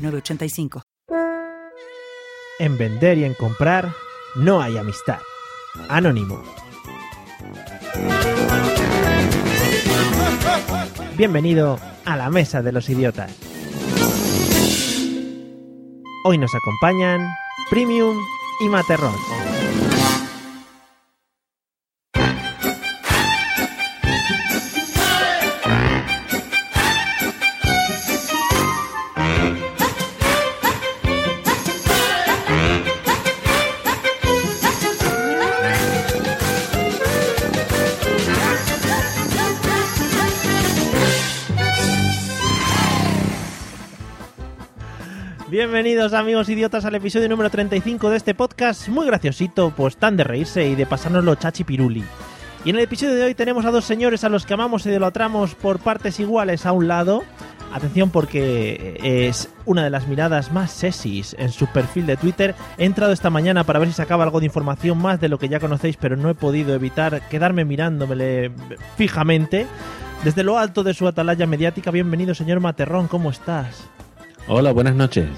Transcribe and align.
906985. 0.00 0.82
En 2.58 2.76
vender 2.76 3.18
y 3.18 3.24
en 3.24 3.34
comprar 3.34 3.92
no 4.36 4.60
hay 4.60 4.76
amistad. 4.76 5.18
Anónimo. 5.88 6.42
Bienvenido 11.16 11.78
a 12.04 12.16
la 12.16 12.30
Mesa 12.30 12.62
de 12.62 12.72
los 12.72 12.88
Idiotas. 12.88 13.36
Hoy 16.24 16.38
nos 16.38 16.54
acompañan 16.54 17.26
Premium 17.70 18.16
y 18.60 18.68
Materrón. 18.68 19.14
Bienvenidos 45.60 46.14
amigos 46.14 46.48
idiotas 46.48 46.86
al 46.86 46.94
episodio 46.94 47.28
número 47.28 47.50
35 47.50 48.08
de 48.08 48.16
este 48.16 48.34
podcast 48.34 48.88
muy 48.88 49.04
graciosito, 49.04 49.74
pues 49.76 49.98
tan 49.98 50.16
de 50.16 50.24
reírse 50.24 50.66
y 50.66 50.74
de 50.74 50.86
pasárnoslo 50.86 51.34
chachi 51.34 51.64
piruli. 51.64 52.02
Y 52.64 52.70
en 52.70 52.76
el 52.76 52.84
episodio 52.84 53.14
de 53.14 53.24
hoy 53.24 53.34
tenemos 53.34 53.66
a 53.66 53.70
dos 53.70 53.84
señores 53.84 54.24
a 54.24 54.30
los 54.30 54.46
que 54.46 54.54
amamos 54.54 54.86
y 54.86 54.88
idolatramos 54.88 55.54
por 55.54 55.78
partes 55.78 56.18
iguales 56.18 56.64
a 56.64 56.72
un 56.72 56.88
lado. 56.88 57.24
Atención 57.74 58.08
porque 58.08 58.98
es 59.02 59.50
una 59.66 59.84
de 59.84 59.90
las 59.90 60.08
miradas 60.08 60.50
más 60.50 60.70
sexys 60.70 61.36
en 61.38 61.52
su 61.52 61.66
perfil 61.66 62.06
de 62.06 62.16
Twitter. 62.16 62.54
He 62.78 62.86
entrado 62.86 63.12
esta 63.12 63.28
mañana 63.28 63.62
para 63.64 63.80
ver 63.80 63.88
si 63.88 63.94
sacaba 63.94 64.24
algo 64.24 64.40
de 64.40 64.46
información 64.46 64.96
más 64.96 65.20
de 65.20 65.28
lo 65.28 65.38
que 65.38 65.50
ya 65.50 65.60
conocéis, 65.60 65.98
pero 65.98 66.16
no 66.16 66.30
he 66.30 66.34
podido 66.34 66.74
evitar 66.74 67.28
quedarme 67.28 67.66
mirándomele 67.66 68.50
fijamente. 68.96 69.66
Desde 70.24 70.42
lo 70.42 70.58
alto 70.58 70.82
de 70.84 70.94
su 70.94 71.06
atalaya 71.06 71.46
mediática, 71.46 71.90
bienvenido 71.90 72.34
señor 72.34 72.60
Materrón, 72.60 73.08
¿cómo 73.08 73.28
estás? 73.28 73.90
Hola, 74.48 74.72
buenas 74.72 74.94
noches. 74.94 75.28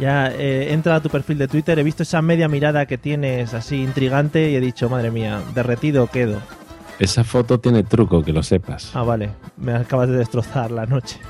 Ya 0.00 0.28
eh, 0.28 0.68
he 0.70 0.72
entrado 0.72 0.98
a 0.98 1.02
tu 1.02 1.10
perfil 1.10 1.36
de 1.36 1.46
Twitter, 1.46 1.78
he 1.78 1.82
visto 1.82 2.02
esa 2.02 2.22
media 2.22 2.48
mirada 2.48 2.86
que 2.86 2.96
tienes 2.96 3.52
así 3.52 3.82
intrigante 3.82 4.50
y 4.50 4.56
he 4.56 4.60
dicho, 4.60 4.88
madre 4.88 5.10
mía, 5.10 5.40
derretido 5.54 6.06
quedo. 6.06 6.40
Esa 6.98 7.22
foto 7.22 7.60
tiene 7.60 7.82
truco, 7.82 8.22
que 8.22 8.32
lo 8.32 8.42
sepas. 8.42 8.94
Ah, 8.94 9.02
vale, 9.02 9.30
me 9.58 9.72
acabas 9.74 10.08
de 10.08 10.16
destrozar 10.16 10.70
la 10.70 10.86
noche. 10.86 11.18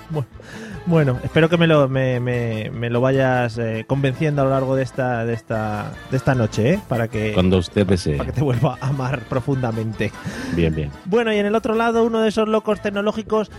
Bueno, 0.86 1.14
bueno 1.14 1.18
espero 1.22 1.48
que 1.48 1.56
me 1.56 1.66
lo, 1.66 1.88
me, 1.88 2.20
me, 2.20 2.70
me 2.70 2.90
lo 2.90 3.00
vayas 3.00 3.58
eh, 3.58 3.84
convenciendo 3.86 4.42
a 4.42 4.44
lo 4.46 4.50
largo 4.50 4.74
de 4.76 4.82
esta, 4.82 5.24
de 5.24 5.34
esta, 5.34 5.92
de 6.10 6.16
esta 6.16 6.34
noche, 6.34 6.74
¿eh? 6.74 6.80
Para 6.88 7.06
que, 7.08 7.32
Cuando 7.32 7.58
usted 7.58 7.86
desee. 7.86 8.16
para 8.16 8.30
que 8.30 8.36
te 8.36 8.42
vuelva 8.42 8.78
a 8.80 8.88
amar 8.88 9.20
profundamente. 9.28 10.10
Bien, 10.54 10.74
bien. 10.74 10.90
Bueno, 11.04 11.32
y 11.32 11.38
en 11.38 11.46
el 11.46 11.54
otro 11.54 11.74
lado, 11.74 12.02
uno 12.02 12.20
de 12.20 12.28
esos 12.30 12.48
locos 12.48 12.80
tecnológicos 12.80 13.50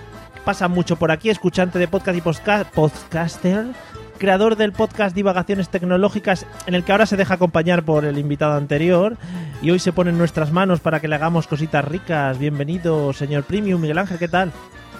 pasa 0.43 0.67
mucho 0.67 0.95
por 0.95 1.11
aquí, 1.11 1.29
escuchante 1.29 1.79
de 1.79 1.87
podcast 1.87 2.17
y 2.17 2.21
podcaster, 2.21 3.67
creador 4.21 4.55
del 4.55 4.71
podcast 4.71 5.15
Divagaciones 5.15 5.69
Tecnológicas, 5.69 6.45
en 6.67 6.75
el 6.75 6.83
que 6.83 6.91
ahora 6.91 7.07
se 7.07 7.17
deja 7.17 7.33
acompañar 7.33 7.81
por 7.81 8.05
el 8.05 8.19
invitado 8.19 8.53
anterior, 8.53 9.17
y 9.63 9.71
hoy 9.71 9.79
se 9.79 9.93
pone 9.93 10.11
en 10.11 10.19
nuestras 10.19 10.51
manos 10.51 10.79
para 10.79 10.99
que 10.99 11.07
le 11.07 11.15
hagamos 11.15 11.47
cositas 11.47 11.83
ricas. 11.83 12.37
Bienvenido, 12.37 13.13
señor 13.13 13.45
Premium. 13.45 13.81
Miguel 13.81 13.97
Ángel, 13.97 14.19
¿qué 14.19 14.27
tal? 14.27 14.51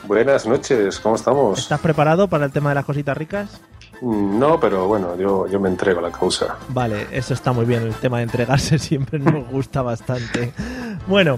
Buenas 0.08 0.48
noches, 0.48 1.00
¿cómo 1.00 1.18
estamos? 1.18 1.60
¿Estás 1.60 1.80
preparado 1.80 2.30
para 2.30 2.46
el 2.46 2.52
tema 2.52 2.70
de 2.70 2.76
las 2.76 2.86
cositas 2.86 3.16
ricas? 3.16 3.62
Mm, 4.02 4.40
No, 4.40 4.60
pero 4.60 4.88
bueno, 4.88 5.16
yo, 5.16 5.46
yo 5.48 5.60
me 5.60 5.70
entrego 5.70 6.00
a 6.00 6.02
la 6.02 6.12
causa. 6.12 6.56
Vale, 6.70 7.06
eso 7.12 7.36
está 7.36 7.52
muy 7.52 7.66
bien. 7.66 7.84
El 7.84 7.94
tema 7.94 8.18
de 8.18 8.24
entregarse 8.24 8.80
siempre 8.80 9.20
nos 9.20 9.48
gusta 9.52 9.84
bastante. 9.84 10.52
Bueno, 11.06 11.38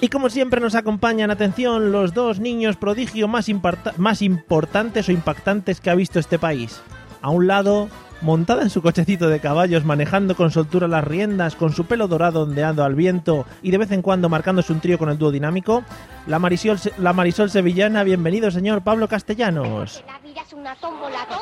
y 0.00 0.08
como 0.08 0.30
siempre 0.30 0.62
nos 0.62 0.74
acompañan, 0.74 1.30
atención, 1.30 1.92
los 1.92 2.14
dos 2.14 2.40
niños 2.40 2.76
prodigio 2.76 3.28
más, 3.28 3.50
más 3.98 4.22
importantes 4.22 5.10
o 5.10 5.12
impactantes 5.12 5.78
que 5.78 5.90
ha 5.90 5.94
visto 5.94 6.18
este 6.18 6.38
país. 6.38 6.80
A 7.22 7.30
un 7.30 7.46
lado, 7.46 7.88
montada 8.20 8.62
en 8.62 8.70
su 8.70 8.82
cochecito 8.82 9.28
de 9.28 9.38
caballos, 9.40 9.84
manejando 9.84 10.34
con 10.34 10.50
soltura 10.50 10.88
las 10.88 11.04
riendas, 11.04 11.54
con 11.56 11.72
su 11.72 11.84
pelo 11.86 12.08
dorado 12.08 12.42
ondeando 12.42 12.82
al 12.84 12.94
viento 12.96 13.46
y 13.62 13.70
de 13.70 13.78
vez 13.78 13.92
en 13.92 14.02
cuando 14.02 14.28
marcándose 14.28 14.72
un 14.72 14.80
trío 14.80 14.98
con 14.98 15.08
el 15.08 15.18
dúo 15.18 15.30
dinámico, 15.30 15.84
la 16.26 16.38
Marisol, 16.38 16.78
la 16.98 17.12
Marisol 17.12 17.48
sevillana. 17.50 18.02
Bienvenido, 18.04 18.50
señor 18.50 18.82
Pablo 18.82 19.08
Castellanos. 19.08 20.02
La 20.06 20.18
vida 20.18 20.40
es 20.46 20.52
una 20.52 20.74
tómbola, 20.76 21.26
tom, 21.28 21.40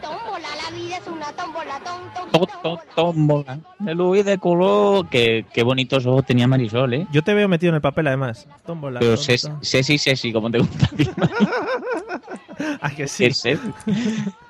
tómbola. 0.00 0.48
La 0.70 0.76
vida 0.76 0.96
es 0.98 1.06
una 1.06 1.32
tómbola, 1.32 1.80
tom, 1.84 2.02
tom, 2.14 2.30
To- 2.30 2.60
to- 2.62 2.80
tómbola. 2.94 3.58
De 3.78 3.94
luz 3.94 4.24
de 4.24 4.38
color. 4.38 5.08
Qué, 5.08 5.44
qué 5.52 5.62
bonitos 5.62 6.04
ojos 6.06 6.24
tenía 6.26 6.46
Marisol, 6.46 6.92
¿eh? 6.94 7.06
Yo 7.10 7.22
te 7.22 7.32
veo 7.34 7.48
metido 7.48 7.70
en 7.70 7.76
el 7.76 7.80
papel, 7.82 8.06
además. 8.06 8.46
Tómbola, 8.66 9.00
Pero 9.00 9.16
tom. 9.16 9.58
sexy, 9.62 9.96
sexy, 9.98 10.32
como 10.32 10.50
te 10.50 10.58
gusta 10.58 10.88
a 12.80 12.90
que 12.90 13.08
sí. 13.08 13.30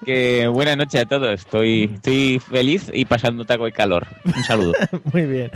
Que 0.04 0.46
buenas 0.48 0.76
noches 0.76 1.02
a 1.02 1.06
todos. 1.06 1.30
Estoy, 1.40 1.90
estoy 1.94 2.38
feliz 2.40 2.90
y 2.92 3.04
pasando 3.04 3.44
taco 3.44 3.64
de 3.64 3.72
calor. 3.72 4.06
Un 4.24 4.44
saludo. 4.44 4.72
Muy 5.12 5.26
bien. 5.26 5.50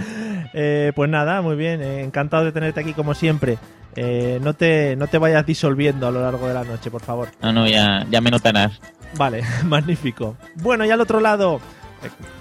Eh, 0.54 0.92
pues 0.94 1.10
nada, 1.10 1.42
muy 1.42 1.56
bien. 1.56 1.82
eh, 1.82 2.02
encantado 2.02 2.44
de 2.44 2.52
tenerte 2.52 2.80
aquí 2.80 2.92
como 2.92 3.14
siempre. 3.14 3.58
Eh, 3.96 4.38
no, 4.42 4.54
te, 4.54 4.94
no 4.96 5.06
te 5.06 5.18
vayas 5.18 5.44
disolviendo 5.46 6.06
a 6.06 6.10
lo 6.10 6.20
largo 6.22 6.46
de 6.48 6.54
la 6.54 6.64
noche, 6.64 6.90
por 6.90 7.02
favor. 7.02 7.28
No, 7.42 7.52
no, 7.52 7.66
ya, 7.66 8.06
ya 8.10 8.20
me 8.20 8.30
notarás. 8.30 8.80
Vale, 9.16 9.42
magnífico. 9.64 10.36
Bueno, 10.56 10.84
y 10.84 10.90
al 10.90 11.00
otro 11.00 11.20
lado, 11.20 11.60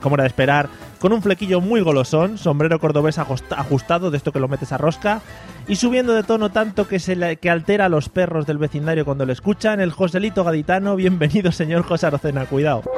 como 0.01 0.15
era 0.15 0.23
de 0.23 0.27
esperar, 0.27 0.67
con 0.99 1.13
un 1.13 1.21
flequillo 1.21 1.61
muy 1.61 1.81
golosón, 1.81 2.37
sombrero 2.37 2.79
cordobés 2.79 3.17
ajusta- 3.19 3.59
ajustado, 3.59 4.11
de 4.11 4.17
esto 4.17 4.31
que 4.31 4.39
lo 4.39 4.47
metes 4.47 4.71
a 4.71 4.77
rosca, 4.77 5.21
y 5.67 5.75
subiendo 5.75 6.13
de 6.13 6.23
tono 6.23 6.51
tanto 6.51 6.87
que, 6.87 6.99
se 6.99 7.15
le- 7.15 7.37
que 7.37 7.49
altera 7.49 7.85
a 7.85 7.89
los 7.89 8.09
perros 8.09 8.45
del 8.45 8.57
vecindario 8.57 9.05
cuando 9.05 9.25
lo 9.25 9.31
escuchan, 9.33 9.79
el 9.81 9.91
Joselito 9.91 10.43
Gaditano. 10.43 10.95
Bienvenido, 10.95 11.51
señor 11.51 11.83
José 11.83 12.07
Arocena, 12.07 12.45
cuidado. 12.45 12.81
¿Por 12.81 12.91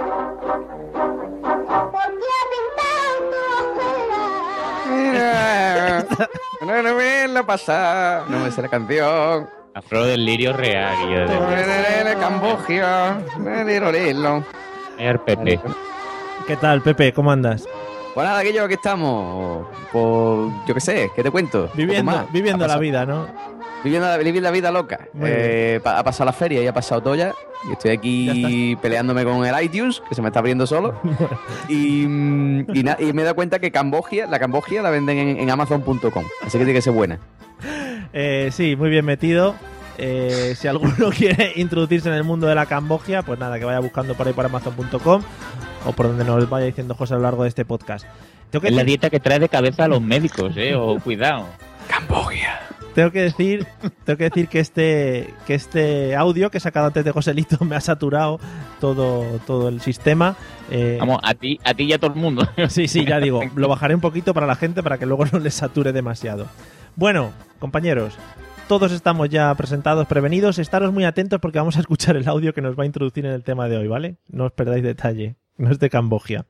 qué 1.44 2.28
ha 2.34 2.46
pintado 2.54 3.18
tu 3.74 3.80
ojera? 4.92 6.06
No, 6.62 6.82
no 6.84 6.96
me 6.96 7.28
la 7.30 7.46
pasa, 7.46 8.26
no 8.28 8.40
me 8.40 8.52
sé 8.52 8.62
la 8.62 8.68
canción. 8.68 9.48
La 9.74 9.82
flor 9.82 10.06
del 10.08 10.26
lirio 10.26 10.54
real. 10.54 10.96
yo 11.10 11.20
de- 11.20 11.28
Pepe. 15.46 15.60
¿Qué 16.48 16.56
tal, 16.56 16.82
Pepe? 16.82 17.14
¿Cómo 17.14 17.32
andas? 17.32 17.66
Pues 18.14 18.26
nada, 18.26 18.42
que 18.42 18.54
yo 18.54 18.64
aquí 18.64 18.76
estamos. 18.76 19.68
Pues 19.92 20.54
yo 20.68 20.74
qué 20.74 20.80
sé, 20.82 21.12
¿qué 21.16 21.22
te 21.24 21.30
cuento? 21.30 21.70
Viviendo, 21.76 22.28
viviendo 22.32 22.66
la 22.68 22.78
vida, 22.78 23.06
¿no? 23.06 23.28
Viviendo 23.84 24.08
la, 24.42 24.52
vida 24.52 24.72
loca. 24.72 25.08
Eh, 25.22 25.80
pa- 25.84 26.00
ha 26.00 26.04
pasado 26.04 26.26
la 26.26 26.34
feria 26.34 26.62
y 26.64 26.68
ha 26.68 26.74
pasado 26.74 27.02
todo 27.02 27.16
ya. 27.16 27.34
Y 27.70 27.74
estoy 27.74 27.92
aquí 27.92 28.76
peleándome 28.82 29.24
con 29.24 29.46
el 29.46 29.64
iTunes, 29.64 30.02
que 30.08 30.16
se 30.16 30.22
me 30.22 30.30
está 30.30 30.40
abriendo 30.40 30.66
solo. 30.66 31.00
y, 31.70 32.04
y, 32.04 32.84
na- 32.84 32.98
y 33.00 33.14
me 33.14 33.22
he 33.22 33.26
dado 33.26 33.36
cuenta 33.36 33.60
que 33.60 33.72
Cambogia, 33.72 34.26
la 34.26 34.40
Cambogia 34.40 34.82
la 34.82 34.90
venden 34.90 35.18
en, 35.18 35.40
en 35.40 35.50
Amazon.com. 35.52 36.26
Así 36.42 36.58
que 36.58 36.66
tiene 36.66 36.74
que 36.74 36.82
ser 36.82 36.94
buena. 36.94 37.20
Eh, 38.14 38.50
sí, 38.52 38.76
muy 38.76 38.90
bien 38.90 39.06
metido. 39.06 39.54
Eh, 40.00 40.56
si 40.58 40.68
alguno 40.68 41.10
quiere 41.16 41.54
introducirse 41.56 42.10
en 42.10 42.16
el 42.16 42.24
mundo 42.24 42.48
de 42.48 42.56
la 42.56 42.66
Cambogia, 42.66 43.22
pues 43.22 43.38
nada, 43.40 43.60
que 43.60 43.66
vaya 43.66 43.80
buscando 43.80 44.16
por 44.16 44.28
ahí 44.28 44.34
por 44.34 44.46
Amazon.com 44.46 45.22
o 45.86 45.94
por 45.94 46.08
donde 46.08 46.24
nos 46.26 46.50
vaya 46.50 46.66
diciendo 46.66 46.96
José 46.96 47.14
a 47.14 47.18
lo 47.18 47.24
largo 47.24 47.44
de 47.44 47.50
este 47.50 47.66
podcast. 47.66 48.06
Tengo 48.50 48.62
que, 48.62 48.70
Es 48.70 48.74
la 48.74 48.82
decir- 48.84 48.88
dieta 48.88 49.10
que 49.10 49.20
trae 49.20 49.40
de 49.40 49.50
cabeza 49.50 49.86
a 49.86 49.88
los 49.88 50.02
médicos, 50.02 50.54
¿eh? 50.58 50.76
O 50.76 51.00
cuidado. 51.04 51.46
Cambogia. 51.88 52.60
tengo 52.96 53.12
que 53.12 53.22
decir, 53.22 53.66
tengo 54.04 54.18
que 54.18 54.26
decir 54.26 54.48
que 54.50 54.60
este, 54.60 55.34
que 55.46 55.54
este 55.54 56.16
audio 56.16 56.50
que 56.50 56.58
he 56.58 56.62
sacado 56.62 56.88
antes 56.88 57.06
de 57.06 57.12
Joselito 57.12 57.58
me 57.66 57.76
ha 57.76 57.82
saturado 57.82 58.40
todo, 58.82 59.24
todo 59.46 59.70
el 59.70 59.80
sistema. 59.82 60.36
Eh, 60.70 60.98
Vamos, 61.00 61.20
a 61.24 61.34
ti, 61.34 61.60
a 61.64 61.74
ti 61.74 61.84
y 61.84 61.94
a 61.94 61.98
todo 62.00 62.12
el 62.14 62.20
mundo. 62.20 62.48
Sí, 62.70 62.88
sí, 62.88 63.06
ya 63.06 63.20
digo, 63.20 63.42
lo 63.56 63.68
bajaré 63.70 63.96
un 63.96 64.02
poquito 64.02 64.34
para 64.34 64.48
la 64.48 64.56
gente 64.56 64.84
para 64.84 64.98
que 64.98 65.06
luego 65.06 65.26
no 65.32 65.40
les 65.40 65.54
sature 65.54 65.94
demasiado. 65.94 66.48
Bueno, 66.96 67.32
compañeros, 67.60 68.16
todos 68.68 68.92
estamos 68.92 69.30
ya 69.30 69.54
presentados, 69.56 70.08
prevenidos. 70.08 70.60
Estaros 70.60 70.92
muy 70.92 71.06
atentos 71.06 71.40
porque 71.40 71.60
vamos 71.60 71.78
a 71.78 71.80
escuchar 71.80 72.18
el 72.18 72.28
audio 72.28 72.54
que 72.54 72.62
nos 72.62 72.78
va 72.78 72.84
a 72.84 72.88
introducir 72.88 73.26
en 73.26 73.32
el 73.32 73.44
tema 73.44 73.70
de 73.70 73.78
hoy, 73.78 73.88
¿vale? 73.88 74.18
No 74.28 74.46
os 74.46 74.52
perdáis 74.52 74.84
detalle. 74.84 75.36
No 75.58 75.72
es 75.72 75.80
de 75.80 75.90
Cambogia. 75.90 76.46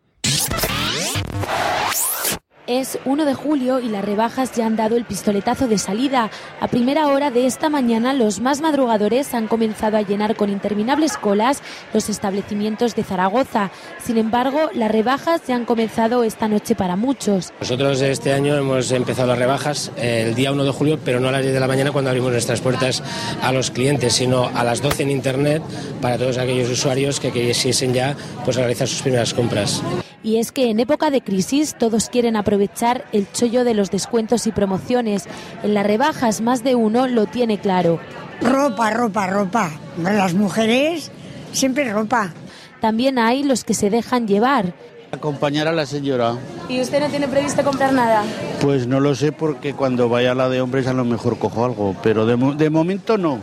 Es 2.68 3.00
1 3.06 3.24
de 3.24 3.34
julio 3.34 3.80
y 3.80 3.88
las 3.88 4.04
rebajas 4.04 4.52
ya 4.52 4.66
han 4.66 4.76
dado 4.76 4.98
el 4.98 5.06
pistoletazo 5.06 5.70
de 5.70 5.78
salida. 5.78 6.30
A 6.60 6.68
primera 6.68 7.08
hora 7.08 7.32
de 7.32 7.46
esta 7.46 7.70
mañana, 7.70 8.14
los 8.14 8.42
más 8.42 8.60
madrugadores 8.60 9.34
han 9.34 9.48
comenzado 9.48 9.96
a 9.96 10.02
llenar 10.02 10.36
con 10.36 10.50
interminables 10.50 11.16
colas 11.16 11.62
los 11.94 12.10
establecimientos 12.10 12.94
de 12.94 13.06
Zaragoza. 13.06 13.72
Sin 14.04 14.18
embargo, 14.18 14.70
las 14.74 14.92
rebajas 14.92 15.44
ya 15.48 15.56
han 15.56 15.64
comenzado 15.64 16.26
esta 16.26 16.50
noche 16.50 16.76
para 16.76 16.98
muchos. 16.98 17.54
Nosotros 17.62 18.02
este 18.02 18.34
año 18.34 18.58
hemos 18.58 18.92
empezado 18.92 19.30
las 19.30 19.40
rebajas 19.40 19.94
eh, 19.96 20.26
el 20.28 20.36
día 20.36 20.52
1 20.52 20.66
de 20.66 20.72
julio, 20.72 21.00
pero 21.06 21.22
no 21.22 21.30
a 21.30 21.32
las 21.32 21.44
10 21.44 21.54
de 21.54 21.60
la 21.62 21.68
mañana 21.68 21.94
cuando 21.94 22.10
abrimos 22.10 22.34
nuestras 22.34 22.60
puertas 22.60 23.02
a 23.42 23.54
los 23.54 23.72
clientes, 23.72 24.12
sino 24.12 24.52
a 24.54 24.66
las 24.66 24.82
12 24.82 25.04
en 25.04 25.12
Internet 25.12 25.64
para 26.02 26.18
todos 26.18 26.38
aquellos 26.38 26.70
usuarios 26.70 27.22
que 27.22 27.32
quisiesen 27.32 27.94
ya 27.94 28.14
pues, 28.44 28.58
realizar 28.58 28.90
sus 28.90 29.02
primeras 29.02 29.34
compras. 29.34 29.82
Y 30.24 30.38
es 30.38 30.52
que 30.52 30.70
en 30.70 30.80
época 30.80 31.10
de 31.10 31.22
crisis 31.22 31.76
todos 31.78 32.10
quieren 32.10 32.36
aprovechar 32.36 33.06
el 33.14 33.32
chollo 33.32 33.64
de 33.64 33.74
los 33.74 33.92
descuentos 33.92 34.48
y 34.48 34.52
promociones. 34.52 35.26
En 35.64 35.74
las 35.74 35.86
rebajas 35.86 36.42
más 36.42 36.64
de 36.64 36.76
uno 36.76 37.08
lo 37.08 37.28
tiene 37.28 37.60
claro. 37.60 38.00
Ropa, 38.42 38.90
ropa, 38.92 39.28
ropa. 39.28 39.72
Las 40.02 40.34
mujeres 40.34 41.12
siempre 41.54 41.92
ropa. 41.92 42.34
También 42.82 43.20
hay 43.20 43.44
los 43.44 43.64
que 43.64 43.74
se 43.74 43.90
dejan 43.90 44.28
llevar. 44.28 44.74
Acompañar 45.12 45.68
a 45.68 45.72
la 45.72 45.86
señora. 45.86 46.36
¿Y 46.68 46.82
usted 46.82 47.00
no 47.00 47.08
tiene 47.08 47.28
previsto 47.28 47.64
comprar 47.64 47.94
nada? 47.94 48.24
Pues 48.62 48.88
no 48.88 49.00
lo 49.00 49.16
sé 49.16 49.32
porque 49.32 49.74
cuando 49.74 50.10
vaya 50.10 50.34
a 50.34 50.36
la 50.36 50.50
de 50.50 50.62
hombres 50.62 50.86
a 50.88 50.94
lo 50.94 51.06
mejor 51.06 51.40
cojo 51.40 51.64
algo, 51.64 51.96
pero 52.04 52.26
de, 52.26 52.36
de 52.58 52.70
momento 52.70 53.18
no. 53.18 53.40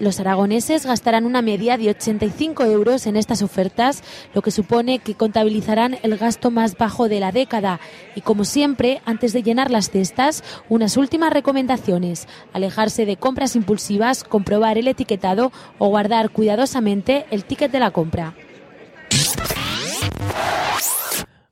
Los 0.00 0.18
aragoneses 0.18 0.86
gastarán 0.86 1.24
una 1.24 1.40
media 1.40 1.78
de 1.78 1.90
85 1.90 2.64
euros 2.64 3.06
en 3.06 3.16
estas 3.16 3.42
ofertas, 3.42 4.02
lo 4.34 4.42
que 4.42 4.50
supone 4.50 4.98
que 4.98 5.14
contabilizarán 5.14 5.98
el 6.02 6.16
gasto 6.18 6.50
más 6.50 6.76
bajo 6.76 7.08
de 7.08 7.20
la 7.20 7.30
década. 7.30 7.78
Y 8.16 8.22
como 8.22 8.44
siempre, 8.44 9.00
antes 9.04 9.32
de 9.32 9.44
llenar 9.44 9.70
las 9.70 9.90
cestas, 9.90 10.42
unas 10.68 10.96
últimas 10.96 11.32
recomendaciones. 11.32 12.26
Alejarse 12.52 13.06
de 13.06 13.16
compras 13.16 13.54
impulsivas, 13.54 14.24
comprobar 14.24 14.78
el 14.78 14.88
etiquetado 14.88 15.52
o 15.78 15.88
guardar 15.88 16.30
cuidadosamente 16.30 17.26
el 17.30 17.44
ticket 17.44 17.70
de 17.70 17.80
la 17.80 17.92
compra. 17.92 18.34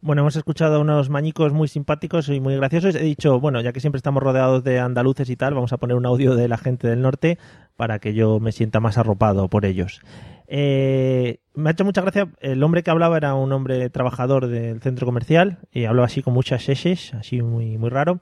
Bueno, 0.04 0.22
hemos 0.22 0.34
escuchado 0.34 0.80
unos 0.80 1.10
mañicos 1.10 1.52
muy 1.52 1.68
simpáticos 1.68 2.28
y 2.28 2.40
muy 2.40 2.56
graciosos. 2.56 2.96
He 2.96 3.04
dicho, 3.04 3.38
bueno, 3.38 3.60
ya 3.60 3.72
que 3.72 3.78
siempre 3.78 3.98
estamos 3.98 4.20
rodeados 4.20 4.64
de 4.64 4.80
andaluces 4.80 5.30
y 5.30 5.36
tal, 5.36 5.54
vamos 5.54 5.72
a 5.72 5.76
poner 5.76 5.96
un 5.96 6.06
audio 6.06 6.34
de 6.34 6.48
la 6.48 6.58
gente 6.58 6.88
del 6.88 7.02
norte 7.02 7.38
para 7.76 8.00
que 8.00 8.12
yo 8.12 8.40
me 8.40 8.50
sienta 8.50 8.80
más 8.80 8.98
arropado 8.98 9.46
por 9.46 9.64
ellos. 9.64 10.00
Eh, 10.48 11.38
me 11.54 11.70
ha 11.70 11.72
hecho 11.72 11.84
mucha 11.84 12.00
gracia, 12.00 12.32
el 12.40 12.64
hombre 12.64 12.82
que 12.82 12.90
hablaba 12.90 13.16
era 13.16 13.36
un 13.36 13.52
hombre 13.52 13.90
trabajador 13.90 14.48
del 14.48 14.80
centro 14.80 15.06
comercial 15.06 15.58
y 15.70 15.84
hablaba 15.84 16.06
así 16.06 16.20
con 16.20 16.34
muchas 16.34 16.64
seses, 16.64 17.14
así 17.14 17.40
muy, 17.40 17.78
muy 17.78 17.88
raro. 17.88 18.18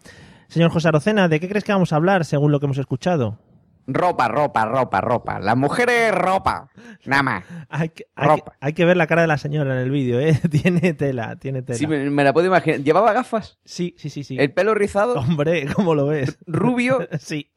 Señor 0.49 0.73
José 0.73 0.89
Arocena, 0.89 1.29
¿de 1.29 1.41
qué 1.41 1.49
crees 1.49 1.65
que 1.65 1.73
vamos 1.73 1.95
a 1.95 1.97
hablar 1.97 2.27
según 2.27 2.53
lo 2.53 2.61
que 2.61 2.67
hemos 2.67 2.79
escuchado? 2.79 3.39
Ropa, 3.87 4.29
ropa, 4.29 4.65
ropa, 4.67 5.01
ropa. 5.01 5.41
Las 5.41 5.57
mujeres, 5.57 6.15
ropa. 6.15 6.69
Nada 7.07 7.23
más. 7.23 7.45
Hay 7.69 7.89
que, 7.89 8.07
hay 8.15 8.37
que- 8.37 8.43
hay 8.61 8.73
que 8.73 8.85
ver 8.85 8.97
la 8.97 9.07
cara 9.07 9.23
de 9.23 9.29
la 9.29 9.39
señora 9.39 9.73
en 9.75 9.81
el 9.81 9.91
vídeo, 9.91 10.21
¿eh? 10.21 10.39
tiene 10.51 10.95
tela, 10.95 11.37
tiene 11.37 11.63
tela. 11.63 11.79
Sí, 11.79 11.87
me, 11.87 12.09
me 12.11 12.23
la 12.23 12.33
puedo 12.33 12.47
imaginar. 12.47 12.81
¿Llevaba 12.81 13.13
gafas? 13.13 13.59
Sí, 13.65 13.95
sí, 13.99 14.09
sí, 14.11 14.23
sí. 14.23 14.37
¿El 14.39 14.53
pelo 14.53 14.75
rizado? 14.75 15.15
Hombre, 15.15 15.67
¿cómo 15.75 15.95
lo 15.95 16.07
ves? 16.07 16.39
¿Rubio? 16.47 17.09
sí. 17.19 17.51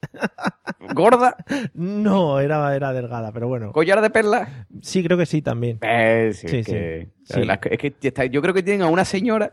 ¿Gorda? 0.94 1.36
No, 1.74 2.40
era, 2.40 2.76
era 2.76 2.94
delgada, 2.94 3.32
pero 3.32 3.48
bueno. 3.48 3.72
¿Collar 3.72 4.02
de 4.02 4.10
perla? 4.10 4.66
Sí, 4.82 5.04
creo 5.04 5.18
que 5.18 5.26
sí 5.26 5.42
también. 5.42 5.78
Eh, 5.82 6.32
sí, 6.34 6.48
Sí, 6.48 6.58
es 6.58 6.66
que, 6.66 7.10
sí. 7.26 7.42
Es 7.72 7.78
que 7.80 7.94
está- 8.02 8.26
yo 8.26 8.42
creo 8.42 8.54
que 8.54 8.64
tienen 8.64 8.82
a 8.84 8.88
una 8.88 9.06
señora, 9.06 9.50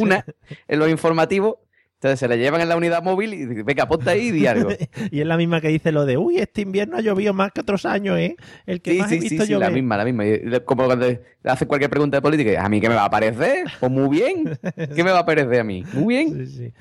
una, 0.00 0.24
en 0.68 0.78
los 0.78 0.88
informativos. 0.90 1.56
Entonces 1.96 2.20
se 2.20 2.28
la 2.28 2.36
llevan 2.36 2.60
en 2.60 2.68
la 2.68 2.76
unidad 2.76 3.02
móvil 3.02 3.32
y 3.32 3.46
venga, 3.62 3.86
ponte 3.88 4.10
ahí 4.10 4.26
y 4.28 4.30
di 4.30 4.46
algo. 4.46 4.68
y 5.10 5.20
es 5.20 5.26
la 5.26 5.36
misma 5.38 5.60
que 5.62 5.68
dice 5.68 5.92
lo 5.92 6.04
de, 6.04 6.18
uy, 6.18 6.38
este 6.38 6.60
invierno 6.60 6.96
ha 6.98 7.00
llovido 7.00 7.32
más 7.32 7.52
que 7.52 7.62
otros 7.62 7.86
años, 7.86 8.18
¿eh? 8.18 8.36
El 8.66 8.82
que 8.82 8.92
Sí, 8.92 8.98
más 8.98 9.08
sí, 9.08 9.14
he 9.16 9.20
sí, 9.22 9.28
visto 9.30 9.46
sí, 9.46 9.52
la 9.52 9.58
llover. 9.60 9.72
misma, 9.72 9.96
la 9.96 10.04
misma. 10.04 10.24
Como 10.66 10.84
cuando 10.84 11.06
le 11.08 11.20
hacen 11.44 11.66
cualquier 11.66 11.88
pregunta 11.90 12.18
de 12.18 12.22
política, 12.22 12.62
¿a 12.64 12.68
mí 12.68 12.80
qué 12.80 12.88
me 12.90 12.94
va 12.96 13.04
a 13.06 13.10
parecer? 13.10 13.66
Pues 13.80 13.90
muy 13.90 14.08
bien. 14.10 14.58
¿Qué 14.94 15.02
me 15.02 15.10
va 15.10 15.20
a 15.20 15.26
parecer 15.26 15.60
a 15.60 15.64
mí? 15.64 15.84
Muy 15.94 16.14
bien. 16.16 16.46
Sí, 16.46 16.56
sí. 16.56 16.72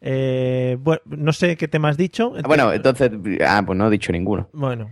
Eh, 0.00 0.76
bueno, 0.80 1.00
no 1.04 1.32
sé 1.32 1.56
qué 1.56 1.68
tema 1.68 1.90
has 1.90 1.96
dicho. 1.98 2.32
Ah, 2.36 2.42
Bueno, 2.46 2.72
entonces, 2.72 3.10
ah, 3.46 3.62
pues 3.64 3.78
no 3.78 3.86
he 3.86 3.90
dicho 3.90 4.10
ninguno. 4.10 4.48
Bueno, 4.52 4.90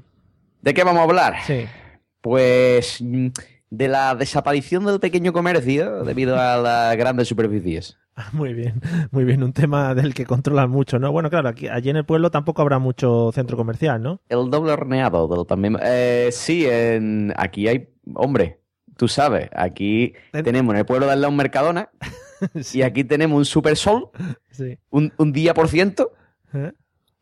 ¿De 0.63 0.75
qué 0.75 0.85
vamos 0.85 1.01
a 1.01 1.05
hablar? 1.05 1.35
sí. 1.47 1.65
Pues 2.21 3.01
mm, 3.01 3.29
de 3.71 3.89
la 3.89 4.15
desaparición 4.17 4.85
del 4.85 4.99
pequeño 5.01 5.33
comercio 5.33 6.03
debido 6.05 6.39
a 6.39 6.57
las 6.57 6.97
grandes 6.97 7.29
superficies. 7.29 7.97
Muy 8.33 8.53
bien, 8.53 8.83
muy 9.13 9.25
bien. 9.25 9.43
Un 9.43 9.53
tema 9.55 9.95
del 9.95 10.13
que 10.13 10.27
controlan 10.27 10.69
mucho, 10.69 10.99
¿no? 10.99 11.11
Bueno, 11.11 11.31
claro, 11.31 11.49
aquí, 11.49 11.69
allí 11.69 11.89
en 11.89 11.97
el 11.97 12.05
pueblo 12.05 12.31
tampoco 12.31 12.61
habrá 12.61 12.79
mucho 12.79 13.31
centro 13.33 13.57
comercial, 13.57 14.03
¿no? 14.03 14.21
El 14.29 14.51
doble 14.51 14.73
horneado 14.73 15.27
del 15.29 15.47
también. 15.47 15.79
Eh, 15.83 16.29
sí, 16.33 16.67
en, 16.67 17.33
aquí 17.37 17.67
hay. 17.69 17.89
Hombre, 18.15 18.61
tú 18.97 19.09
sabes, 19.09 19.49
aquí 19.55 20.13
En- 20.35 20.45
tenemos 20.45 20.75
en 20.75 20.81
el 20.81 20.85
pueblo 20.85 21.07
de 21.07 21.13
al 21.13 21.21
lado 21.23 21.31
un 21.31 21.37
Mercadona 21.39 21.89
y 22.75 22.83
aquí 22.83 23.05
tenemos 23.05 23.39
un 23.39 23.45
Super 23.47 23.77
Sol, 23.77 24.11
Sí. 24.51 24.77
un, 24.91 25.13
un 25.17 25.33
día 25.33 25.55
por 25.55 25.69
ciento 25.69 26.13
¿Eh? 26.53 26.73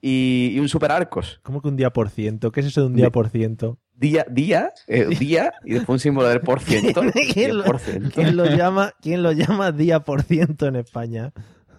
y, 0.01 0.53
y 0.55 0.59
un 0.59 0.69
Super 0.69 0.91
Arcos. 0.91 1.39
¿Cómo 1.45 1.63
que 1.63 1.69
un 1.69 1.77
día 1.77 1.93
por 1.93 2.09
ciento? 2.11 2.51
¿Qué 2.51 2.61
es 2.61 2.67
eso 2.67 2.81
de 2.81 2.87
un 2.89 2.97
día 2.97 3.11
por 3.11 3.29
ciento? 3.29 3.79
Día, 3.99 4.25
día, 4.31 4.73
eh, 4.87 5.07
día 5.19 5.53
y 5.65 5.75
después 5.75 5.95
un 5.97 5.99
símbolo 5.99 6.29
del 6.29 6.41
por 6.41 6.61
ciento. 6.61 7.01
¿Quién 7.33 7.59
lo, 7.59 7.65
10%. 7.65 8.13
quién 8.15 8.37
lo 8.37 8.47
llama, 8.47 8.93
¿Quién 9.03 9.23
lo 9.25 9.33
llama 9.33 9.73
día 9.73 10.01
por 10.01 10.23
ciento 10.23 10.67
en 10.69 10.77
España? 10.77 11.33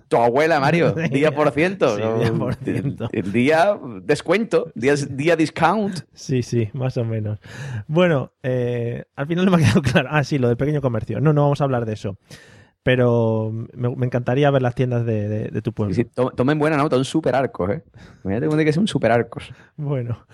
Tu 0.09 0.17
abuela, 0.17 0.59
Mario, 0.59 0.91
día 1.11 1.33
por 1.33 1.51
ciento. 1.51 1.95
Sí, 1.95 2.01
¿no? 2.01 2.19
día 2.19 2.33
por 2.33 2.55
ciento. 2.55 3.09
El, 3.13 3.25
el 3.27 3.31
día 3.31 3.79
descuento, 4.03 4.71
día, 4.75 4.95
día 5.09 5.35
discount. 5.37 5.99
Sí, 6.13 6.41
sí, 6.43 6.69
más 6.73 6.97
o 6.97 7.05
menos. 7.05 7.39
Bueno, 7.87 8.33
eh, 8.43 9.05
al 9.15 9.27
final 9.27 9.45
no 9.45 9.51
me 9.51 9.57
ha 9.57 9.65
quedado 9.65 9.81
claro. 9.93 10.09
Ah, 10.11 10.23
sí, 10.23 10.37
lo 10.39 10.47
del 10.49 10.57
pequeño 10.57 10.81
comercio. 10.81 11.21
No, 11.21 11.31
no 11.31 11.43
vamos 11.43 11.61
a 11.61 11.63
hablar 11.63 11.85
de 11.85 11.93
eso. 11.93 12.17
Pero 12.83 13.51
me, 13.73 13.95
me 13.95 14.05
encantaría 14.05 14.49
ver 14.51 14.61
las 14.61 14.73
tiendas 14.73 15.05
de, 15.05 15.27
de- 15.29 15.47
de 15.49 15.61
tu 15.61 15.73
pueblo. 15.73 15.93
Sí, 15.93 16.05
to- 16.05 16.31
tomen 16.31 16.57
buena 16.59 16.75
nota, 16.77 16.97
un 16.97 17.05
Super 17.05 17.35
Arcos, 17.35 17.69
¿eh? 17.71 17.83
Imagínate 18.23 18.65
que 18.65 18.73
ser 18.73 18.79
un 18.81 18.87
Super 18.87 19.11
Arcos. 19.11 19.51
Bueno. 19.77 20.25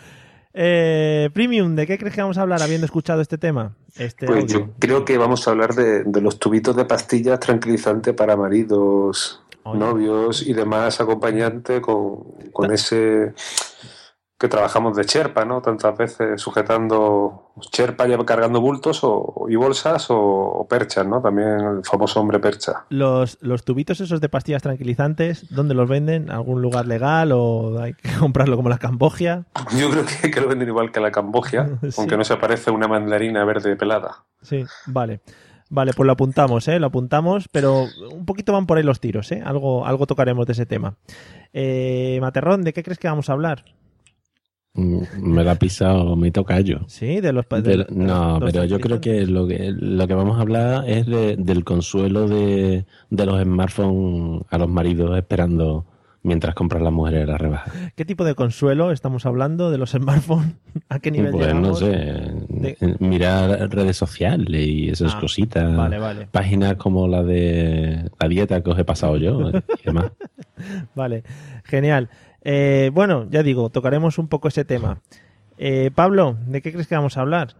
Eh, 0.57 1.29
Premium, 1.33 1.75
¿de 1.75 1.85
qué 1.85 1.97
crees 1.97 2.15
que 2.15 2.21
vamos 2.21 2.37
a 2.37 2.41
hablar 2.41 2.61
habiendo 2.61 2.85
escuchado 2.85 3.19
este 3.21 3.37
tema? 3.37 3.75
Este 3.97 4.25
Pues 4.25 4.43
audio. 4.43 4.59
yo 4.59 4.69
creo 4.79 5.05
que 5.05 5.17
vamos 5.17 5.45
a 5.47 5.51
hablar 5.51 5.75
de, 5.75 6.03
de 6.05 6.21
los 6.21 6.39
tubitos 6.39 6.75
de 6.77 6.85
pastillas 6.85 7.41
tranquilizantes 7.41 8.13
para 8.13 8.37
maridos, 8.37 9.41
Oye. 9.63 9.79
novios 9.79 10.47
y 10.47 10.53
demás 10.53 11.01
acompañantes 11.01 11.81
con, 11.81 12.23
con 12.53 12.71
ese 12.71 13.33
que 14.37 14.49
trabajamos 14.49 14.97
de 14.97 15.05
cherpa, 15.05 15.45
¿no? 15.45 15.61
Tantas 15.61 15.97
veces 15.97 16.41
sujetando 16.41 17.51
cherpa, 17.71 18.05
ya 18.05 18.17
cargando 18.25 18.59
bultos 18.59 18.99
o, 19.03 19.45
y 19.47 19.55
bolsas 19.55 20.09
o, 20.11 20.17
o 20.17 20.67
perchas, 20.67 21.07
¿no? 21.07 21.21
También 21.21 21.47
el 21.77 21.85
famoso 21.85 22.19
hombre 22.19 22.39
percha. 22.39 22.85
Los, 22.89 23.37
los 23.41 23.63
tubitos 23.63 24.01
esos 24.01 24.19
de 24.19 24.27
pastillas 24.27 24.61
tranquilizantes, 24.61 25.47
¿dónde 25.55 25.73
los 25.73 25.87
venden? 25.87 26.29
¿Algún 26.31 26.61
lugar 26.61 26.85
legal 26.85 27.31
o 27.31 27.79
hay 27.81 27.93
que 27.93 28.09
comprarlo 28.19 28.57
como 28.57 28.67
la 28.67 28.77
Cambogia? 28.77 29.45
Yo 29.77 29.89
creo 29.89 30.03
que, 30.05 30.29
que 30.31 30.41
lo 30.41 30.49
venden 30.49 30.67
igual 30.67 30.91
que 30.91 30.99
la 30.99 31.11
Cambogia, 31.11 31.69
Sí. 31.81 31.95
aunque 31.97 32.17
no 32.17 32.25
se 32.25 32.35
parece 32.35 32.71
una 32.71 32.87
mandarina 32.89 33.45
verde 33.45 33.77
pelada. 33.77 34.25
Sí, 34.41 34.65
vale. 34.87 35.21
Vale, 35.69 35.93
pues 35.93 36.05
lo 36.05 36.11
apuntamos, 36.13 36.67
¿eh? 36.67 36.77
Lo 36.79 36.87
apuntamos, 36.87 37.47
pero 37.51 37.85
un 38.11 38.25
poquito 38.25 38.53
van 38.53 38.67
por 38.67 38.77
ahí 38.77 38.83
los 38.83 38.99
tiros, 38.99 39.31
¿eh? 39.31 39.41
Algo, 39.43 39.85
algo 39.85 40.05
tocaremos 40.05 40.45
de 40.45 40.53
ese 40.53 40.65
tema. 40.65 40.95
Eh, 41.53 42.19
Materrón, 42.21 42.63
¿de 42.63 42.71
qué 42.73 42.83
crees 42.83 42.99
que 42.99 43.07
vamos 43.07 43.29
a 43.29 43.33
hablar? 43.33 43.65
Me 44.75 45.43
la 45.43 45.51
ha 45.53 45.55
pisado 45.55 46.15
mi 46.17 46.31
tocayo. 46.31 46.81
Sí, 46.87 47.21
de 47.21 47.31
los... 47.31 47.45
pa- 47.45 47.61
de- 47.61 47.69
Pero- 47.71 47.83
de 47.85 47.95
no, 47.95 48.39
los 48.39 48.51
pero 48.51 48.65
yo 48.65 48.79
creo 48.79 48.99
que 48.99 49.25
lo 49.25 49.47
que 49.47 49.71
lo 49.71 50.05
que 50.07 50.13
vamos 50.13 50.37
a 50.37 50.41
hablar 50.41 50.89
es 50.89 51.05
de- 51.05 51.37
del 51.37 51.63
consuelo 51.63 52.27
de, 52.27 52.85
de 53.09 53.25
los 53.25 53.41
smartphones 53.41 54.43
a 54.49 54.57
los 54.57 54.67
maridos 54.69 55.17
esperando 55.17 55.85
mientras 56.23 56.55
compran 56.55 56.83
las 56.83 56.91
mujeres 56.91 57.27
la 57.27 57.37
rebaja. 57.37 57.71
¿Qué 57.95 58.03
tipo 58.03 58.25
de 58.25 58.33
consuelo 58.33 58.91
estamos 58.91 59.25
hablando 59.27 59.69
de 59.71 59.77
los 59.77 59.91
smartphones? 59.91 60.53
¿A 60.89 60.99
qué 60.99 61.11
nivel 61.11 61.31
Pues 61.31 61.53
no 61.53 61.75
sé, 61.75 61.85
De- 62.49 62.97
mirar 62.99 63.69
redes 63.71 63.95
sociales 63.95 64.67
y 64.67 64.89
esas 64.89 65.13
Ah, 65.15 65.19
cositas. 65.21 65.77
Vale, 65.77 65.99
vale, 65.99 66.27
Páginas 66.31 66.75
como 66.75 67.07
la 67.07 67.21
de 67.23 68.09
la 68.19 68.27
dieta 68.27 68.61
que 68.61 68.71
os 68.71 68.79
he 68.79 68.83
pasado 68.83 69.17
yo 69.17 69.51
y 69.51 69.85
demás. 69.85 70.11
vale. 70.95 71.23
Genial. 71.63 72.09
Eh, 72.45 72.91
bueno, 72.93 73.27
ya 73.29 73.41
digo, 73.43 73.69
tocaremos 73.69 74.19
un 74.19 74.27
poco 74.27 74.47
ese 74.47 74.63
tema. 74.63 75.01
Eh, 75.57 75.89
Pablo, 75.93 76.37
¿de 76.45 76.61
qué 76.61 76.71
crees 76.71 76.87
que 76.87 76.95
vamos 76.95 77.17
a 77.17 77.21
hablar? 77.21 77.55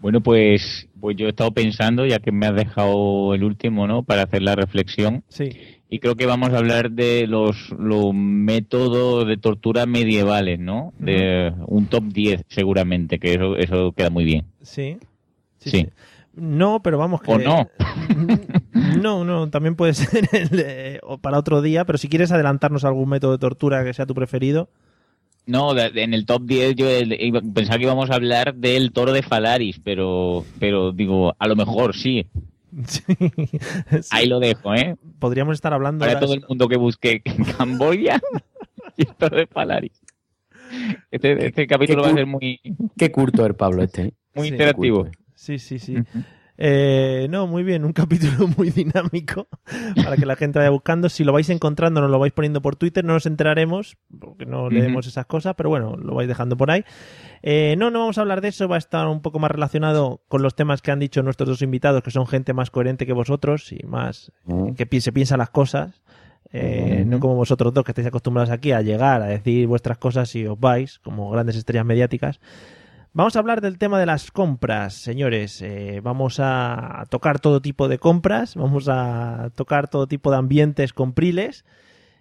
Bueno, 0.00 0.20
pues, 0.20 0.88
pues 1.00 1.16
yo 1.16 1.26
he 1.26 1.30
estado 1.30 1.50
pensando, 1.52 2.06
ya 2.06 2.20
que 2.20 2.30
me 2.30 2.46
has 2.46 2.54
dejado 2.54 3.34
el 3.34 3.42
último, 3.42 3.86
¿no? 3.88 4.04
Para 4.04 4.22
hacer 4.22 4.42
la 4.42 4.54
reflexión. 4.54 5.24
Sí. 5.28 5.50
y 5.88 5.98
creo 5.98 6.14
que 6.14 6.26
vamos 6.26 6.50
a 6.54 6.58
hablar 6.58 6.92
de 6.92 7.26
los, 7.26 7.70
los 7.78 8.14
métodos 8.14 9.26
de 9.26 9.36
tortura 9.36 9.84
medievales, 9.84 10.58
¿no? 10.58 10.94
De 10.98 11.52
un 11.66 11.86
top 11.86 12.04
10 12.04 12.44
seguramente, 12.48 13.18
que 13.18 13.34
eso, 13.34 13.56
eso 13.56 13.92
queda 13.92 14.10
muy 14.10 14.24
bien. 14.24 14.46
Sí. 14.62 14.96
Sí. 15.58 15.88
No, 16.34 16.82
pero 16.82 16.98
vamos 16.98 17.20
que... 17.22 17.32
O 17.32 17.38
no. 17.38 17.68
No, 19.02 19.24
no, 19.24 19.48
también 19.50 19.74
puede 19.74 19.94
ser 19.94 20.28
el 20.32 21.00
para 21.20 21.38
otro 21.38 21.60
día, 21.62 21.84
pero 21.84 21.98
si 21.98 22.08
quieres 22.08 22.30
adelantarnos 22.30 22.84
algún 22.84 23.08
método 23.08 23.32
de 23.32 23.38
tortura 23.38 23.84
que 23.84 23.92
sea 23.94 24.06
tu 24.06 24.14
preferido. 24.14 24.68
No, 25.46 25.74
de- 25.74 25.90
de- 25.90 26.02
en 26.04 26.14
el 26.14 26.24
top 26.24 26.42
10 26.44 26.76
yo 26.76 26.86
pensaba 27.54 27.78
que 27.78 27.84
íbamos 27.84 28.10
a 28.10 28.14
hablar 28.14 28.54
del 28.54 28.92
toro 28.92 29.12
de 29.12 29.22
Falaris, 29.22 29.80
pero, 29.82 30.44
pero 30.60 30.92
digo, 30.92 31.34
a 31.38 31.48
lo 31.48 31.56
mejor 31.56 31.96
sí. 31.96 32.26
Ahí 34.10 34.26
lo 34.26 34.40
dejo, 34.40 34.74
¿eh? 34.74 34.96
Podríamos 35.18 35.54
estar 35.54 35.72
hablando... 35.72 36.04
Para 36.06 36.20
todo 36.20 36.34
el 36.34 36.44
mundo 36.48 36.68
que 36.68 36.76
busque 36.76 37.22
Camboya 37.58 38.20
y 38.96 39.02
el 39.02 39.14
toro 39.16 39.36
de 39.36 39.46
Falaris. 39.46 40.00
Este, 41.10 41.46
este 41.46 41.66
capítulo 41.66 42.02
va 42.02 42.08
a 42.08 42.14
ser 42.14 42.26
muy, 42.26 42.60
Qué 42.96 43.10
curto 43.10 43.44
el 43.44 43.54
Pablo 43.54 43.82
este. 43.82 44.02
¿eh? 44.02 44.12
muy 44.34 44.48
Sí. 44.48 44.54
interactivo. 44.54 45.08
Sí, 45.42 45.58
sí, 45.58 45.78
sí. 45.78 45.96
Eh, 46.58 47.26
no, 47.30 47.46
muy 47.48 47.64
bien, 47.64 47.84
un 47.84 47.92
capítulo 48.02 48.46
muy 48.56 48.70
dinámico 48.70 49.48
para 49.96 50.16
que 50.16 50.26
la 50.26 50.36
gente 50.36 50.58
vaya 50.60 50.70
buscando. 50.70 51.08
Si 51.08 51.24
lo 51.24 51.32
vais 51.32 51.48
encontrando, 51.50 52.00
nos 52.00 52.10
lo 52.10 52.18
vais 52.20 52.32
poniendo 52.32 52.62
por 52.62 52.76
Twitter, 52.76 53.04
no 53.04 53.14
nos 53.14 53.26
enteraremos, 53.26 53.96
porque 54.20 54.46
no 54.46 54.68
leemos 54.70 55.06
esas 55.08 55.26
cosas, 55.26 55.54
pero 55.56 55.70
bueno, 55.70 55.96
lo 55.96 56.14
vais 56.14 56.28
dejando 56.28 56.56
por 56.56 56.70
ahí. 56.70 56.84
Eh, 57.42 57.74
no, 57.78 57.90
no 57.90 58.00
vamos 58.00 58.18
a 58.18 58.20
hablar 58.20 58.40
de 58.42 58.48
eso, 58.48 58.68
va 58.68 58.76
a 58.76 58.78
estar 58.78 59.08
un 59.08 59.22
poco 59.22 59.40
más 59.40 59.50
relacionado 59.50 60.22
con 60.28 60.42
los 60.42 60.54
temas 60.54 60.82
que 60.82 60.92
han 60.92 61.00
dicho 61.00 61.22
nuestros 61.24 61.48
dos 61.48 61.62
invitados, 61.62 62.02
que 62.04 62.10
son 62.12 62.26
gente 62.28 62.52
más 62.52 62.70
coherente 62.70 63.06
que 63.06 63.12
vosotros 63.14 63.72
y 63.72 63.84
más 63.84 64.30
que 64.74 64.86
pi- 64.86 65.00
se 65.00 65.10
piensa 65.10 65.36
las 65.36 65.50
cosas. 65.50 66.02
Eh, 66.52 67.04
No 67.06 67.18
como 67.18 67.34
vosotros 67.34 67.72
dos 67.72 67.82
que 67.82 67.92
estáis 67.92 68.06
acostumbrados 68.06 68.50
aquí 68.50 68.72
a 68.72 68.82
llegar 68.82 69.22
a 69.22 69.26
decir 69.26 69.66
vuestras 69.66 69.96
cosas 69.98 70.32
y 70.36 70.46
os 70.46 70.60
vais 70.60 70.98
como 71.00 71.30
grandes 71.30 71.56
estrellas 71.56 71.86
mediáticas. 71.86 72.40
Vamos 73.14 73.36
a 73.36 73.40
hablar 73.40 73.60
del 73.60 73.76
tema 73.76 74.00
de 74.00 74.06
las 74.06 74.30
compras, 74.30 74.94
señores. 74.94 75.60
Eh, 75.60 76.00
vamos 76.02 76.38
a 76.40 77.04
tocar 77.10 77.40
todo 77.40 77.60
tipo 77.60 77.88
de 77.88 77.98
compras, 77.98 78.54
vamos 78.54 78.88
a 78.88 79.50
tocar 79.54 79.88
todo 79.88 80.06
tipo 80.06 80.30
de 80.30 80.38
ambientes 80.38 80.94
compriles. 80.94 81.66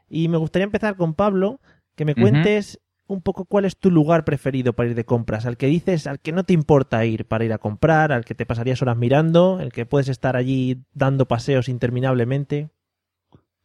Y 0.10 0.28
me 0.28 0.38
gustaría 0.38 0.66
empezar 0.66 0.98
con 0.98 1.14
Pablo, 1.14 1.62
que 1.96 2.04
me 2.04 2.14
cuentes 2.14 2.82
un 3.08 3.22
poco 3.22 3.46
cuál 3.46 3.64
es 3.64 3.78
tu 3.78 3.90
lugar 3.90 4.26
preferido 4.26 4.74
para 4.74 4.90
ir 4.90 4.96
de 4.96 5.06
compras, 5.06 5.46
al 5.46 5.56
que 5.56 5.68
dices, 5.68 6.08
al 6.08 6.20
que 6.20 6.34
no 6.34 6.44
te 6.44 6.52
importa 6.52 7.06
ir 7.06 7.24
para 7.26 7.46
ir 7.46 7.54
a 7.54 7.58
comprar, 7.58 8.12
al 8.12 8.26
que 8.26 8.36
te 8.36 8.46
pasarías 8.46 8.82
horas 8.82 8.98
mirando, 8.98 9.62
el 9.62 9.72
que 9.72 9.86
puedes 9.86 10.10
estar 10.10 10.36
allí 10.36 10.84
dando 10.94 11.26
paseos 11.26 11.70
interminablemente. 11.70 12.70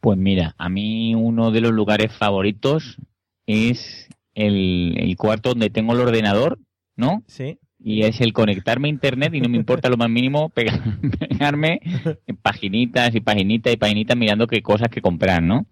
Pues 0.01 0.17
mira, 0.17 0.55
a 0.59 0.69
mí 0.69 1.17
uno 1.17 1.51
de 1.51 1.61
los 1.61 1.73
lugares 1.73 2.13
favoritos 2.13 2.99
es 3.47 4.09
el, 4.35 4.95
el 4.99 5.17
cuarto 5.17 5.51
donde 5.51 5.71
tengo 5.71 5.93
el 5.93 6.01
ordenador, 6.01 6.61
¿no? 6.97 7.23
Sí. 7.27 7.59
Y 7.79 8.03
es 8.03 8.21
el 8.21 8.33
conectarme 8.33 8.89
a 8.89 8.91
internet 8.91 9.35
y 9.35 9.41
no 9.41 9.49
me 9.49 9.57
importa 9.59 9.89
lo 9.89 9.97
más 9.97 10.09
mínimo 10.09 10.49
pega- 10.51 10.81
pegarme 11.19 11.81
en 12.27 12.37
paginitas 12.37 13.15
y 13.15 13.21
paginitas 13.21 13.73
y 13.73 13.77
paginitas 13.77 14.17
mirando 14.17 14.47
qué 14.47 14.63
cosas 14.63 14.89
que 14.89 15.03
comprar, 15.03 15.43
¿no? 15.43 15.67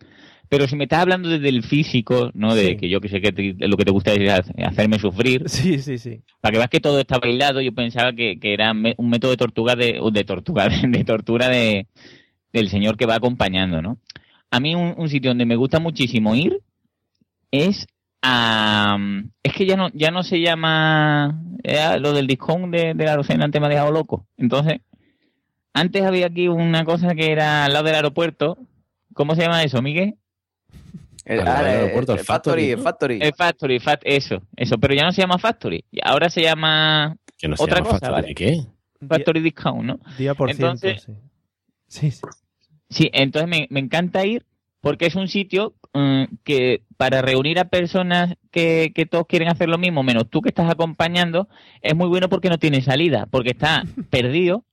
Pero 0.50 0.69
si 0.69 0.76
me 0.76 0.85
estás 0.85 1.00
hablando 1.00 1.31
desde 1.31 1.49
el 1.49 1.62
físico, 1.62 2.31
¿no? 2.35 2.54
De 2.54 2.69
Sí. 2.69 2.76
que 2.76 2.88
yo 2.90 3.00
que 3.00 3.09
sé 3.09 3.21
que 3.23 3.33
te- 3.33 3.57
lo 3.66 3.76
que 3.78 3.85
te 3.87 3.90
gusta 3.90 4.12
es 4.12 4.31
ha- 4.31 4.66
hacerme 4.69 4.99
sufrir. 4.99 5.45
Sí, 5.49 5.78
sí, 5.78 5.97
sí. 5.99 6.21
Para 6.40 6.52
que 6.52 6.59
veas 6.59 6.71
que 6.71 6.81
todo 6.81 7.00
está 7.00 7.19
bailado, 7.19 7.62
yo 7.62 7.73
pensaba 7.75 8.12
que, 8.12 8.38
que 8.38 8.52
era 8.52 8.73
un 8.73 9.09
método 9.11 9.31
de 9.31 9.37
tortuga 9.38 9.75
de, 9.75 9.99
de 10.12 10.25
tortuga, 10.25 10.69
de, 10.69 10.76
de 10.99 11.04
tortura 11.04 11.49
de, 11.49 11.88
del 12.52 12.69
señor 12.69 12.97
que 12.99 13.07
va 13.07 13.14
acompañando, 13.16 13.81
¿no? 13.81 13.99
A 14.50 14.61
mí 14.61 14.75
un, 14.75 14.95
un 14.99 15.09
sitio 15.09 15.31
donde 15.31 15.47
me 15.47 15.57
gusta 15.57 15.81
muchísimo 15.81 16.35
ir 16.37 16.61
es 17.50 17.87
a... 18.25 18.97
Es 19.43 19.52
que 19.52 19.66
ya 19.66 19.76
no, 19.76 19.88
ya 19.93 20.11
no 20.11 20.23
se 20.23 20.40
llama... 20.40 21.40
Era 21.62 21.99
lo 21.99 22.12
del 22.12 22.26
discount 22.26 22.75
de, 22.75 22.95
de 22.95 23.04
la 23.04 23.16
docena 23.16 23.45
antes 23.45 23.61
me 23.61 23.66
ha 23.66 23.71
dejado 23.71 23.93
loco. 23.93 24.26
Entonces, 24.37 24.81
antes 25.73 26.02
había 26.02 26.26
aquí 26.26 26.49
una 26.49 26.85
cosa 26.85 27.14
que 27.14 27.31
era 27.33 27.64
al 27.64 27.73
lado 27.73 27.85
del 27.87 27.95
aeropuerto. 27.97 28.59
¿Cómo 29.14 29.35
se 29.35 29.43
llama 29.43 29.62
eso, 29.62 29.81
Miguel? 29.83 30.16
El, 31.25 31.40
ah, 31.40 31.61
el- 31.61 31.66
aeropuerto, 31.66 32.12
el 32.12 32.19
el 32.19 32.25
Factory, 32.25 32.76
Factory, 32.76 32.76
¿no? 32.76 32.83
Factory. 32.83 33.19
El 33.23 33.35
Factory, 33.35 33.81
fat, 33.81 34.00
eso, 34.04 34.43
eso. 34.57 34.76
Pero 34.78 34.95
ya 34.95 35.04
no 35.04 35.12
se 35.12 35.23
llama 35.23 35.38
Factory. 35.38 35.85
Ahora 36.02 36.28
se 36.28 36.43
llama 36.43 37.16
Que 37.38 37.49
no 37.49 37.57
se 37.57 37.62
otra 37.62 37.78
llama 37.78 37.90
cosa, 37.90 38.00
Factory, 38.11 38.23
¿vale? 38.23 38.35
¿qué? 38.35 38.61
Factory 39.09 39.40
Discount, 39.40 39.85
¿no? 39.85 40.00
Día 40.19 40.35
por 40.35 40.50
Entonces- 40.50 41.02
ciento, 41.04 41.23
sí. 41.88 42.11
Sí, 42.11 42.11
sí. 42.11 42.21
Sí, 42.90 43.11
entonces 43.14 43.49
me, 43.49 43.66
me 43.71 43.81
encanta 43.81 44.25
ir 44.26 44.45
porque 44.85 45.07
es 45.07 45.17
un 45.17 45.26
sitio 45.29 45.75
mm, 45.95 46.25
que 46.45 46.83
para 46.97 47.23
reunir 47.23 47.59
a 47.59 47.64
personas 47.71 48.35
que, 48.53 48.93
que 48.95 49.07
todos 49.07 49.26
quieren 49.26 49.49
hacer 49.49 49.69
lo 49.69 49.79
mismo, 49.79 50.03
menos 50.03 50.29
tú 50.31 50.43
que 50.43 50.50
estás 50.50 50.71
acompañando, 50.71 51.49
es 51.83 51.97
muy 51.97 52.07
bueno 52.09 52.29
porque 52.29 52.50
no 52.50 52.59
tiene 52.59 52.83
salida, 52.83 53.26
porque 53.26 53.50
está 53.50 53.83
perdido, 54.11 54.64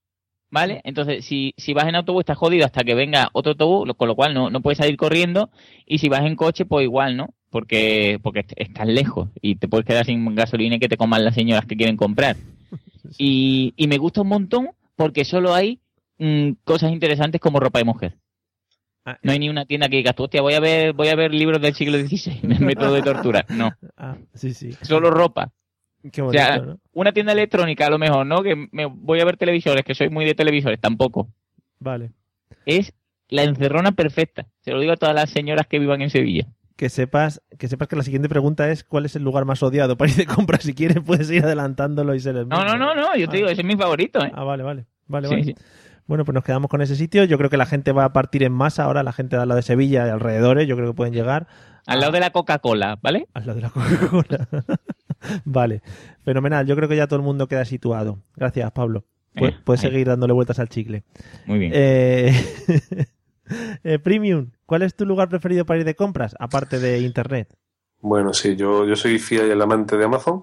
¿vale? 0.52 0.82
Entonces, 0.84 1.26
si, 1.26 1.54
si 1.58 1.74
vas 1.74 1.88
en 1.88 1.96
autobús 1.96 2.22
estás 2.22 2.38
jodido 2.38 2.66
hasta 2.66 2.84
que 2.84 2.94
venga 2.94 3.30
otro 3.34 3.54
autobús, 3.54 3.92
con 3.98 4.08
lo 4.08 4.16
cual 4.16 4.34
no, 4.34 4.50
no 4.50 4.62
puedes 4.62 4.78
salir 4.78 4.98
corriendo, 4.98 5.50
y 5.86 5.98
si 6.00 6.10
vas 6.10 6.26
en 6.26 6.36
coche, 6.36 6.66
pues 6.66 6.84
igual, 6.84 7.16
¿no? 7.18 7.34
Porque, 7.50 8.20
porque 8.22 8.42
est- 8.42 8.54
estás 8.58 8.88
lejos 8.88 9.30
y 9.42 9.56
te 9.56 9.68
puedes 9.68 9.86
quedar 9.86 10.06
sin 10.06 10.36
gasolina 10.36 10.76
y 10.76 10.80
que 10.80 10.90
te 10.90 10.98
coman 10.98 11.24
las 11.26 11.36
señoras 11.36 11.66
que 11.66 11.76
quieren 11.78 11.98
comprar. 11.98 12.36
Y, 13.18 13.74
y 13.76 13.88
me 13.88 13.98
gusta 13.98 14.22
un 14.22 14.30
montón 14.30 14.70
porque 14.96 15.26
solo 15.26 15.54
hay 15.54 15.80
mm, 16.18 16.52
cosas 16.64 16.92
interesantes 16.94 17.42
como 17.42 17.60
ropa 17.60 17.80
de 17.80 17.86
mujer. 17.86 18.18
Ah, 19.06 19.18
No 19.24 19.32
hay 19.32 19.40
ni 19.40 19.50
una 19.50 19.66
tienda 19.66 19.90
que 19.90 19.98
digas, 19.98 20.14
hostia, 20.18 20.42
voy 20.42 20.54
a 20.54 20.60
ver, 20.60 20.94
voy 20.94 21.08
a 21.08 21.16
ver 21.16 21.34
libros 21.34 21.62
del 21.62 21.74
siglo 21.74 21.98
XVI, 21.98 22.40
método 22.60 22.94
de 22.94 23.02
tortura. 23.02 23.46
No, 23.50 23.72
Ah, 23.98 24.18
sí, 24.34 24.54
sí. 24.54 24.72
solo 24.82 25.10
ropa. 25.10 25.52
Qué 26.12 26.22
O 26.22 26.26
bonito, 26.26 26.44
sea, 26.44 26.58
¿no? 26.58 26.80
una 26.94 27.12
tienda 27.12 27.32
electrónica 27.32 27.86
a 27.86 27.90
lo 27.90 28.00
mejor, 28.00 28.26
¿no? 28.26 28.42
Que 28.42 28.68
me 28.72 28.86
voy 28.86 29.20
a 29.20 29.26
ver 29.26 29.38
televisores, 29.38 29.84
que 29.86 29.94
soy 29.96 30.10
muy 30.10 30.26
de 30.26 30.34
televisores, 30.36 30.80
tampoco. 30.80 31.30
Vale. 31.80 32.12
Es 32.66 32.94
la 33.30 33.44
encerrona 33.44 33.92
perfecta. 33.92 34.48
Se 34.62 34.72
lo 34.72 34.80
digo 34.80 34.94
a 34.94 34.98
todas 34.98 35.16
las 35.16 35.30
señoras 35.30 35.68
que 35.68 35.80
vivan 35.80 36.02
en 36.02 36.10
Sevilla. 36.10 36.48
Que 36.76 36.90
sepas, 36.90 37.42
que 37.60 37.68
sepas 37.68 37.88
que 37.88 37.96
la 37.96 38.02
siguiente 38.04 38.28
pregunta 38.30 38.70
es 38.72 38.84
cuál 38.84 39.06
es 39.06 39.16
el 39.16 39.24
lugar 39.24 39.46
más 39.46 39.62
odiado 39.62 39.96
para 39.96 40.10
ir 40.12 40.18
de 40.18 40.26
compras. 40.26 40.64
Si 40.64 40.74
quieres, 40.74 40.98
puedes 41.06 41.30
ir 41.30 41.44
adelantándolo 41.44 42.16
y 42.16 42.20
ser 42.20 42.36
el 42.36 42.48
No, 42.50 42.66
no, 42.66 42.78
no, 42.78 42.96
no, 42.96 43.16
yo 43.16 43.30
te 43.30 43.38
digo, 43.38 43.50
ese 43.50 43.62
es 43.62 43.68
mi 43.68 43.76
favorito, 43.76 44.24
¿eh? 44.26 44.32
Ah, 44.34 44.44
vale, 44.44 44.64
vale. 44.64 44.86
Vale, 45.08 45.28
Sí, 45.28 45.34
vale. 45.36 45.44
sí. 45.46 45.56
Bueno, 46.12 46.26
pues 46.26 46.34
nos 46.34 46.44
quedamos 46.44 46.70
con 46.70 46.82
ese 46.82 46.98
sitio. 46.98 47.24
Yo 47.24 47.38
creo 47.38 47.50
que 47.50 47.56
la 47.56 47.66
gente 47.66 47.94
va 47.94 48.04
a 48.04 48.12
partir 48.12 48.44
en 48.44 48.52
masa 48.52 48.84
ahora, 48.84 49.02
la 49.02 49.14
gente 49.14 49.38
de 49.38 49.44
al 49.44 49.48
lado 49.48 49.56
de 49.56 49.62
Sevilla 49.62 50.06
y 50.06 50.10
alrededores. 50.10 50.68
Yo 50.68 50.76
creo 50.76 50.90
que 50.92 50.94
pueden 50.94 51.14
llegar 51.14 51.48
Al 51.86 52.02
lado 52.02 52.12
de 52.12 52.20
la 52.20 52.32
Coca-Cola, 52.32 53.00
¿vale? 53.02 53.30
al 53.34 53.46
lado 53.48 53.56
de 53.56 53.62
la 53.62 53.70
Coca-Cola. 53.70 54.48
vale, 55.46 55.82
fenomenal. 56.26 56.68
Yo 56.68 56.76
creo 56.76 56.90
que 56.90 56.98
ya 56.98 57.08
todo 57.08 57.16
el 57.16 57.24
mundo 57.24 57.48
queda 57.48 57.64
situado. 57.64 58.20
Gracias, 58.36 58.70
Pablo. 58.74 59.06
Pu- 59.36 59.52
Eh, 59.52 59.56
puedes 59.64 59.82
ahí. 59.86 59.92
seguir 59.92 60.08
dándole 60.08 60.34
vueltas 60.34 60.60
al 60.60 60.68
chicle. 60.68 61.04
Muy 61.46 61.60
bien. 61.60 61.72
Eh, 61.74 62.34
eh, 63.86 63.98
Premium, 64.00 64.52
¿cuál 64.66 64.82
es 64.82 64.94
tu 64.96 65.06
lugar 65.06 65.30
preferido 65.30 65.66
para 65.66 65.80
ir 65.80 65.86
de 65.86 65.96
compras? 65.96 66.36
Aparte 66.40 66.80
de 66.80 67.00
Internet. 67.00 67.56
Bueno, 68.02 68.34
sí, 68.34 68.58
yo, 68.58 68.86
yo 68.86 68.98
soy 68.98 69.18
fiel 69.18 69.48
y 69.48 69.52
el 69.52 69.62
amante 69.62 69.96
de 69.96 70.04
Amazon, 70.04 70.42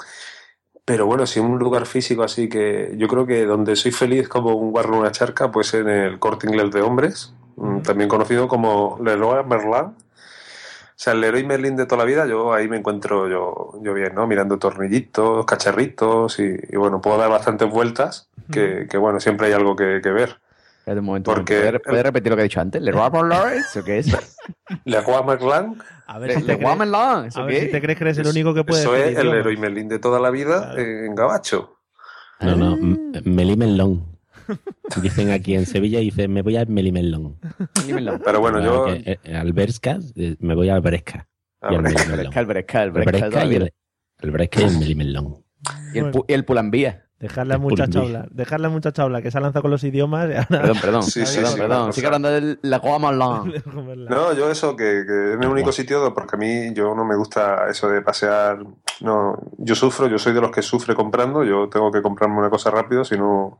pero 0.88 1.04
bueno, 1.04 1.26
si 1.26 1.38
un 1.38 1.58
lugar 1.58 1.84
físico 1.84 2.22
así 2.22 2.48
que 2.48 2.94
yo 2.96 3.08
creo 3.08 3.26
que 3.26 3.44
donde 3.44 3.76
soy 3.76 3.92
feliz 3.92 4.26
como 4.26 4.54
un 4.54 4.70
guarro 4.70 4.94
en 4.94 5.00
una 5.00 5.12
charca, 5.12 5.50
pues 5.50 5.74
en 5.74 5.86
el 5.86 6.18
Corte 6.18 6.46
Inglés 6.46 6.70
de 6.70 6.80
Hombres, 6.80 7.34
mm, 7.56 7.80
también 7.80 8.08
conocido 8.08 8.48
como 8.48 8.98
Leroy 9.04 9.44
Merlin. 9.44 9.74
O 9.74 9.94
sea, 10.96 11.12
el 11.12 11.20
Leroy 11.20 11.44
Merlin 11.44 11.76
de 11.76 11.84
toda 11.84 11.98
la 11.98 12.04
vida, 12.06 12.26
yo 12.26 12.54
ahí 12.54 12.68
me 12.68 12.78
encuentro 12.78 13.28
yo, 13.28 13.78
yo 13.82 13.92
bien, 13.92 14.14
¿no? 14.14 14.26
Mirando 14.26 14.58
tornillitos, 14.58 15.44
cacharritos 15.44 16.38
y, 16.38 16.56
y 16.70 16.76
bueno, 16.76 17.02
puedo 17.02 17.18
dar 17.18 17.28
bastantes 17.28 17.70
vueltas, 17.70 18.30
que, 18.50 18.86
que 18.90 18.96
bueno, 18.96 19.20
siempre 19.20 19.48
hay 19.48 19.52
algo 19.52 19.76
que, 19.76 20.00
que 20.02 20.10
ver. 20.10 20.38
Espérate 20.88 21.00
un 21.00 21.06
momento. 21.06 21.34
Porque- 21.34 21.60
¿Puedes, 21.60 21.80
puedes 21.84 22.02
repetir 22.02 22.30
lo 22.30 22.36
que 22.36 22.40
he 22.40 22.44
dicho 22.44 22.60
antes? 22.60 22.80
¿Leroy 22.80 23.10
Merlin? 23.10 23.60
¿Eso 23.60 23.84
qué 23.84 23.98
es? 23.98 24.06
Leroy 24.86 25.22
Merlin, 25.26 25.82
A 26.06 26.18
ver 26.18 26.28
Le- 26.30 26.34
si 26.36 26.40
te, 26.40 26.46
Leroy 26.46 26.64
crees, 26.64 26.78
Merlin, 26.78 27.26
¿eso 27.26 27.40
a 27.40 27.44
ver 27.44 27.54
qué 27.54 27.60
si 27.60 27.66
es? 27.66 27.72
te 27.72 27.80
crees 27.82 27.98
que 27.98 28.04
eres 28.04 28.18
el 28.18 28.26
único 28.26 28.54
que 28.54 28.64
puede 28.64 28.80
eso 28.80 28.96
es 28.96 29.18
el. 29.18 29.30
Leroy 29.30 29.56
Merlin 29.58 29.88
de 29.88 29.98
toda 29.98 30.18
la 30.18 30.30
vida 30.30 30.72
Claro. 30.72 30.80
en 30.80 31.14
Gabacho. 31.14 31.74
No, 32.40 32.56
no, 32.56 32.74
m- 32.76 33.20
Melimelón. 33.24 34.16
Dicen 35.02 35.30
aquí 35.30 35.54
en 35.54 35.66
Sevilla, 35.66 35.98
dicen, 35.98 36.32
me 36.32 36.40
voy 36.40 36.56
a 36.56 36.64
Melimelón. 36.64 37.38
Pero 38.24 38.40
bueno, 38.40 38.60
yo... 38.64 38.88
Eh, 38.88 39.18
al 39.34 39.52
Bresca, 39.52 39.98
eh, 40.16 40.36
me 40.40 40.54
voy 40.54 40.70
al 40.70 40.80
Bresca. 40.80 41.28
Al 41.60 41.82
Bresca. 41.82 41.98
Melimelón. 42.04 42.16
Bresca, 42.32 42.40
el 42.40 42.46
Bresca, 42.46 42.82
el 43.42 43.72
El 44.20 44.30
Bresca. 44.30 44.60
Y 44.60 44.64
el, 44.64 44.78
Melimelón. 44.78 45.44
Y 45.92 45.98
el, 45.98 46.12
pu- 46.12 46.24
y 46.26 46.32
el 46.32 46.44
Pulambía. 46.46 47.07
Dejarle 47.20 47.54
al 47.54 47.60
muchacho 47.60 47.98
hablar. 48.06 48.28
Dejarle 48.30 48.66
al 48.66 48.72
muchacho 48.72 49.02
hablar, 49.02 49.22
que 49.22 49.30
se 49.32 49.38
ha 49.38 49.40
lanzado 49.40 49.62
con 49.62 49.70
los 49.72 49.82
idiomas. 49.82 50.28
y 50.30 50.34
ahora- 50.34 50.46
Perdón, 50.48 50.76
perdón. 50.80 51.02
Sí, 51.02 51.26
sí, 51.26 51.36
perdón, 51.36 51.52
sí, 51.52 51.58
perdón. 51.60 51.92
Sigue 51.92 52.06
hablando 52.06 52.28
del. 52.30 52.58
No, 54.10 54.32
yo 54.34 54.50
eso, 54.50 54.76
que, 54.76 55.04
que 55.06 55.30
es 55.32 55.40
el 55.40 55.46
único 55.48 55.72
sitio, 55.72 56.14
porque 56.14 56.36
a 56.36 56.38
mí 56.38 56.72
yo 56.74 56.94
no 56.94 57.04
me 57.04 57.16
gusta 57.16 57.68
eso 57.68 57.88
de 57.88 58.02
pasear. 58.02 58.58
No, 59.00 59.36
yo 59.58 59.74
sufro, 59.74 60.06
yo 60.06 60.18
soy 60.18 60.32
de 60.32 60.40
los 60.40 60.50
que 60.50 60.62
sufre 60.62 60.94
comprando, 60.94 61.42
yo 61.44 61.68
tengo 61.68 61.90
que 61.90 62.02
comprarme 62.02 62.38
una 62.38 62.50
cosa 62.50 62.70
rápido, 62.70 63.04
si 63.04 63.16
no 63.16 63.58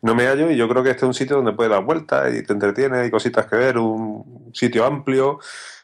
no 0.00 0.14
me 0.14 0.26
hallo 0.28 0.48
y 0.50 0.56
yo 0.56 0.68
creo 0.68 0.84
que 0.84 0.90
este 0.90 1.04
es 1.04 1.08
un 1.08 1.14
sitio 1.14 1.34
donde 1.36 1.52
puedes 1.52 1.72
dar 1.72 1.84
vueltas 1.84 2.32
y 2.32 2.44
te 2.44 2.52
entretiene, 2.52 2.98
hay 2.98 3.10
cositas 3.10 3.46
que 3.46 3.56
ver, 3.56 3.78
un 3.78 4.50
sitio 4.54 4.84
amplio. 4.84 5.40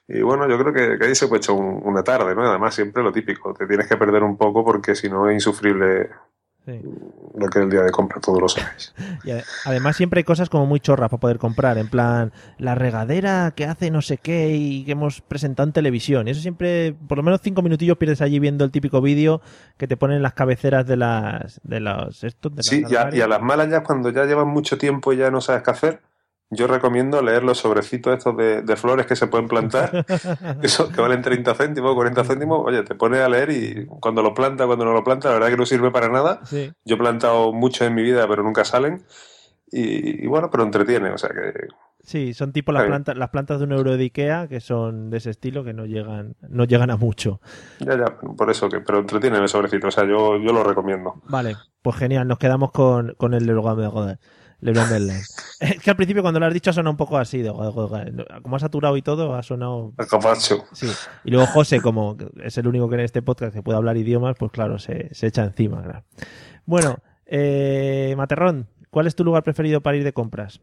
Y 0.07 0.21
bueno, 0.23 0.49
yo 0.49 0.57
creo 0.59 0.73
que, 0.73 0.99
que 0.99 1.07
ahí 1.07 1.15
se 1.17 1.27
puede 1.27 1.39
echar 1.41 1.57
un- 1.57 1.81
una 1.85 2.05
tarde, 2.05 2.35
¿no? 2.35 2.43
Además, 2.49 2.75
siempre 2.77 3.03
lo 3.03 3.11
típico, 3.11 3.53
te 3.55 3.67
tienes 3.67 3.89
que 3.89 3.97
perder 3.97 4.23
un 4.23 4.37
poco 4.37 4.65
porque 4.65 4.95
si 4.95 5.09
no 5.09 5.29
es 5.29 5.35
insufrible 5.35 6.11
Sí. 6.67 6.81
lo 6.83 7.47
que 7.49 7.59
es 7.59 7.65
el 7.65 7.71
día 7.71 7.83
de 7.83 7.91
compra, 7.91 8.21
todos 8.23 8.41
lo 8.41 8.49
sabéis. 8.49 8.95
Y 9.25 9.31
ade- 9.33 9.45
además 9.67 9.97
siempre 9.97 10.21
hay 10.21 10.25
cosas 10.25 10.49
como 10.49 10.65
muy 10.65 10.81
chorras 10.81 11.11
para 11.11 11.21
poder 11.21 11.39
comprar, 11.39 11.77
en 11.77 11.89
plan 11.89 12.33
la 12.57 12.75
regadera 12.75 13.53
que 13.55 13.67
hace 13.67 13.91
no 13.91 14.01
sé 14.01 14.17
qué 14.17 14.55
y 14.57 14.85
que 14.87 14.93
hemos 14.93 15.21
presentado 15.21 15.67
en 15.67 15.75
televisión. 15.75 16.27
Eso 16.27 16.41
siempre, 16.41 16.95
por 17.07 17.19
lo 17.19 17.23
menos 17.23 17.41
cinco 17.43 17.61
minutillos 17.61 17.99
pierdes 17.99 18.23
allí 18.23 18.39
viendo 18.39 18.65
el 18.65 18.71
típico 18.71 19.03
vídeo 19.03 19.43
que 19.77 19.87
te 19.87 19.97
ponen 19.99 20.23
las 20.23 20.33
cabeceras 20.33 20.87
de 20.87 20.97
las 20.97 21.61
de 21.65 21.81
los 21.81 22.25
estos 22.25 22.53
de 22.53 22.57
las 22.59 22.67
Sí, 22.67 22.83
y 22.89 22.97
a, 22.97 23.15
y 23.15 23.21
a 23.21 23.29
las 23.29 23.43
malas 23.43 23.69
ya 23.71 23.83
cuando 23.83 24.09
ya 24.11 24.25
llevan 24.25 24.49
mucho 24.49 24.79
tiempo 24.79 25.13
y 25.13 25.19
ya 25.19 25.31
no 25.31 25.43
sabes 25.43 25.63
qué 25.63 25.71
hacer, 25.71 26.01
yo 26.55 26.67
recomiendo 26.67 27.21
leer 27.23 27.45
los 27.45 27.59
sobrecitos 27.59 28.17
estos 28.19 28.37
de, 28.37 28.63
de 28.63 28.77
flores 28.77 29.07
que 29.07 29.17
se 29.17 29.27
pueden 29.27 29.49
plantar, 29.49 30.05
que, 30.61 30.69
son- 30.69 30.93
que 30.93 31.01
valen 31.01 31.23
30 31.23 31.55
céntimos, 31.55 31.95
40 31.95 32.25
céntimos, 32.25 32.61
oye, 32.65 32.83
te 32.83 32.95
pones 32.95 33.21
a 33.21 33.29
leer 33.29 33.51
y 33.51 33.87
cuando 33.87 34.23
lo 34.23 34.35
planta, 34.35 34.67
cuando 34.67 34.85
no 34.85 34.93
lo 34.93 35.05
planta, 35.05 35.29
la 35.29 35.35
verdad 35.35 35.49
que 35.51 35.57
no 35.57 35.67
sirve 35.67 35.91
para 35.91 36.09
nada. 36.09 36.41
Sí. 36.45 36.73
Yo 36.85 36.97
he 36.97 36.99
plantado 36.99 37.53
mucho 37.53 37.85
en 37.85 37.95
mi 37.95 38.03
vida, 38.03 38.27
pero 38.29 38.43
nunca 38.43 38.65
salen. 38.65 39.03
Y, 39.71 40.25
y 40.25 40.27
bueno, 40.27 40.51
pero 40.51 40.63
entretiene, 40.63 41.11
o 41.11 41.19
sea 41.19 41.31
que 41.31 41.53
Sí, 42.07 42.35
son 42.35 42.53
tipo 42.53 42.71
las 42.71 42.85
plantas 42.85 43.17
las 43.17 43.31
plantas 43.31 43.59
de 43.59 43.65
un 43.65 43.73
euro 43.73 43.97
de 43.97 44.05
Ikea 44.05 44.47
que 44.47 44.61
son 44.61 45.09
de 45.09 45.17
ese 45.17 45.31
estilo 45.31 45.65
que 45.65 45.73
no 45.73 45.87
llegan 45.87 46.37
no 46.51 46.65
llegan 46.65 46.91
a 46.91 46.97
mucho. 46.99 47.41
ya, 47.81 47.97
ya, 47.97 48.19
por 48.37 48.51
eso 48.51 48.69
que, 48.69 48.81
pero 48.81 48.99
entretiene 48.99 49.39
el 49.39 49.49
sobrecito, 49.49 49.89
o 49.89 49.91
sea, 49.91 50.05
yo, 50.05 50.37
yo 50.37 50.53
lo 50.53 50.63
recomiendo. 50.63 51.15
Vale, 51.29 51.57
pues 51.81 51.97
genial, 51.97 52.29
nos 52.29 52.39
quedamos 52.39 52.73
con, 52.73 53.15
con 53.17 53.33
el 53.33 53.47
Leroy 53.47 53.75
Merlin. 53.75 54.19
Leroy 54.65 54.85
Merlin. 54.91 55.21
Es 55.61 55.81
que 55.81 55.91
al 55.91 55.97
principio 55.97 56.21
cuando 56.23 56.41
lo 56.41 56.47
has 56.47 56.53
dicho 56.53 56.71
ha 56.71 56.73
sonado 56.73 56.91
un 56.91 56.97
poco 56.97 57.17
así, 57.17 57.41
de, 57.41 57.51
como 58.43 58.57
ha 58.57 58.59
saturado 58.59 58.97
y 58.97 59.03
todo, 59.03 59.35
ha 59.35 59.43
sonado 59.43 59.93
El 59.97 60.07
capacho. 60.07 60.65
Sí. 60.73 60.89
Y 61.25 61.31
luego 61.31 61.47
José, 61.47 61.81
como 61.81 62.17
es 62.43 62.59
el 62.59 62.67
único 62.67 62.89
que 62.89 62.97
en 62.97 63.01
este 63.03 63.23
podcast 63.23 63.55
que 63.55 63.63
puede 63.63 63.77
hablar 63.79 63.97
idiomas, 63.97 64.37
pues 64.39 64.51
claro, 64.53 64.79
se, 64.79 65.15
se 65.15 65.29
echa 65.29 65.45
encima. 65.45 65.83
claro. 65.83 66.05
Bueno, 66.67 66.99
eh, 67.27 68.15
Materrón, 68.17 68.67
¿cuál 68.91 69.07
es 69.07 69.15
tu 69.15 69.23
lugar 69.25 69.43
preferido 69.45 69.81
para 69.81 69.97
ir 69.97 70.05
de 70.05 70.13
compras? 70.13 70.61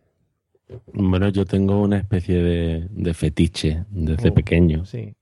Bueno, 0.94 1.30
yo 1.30 1.46
tengo 1.46 1.82
una 1.82 1.98
especie 1.98 2.42
de, 2.44 2.88
de 2.92 3.14
fetiche 3.14 3.86
desde 3.90 4.30
Oh, 4.30 4.34
pequeño. 4.34 4.86
Sí. 4.86 5.16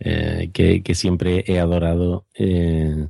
eh, 0.00 0.50
que, 0.52 0.82
que 0.82 0.94
siempre 0.94 1.44
he 1.46 1.58
adorado 1.60 2.26
eh, 2.34 3.08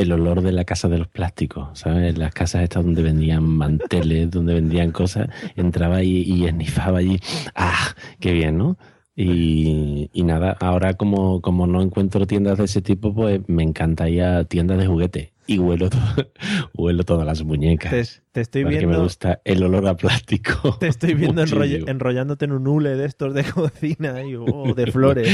el 0.00 0.12
olor 0.12 0.42
de 0.42 0.52
la 0.52 0.64
casa 0.64 0.88
de 0.88 0.98
los 0.98 1.08
plásticos, 1.08 1.78
¿sabes? 1.78 2.16
Las 2.18 2.32
casas 2.32 2.62
estas 2.62 2.84
donde 2.84 3.02
vendían 3.02 3.44
manteles, 3.44 4.30
donde 4.30 4.54
vendían 4.54 4.90
cosas, 4.92 5.28
entraba 5.56 6.02
y, 6.02 6.22
y 6.22 6.46
esnifaba 6.46 6.98
allí. 6.98 7.18
¡Ah! 7.54 7.94
¡Qué 8.18 8.32
bien, 8.32 8.58
¿no? 8.58 8.76
Y, 9.16 10.08
y 10.12 10.22
nada, 10.22 10.56
ahora 10.60 10.94
como, 10.94 11.42
como 11.42 11.66
no 11.66 11.82
encuentro 11.82 12.26
tiendas 12.26 12.56
de 12.58 12.64
ese 12.64 12.80
tipo, 12.80 13.14
pues 13.14 13.40
me 13.48 13.62
encanta 13.62 14.08
ir 14.08 14.22
a 14.22 14.44
tiendas 14.44 14.78
de 14.78 14.86
juguete 14.86 15.32
y 15.46 15.58
huelo, 15.58 15.88
huelo 16.74 17.02
todas 17.02 17.26
las 17.26 17.42
muñecas. 17.42 17.90
Te, 17.90 18.04
te 18.32 18.40
estoy 18.40 18.62
porque 18.62 18.76
me 18.78 18.86
viendo, 18.86 19.02
gusta 19.02 19.40
el 19.44 19.62
olor 19.62 19.86
a 19.88 19.96
plástico. 19.96 20.76
te 20.80 20.86
estoy 20.86 21.14
viendo 21.14 21.42
enroll- 21.42 21.88
enrollándote 21.88 22.44
en 22.44 22.52
un 22.52 22.66
hule 22.68 22.90
de 22.96 23.04
estos 23.04 23.34
de 23.34 23.44
cocina 23.44 24.24
y, 24.24 24.36
oh, 24.36 24.72
de 24.74 24.86
flores. 24.90 25.28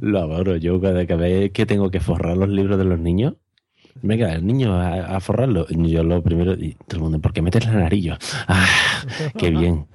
Lo 0.00 0.20
adoro. 0.20 0.56
Yo 0.56 0.80
cada 0.80 1.02
vez 1.04 1.50
que 1.52 1.66
tengo 1.66 1.90
que 1.90 2.00
forrar 2.00 2.36
los 2.36 2.50
libros 2.50 2.78
de 2.78 2.84
los 2.84 3.00
niños, 3.00 3.34
venga, 4.02 4.32
el 4.32 4.46
niño 4.46 4.74
a, 4.74 5.16
a 5.16 5.20
forrarlo. 5.20 5.66
Yo 5.68 6.02
lo 6.04 6.22
primero, 6.22 6.54
y 6.54 6.74
todo 6.86 6.96
el 6.96 7.02
mundo, 7.02 7.18
¿por 7.20 7.32
qué 7.32 7.42
metes 7.42 7.66
la 7.66 7.72
nariz? 7.72 8.12
¡ah! 8.48 8.66
¡Qué 9.38 9.50
bien! 9.50 9.86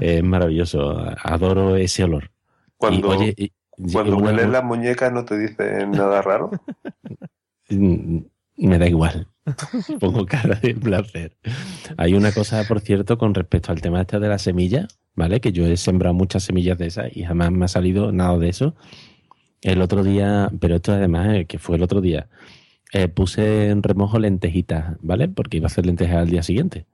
Es 0.00 0.22
maravilloso. 0.22 0.96
Adoro 1.22 1.76
ese 1.76 2.04
olor. 2.04 2.30
Cuando, 2.76 3.08
Y, 3.14 3.16
oye, 3.16 3.34
y- 3.36 3.52
cuando 3.92 4.16
hueles 4.18 4.48
las 4.48 4.62
muñecas 4.64 5.10
no 5.12 5.24
te 5.24 5.38
dicen 5.38 5.90
nada 5.92 6.20
raro. 6.22 6.50
Mm, 7.68 8.18
Me 8.58 8.78
da 8.78 8.86
igual. 8.88 9.26
Pongo 10.00 10.26
cara 10.26 10.54
de 10.56 10.74
placer. 10.74 11.36
Hay 11.96 12.14
una 12.14 12.30
cosa, 12.32 12.64
por 12.68 12.80
cierto, 12.80 13.16
con 13.16 13.34
respecto 13.34 13.72
al 13.72 13.80
tema 13.80 14.02
este 14.02 14.20
de 14.20 14.28
la 14.28 14.38
semilla, 14.38 14.86
¿vale? 15.14 15.40
Que 15.40 15.52
yo 15.52 15.66
he 15.66 15.76
sembrado 15.76 16.14
muchas 16.14 16.42
semillas 16.44 16.76
de 16.78 16.86
esas 16.86 17.16
y 17.16 17.24
jamás 17.24 17.50
me 17.50 17.64
ha 17.64 17.68
salido 17.68 18.12
nada 18.12 18.36
de 18.38 18.48
eso. 18.50 18.74
El 19.62 19.80
otro 19.82 20.04
día, 20.04 20.50
pero 20.60 20.76
esto 20.76 20.92
además, 20.92 21.44
que 21.48 21.58
fue 21.58 21.76
el 21.76 21.82
otro 21.82 22.00
día, 22.00 22.28
eh, 22.92 23.08
puse 23.08 23.68
en 23.70 23.82
remojo 23.82 24.18
lentejitas, 24.18 24.96
¿vale? 25.00 25.28
Porque 25.28 25.58
iba 25.58 25.66
a 25.66 25.68
hacer 25.68 25.86
lentejas 25.86 26.16
al 26.16 26.30
día 26.30 26.42
siguiente. 26.42 26.86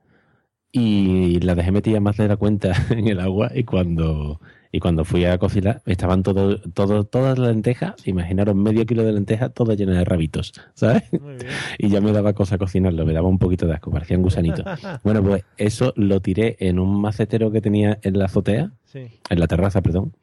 Y 0.71 1.39
las 1.39 1.55
dejé 1.55 1.71
metidas 1.71 2.01
más 2.01 2.17
de 2.17 2.27
la 2.27 2.37
cuenta 2.37 2.73
en 2.91 3.07
el 3.07 3.19
agua 3.19 3.49
y 3.55 3.63
cuando, 3.63 4.41
y 4.71 4.79
cuando 4.79 5.05
fui 5.05 5.23
a 5.25 5.37
cocinar 5.37 5.81
estaban 5.85 6.23
todo, 6.23 6.59
todo, 6.59 7.05
todas 7.05 7.39
las 7.39 7.47
lentejas, 7.47 7.95
imaginaros 8.05 8.53
medio 8.55 8.85
kilo 8.85 9.03
de 9.03 9.13
lentejas, 9.13 9.53
todas 9.53 9.77
llenas 9.77 9.95
de 9.97 10.05
rabitos, 10.05 10.53
¿sabes? 10.73 11.03
Y 11.79 11.89
ya 11.89 12.01
me 12.01 12.11
daba 12.11 12.33
cosa 12.33 12.57
cocinarlo, 12.57 13.05
me 13.05 13.13
daba 13.13 13.27
un 13.29 13.39
poquito 13.39 13.65
de 13.65 13.73
asco, 13.73 13.91
parecían 13.91 14.21
gusanitos. 14.21 14.65
Bueno, 15.03 15.23
pues 15.23 15.43
eso 15.57 15.93
lo 15.95 16.19
tiré 16.21 16.57
en 16.59 16.79
un 16.79 16.99
macetero 17.01 17.49
que 17.49 17.61
tenía 17.61 17.97
en 18.01 18.19
la 18.19 18.25
azotea, 18.25 18.71
Sí. 18.83 19.07
en 19.29 19.39
la 19.39 19.47
terraza, 19.47 19.81
perdón, 19.81 20.13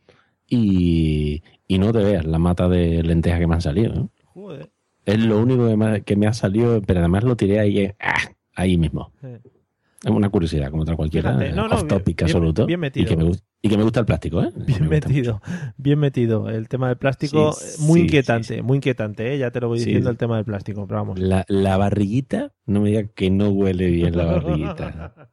y, 0.49 1.43
y 1.67 1.79
no 1.79 1.93
te 1.93 1.99
veas 1.99 2.25
la 2.27 2.39
mata 2.39 2.69
de 2.69 3.03
lentejas 3.03 3.41
que 3.41 3.47
me 3.47 3.55
han 3.55 3.61
salido. 3.63 3.95
¿no? 3.95 4.11
Joder. 4.25 4.71
Es 5.05 5.19
lo 5.19 5.39
único 5.41 5.67
que 5.69 5.77
me, 5.77 6.03
que 6.03 6.17
me 6.17 6.27
ha 6.27 6.33
salido, 6.33 6.81
pero 6.83 7.01
además 7.01 7.25
lo 7.25 7.37
tiré 7.37 7.61
ahí, 7.61 7.79
eh, 7.79 7.97
¡ah! 8.01 8.17
ahí 8.55 8.79
mismo. 8.79 9.13
Es 9.23 10.11
una 10.11 10.29
curiosidad, 10.29 10.71
como 10.71 10.83
otra 10.83 10.97
cualquiera, 10.97 11.31
Fíjate, 11.33 11.53
no, 11.53 11.67
no, 11.67 11.75
off 11.77 11.87
topic 11.87 12.19
bien- 12.19 12.27
absoluto. 12.37 12.67
bien 12.67 12.81
metido. 12.81 13.05
Y 13.05 13.09
que, 13.09 13.17
me, 13.17 13.25
gust- 13.25 13.43
y 13.63 13.69
que 13.71 13.77
me 13.79 13.83
gusta 13.85 14.01
el 14.01 14.07
plástico, 14.07 14.43
¿eh? 14.43 14.51
Bien 14.55 14.83
Me 14.83 14.89
metido, 14.89 15.41
bien 15.79 15.99
metido. 15.99 16.51
El 16.51 16.69
tema 16.69 16.89
del 16.89 16.99
plástico, 16.99 17.53
Sí, 17.53 17.83
muy 17.83 18.01
sí, 18.01 18.05
inquietante, 18.07 18.63
muy 18.63 18.77
inquietante, 18.77 19.33
¿eh? 19.35 19.39
ya 19.39 19.51
te 19.51 19.61
lo 19.61 19.69
voy 19.69 19.79
diciendo 19.79 20.11
el 20.11 20.19
tema 20.19 20.37
del 20.37 20.45
plástico, 20.45 20.87
pero 20.87 21.01
vamos. 21.01 21.19
La, 21.19 21.45
la 21.49 21.77
barriguita, 21.79 22.53
no 22.67 22.83
me 22.83 22.91
diga 22.91 23.05
que 23.05 23.31
no 23.31 23.49
huele 23.51 23.87
bien 23.91 24.17
la 24.17 24.25
barriguita. 24.25 25.15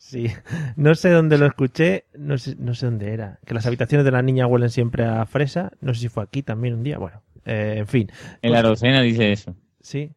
Sí, 0.00 0.28
no 0.76 0.94
sé 0.94 1.10
dónde 1.10 1.38
lo 1.38 1.46
escuché, 1.46 2.04
no 2.16 2.38
sé, 2.38 2.54
no 2.56 2.72
sé 2.74 2.86
dónde 2.86 3.12
era. 3.12 3.40
Que 3.44 3.52
las 3.52 3.66
habitaciones 3.66 4.04
de 4.04 4.12
la 4.12 4.22
niña 4.22 4.46
huelen 4.46 4.70
siempre 4.70 5.04
a 5.04 5.26
fresa. 5.26 5.72
No 5.80 5.92
sé 5.92 6.02
si 6.02 6.08
fue 6.08 6.22
aquí 6.22 6.44
también 6.44 6.74
un 6.74 6.82
día. 6.84 6.98
Bueno, 6.98 7.20
eh, 7.48 7.74
en 7.78 7.86
fin. 7.86 8.10
En 8.42 8.52
la 8.52 8.62
docena 8.62 9.00
dice 9.02 9.32
eso. 9.32 9.54
Sí. 9.80 10.12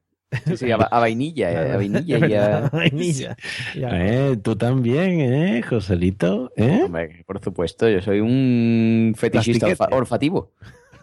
Sí, 0.48 0.56
sí, 0.56 0.72
a, 0.72 0.78
va- 0.78 0.86
a 0.89 1.00
vainilla, 1.00 1.52
eh, 1.52 1.72
a 1.74 1.76
vainilla 1.82 2.17
Es 2.17 2.30
y 2.30 2.34
a... 2.36 2.70
vainilla. 2.72 3.36
Eh, 3.76 4.38
tú 4.41 4.56
también, 4.56 5.20
¿eh, 5.20 5.62
Joselito? 5.62 6.52
¿Eh? 6.56 6.84
Hombre, 6.86 7.24
por 7.26 7.41
supuesto, 7.44 7.89
yo 7.89 8.02
soy 8.02 8.22
un 8.22 9.13
fetichista 9.17 9.65
Plastiquete. 9.67 9.96
olfativo. 9.96 10.52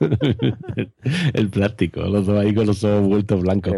el 1.34 1.50
plástico, 1.50 2.00
los 2.02 2.24
dos 2.26 2.38
ahí 2.38 2.54
con 2.54 2.66
los 2.66 2.82
ojos 2.84 3.08
vueltos 3.08 3.42
blancos. 3.42 3.74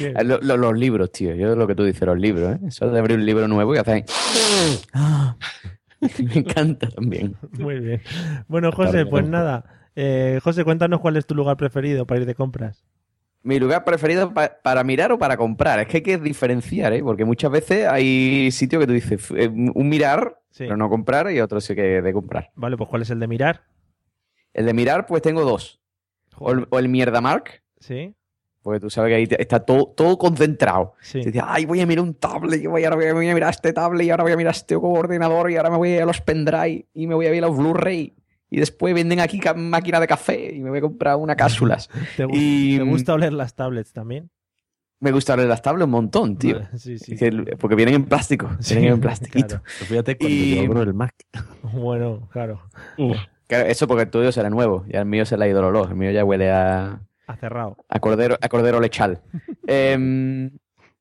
Eh, 0.00 0.12
lo- 0.24 0.40
lo- 0.40 0.56
los 0.56 0.76
libros, 0.78 1.12
tío. 1.12 1.34
Yo 1.34 1.54
lo 1.54 1.66
que 1.66 1.74
tú 1.74 1.84
dices, 1.84 2.02
los 2.02 2.18
libros, 2.18 2.56
¿eh? 2.56 2.58
Eso 2.66 2.90
de 2.90 2.98
abrir 2.98 3.18
un 3.18 3.26
libro 3.26 3.46
nuevo 3.46 3.74
y 3.74 3.78
hacer... 3.78 4.04
Me 6.00 6.34
encanta 6.34 6.88
también. 6.88 7.36
Muy 7.58 7.78
bien. 7.80 8.02
Bueno, 8.48 8.70
José, 8.72 9.06
pues 9.06 9.26
nada. 9.28 9.64
Eh, 9.96 10.40
José, 10.42 10.62
cuéntanos 10.64 11.00
cuál 11.00 11.16
es 11.16 11.26
tu 11.26 11.34
lugar 11.34 11.56
preferido 11.56 12.06
para 12.06 12.20
ir 12.20 12.26
de 12.26 12.34
compras. 12.34 12.84
Mi 13.42 13.58
lugar 13.58 13.84
preferido 13.84 14.34
pa- 14.34 14.58
para 14.62 14.82
mirar 14.84 15.12
o 15.12 15.18
para 15.18 15.36
comprar. 15.36 15.78
Es 15.80 15.86
que 15.88 15.98
hay 15.98 16.02
que 16.02 16.18
diferenciar, 16.18 16.92
¿eh? 16.92 17.02
Porque 17.02 17.24
muchas 17.24 17.50
veces 17.50 17.86
hay 17.86 18.50
sitios 18.50 18.80
que 18.80 18.86
tú 18.86 18.92
dices, 18.92 19.30
eh, 19.36 19.48
un 19.48 19.88
mirar, 19.88 20.40
Sí. 20.50 20.64
pero 20.64 20.76
no 20.76 20.88
comprar, 20.88 21.30
y 21.30 21.40
otro 21.40 21.60
sí 21.60 21.74
que 21.74 22.02
de 22.02 22.12
comprar. 22.12 22.50
Vale, 22.54 22.76
pues 22.76 22.88
¿cuál 22.90 23.02
es 23.02 23.10
el 23.10 23.20
de 23.20 23.26
mirar? 23.28 23.62
El 24.52 24.66
de 24.66 24.74
mirar, 24.74 25.06
pues 25.06 25.22
tengo 25.22 25.44
dos. 25.44 25.80
O 26.38 26.50
el, 26.52 26.66
o 26.70 26.78
el 26.78 26.88
Mierda 26.88 27.20
Mark, 27.20 27.62
Sí. 27.78 28.14
porque 28.62 28.80
tú 28.80 28.90
sabes 28.90 29.10
que 29.10 29.14
ahí 29.14 29.28
está 29.38 29.60
todo, 29.60 29.86
todo 29.96 30.18
concentrado. 30.18 30.94
Sí. 31.00 31.20
Te 31.20 31.30
dice, 31.30 31.40
ay, 31.46 31.66
voy 31.66 31.80
a 31.80 31.86
mirar 31.86 32.02
un 32.04 32.14
tablet, 32.14 32.62
y 32.62 32.66
voy, 32.66 32.82
ahora 32.84 32.96
voy 32.96 33.06
a, 33.06 33.14
voy 33.14 33.28
a 33.28 33.34
mirar 33.34 33.50
este 33.50 33.72
tablet, 33.72 34.06
y 34.06 34.10
ahora 34.10 34.24
voy 34.24 34.32
a 34.32 34.36
mirar 34.36 34.54
este 34.54 34.74
ordenador, 34.74 35.50
y 35.52 35.56
ahora 35.56 35.70
me 35.70 35.76
voy 35.76 35.96
a 35.98 36.04
los 36.04 36.20
pendrive, 36.20 36.86
y 36.94 37.06
me 37.06 37.14
voy 37.14 37.26
a 37.26 37.30
ver 37.30 37.42
los 37.42 37.56
Blu-ray. 37.56 38.15
Y 38.50 38.58
después 38.60 38.94
venden 38.94 39.20
aquí 39.20 39.40
máquina 39.56 39.98
de 40.00 40.06
café, 40.06 40.54
y 40.54 40.60
me 40.60 40.70
voy 40.70 40.78
a 40.78 40.82
comprar 40.82 41.16
una 41.16 41.34
cápsulas. 41.36 41.88
¿Te, 42.16 42.24
gu- 42.26 42.30
Y- 42.34 42.76
te 42.78 42.84
gusta 42.84 43.14
oler 43.14 43.32
las 43.32 43.54
tablets 43.54 43.92
también? 43.92 44.30
Me 45.00 45.12
gusta 45.12 45.34
oler 45.34 45.46
las 45.46 45.60
tablets 45.60 45.84
un 45.84 45.90
montón, 45.90 46.38
tío. 46.38 46.60
Sí, 46.76 46.98
sí. 46.98 47.16
Porque 47.58 47.74
vienen 47.76 47.94
en 47.96 48.04
plástico, 48.04 48.48
Sí, 48.60 48.74
vienen 48.76 48.94
en 48.94 49.00
plastiquito. 49.02 49.46
claro. 49.48 49.62
Fíjate 49.66 50.16
cuando 50.16 50.34
Y- 50.36 50.54
yo 50.56 50.62
abro 50.62 50.82
el 50.82 50.94
Mac. 50.94 51.14
Bueno, 51.72 52.28
claro. 52.32 52.62
Claro, 53.48 53.66
eso 53.68 53.86
porque 53.86 54.04
el 54.04 54.10
tuyo 54.10 54.32
será 54.32 54.48
nuevo, 54.50 54.84
y 54.88 54.96
al 54.96 55.06
mío 55.06 55.24
se 55.26 55.36
le 55.36 55.44
ha 55.44 55.48
ido 55.48 55.58
el 55.60 55.66
olor, 55.66 55.90
el 55.90 55.96
mío 55.96 56.10
ya 56.12 56.24
huele 56.24 56.50
a, 56.50 57.00
Ha 57.26 57.36
cerrado. 57.36 57.76
a 57.88 58.00
cordero, 58.00 58.36
a 58.40 58.48
cordero 58.48 58.80
lechal. 58.80 59.20
Em, 59.66 60.50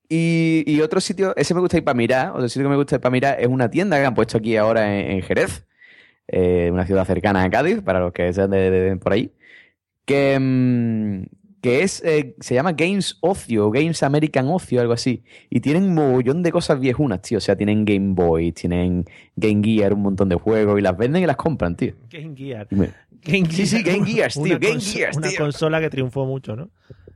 y, 0.10 0.64
y 0.68 0.82
otro 0.82 1.00
sitio, 1.02 1.36
ese 1.36 1.54
me 1.54 1.60
gusta 1.62 1.78
ir 1.78 1.84
para 1.84 1.96
mirar, 1.96 2.32
otro 2.32 2.48
sitio 2.50 2.64
que 2.66 2.70
me 2.70 2.76
gusta 2.76 2.96
ir 2.96 3.02
para 3.02 3.12
mirar 3.12 3.38
es 3.40 3.48
una 3.48 3.70
tienda 3.70 3.98
que 4.00 4.06
han 4.06 4.14
puesto 4.14 4.38
aquí 4.38 4.58
ahora 4.58 4.96
en, 5.00 5.12
en 5.12 5.22
Jerez, 5.24 5.66
eh, 6.28 6.70
una 6.72 6.86
ciudad 6.86 7.06
cercana 7.06 7.44
a 7.44 7.50
Cádiz, 7.50 7.82
para 7.82 8.00
los 8.00 8.12
que 8.14 8.32
sean 8.34 8.50
de, 8.52 8.70
de- 8.72 8.82
de 8.92 8.96
por 8.98 9.14
ahí, 9.14 9.32
que, 10.06 10.34
em, 10.34 11.26
que 11.62 11.82
es 11.82 12.04
eh, 12.06 12.36
se 12.40 12.54
llama 12.54 12.74
Games 12.74 13.18
Ocio, 13.22 13.72
Games 13.72 14.04
American 14.04 14.48
Ocio, 14.50 14.82
algo 14.82 14.94
así. 14.94 15.24
Y 15.50 15.62
tienen 15.62 15.84
un 15.84 15.96
mogollón 15.96 16.44
de 16.44 16.52
cosas 16.52 16.80
viejunas, 16.80 17.22
tío. 17.24 17.40
O 17.40 17.42
sea, 17.42 17.56
tienen 17.56 17.86
Game 17.86 18.14
Boy, 18.14 18.52
tienen 18.52 19.06
Game 19.36 19.62
Gear, 19.64 19.94
un 19.94 20.02
montón 20.04 20.30
de 20.30 20.36
juegos, 20.36 20.78
y 20.78 20.82
las 20.84 20.96
venden 20.96 21.24
y 21.24 21.26
las 21.26 21.38
compran, 21.38 21.76
tío. 21.76 21.94
Game 22.12 22.36
Gear. 22.36 22.68
Y 22.72 22.76
me- 22.76 22.90
Game 23.24 23.50
Sí, 23.50 23.66
sí, 23.66 23.82
Game 23.82 24.06
Gears, 24.06 24.36
tío, 24.36 24.44
Una 24.44 24.58
Game 24.60 24.80
Gears, 24.80 25.18
Una 25.18 25.30
tío. 25.30 25.40
consola 25.40 25.80
que 25.82 25.90
triunfó 25.90 26.26
mucho, 26.26 26.56
¿no? 26.56 26.70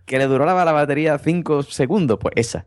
que 0.06 0.18
le 0.18 0.26
duró 0.26 0.44
la, 0.44 0.66
la 0.66 0.72
batería 0.72 1.16
5 1.20 1.62
segundos, 1.62 2.18
pues 2.20 2.34
esa. 2.36 2.66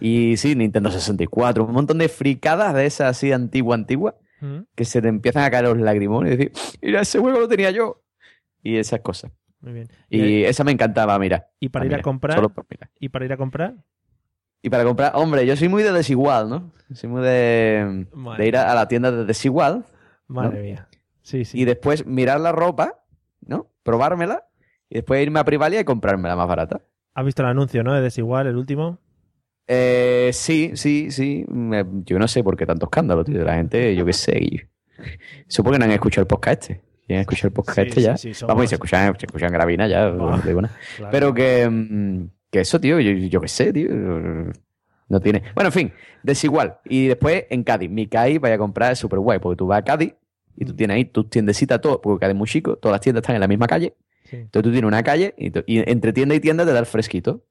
Y 0.00 0.38
sí, 0.38 0.54
Nintendo 0.54 0.90
64, 0.90 1.66
un 1.66 1.72
montón 1.74 1.98
de 1.98 2.08
fricadas 2.08 2.72
de 2.74 2.86
esas 2.86 3.10
así 3.10 3.30
antigua, 3.30 3.74
antigua, 3.74 4.14
Mm, 4.40 4.58
que 4.74 4.84
se 4.84 5.02
te 5.02 5.08
empiezan 5.08 5.44
a 5.44 5.50
caer 5.50 5.64
los 5.64 5.78
lagrimones 5.78 6.32
y 6.34 6.36
decir, 6.36 6.52
mira, 6.82 7.00
ese 7.00 7.18
juego 7.18 7.40
lo 7.40 7.48
tenía 7.48 7.70
yo. 7.70 8.02
Y 8.62 8.76
esas 8.76 9.00
cosas. 9.00 9.32
Muy 9.60 9.72
bien. 9.72 9.88
Y 10.08 10.44
esa 10.44 10.62
me 10.64 10.72
encantaba, 10.72 11.18
mira. 11.18 11.48
¿Y 11.58 11.68
para 11.70 11.84
Ah, 11.84 11.86
ir 11.88 11.94
a 11.94 12.02
comprar? 12.02 12.36
solo 12.36 12.48
por. 12.50 12.66
¿Y 13.00 13.08
para 13.08 13.24
ir 13.24 13.32
a 13.32 13.36
comprar? 13.36 13.74
Y 14.62 14.70
para 14.70 14.84
comprar, 14.84 15.12
hombre, 15.14 15.46
yo 15.46 15.56
soy 15.56 15.68
muy 15.68 15.82
de 15.82 15.92
desigual, 15.92 16.48
¿no? 16.48 16.72
Soy 16.92 17.08
muy 17.08 17.22
de, 17.22 18.06
de 18.38 18.46
ir 18.46 18.56
a, 18.56 18.70
a 18.72 18.74
la 18.74 18.88
tienda 18.88 19.10
de 19.12 19.24
desigual. 19.24 19.84
Madre 20.26 20.58
¿no? 20.58 20.62
mía. 20.64 20.88
Sí, 21.22 21.44
sí. 21.44 21.60
Y 21.60 21.64
después 21.64 22.06
mirar 22.06 22.40
la 22.40 22.52
ropa, 22.52 23.04
¿no? 23.40 23.70
Probármela. 23.82 24.46
Y 24.90 24.96
después 24.96 25.22
irme 25.22 25.40
a 25.40 25.44
Privalia 25.44 25.80
y 25.80 25.84
comprármela 25.84 26.34
más 26.36 26.48
barata. 26.48 26.80
¿Has 27.14 27.24
visto 27.24 27.42
el 27.42 27.48
anuncio, 27.48 27.82
no? 27.84 27.94
De 27.94 28.00
Desigual, 28.00 28.46
el 28.46 28.56
último. 28.56 28.98
Eh, 29.68 30.30
sí, 30.32 30.72
sí, 30.74 31.10
sí. 31.10 31.44
Me- 31.48 31.84
Yo 32.04 32.18
no 32.18 32.26
sé 32.26 32.42
por 32.42 32.56
qué 32.56 32.64
tanto 32.66 32.86
escándalo, 32.86 33.22
tío. 33.24 33.44
La 33.44 33.54
gente, 33.56 33.94
yo 33.94 34.04
qué 34.06 34.12
sé. 34.14 34.68
Supongo 35.46 35.74
que 35.74 35.78
no 35.80 35.84
han 35.84 35.90
escuchado 35.92 36.22
el 36.22 36.26
podcast 36.26 36.62
este. 36.70 36.80
Si 37.06 37.14
han 37.14 37.20
escuchado 37.20 37.48
el 37.48 37.52
podcast 37.52 37.76
Sí, 37.76 37.82
este 37.88 38.00
ya. 38.02 38.16
sí, 38.16 38.32
Vamos, 38.46 38.64
y 38.64 38.68
se 38.68 38.74
escuchan, 38.74 39.14
se 39.18 39.26
escuchan 39.26 39.52
gravina 39.52 39.86
ya. 39.86 40.10
no 40.10 40.38
digo 40.38 40.62
nada. 40.62 40.74
claro. 40.96 41.10
Pero 41.12 41.34
que, 41.34 41.68
mm, 41.70 42.28
que 42.50 42.60
eso, 42.60 42.80
tío, 42.80 42.98
yo, 43.00 43.12
yo 43.12 43.40
qué 43.40 43.48
sé, 43.48 43.72
tío. 43.72 43.88
No 45.10 45.20
tiene. 45.20 45.42
Bueno, 45.54 45.68
en 45.68 45.72
fin, 45.72 45.92
desigual. 46.22 46.78
Y 46.84 47.06
después 47.06 47.44
en 47.50 47.62
Cádiz. 47.62 47.88
Mi 47.90 48.06
CAI 48.08 48.38
vaya 48.38 48.56
a 48.56 48.58
comprar 48.58 48.92
es 48.92 48.98
súper 48.98 49.18
guay, 49.20 49.38
porque 49.38 49.56
tú 49.56 49.66
vas 49.66 49.78
a 49.78 49.84
Cádiz 49.84 50.14
y 50.56 50.64
tú 50.64 50.74
tienes 50.74 50.96
ahí 50.96 51.04
tus 51.06 51.30
tiendecitas, 51.30 51.80
todo, 51.80 52.00
porque 52.00 52.20
Cádiz 52.20 52.34
es 52.34 52.38
muy 52.38 52.48
chico, 52.48 52.76
todas 52.76 52.94
las 52.94 53.00
tiendas 53.00 53.22
están 53.22 53.36
en 53.36 53.40
la 53.40 53.48
misma 53.48 53.66
calle. 53.66 53.94
Entonces 54.30 54.62
tú 54.62 54.70
tienes 54.70 54.86
una 54.86 55.02
calle 55.02 55.34
y, 55.38 55.46
y 55.66 55.90
entre 55.90 56.12
tienda 56.12 56.34
y 56.34 56.40
tienda 56.40 56.66
te 56.66 56.72
da 56.72 56.80
el 56.80 56.86
fresquito. 56.86 57.42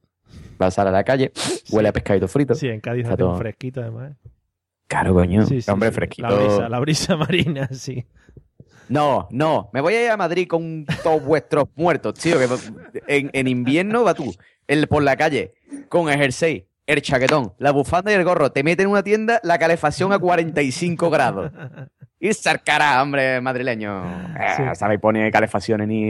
Vas 0.57 0.77
a 0.79 0.83
la 0.85 1.03
calle, 1.03 1.31
huele 1.71 1.89
a 1.89 1.93
pescadito 1.93 2.27
frito. 2.27 2.55
Sí, 2.55 2.67
en 2.67 2.79
Cádiz 2.81 3.03
Está 3.03 3.13
hace 3.13 3.23
un 3.23 3.29
todo- 3.31 3.37
fresquito, 3.39 3.81
además. 3.81 4.13
Claro, 4.87 5.13
coño. 5.13 5.45
Sí, 5.45 5.61
sí, 5.61 5.69
Hombre, 5.69 5.89
sí. 5.89 5.95
fresquito. 5.95 6.27
La 6.29 6.35
brisa, 6.35 6.69
la 6.69 6.79
brisa 6.79 7.15
marina, 7.17 7.67
sí. 7.71 8.05
No, 8.89 9.27
no. 9.31 9.69
Me 9.73 9.81
voy 9.81 9.95
a 9.95 10.05
ir 10.05 10.09
a 10.11 10.17
Madrid 10.17 10.47
con 10.47 10.85
todos 11.03 11.23
vuestros 11.23 11.65
muertos, 11.75 12.13
tío. 12.15 12.37
Que 12.39 12.47
en, 13.07 13.29
en 13.33 13.47
invierno 13.47 14.03
va 14.05 14.13
tú 14.13 14.33
el, 14.67 14.87
por 14.87 15.03
la 15.03 15.17
calle 15.17 15.53
con 15.89 16.09
el 16.09 16.17
jersey, 16.17 16.67
el 16.85 17.01
chaquetón, 17.01 17.53
la 17.57 17.71
bufanda 17.71 18.11
y 18.11 18.15
el 18.15 18.23
gorro. 18.23 18.49
Te 18.51 18.63
meten 18.63 18.85
en 18.85 18.91
una 18.91 19.03
tienda 19.03 19.41
la 19.43 19.59
calefacción 19.59 20.13
a 20.13 20.19
45 20.19 21.09
grados. 21.09 21.51
Y 22.19 22.33
sarcará, 22.33 22.99
hombre, 23.03 23.39
madrileño. 23.41 24.03
Eh, 24.39 24.73
Sabéis 24.73 24.99
poner 24.99 25.31
calefacciones 25.31 25.87
ni... 25.87 26.09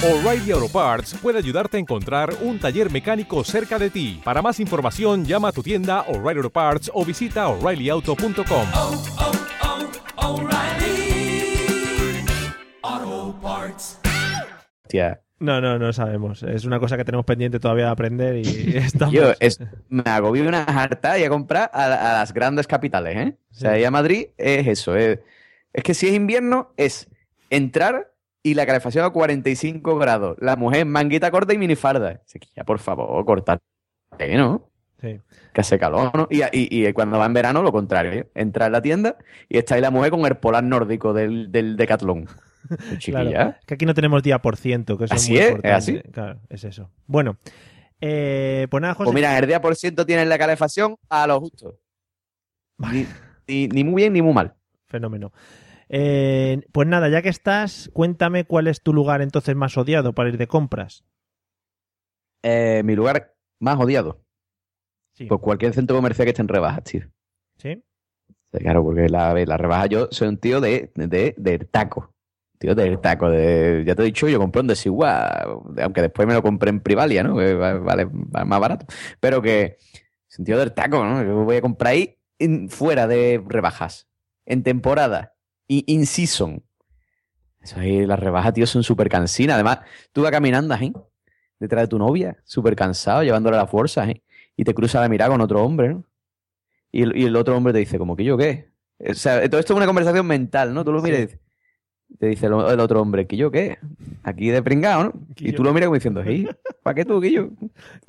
O'Reilly 0.00 0.52
Auto 0.52 0.68
Parts 0.68 1.14
puede 1.20 1.38
ayudarte 1.38 1.76
a 1.76 1.80
encontrar 1.80 2.32
un 2.42 2.60
taller 2.60 2.88
mecánico 2.88 3.42
cerca 3.42 3.80
de 3.80 3.90
ti. 3.90 4.20
Para 4.22 4.40
más 4.42 4.60
información, 4.60 5.24
llama 5.24 5.48
a 5.48 5.52
tu 5.52 5.60
tienda 5.60 6.02
O'Reilly 6.02 6.38
Auto 6.38 6.50
Parts 6.50 6.88
o 6.94 7.04
visita 7.04 7.48
oreillyauto.com. 7.48 8.68
Hostia. 14.84 15.20
No, 15.40 15.60
no, 15.60 15.80
no 15.80 15.92
sabemos. 15.92 16.44
Es 16.44 16.64
una 16.64 16.78
cosa 16.78 16.96
que 16.96 17.04
tenemos 17.04 17.26
pendiente 17.26 17.58
todavía 17.58 17.86
de 17.86 17.90
aprender 17.90 18.36
y 18.36 18.76
estamos... 18.76 19.12
Yo 19.12 19.32
es, 19.40 19.58
me 19.88 20.04
agobio 20.06 20.46
una 20.46 20.62
harta 20.62 21.18
y 21.18 21.24
a 21.24 21.28
comprar 21.28 21.72
a, 21.74 21.86
a 21.86 22.12
las 22.20 22.32
grandes 22.32 22.68
capitales, 22.68 23.16
¿eh? 23.16 23.36
O 23.50 23.54
sea, 23.54 23.76
ir 23.76 23.86
a 23.86 23.90
Madrid 23.90 24.28
es 24.36 24.68
eso. 24.68 24.94
Es, 24.94 25.18
es 25.72 25.82
que 25.82 25.94
si 25.94 26.06
es 26.06 26.14
invierno, 26.14 26.72
es 26.76 27.08
entrar 27.50 28.12
y 28.50 28.54
la 28.54 28.66
calefacción 28.66 29.04
a 29.04 29.10
45 29.10 29.96
grados. 29.98 30.36
La 30.40 30.56
mujer 30.56 30.84
manguita 30.86 31.30
corta 31.30 31.54
y 31.54 31.58
minifarda. 31.58 32.20
Así 32.24 32.38
que 32.38 32.48
ya, 32.56 32.64
por 32.64 32.78
favor, 32.78 33.24
cortate, 33.24 33.62
¿no? 34.36 34.70
Sí. 35.00 35.20
Que 35.52 35.60
hace 35.60 35.78
calor, 35.78 36.10
¿no? 36.16 36.26
Y, 36.30 36.42
y- 36.52 36.86
y 36.88 36.92
cuando 36.92 37.18
va 37.18 37.26
en 37.26 37.32
verano, 37.32 37.62
lo 37.62 37.70
contrario. 37.70 38.12
¿eh? 38.12 38.28
Entra 38.34 38.66
en 38.66 38.72
la 38.72 38.82
tienda 38.82 39.16
y 39.48 39.58
está 39.58 39.76
ahí 39.76 39.80
la 39.80 39.90
mujer 39.92 40.10
con 40.10 40.26
el 40.26 40.36
polar 40.36 40.64
nórdico 40.64 41.12
del, 41.12 41.52
del 41.52 41.76
Decathlon. 41.76 42.26
Chiquilla. 42.98 43.22
Claro, 43.30 43.54
que 43.66 43.74
aquí 43.74 43.86
no 43.86 43.94
tenemos 43.94 44.22
día 44.24 44.40
por 44.40 44.56
ciento, 44.56 44.98
que 44.98 45.04
eso 45.04 45.14
Así 45.14 45.38
es 45.38 45.52
muy 45.52 45.60
es, 45.62 45.72
así. 45.72 46.00
Claro, 46.12 46.40
es 46.48 46.64
eso. 46.64 46.90
Bueno, 47.06 47.38
eh, 48.00 48.66
pues 48.70 48.80
nada, 48.80 48.94
José. 48.94 49.04
Pues 49.06 49.14
mira, 49.14 49.38
el 49.38 49.46
día 49.46 49.60
por 49.60 49.76
ciento 49.76 50.04
tiene 50.04 50.26
la 50.26 50.36
calefacción 50.36 50.96
a 51.08 51.26
lo 51.28 51.40
justo. 51.40 51.78
Ni, 52.78 53.06
ni- 53.46 53.68
ni 53.68 53.84
muy 53.84 54.02
bien 54.02 54.12
ni 54.12 54.22
muy 54.22 54.32
mal. 54.34 54.54
Fenómeno. 54.88 55.32
Eh, 55.88 56.60
pues 56.72 56.86
nada, 56.86 57.08
ya 57.08 57.22
que 57.22 57.28
estás, 57.30 57.90
cuéntame 57.92 58.44
cuál 58.44 58.66
es 58.66 58.82
tu 58.82 58.92
lugar 58.92 59.22
entonces 59.22 59.56
más 59.56 59.76
odiado 59.76 60.14
para 60.14 60.28
ir 60.28 60.38
de 60.38 60.46
compras. 60.46 61.04
Eh, 62.42 62.82
mi 62.84 62.94
lugar 62.94 63.34
más 63.60 63.78
odiado. 63.78 64.22
Sí. 65.14 65.26
Pues 65.26 65.40
cualquier 65.40 65.74
centro 65.74 65.96
comercial 65.96 66.26
que 66.26 66.30
esté 66.30 66.42
en 66.42 66.48
rebajas, 66.48 66.84
tío. 66.84 67.02
¿Sí? 67.56 67.82
Sí, 68.52 68.58
Claro, 68.60 68.82
porque 68.84 69.08
la, 69.08 69.34
la 69.34 69.56
rebaja 69.56 69.86
yo 69.86 70.08
soy 70.10 70.28
un 70.28 70.38
tío 70.38 70.60
de, 70.60 70.92
de, 70.94 71.34
de 71.36 71.58
taco. 71.58 72.14
Tío 72.58 72.74
del 72.74 73.00
taco. 73.00 73.30
De, 73.30 73.84
ya 73.86 73.94
te 73.94 74.02
he 74.02 74.06
dicho, 74.06 74.28
yo 74.28 74.38
compré 74.38 74.60
un 74.62 74.68
desigual, 74.68 75.60
aunque 75.82 76.02
después 76.02 76.26
me 76.26 76.34
lo 76.34 76.42
compré 76.42 76.70
en 76.70 76.80
Privalia, 76.80 77.22
¿no? 77.22 77.36
Que 77.36 77.54
va- 77.54 77.74
vale, 77.78 78.04
va 78.06 78.44
más 78.44 78.60
barato. 78.60 78.86
Pero 79.20 79.40
que 79.42 79.76
tío 80.44 80.58
del 80.58 80.72
taco, 80.72 81.04
¿no? 81.04 81.22
Yo 81.24 81.44
voy 81.44 81.56
a 81.56 81.60
comprar 81.60 81.92
ahí 81.92 82.16
en- 82.38 82.68
fuera 82.68 83.06
de 83.08 83.42
rebajas, 83.46 84.08
en 84.46 84.62
temporada, 84.62 85.34
y 85.68 85.84
in 85.86 86.06
season. 86.06 86.64
Eso 87.60 87.78
ahí, 87.78 88.06
las 88.06 88.18
rebajas, 88.18 88.54
tío, 88.54 88.66
son 88.66 88.82
súper 88.82 89.08
cansinas. 89.08 89.54
Además, 89.54 89.80
tú 90.12 90.22
vas 90.22 90.30
caminando, 90.32 90.74
¿eh? 90.74 90.92
Detrás 91.60 91.82
de 91.84 91.88
tu 91.88 91.98
novia, 91.98 92.38
súper 92.44 92.74
cansado, 92.74 93.22
llevándole 93.22 93.56
la 93.56 93.66
fuerza, 93.66 94.08
¿eh? 94.08 94.22
Y 94.56 94.64
te 94.64 94.74
cruza 94.74 95.00
la 95.00 95.08
mirada 95.08 95.30
con 95.30 95.40
otro 95.40 95.62
hombre, 95.62 95.90
¿no? 95.90 96.04
Y 96.90 97.02
el, 97.24 97.36
otro 97.36 97.56
hombre 97.56 97.72
te 97.72 97.80
dice, 97.80 97.98
como 97.98 98.16
que 98.16 98.24
yo 98.24 98.36
qué. 98.38 98.70
O 98.98 99.14
sea, 99.14 99.48
todo 99.48 99.60
esto 99.60 99.74
es 99.74 99.76
una 99.76 99.86
conversación 99.86 100.26
mental, 100.26 100.72
¿no? 100.72 100.84
Tú 100.84 100.92
lo 100.92 101.02
miras 101.02 101.18
y 101.18 101.22
dices- 101.26 101.40
te 102.18 102.26
dice 102.26 102.46
el, 102.46 102.52
el 102.54 102.80
otro 102.80 103.00
hombre, 103.02 103.26
que 103.26 103.36
yo 103.36 103.50
qué. 103.50 103.78
Aquí 104.22 104.48
de 104.48 104.62
pringado, 104.62 105.04
¿no? 105.04 105.12
Y 105.36 105.52
tú 105.52 105.62
lo 105.64 105.72
miras 105.72 105.86
como 105.88 105.94
diciendo, 105.96 106.22
hey, 106.24 106.48
¿para 106.82 106.94
qué 106.94 107.04
tú, 107.04 107.20
Quillo? 107.20 107.50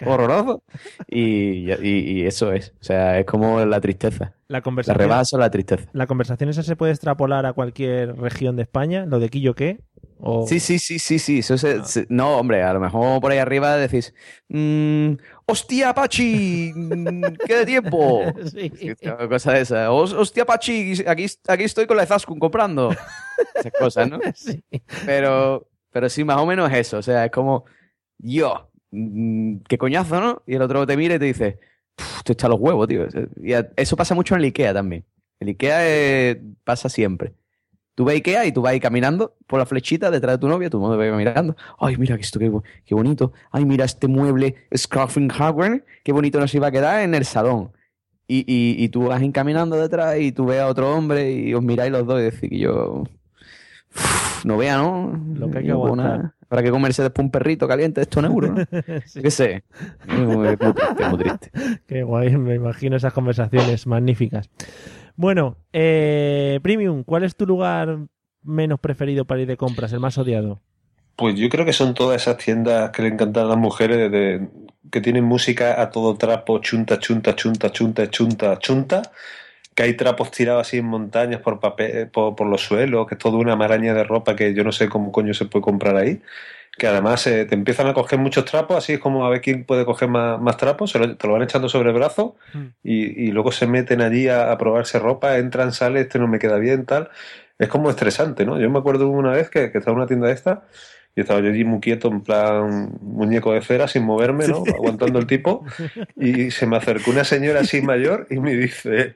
Horroroso. 0.05 0.63
Y, 1.07 1.71
y- 1.71 1.77
y 2.21 2.25
eso 2.25 2.51
es. 2.51 2.73
O 2.81 2.83
sea, 2.83 3.19
es 3.19 3.25
como 3.25 3.63
la 3.65 3.79
tristeza. 3.81 4.33
La 4.47 4.62
conversación, 4.62 4.99
rebajas 4.99 5.29
son 5.29 5.39
la 5.41 5.51
tristeza. 5.51 5.88
¿La 5.93 6.07
conversación 6.07 6.49
esa 6.49 6.63
se 6.63 6.75
puede 6.75 6.91
extrapolar 6.91 7.45
a 7.45 7.53
cualquier 7.53 8.15
región 8.17 8.55
de 8.55 8.63
España? 8.63 9.05
¿Lo 9.05 9.19
de 9.19 9.29
Quillo 9.29 9.53
qué? 9.53 9.79
O... 10.21 10.45
Sí, 10.47 10.59
sí, 10.59 10.79
sí, 10.79 10.99
sí, 10.99 11.17
sí. 11.19 11.39
Eso 11.39 11.57
se- 11.57 11.83
se- 11.85 12.05
no, 12.09 12.38
hombre, 12.39 12.63
a 12.63 12.73
lo 12.73 12.79
mejor 12.79 13.21
por 13.21 13.31
ahí 13.31 13.38
arriba 13.38 13.77
decís, 13.77 14.13
mm, 14.49 15.12
¡hostia, 15.45 15.93
Pachi! 15.93 16.73
mm, 16.75 17.23
¡Qué 17.45 17.55
de 17.57 17.65
tiempo! 17.65 18.23
Sí. 18.51 18.71
Cosa 19.29 19.53
de 19.53 19.62
esa. 19.62 19.91
"Hos- 19.91 20.13
¡Hostia, 20.13 20.45
Pachi! 20.45 21.03
Aquí, 21.07 21.25
aquí 21.47 21.63
estoy 21.63 21.85
con 21.85 21.95
la 21.97 22.05
Zaskun 22.05 22.39
comprando. 22.39 22.89
Esas 23.56 23.71
cosas, 23.80 24.10
¿no? 24.10 24.19
Sí. 24.36 24.63
Pero, 25.06 25.67
pero 25.91 26.10
sí, 26.10 26.23
más 26.23 26.38
o 26.38 26.45
menos 26.45 26.71
eso. 26.71 26.97
O 26.97 27.02
sea, 27.02 27.25
es 27.25 27.32
como, 27.32 27.65
yo, 28.17 28.69
mm, 28.91 29.58
qué 29.67 29.78
coñazo, 29.78 30.19
¿no? 30.19 30.41
Y 30.47 30.56
el 30.56 30.62
otro 30.62 30.86
te 30.86 30.97
mira 30.97 31.15
y 31.15 31.19
te 31.19 31.25
dice, 31.25 31.60
"Puf, 31.95 32.23
te 32.23 32.34
está 32.34 32.47
los 32.47 32.60
huevos, 32.60 32.88
tío. 32.88 33.08
Y 33.41 33.54
eso 33.75 33.95
pasa 33.95 34.15
mucho 34.15 34.36
en 34.36 34.39
el 34.41 34.45
Ikea 34.45 34.73
también. 34.73 35.06
El 35.39 35.49
Ikea 35.49 35.78
eh, 35.82 36.41
pasa 36.63 36.89
siempre. 36.89 37.34
Tú 37.95 38.06
vas 38.06 38.13
a 38.13 38.15
Ikea 38.15 38.45
y 38.45 38.52
tú 38.54 38.62
vas 38.62 38.71
ahí 38.71 38.80
caminando 38.80 39.36
por 39.45 39.60
la 39.60 39.65
flechita 39.65 40.10
detrás 40.10 40.36
de 40.36 40.39
tu 40.39 40.47
novia, 40.47 40.69
tu 40.69 40.80
novia 40.80 41.12
va 41.12 41.17
mirando. 41.17 41.56
Ay, 41.80 41.97
mira 41.97 42.15
esto, 42.15 42.39
qué, 42.39 42.47
bo- 42.49 42.63
qué 42.86 42.95
bonito. 42.95 43.34
Ay, 43.52 43.65
mira 43.65 43.84
este 43.86 44.08
mueble 44.08 44.56
Scarfing 44.75 45.30
Hardware, 45.30 45.84
qué 46.04 46.13
bonito 46.13 46.39
nos 46.39 46.54
iba 46.56 46.67
a 46.67 46.71
quedar 46.71 47.02
en 47.02 47.13
el 47.13 47.25
salón. 47.25 47.71
Y, 48.28 48.39
y, 48.47 48.82
y 48.84 48.89
tú 48.89 49.08
vas 49.08 49.21
encaminando 49.21 49.75
detrás 49.75 50.17
y 50.19 50.32
tú 50.32 50.45
ves 50.45 50.60
a 50.62 50.67
otro 50.67 50.95
hombre 50.95 51.32
y 51.32 51.54
os 51.54 51.63
miráis 51.63 51.91
los 51.91 52.06
dos 52.06 52.19
y 52.21 52.23
decís 52.25 52.49
que 52.49 52.60
yo... 52.60 53.04
Uf, 53.95 54.45
no 54.45 54.58
vea, 54.58 54.78
¿no? 54.78 55.19
Lo 55.36 55.49
que 55.49 55.60
hay 55.60 55.65
que 55.65 55.71
aguantar. 55.71 56.19
una- 56.19 56.36
Para 56.47 56.63
que 56.63 56.71
comerse 56.71 57.04
después 57.04 57.23
un 57.25 57.32
perrito 57.32 57.67
caliente, 57.67 58.02
esto 58.02 58.19
en 58.19 58.25
euros, 58.25 58.52
¿no? 58.52 58.58
Sí. 59.06 59.21
¿Qué 59.21 59.30
sé? 59.32 59.63
Es 60.08 60.13
muy, 60.15 60.25
muy 60.47 60.58
triste, 60.58 61.08
muy 61.10 61.17
triste. 61.19 61.52
Qué 61.88 62.04
guay, 62.04 62.36
me 62.38 62.56
imagino 62.56 62.95
esas 62.95 63.13
conversaciones 63.13 63.86
magníficas. 63.86 64.49
Bueno, 65.15 65.58
eh, 65.73 66.60
Premium, 66.63 67.04
¿cuál 67.04 67.23
es 67.23 67.36
tu 67.36 67.45
lugar 67.45 67.99
menos 68.41 68.80
preferido 68.80 69.25
para 69.25 69.41
ir 69.41 69.47
de 69.47 69.58
compras, 69.58 69.91
el 69.93 69.99
más 69.99 70.17
odiado? 70.17 70.62
Pues 71.15 71.36
yo 71.36 71.49
creo 71.49 71.65
que 71.65 71.73
son 71.73 71.93
todas 71.93 72.21
esas 72.21 72.38
tiendas 72.38 72.91
que 72.91 73.02
le 73.02 73.10
encantan 73.10 73.43
a 73.45 73.49
las 73.49 73.58
mujeres 73.58 74.10
de, 74.10 74.47
que 74.89 75.02
tienen 75.02 75.25
música 75.25 75.82
a 75.82 75.89
todo 75.91 76.15
trapo, 76.15 76.60
chunta, 76.60 76.97
chunta, 76.97 77.36
chunta, 77.36 77.69
chunta, 77.71 78.10
chunta, 78.10 78.58
chunta, 78.58 79.02
que 79.80 79.84
hay 79.84 79.94
trapos 79.94 80.30
tirados 80.30 80.68
así 80.68 80.80
en 80.80 80.86
montañas 80.86 81.39
por 81.39 81.62
papel, 81.62 82.10
por, 82.10 82.36
por 82.36 82.48
los 82.48 82.60
suelos, 82.60 83.08
que 83.08 83.15
es 83.15 83.18
toda 83.18 83.38
una 83.38 83.56
maraña 83.56 83.94
de 83.94 84.04
ropa 84.04 84.36
que 84.36 84.54
yo 84.54 84.65
no 84.65 84.74
sé 84.74 84.89
cómo 84.89 85.10
coño 85.13 85.34
se 85.34 85.46
puede 85.46 85.63
comprar 85.63 85.96
ahí. 85.96 86.22
Que 86.78 86.88
además 86.88 87.26
eh, 87.28 87.46
te 87.46 87.56
empiezan 87.56 87.88
a 87.88 87.94
coger 87.94 88.20
muchos 88.20 88.44
trapos, 88.44 88.76
así 88.76 88.92
es 88.94 89.00
como 89.00 89.26
a 89.26 89.30
ver 89.30 89.39
quién 89.39 89.63
puede 89.63 89.86
coger 89.86 90.10
más, 90.10 90.38
más 90.42 90.58
trapos, 90.58 90.92
se 90.92 91.00
lo- 91.00 91.15
te 91.15 91.28
lo 91.28 91.34
van 91.34 91.44
echando 91.44 91.70
sobre 91.70 91.92
el 91.92 91.96
brazo 91.96 92.36
y, 92.84 93.28
y 93.28 93.32
luego 93.32 93.54
se 93.54 93.68
meten 93.68 94.02
allí 94.02 94.28
a, 94.28 94.52
a 94.52 94.58
probarse 94.58 95.00
ropa, 95.00 95.38
entran, 95.38 95.72
salen, 95.72 96.02
este 96.02 96.20
no 96.20 96.28
me 96.28 96.39
queda 96.39 96.58
bien, 96.58 96.86
tal. 96.86 97.10
Es 97.58 97.70
como 97.70 97.89
estresante, 97.89 98.46
¿no? 98.46 98.60
Yo 98.60 98.70
me 98.70 98.80
acuerdo 98.80 99.08
una 99.08 99.32
vez 99.32 99.50
que, 99.50 99.72
que 99.72 99.78
estaba 99.78 99.94
en 99.94 100.00
una 100.00 100.08
tienda 100.08 100.28
de 100.28 100.34
esta 100.34 100.63
y 101.15 101.22
estaba 101.22 101.39
yo 101.39 101.50
allí 101.52 101.63
muy 101.63 101.80
quieto, 101.80 102.10
en 102.10 102.20
plan 102.22 102.98
muñeco 103.02 103.54
de 103.54 103.62
cera, 103.62 103.88
sin 103.88 104.04
moverme, 104.04 104.46
¿no? 104.50 104.58
Aguantando 104.76 105.20
el 105.20 105.26
tipo. 105.28 105.65
Y 106.18 106.52
se 106.52 106.65
me 106.65 106.76
acercó 106.76 107.12
una 107.12 107.24
señora 107.24 107.62
así 107.62 107.82
mayor 107.82 108.28
y 108.30 108.39
me 108.39 108.54
dice, 108.56 109.15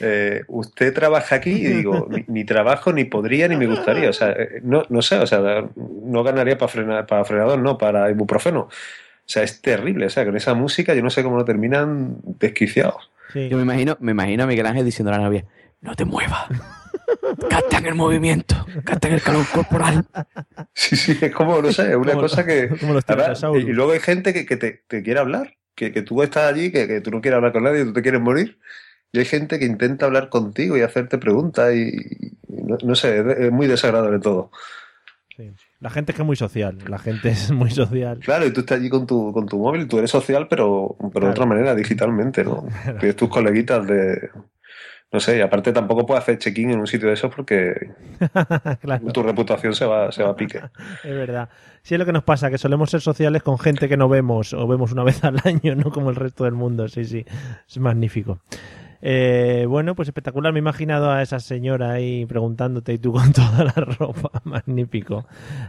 eh, 0.00 0.42
¿usted 0.48 0.92
trabaja 0.92 1.36
aquí? 1.36 1.50
Y 1.50 1.66
digo, 1.68 2.06
ni, 2.10 2.24
ni 2.26 2.44
trabajo, 2.44 2.92
ni 2.92 3.04
podría, 3.04 3.48
ni 3.48 3.56
me 3.56 3.66
gustaría. 3.66 4.10
O 4.10 4.12
sea, 4.12 4.30
eh, 4.30 4.60
no, 4.62 4.84
no 4.88 5.02
sé, 5.02 5.18
o 5.18 5.26
sea, 5.26 5.64
no 5.76 6.22
ganaría 6.22 6.58
para 6.58 6.68
frenar, 6.68 7.06
para 7.06 7.24
frenador, 7.24 7.58
no, 7.58 7.78
para 7.78 8.10
ibuprofeno. 8.10 8.60
O 8.62 8.70
sea, 9.24 9.42
es 9.42 9.60
terrible. 9.62 10.06
O 10.06 10.10
sea, 10.10 10.24
con 10.24 10.36
esa 10.36 10.54
música 10.54 10.94
yo 10.94 11.02
no 11.02 11.10
sé 11.10 11.22
cómo 11.22 11.36
no 11.36 11.44
terminan 11.44 12.16
desquiciados. 12.24 13.10
Yo 13.34 13.56
me 13.56 13.62
imagino, 13.62 13.96
me 14.00 14.12
imagino 14.12 14.44
a 14.44 14.46
Miguel 14.46 14.66
Ángel 14.66 14.84
diciendo 14.84 15.10
a 15.12 15.16
la 15.16 15.24
novia, 15.24 15.44
no 15.80 15.94
te 15.94 16.04
muevas. 16.04 16.48
Capta 17.48 17.78
en 17.78 17.86
el 17.86 17.94
movimiento, 17.94 18.66
capta 18.84 19.08
en 19.08 19.14
el 19.14 19.22
calor 19.22 19.46
corporal. 19.52 20.04
Sí, 20.74 20.96
sí, 20.96 21.16
es 21.20 21.32
como, 21.32 21.62
no 21.62 21.72
sé, 21.72 21.96
una 21.96 22.12
Como- 22.12 22.22
cosa 22.22 22.44
que... 22.44 22.68
como 22.80 22.94
los 22.94 23.04
y 23.54 23.58
y 23.58 23.72
luego 23.72 23.92
hay 23.92 24.00
gente 24.00 24.32
que, 24.34 24.44
que 24.44 24.56
te, 24.56 24.82
te 24.86 25.02
quiere 25.02 25.20
hablar, 25.20 25.54
que, 25.74 25.92
que 25.92 26.02
tú 26.02 26.22
estás 26.22 26.52
allí, 26.52 26.70
que, 26.70 26.86
que 26.86 27.00
tú 27.00 27.10
no 27.10 27.20
quieres 27.20 27.36
hablar 27.36 27.52
con 27.52 27.64
nadie, 27.64 27.84
tú 27.84 27.92
te 27.92 28.02
quieres 28.02 28.20
morir. 28.20 28.58
Y 29.12 29.18
hay 29.18 29.24
gente 29.26 29.58
que 29.58 29.66
intenta 29.66 30.06
hablar 30.06 30.30
contigo 30.30 30.76
y 30.76 30.80
hacerte 30.80 31.18
preguntas 31.18 31.74
y, 31.74 31.92
no, 32.48 32.78
no 32.82 32.94
sé, 32.94 33.22
es, 33.46 33.52
muy 33.52 33.66
desagradable 33.66 34.18
todo. 34.18 34.50
La 35.80 35.90
gente 35.90 36.12
es 36.12 36.16
que 36.16 36.22
es 36.22 36.26
muy 36.26 36.36
social, 36.36 36.78
la 36.88 36.98
gente 36.98 37.28
es 37.30 37.50
muy 37.50 37.70
social. 37.70 38.20
Claro, 38.20 38.46
y 38.46 38.52
tú 38.52 38.60
estás 38.60 38.78
allí 38.78 38.88
con 38.88 39.06
tu, 39.06 39.32
con 39.32 39.46
tu 39.46 39.58
móvil, 39.58 39.86
tú 39.86 39.98
eres 39.98 40.10
social, 40.10 40.46
pero, 40.48 40.96
pero 41.12 41.26
de 41.26 41.32
otra 41.32 41.44
manera, 41.44 41.74
digitalmente, 41.74 42.42
¿no? 42.42 42.66
Tienes 43.00 43.16
tus 43.16 43.28
coleguitas 43.28 43.86
de... 43.86 44.30
No 45.10 45.20
sé, 45.20 45.36
y 45.36 45.40
aparte 45.42 45.72
tampoco 45.72 46.06
puedes 46.06 46.22
hacer 46.22 46.38
check-in 46.38 46.70
en 46.70 46.80
un 46.80 46.86
sitio 46.86 47.08
de 47.08 47.14
esos 47.14 47.34
porque 47.34 47.90
tu 49.12 49.22
reputación 49.22 49.74
se 49.74 49.84
va, 49.84 50.10
se 50.10 50.22
va 50.22 50.30
a 50.30 50.36
pique. 50.36 50.58
Es 51.04 51.14
verdad. 51.14 51.50
Sí 51.82 51.94
es 51.94 51.98
lo 51.98 52.06
que 52.06 52.12
nos 52.12 52.24
pasa, 52.24 52.48
que 52.48 52.56
solemos 52.56 52.88
ser 52.88 53.02
sociales 53.02 53.42
con 53.42 53.58
gente 53.58 53.90
que 53.90 53.98
no 53.98 54.08
vemos 54.08 54.54
o 54.54 54.66
vemos 54.66 54.90
una 54.92 55.04
vez 55.04 55.22
al 55.22 55.36
año, 55.44 55.74
no 55.74 55.90
como 55.90 56.08
el 56.08 56.16
resto 56.16 56.44
del 56.44 56.54
mundo. 56.54 56.88
Sí, 56.88 57.04
sí, 57.04 57.26
es 57.68 57.78
magnífico. 57.78 58.40
Eh, 59.02 59.66
bueno, 59.68 59.94
pues 59.96 60.08
espectacular. 60.08 60.52
Me 60.52 60.60
he 60.60 60.62
imaginado 60.62 61.10
a 61.10 61.22
esa 61.22 61.40
señora 61.40 61.92
ahí 61.92 62.24
preguntándote 62.26 62.94
y 62.94 62.98
tú 62.98 63.12
con 63.12 63.32
toda 63.34 63.64
la 63.64 63.72
ropa. 63.72 64.30
Magnífico. 64.44 65.26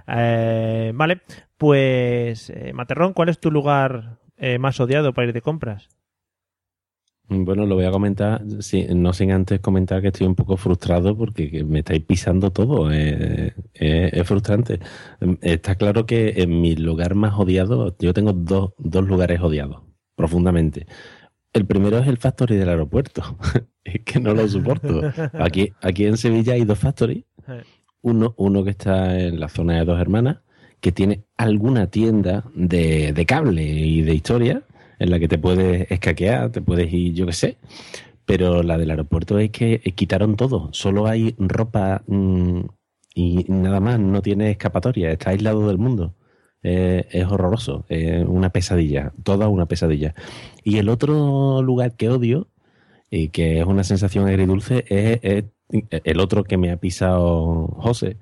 Eh, 0.08 0.92
vale, 0.96 1.22
pues 1.58 2.50
eh, 2.52 2.74
Materrón, 2.74 3.14
¿cuál 3.14 3.30
es 3.30 3.40
tu 3.40 3.52
lugar 3.52 4.20
eh, 4.38 4.60
más 4.60 4.80
odiado 4.80 5.14
para 5.14 5.28
ir 5.28 5.34
de 5.34 5.42
compras? 5.42 5.90
Bueno, 7.30 7.66
lo 7.66 7.76
voy 7.76 7.86
a 7.86 7.92
comentar, 7.92 8.44
sí, 8.60 8.86
no 8.94 9.14
sin 9.14 9.32
antes 9.32 9.60
comentar 9.62 10.02
que 10.02 10.10
estoy 10.10 10.28
un 10.28 10.36
poco 10.36 10.58
frustrado 10.58 11.18
porque 11.18 11.50
que 11.50 11.64
me 11.64 11.80
estáis 11.80 12.04
pisando 12.04 12.52
todo. 12.52 12.92
eh, 12.92 13.56
eh, 13.74 14.10
es 14.14 14.28
frustrante. 14.28 14.80
Está 15.42 15.76
claro 15.76 16.06
que 16.06 16.34
en 16.38 16.62
mi 16.62 16.76
lugar 16.76 17.16
más 17.16 17.34
odiado, 17.40 17.96
yo 17.98 18.14
tengo 18.14 18.34
dos, 18.34 18.74
dos 18.78 19.08
lugares 19.08 19.40
odiados, 19.42 19.82
profundamente. 20.16 20.86
El 21.54 21.66
primero 21.68 22.00
es 22.00 22.08
el 22.08 22.18
factory 22.18 22.58
del 22.58 22.70
aeropuerto. 22.70 23.38
es 23.84 24.02
que 24.04 24.20
no 24.20 24.34
lo 24.34 24.48
soporto. 24.48 25.02
Aquí, 25.34 25.72
aquí 25.82 26.06
en 26.06 26.18
Sevilla 26.18 26.54
hay 26.54 26.66
dos 26.66 26.80
factories. 26.80 27.24
Uno, 28.02 28.34
uno 28.38 28.64
que 28.64 28.72
está 28.72 29.20
en 29.20 29.40
la 29.40 29.48
zona 29.48 29.78
de 29.78 29.86
dos 29.86 30.00
hermanas, 30.02 30.40
que 30.82 30.92
tiene 30.92 31.24
alguna 31.38 31.88
tienda 31.88 32.44
de, 32.56 33.14
de 33.14 33.26
cable 33.26 33.64
y 33.64 34.02
de 34.02 34.14
historia, 34.14 34.64
en 35.00 35.10
la 35.10 35.20
que 35.20 35.28
te 35.28 35.38
puedes 35.38 35.90
escaquear, 35.92 36.52
te 36.52 36.62
puedes 36.62 36.92
ir, 36.92 37.14
yo 37.14 37.26
qué 37.28 37.34
sé. 37.34 37.58
Pero 38.26 38.64
la 38.64 38.78
del 38.78 38.90
aeropuerto 38.90 39.38
es 39.38 39.52
que 39.52 39.82
eh, 39.84 39.92
quitaron 39.92 40.36
todo. 40.36 40.70
Solo 40.72 41.08
hay 41.08 41.36
ropa 41.38 42.04
mm, 42.08 42.62
y 43.14 43.46
nada 43.48 43.80
más, 43.80 44.00
no 44.00 44.22
tiene 44.22 44.50
escapatoria, 44.52 45.12
está 45.12 45.30
aislado 45.32 45.68
del 45.68 45.78
mundo. 45.78 46.16
Eh, 46.64 47.08
es 47.12 47.26
horroroso, 47.26 47.86
es 47.90 48.26
una 48.26 48.50
pesadilla, 48.50 49.12
toda 49.24 49.50
una 49.50 49.66
pesadilla. 49.66 50.16
Y 50.64 50.78
el 50.78 50.90
otro 50.90 51.62
lugar 51.62 51.96
que 51.96 52.10
odio, 52.10 52.48
y 53.12 53.30
que 53.30 53.60
es 53.60 53.66
una 53.66 53.84
sensación 53.84 54.28
agridulce, 54.28 54.86
es, 54.88 55.20
es 55.22 55.44
el 55.92 56.20
otro 56.20 56.44
que 56.44 56.58
me 56.58 56.72
ha 56.72 56.78
pisado 56.78 57.68
José, 57.68 58.18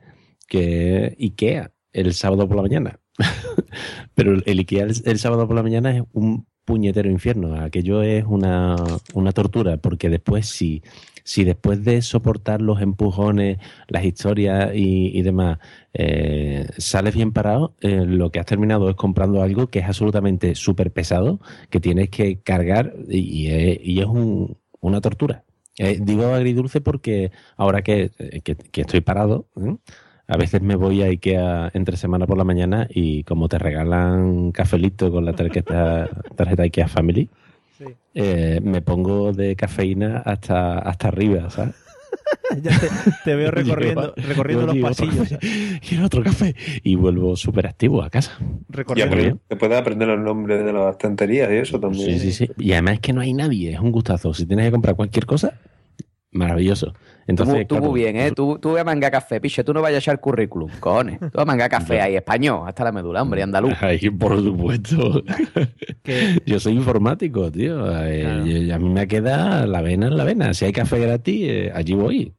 que 0.48 1.06
es 1.06 1.20
Ikea, 1.20 1.72
el 1.94 2.14
sábado 2.14 2.48
por 2.48 2.58
la 2.58 2.64
mañana. 2.64 3.00
Pero 4.16 4.34
el 4.46 4.60
Ikea 4.60 4.84
el, 4.84 4.94
el 5.06 5.20
sábado 5.20 5.48
por 5.48 5.56
la 5.56 5.64
mañana 5.64 5.96
es 5.96 6.04
un 6.14 6.48
puñetero 6.66 7.10
infierno. 7.10 7.56
Aquello 7.62 8.02
es 8.04 8.24
una, 8.28 8.76
una 9.14 9.32
tortura, 9.32 9.78
porque 9.78 10.10
después 10.10 10.48
si, 10.48 10.82
si 11.24 11.44
después 11.44 11.84
de 11.84 12.02
soportar 12.02 12.62
los 12.62 12.82
empujones, 12.82 13.58
las 13.88 14.04
historias 14.06 14.72
y, 14.74 15.22
demás, 15.22 15.60
eh, 15.94 16.68
sales 16.78 17.14
bien 17.16 17.32
parado, 17.32 17.74
eh, 17.82 18.06
lo 18.06 18.32
que 18.32 18.40
has 18.40 18.46
terminado 18.46 18.90
es 18.90 18.96
comprando 18.96 19.42
algo 19.42 19.68
que 19.68 19.80
es 19.80 19.86
absolutamente 19.86 20.56
súper 20.56 20.92
pesado, 20.92 21.40
que 21.70 21.80
tienes 21.80 22.10
que 22.10 22.40
cargar 22.40 22.94
y, 23.10 23.48
y 23.84 24.00
es, 24.00 24.06
un- 24.06 24.58
una 24.80 25.02
tortura. 25.02 25.44
Eh, 25.78 26.00
digo 26.02 26.26
agridulce 26.34 26.82
porque 26.82 27.32
ahora 27.58 27.82
que, 27.82 28.12
que- 28.44 28.56
que 28.56 28.82
estoy 28.82 29.02
parado. 29.02 29.48
A 30.32 30.38
veces 30.38 30.62
me 30.62 30.78
voy 30.78 31.02
a 31.02 31.08
Ikea 31.08 31.72
entre 31.74 31.98
semana 31.98 32.26
por 32.26 32.38
la 32.38 32.46
mañana 32.46 32.88
y 32.90 33.26
como 33.26 33.50
te 33.50 33.60
regalan 33.60 34.54
cafelito 34.54 35.12
con 35.12 35.26
la 35.26 35.34
tarjeta, 35.34 36.10
tarjeta 36.38 36.64
Ikea 36.64 36.88
Family, 36.88 37.30
eh, 38.14 38.62
me 38.64 38.82
pongo 38.82 39.34
de 39.34 39.58
cafeína 39.58 40.20
hasta, 40.20 40.80
hasta 40.80 41.10
arriba, 41.10 41.50
¿sabes? 41.50 41.76
Ya 42.64 42.78
te, 42.78 42.88
te 43.24 43.36
veo 43.36 43.52
recorriendo, 43.52 44.14
recorriendo 44.16 44.66
los 44.68 44.76
digo, 44.76 44.88
pasillos. 44.88 45.38
Quiero 45.88 46.06
otro 46.06 46.22
café. 46.22 46.54
Y 46.84 46.96
vuelvo 46.96 47.38
súper 47.38 47.66
activo 47.68 48.04
a 48.04 48.10
casa. 48.10 48.38
Recorriendo. 48.68 49.40
te 49.48 49.56
puedes 49.56 49.78
aprender 49.78 50.10
los 50.10 50.20
nombres 50.20 50.64
de 50.64 50.74
las 50.74 50.92
estanterías 50.92 51.50
y 51.50 51.56
eso 51.56 51.80
también. 51.80 52.20
Sí, 52.20 52.20
sí, 52.20 52.32
sí. 52.34 52.52
Y 52.58 52.74
además 52.74 52.96
es 52.96 53.00
que 53.00 53.14
no 53.14 53.22
hay 53.22 53.34
nadie, 53.34 53.74
es 53.74 53.80
un 53.80 53.92
gustazo. 53.92 54.34
Si 54.34 54.46
tienes 54.46 54.66
que 54.66 54.72
comprar 54.72 54.96
cualquier 54.96 55.26
cosa, 55.26 55.60
maravilloso. 56.32 56.94
Entonces, 57.28 57.56
tú, 57.56 57.62
tú 57.62 57.76
claro, 57.76 57.92
muy 57.92 58.02
bien, 58.02 58.16
¿eh? 58.16 58.32
Tú, 58.32 58.58
tú 58.60 58.74
ve 58.74 58.82
a 58.82 58.84
manga 58.84 59.12
café, 59.12 59.40
piche, 59.40 59.64
tú 59.64 59.74
no 59.74 59.82
vayas 59.82 59.98
a 59.98 60.00
echar 60.00 60.20
currículum, 60.20 60.70
cojones. 60.80 61.20
Tú 61.32 61.40
a 61.40 61.46
manga 61.46 61.70
café 61.70 62.02
ahí, 62.02 62.16
español, 62.16 62.64
hasta 62.68 62.84
la 62.84 62.92
medula, 62.92 63.22
hombre, 63.22 63.44
andaluz. 63.44 63.74
Ay, 63.82 64.10
por 64.10 64.42
supuesto. 64.42 65.24
Yo 66.46 66.60
soy 66.60 66.74
informático, 66.74 67.52
tío. 67.52 67.86
Eh, 68.06 68.42
y 68.46 68.72
a 68.72 68.80
mí 68.80 68.90
me 68.90 69.08
queda 69.08 69.66
la 69.66 69.82
vena 69.82 70.08
en 70.08 70.18
la 70.18 70.24
vena. 70.24 70.54
Si 70.54 70.66
hay 70.66 70.72
café 70.72 71.00
gratis, 71.00 71.42
eh, 71.44 71.72
allí 71.74 71.94
voy. 71.94 72.34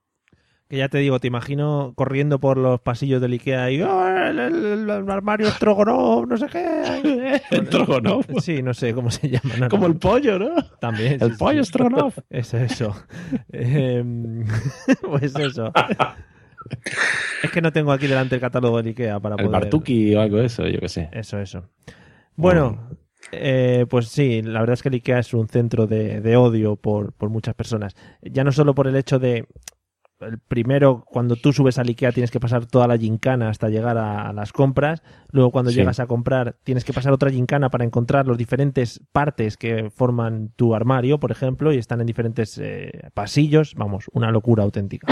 Que 0.72 0.78
ya 0.78 0.88
te 0.88 0.96
digo, 0.96 1.20
te 1.20 1.26
imagino 1.26 1.92
corriendo 1.96 2.40
por 2.40 2.56
los 2.56 2.80
pasillos 2.80 3.20
del 3.20 3.32
Ikea 3.34 3.70
y 3.72 3.82
"Oh, 3.82 4.08
el, 4.08 4.38
el- 4.38 4.88
el 4.88 5.10
armario 5.10 5.50
Strogonov, 5.50 6.26
no 6.26 6.38
sé 6.38 6.46
qué. 6.46 7.42
Strogonov. 7.66 8.24
Sí, 8.40 8.62
no 8.62 8.72
sé 8.72 8.94
cómo 8.94 9.10
se 9.10 9.28
llama. 9.28 9.54
no, 9.58 9.68
Como 9.68 9.86
no. 9.86 9.92
el 9.92 9.98
pollo, 9.98 10.38
¿no? 10.38 10.54
También. 10.80 11.18
El 11.22 11.36
pollo 11.36 11.62
Strogonov. 11.62 12.14
Es 12.30 12.54
eso. 12.54 12.96
Em, 13.52 14.46
pues 15.02 15.36
eso. 15.38 15.70
es 17.42 17.50
que 17.50 17.60
no 17.60 17.70
tengo 17.70 17.92
aquí 17.92 18.06
delante 18.06 18.36
el 18.36 18.40
catálogo 18.40 18.78
del 18.78 18.86
Ikea 18.86 19.20
para 19.20 19.34
El 19.34 19.44
poder... 19.44 19.60
Bartuki 19.60 20.14
o 20.14 20.22
algo 20.22 20.38
de 20.38 20.46
eso, 20.46 20.66
yo 20.66 20.80
qué 20.80 20.88
sé. 20.88 21.10
Eso, 21.12 21.38
eso. 21.38 21.68
Bueno, 22.34 22.88
eh, 23.30 23.84
pues 23.90 24.08
sí, 24.08 24.40
la 24.40 24.60
verdad 24.60 24.72
es 24.72 24.82
que 24.82 24.88
el 24.88 24.94
IKEA 24.94 25.18
es 25.18 25.34
un 25.34 25.48
centro 25.48 25.86
de, 25.86 26.22
de 26.22 26.36
odio 26.36 26.76
por, 26.76 27.12
por 27.12 27.28
muchas 27.28 27.54
personas. 27.54 27.94
Ya 28.22 28.42
no 28.42 28.52
solo 28.52 28.74
por 28.74 28.86
el 28.86 28.96
hecho 28.96 29.18
de 29.18 29.44
el 30.26 30.38
primero, 30.38 31.04
cuando 31.06 31.36
tú 31.36 31.52
subes 31.52 31.78
al 31.78 31.88
IKEA 31.88 32.12
tienes 32.12 32.30
que 32.30 32.40
pasar 32.40 32.66
toda 32.66 32.86
la 32.86 32.96
gincana 32.96 33.48
hasta 33.48 33.68
llegar 33.68 33.98
a, 33.98 34.28
a 34.28 34.32
las 34.32 34.52
compras. 34.52 35.02
Luego 35.30 35.50
cuando 35.50 35.70
Sí. 35.70 35.76
llegas 35.78 36.00
a 36.00 36.06
comprar 36.06 36.56
tienes 36.64 36.84
que 36.84 36.92
pasar 36.92 37.12
otra 37.12 37.30
gincana 37.30 37.70
para 37.70 37.84
encontrar 37.84 38.26
los 38.26 38.38
diferentes 38.38 39.00
partes 39.12 39.56
que 39.56 39.90
forman 39.90 40.50
tu 40.56 40.74
armario, 40.74 41.18
por 41.20 41.30
ejemplo, 41.32 41.72
y 41.72 41.78
están 41.78 42.00
en 42.00 42.06
diferentes 42.06 42.58
eh, 42.58 42.90
pasillos. 43.14 43.74
Vamos, 43.76 44.06
una 44.12 44.30
locura 44.30 44.62
auténtica. 44.64 45.06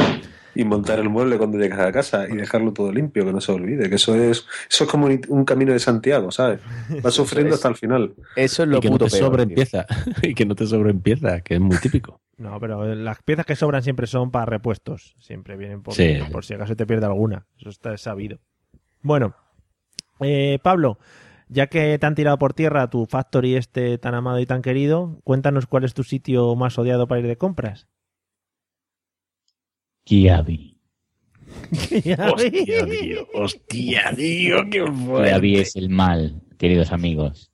Y 0.54 0.64
montar 0.64 0.98
el 0.98 1.08
mueble 1.08 1.38
cuando 1.38 1.58
llegas 1.58 1.78
a 1.80 1.92
casa 1.92 2.26
y 2.28 2.34
dejarlo 2.36 2.72
todo 2.72 2.92
limpio, 2.92 3.24
que 3.24 3.32
no 3.32 3.40
se 3.40 3.52
olvide, 3.52 3.88
que 3.88 3.94
eso 3.94 4.14
es, 4.16 4.44
eso 4.68 4.84
es 4.84 4.90
como 4.90 5.06
un- 5.06 5.20
un 5.28 5.44
camino 5.44 5.72
de 5.72 5.78
Santiago, 5.78 6.30
¿sabes? 6.32 6.60
Vas 7.02 7.14
sufriendo 7.14 7.54
hasta 7.54 7.68
el 7.68 7.76
final. 7.76 8.14
Eso 8.34 8.64
es 8.64 8.68
y 8.68 8.72
lo 8.72 8.80
que 8.80 8.88
no 8.88 8.94
puto 8.94 9.04
te 9.06 9.12
peor, 9.12 9.24
sobreempieza. 9.30 9.86
y 10.22 10.34
que 10.34 10.44
no 10.46 10.54
te 10.56 10.66
sobreempieza, 10.66 11.40
que 11.40 11.54
es 11.54 11.60
muy 11.60 11.76
típico. 11.78 12.20
No, 12.40 12.58
pero 12.58 12.94
las 12.94 13.22
piezas 13.22 13.44
que 13.44 13.54
sobran 13.54 13.82
siempre 13.82 14.06
son 14.06 14.30
para 14.30 14.46
repuestos. 14.46 15.14
Siempre 15.20 15.58
vienen 15.58 15.82
por, 15.82 15.92
Sí. 15.94 16.18
por 16.32 16.42
si 16.42 16.54
acaso 16.54 16.74
te 16.74 16.86
pierde 16.86 17.04
alguna. 17.04 17.44
Eso 17.58 17.68
está 17.68 17.94
sabido. 17.98 18.38
Bueno, 19.02 19.34
eh, 20.20 20.58
Pablo, 20.62 20.98
ya 21.50 21.66
que 21.66 21.98
te 21.98 22.06
han 22.06 22.14
tirado 22.14 22.38
por 22.38 22.54
tierra 22.54 22.88
tu 22.88 23.04
factory 23.04 23.56
este 23.56 23.98
tan 23.98 24.14
amado 24.14 24.40
y 24.40 24.46
tan 24.46 24.62
querido, 24.62 25.20
cuéntanos 25.22 25.66
cuál 25.66 25.84
es 25.84 25.92
tu 25.92 26.02
sitio 26.02 26.56
más 26.56 26.78
odiado 26.78 27.06
para 27.06 27.20
ir 27.20 27.26
de 27.26 27.36
compras. 27.36 27.88
Kiabi. 30.04 30.78
Hostia, 31.70 32.86
tío. 32.86 33.26
Hostia, 33.34 34.12
tío, 34.16 34.70
qué 34.70 34.82
Kiabi 35.24 35.56
es 35.58 35.76
el 35.76 35.90
mal, 35.90 36.40
queridos 36.58 36.90
amigos. 36.92 37.50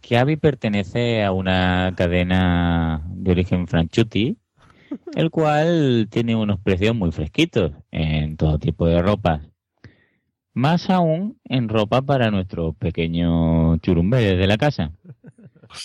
Kiabi 0.00 0.36
pertenece 0.36 1.22
a 1.24 1.32
una 1.32 1.94
cadena 1.96 3.08
de 3.22 3.30
origen 3.32 3.66
franchuti, 3.66 4.36
el 5.14 5.30
cual 5.30 6.08
tiene 6.10 6.36
unos 6.36 6.60
precios 6.60 6.94
muy 6.94 7.12
fresquitos 7.12 7.72
en 7.90 8.36
todo 8.36 8.58
tipo 8.58 8.86
de 8.86 9.00
ropa. 9.00 9.42
Más 10.54 10.90
aún 10.90 11.38
en 11.44 11.68
ropa 11.68 12.02
para 12.02 12.30
nuestro 12.30 12.74
pequeño 12.74 13.78
churumbe 13.78 14.36
de 14.36 14.46
la 14.46 14.58
casa. 14.58 14.92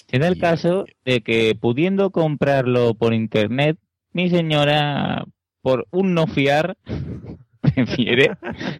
Se 0.07 0.19
da 0.19 0.27
el 0.27 0.37
caso 0.37 0.85
de 1.05 1.21
que 1.21 1.55
pudiendo 1.55 2.11
comprarlo 2.11 2.93
por 2.93 3.13
internet, 3.13 3.77
mi 4.11 4.29
señora, 4.29 5.25
por 5.61 5.87
un 5.91 6.13
no 6.13 6.27
fiar, 6.27 6.77
prefiere 7.61 8.31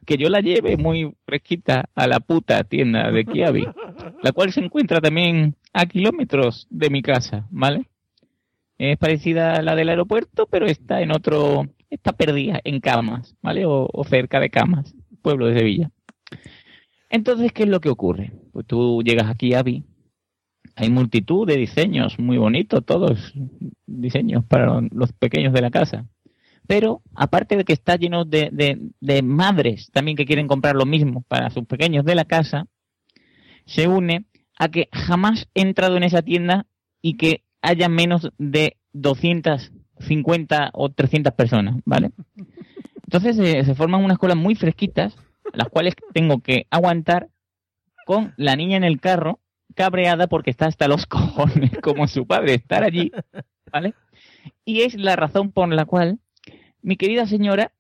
que 0.06 0.18
yo 0.18 0.30
la 0.30 0.42
lleve 0.42 0.76
muy 0.76 1.14
fresquita 1.26 1.90
a 1.96 2.08
la 2.08 2.20
puta 2.20 2.64
tienda 2.66 3.12
de 3.12 3.24
Kiabi, 3.24 3.68
la 4.22 4.32
cual 4.34 4.52
se 4.52 4.62
encuentra 4.62 5.00
también 5.00 5.56
a 5.72 5.86
kilómetros 5.86 6.68
de 6.70 6.90
mi 6.90 7.02
casa, 7.02 7.48
¿vale? 7.50 7.88
Es 8.78 8.98
parecida 8.98 9.54
a 9.54 9.62
la 9.62 9.76
del 9.76 9.90
aeropuerto, 9.90 10.48
pero 10.48 10.68
está 10.68 11.02
en 11.02 11.12
otro, 11.12 11.68
está 11.90 12.14
perdida 12.14 12.60
en 12.64 12.80
camas, 12.80 13.36
¿vale? 13.42 13.66
O, 13.66 13.90
cerca 14.08 14.40
de 14.40 14.50
camas, 14.50 14.96
pueblo 15.22 15.48
de 15.48 15.58
Sevilla. 15.58 15.92
Entonces, 17.10 17.52
¿qué 17.52 17.64
es 17.64 17.70
lo 17.70 17.80
que 17.80 17.90
ocurre? 17.90 18.34
Pues 18.52 18.66
tú 18.68 19.02
llegas 19.04 19.30
aquí 19.30 19.54
a 19.54 19.64
hay 20.76 20.92
multitud 20.92 21.48
de 21.48 21.58
diseños 21.58 22.20
muy 22.20 22.38
bonitos, 22.38 22.86
todos 22.86 23.34
diseños 23.88 24.46
para 24.46 24.80
los 24.92 25.12
pequeños 25.14 25.52
de 25.54 25.62
la 25.62 25.72
casa. 25.72 26.06
Pero 26.68 27.02
aparte 27.16 27.56
de 27.58 27.64
que 27.64 27.74
está 27.74 27.96
lleno 27.96 28.26
de- 28.26 28.78
de 29.00 29.22
madres 29.24 29.90
también 29.92 30.16
que 30.16 30.26
quieren 30.26 30.48
comprar 30.48 30.76
lo 30.76 30.86
mismo 30.86 31.24
para 31.28 31.50
sus 31.50 31.66
pequeños 31.66 32.06
de 32.06 32.14
la 32.14 32.26
casa, 32.26 32.68
se 33.66 33.88
une 33.88 34.26
a 34.60 34.70
que 34.70 34.88
jamás 34.92 35.48
he 35.56 35.62
entrado 35.62 35.98
en 35.98 36.04
esa 36.04 36.22
tienda 36.22 36.68
y 37.02 37.18
que 37.18 37.44
haya 37.62 37.90
menos 37.90 38.30
de 38.38 38.78
250 38.94 40.72
o 40.74 40.90
300 40.90 41.34
personas, 41.34 41.78
¿vale? 41.86 42.12
Entonces 43.04 43.40
eh, 43.40 43.64
se 43.64 43.76
forman 43.76 44.04
unas 44.04 44.18
colas 44.18 44.38
muy 44.38 44.56
fresquitas, 44.56 45.16
las 45.54 45.70
cuales 45.70 45.96
tengo 46.14 46.42
que 46.42 46.68
aguantar 46.70 47.30
con 48.06 48.34
la 48.38 48.56
niña 48.56 48.78
en 48.78 48.84
el 48.84 49.00
carro, 49.00 49.40
cabreada 49.76 50.28
porque 50.28 50.50
está 50.50 50.66
hasta 50.66 50.88
los 50.88 51.06
cojones, 51.08 51.72
como 51.82 52.08
su 52.08 52.28
padre, 52.28 52.56
estar 52.56 52.84
allí, 52.84 53.12
¿vale? 53.72 53.94
Y 54.66 54.82
es 54.82 54.96
la 54.96 55.16
razón 55.16 55.52
por 55.52 55.72
la 55.74 55.86
cual 55.86 56.20
mi 56.82 56.98
querida 56.98 57.26
señora 57.26 57.72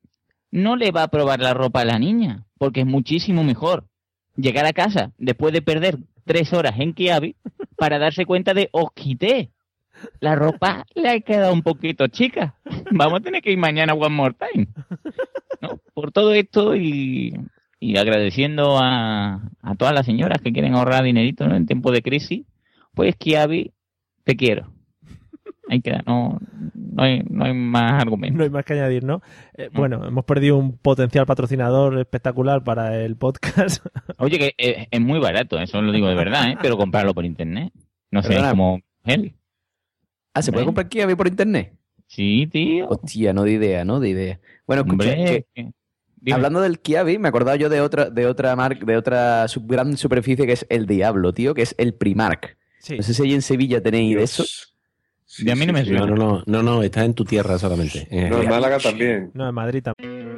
no 0.51 0.75
le 0.75 0.91
va 0.91 1.03
a 1.03 1.07
probar 1.09 1.39
la 1.39 1.53
ropa 1.53 1.81
a 1.81 1.85
la 1.85 1.99
niña, 1.99 2.45
porque 2.57 2.81
es 2.81 2.85
muchísimo 2.85 3.43
mejor 3.43 3.85
llegar 4.35 4.65
a 4.65 4.73
casa 4.73 5.11
después 5.17 5.53
de 5.53 5.61
perder 5.61 5.97
tres 6.25 6.53
horas 6.53 6.75
en 6.79 6.93
Kiabi 6.93 7.35
para 7.75 7.99
darse 7.99 8.25
cuenta 8.25 8.53
de, 8.53 8.69
os 8.71 8.91
quité, 8.93 9.51
la 10.19 10.35
ropa 10.35 10.85
le 10.95 11.09
ha 11.09 11.19
quedado 11.19 11.53
un 11.53 11.61
poquito 11.61 12.07
chica, 12.07 12.55
vamos 12.91 13.19
a 13.19 13.23
tener 13.23 13.41
que 13.41 13.51
ir 13.51 13.57
mañana 13.57 13.93
one 13.93 14.15
more 14.15 14.33
time. 14.35 14.67
¿No? 15.61 15.79
Por 15.93 16.11
todo 16.11 16.33
esto 16.33 16.75
y, 16.75 17.33
y 17.79 17.97
agradeciendo 17.97 18.77
a, 18.79 19.41
a 19.61 19.75
todas 19.75 19.93
las 19.93 20.05
señoras 20.05 20.39
que 20.41 20.53
quieren 20.53 20.75
ahorrar 20.75 21.03
dinerito 21.03 21.47
¿no? 21.47 21.55
en 21.55 21.65
tiempo 21.65 21.91
de 21.91 22.01
crisis, 22.01 22.45
pues 22.93 23.15
Kiabi, 23.15 23.71
te 24.23 24.35
quiero. 24.35 24.71
Ahí 25.69 25.81
queda, 25.81 26.01
no, 26.07 26.39
no, 26.73 27.03
hay, 27.03 27.23
no 27.29 27.43
hay 27.43 27.53
más 27.53 28.01
argumentos. 28.01 28.37
No 28.37 28.43
hay 28.45 28.49
más 28.49 28.63
que 28.63 28.73
añadir, 28.73 29.03
¿no? 29.03 29.21
Eh, 29.57 29.69
bueno, 29.73 30.05
hemos 30.07 30.23
perdido 30.23 30.55
un 30.57 30.77
potencial 30.77 31.25
patrocinador 31.25 31.99
espectacular 31.99 32.63
para 32.63 32.97
el 33.03 33.17
podcast. 33.17 33.85
Oye, 34.17 34.39
que 34.39 34.53
es, 34.57 34.87
es 34.89 35.01
muy 35.01 35.19
barato, 35.19 35.59
eso 35.59 35.81
lo 35.81 35.91
digo 35.91 36.07
de 36.07 36.15
verdad, 36.15 36.51
¿eh? 36.51 36.57
pero 36.61 36.77
comprarlo 36.77 37.13
por 37.13 37.25
internet. 37.25 37.73
No 38.11 38.21
sé, 38.21 38.29
Perdona. 38.29 38.51
como 38.51 38.79
él. 39.03 39.33
Ah, 40.37 40.41
¿se 40.41 40.51
puede 40.51 40.63
Hombre. 40.63 40.67
comprar 40.83 40.89
Kiabi 40.89 41.15
por 41.15 41.27
internet? 41.27 41.73
Sí, 42.07 42.47
tío. 42.51 42.87
Hostia, 42.89 43.33
no 43.33 43.43
de 43.43 43.51
idea, 43.51 43.83
no 43.85 43.99
de 43.99 44.09
idea. 44.09 44.39
Bueno, 44.65 44.83
escucha, 44.83 45.09
Hombre, 45.11 45.45
que- 45.53 46.31
hablando 46.33 46.61
del 46.61 46.79
Kiabi, 46.79 47.17
me 47.17 47.27
acordaba 47.29 47.55
yo 47.55 47.69
de 47.69 47.81
otra, 47.81 48.09
de 48.09 48.25
otra 48.27 48.55
marca, 48.55 48.85
de 48.85 48.97
otra 48.97 49.47
sub- 49.47 49.67
gran 49.69 49.97
superficie 49.97 50.45
que 50.45 50.53
es 50.53 50.65
el 50.69 50.85
Diablo, 50.85 51.33
tío, 51.33 51.53
que 51.53 51.61
es 51.63 51.75
el 51.77 51.93
Primark. 51.93 52.57
No 52.95 53.03
sé 53.03 53.13
si 53.13 53.23
ahí 53.23 53.33
en 53.33 53.41
Sevilla 53.41 53.81
tenéis 53.81 54.15
de 54.15 54.23
eso. 54.23 54.43
De 55.39 55.51
a 55.51 55.55
mí 55.55 55.65
no 55.65 55.73
me 55.73 55.83
No, 55.83 56.05
no, 56.07 56.15
no, 56.15 56.43
no, 56.45 56.63
no, 56.63 56.83
está 56.83 57.03
en 57.03 57.13
tu 57.13 57.25
tierra 57.25 57.57
solamente. 57.57 58.07
en 58.09 58.29
No, 58.29 58.35
en 58.37 58.43
Jerez. 58.43 58.49
Málaga 58.49 58.79
también. 58.79 59.31
No, 59.33 59.49
en 59.49 59.55
Madrid 59.55 59.83
también. 59.83 60.37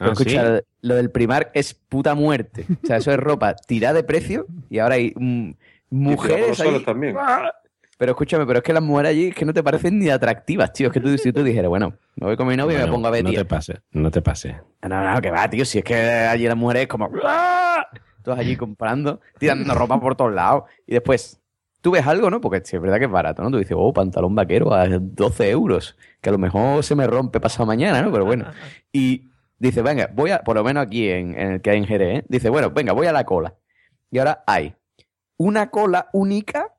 Ah, 0.00 0.10
escucha, 0.12 0.58
¿sí? 0.58 0.64
lo 0.82 0.94
del 0.94 1.10
Primark 1.10 1.50
es 1.54 1.74
puta 1.74 2.14
muerte. 2.14 2.66
O 2.82 2.86
sea, 2.86 2.96
eso 2.98 3.10
es 3.12 3.16
ropa 3.18 3.54
tirada 3.54 3.94
de 3.94 4.04
precio 4.04 4.46
y 4.70 4.78
ahora 4.78 4.96
hay 4.96 5.12
mm, 5.16 5.50
mujeres 5.90 6.60
ahí. 6.60 6.82
también. 6.84 7.16
Pero 7.96 8.12
escúchame, 8.12 8.46
pero 8.46 8.58
es 8.60 8.64
que 8.64 8.72
las 8.72 8.82
mujeres 8.82 9.10
allí 9.10 9.26
es 9.28 9.34
que 9.34 9.44
no 9.44 9.52
te 9.52 9.62
parecen 9.62 9.98
ni 9.98 10.08
atractivas, 10.08 10.72
tío. 10.72 10.86
Es 10.86 10.92
que 10.92 11.00
tú, 11.00 11.18
si 11.18 11.32
tú 11.32 11.42
dijeras, 11.42 11.68
bueno, 11.68 11.94
me 12.16 12.26
voy 12.28 12.36
con 12.36 12.46
mi 12.46 12.56
novia 12.56 12.74
y 12.74 12.76
me 12.76 12.82
Bueno, 12.82 12.94
pongo 12.94 13.08
a 13.08 13.10
ver, 13.10 13.24
No 13.24 13.30
tío. 13.30 13.40
te 13.40 13.44
pases, 13.44 13.78
no 13.90 14.10
te 14.12 14.22
pases. 14.22 14.54
No, 14.82 15.14
no, 15.14 15.20
que 15.20 15.30
va, 15.32 15.50
tío. 15.50 15.64
Si 15.64 15.78
es 15.78 15.84
que 15.84 15.96
allí 15.96 16.46
las 16.46 16.56
mujeres 16.56 16.86
como. 16.86 17.10
Todas 18.22 18.40
allí 18.40 18.56
comprando, 18.56 19.20
tirando 19.38 19.74
ropa 19.74 19.98
por 20.00 20.14
todos 20.14 20.32
lados. 20.32 20.64
Y 20.86 20.92
después, 20.92 21.40
tú 21.88 21.92
ves 21.92 22.06
algo, 22.06 22.28
¿no? 22.30 22.40
Porque 22.40 22.60
sí, 22.64 22.76
es 22.76 22.82
verdad 22.82 22.98
que 22.98 23.06
es 23.06 23.10
barato, 23.10 23.42
¿no? 23.42 23.50
Tú 23.50 23.56
dices, 23.58 23.74
oh, 23.78 23.92
pantalón 23.92 24.34
vaquero 24.34 24.74
a 24.74 24.86
12 24.88 25.50
euros. 25.50 25.96
Que 26.20 26.28
a 26.28 26.32
lo 26.32 26.38
mejor 26.38 26.84
se 26.84 26.94
me 26.94 27.06
rompe 27.06 27.40
pasado 27.40 27.64
mañana, 27.66 28.02
¿no? 28.02 28.12
Pero 28.12 28.24
bueno. 28.24 28.46
Y 28.92 29.28
dice, 29.58 29.80
venga, 29.82 30.10
voy 30.14 30.30
a. 30.32 30.42
Por 30.42 30.56
lo 30.56 30.64
menos 30.64 30.84
aquí 30.86 31.08
en, 31.08 31.34
en 31.38 31.52
el 31.52 31.60
que 31.62 31.70
hay 31.70 31.78
en 31.78 31.86
Jerez, 31.86 32.18
¿eh? 32.20 32.24
Dice, 32.28 32.50
bueno, 32.50 32.70
venga, 32.70 32.92
voy 32.92 33.06
a 33.06 33.12
la 33.12 33.24
cola. 33.24 33.54
Y 34.10 34.18
ahora 34.18 34.44
hay 34.46 34.74
una 35.38 35.70
cola 35.70 36.08
única 36.12 36.74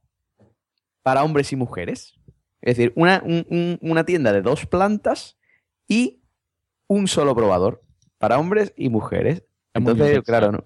para 1.02 1.24
hombres 1.24 1.52
y 1.52 1.56
mujeres. 1.56 2.16
Es 2.62 2.76
decir, 2.78 2.94
una, 2.96 3.22
un- 3.26 3.46
un- 3.50 3.80
una 3.82 4.04
tienda 4.06 4.32
de 4.34 4.42
dos 4.42 4.66
plantas 4.66 5.38
y 5.88 6.22
un 6.88 7.08
solo 7.08 7.34
probador 7.36 7.82
para 8.18 8.38
hombres 8.38 8.74
y 8.76 8.90
mujeres. 8.90 9.44
Entonces, 9.74 10.22
claro, 10.26 10.52
¿no? 10.52 10.64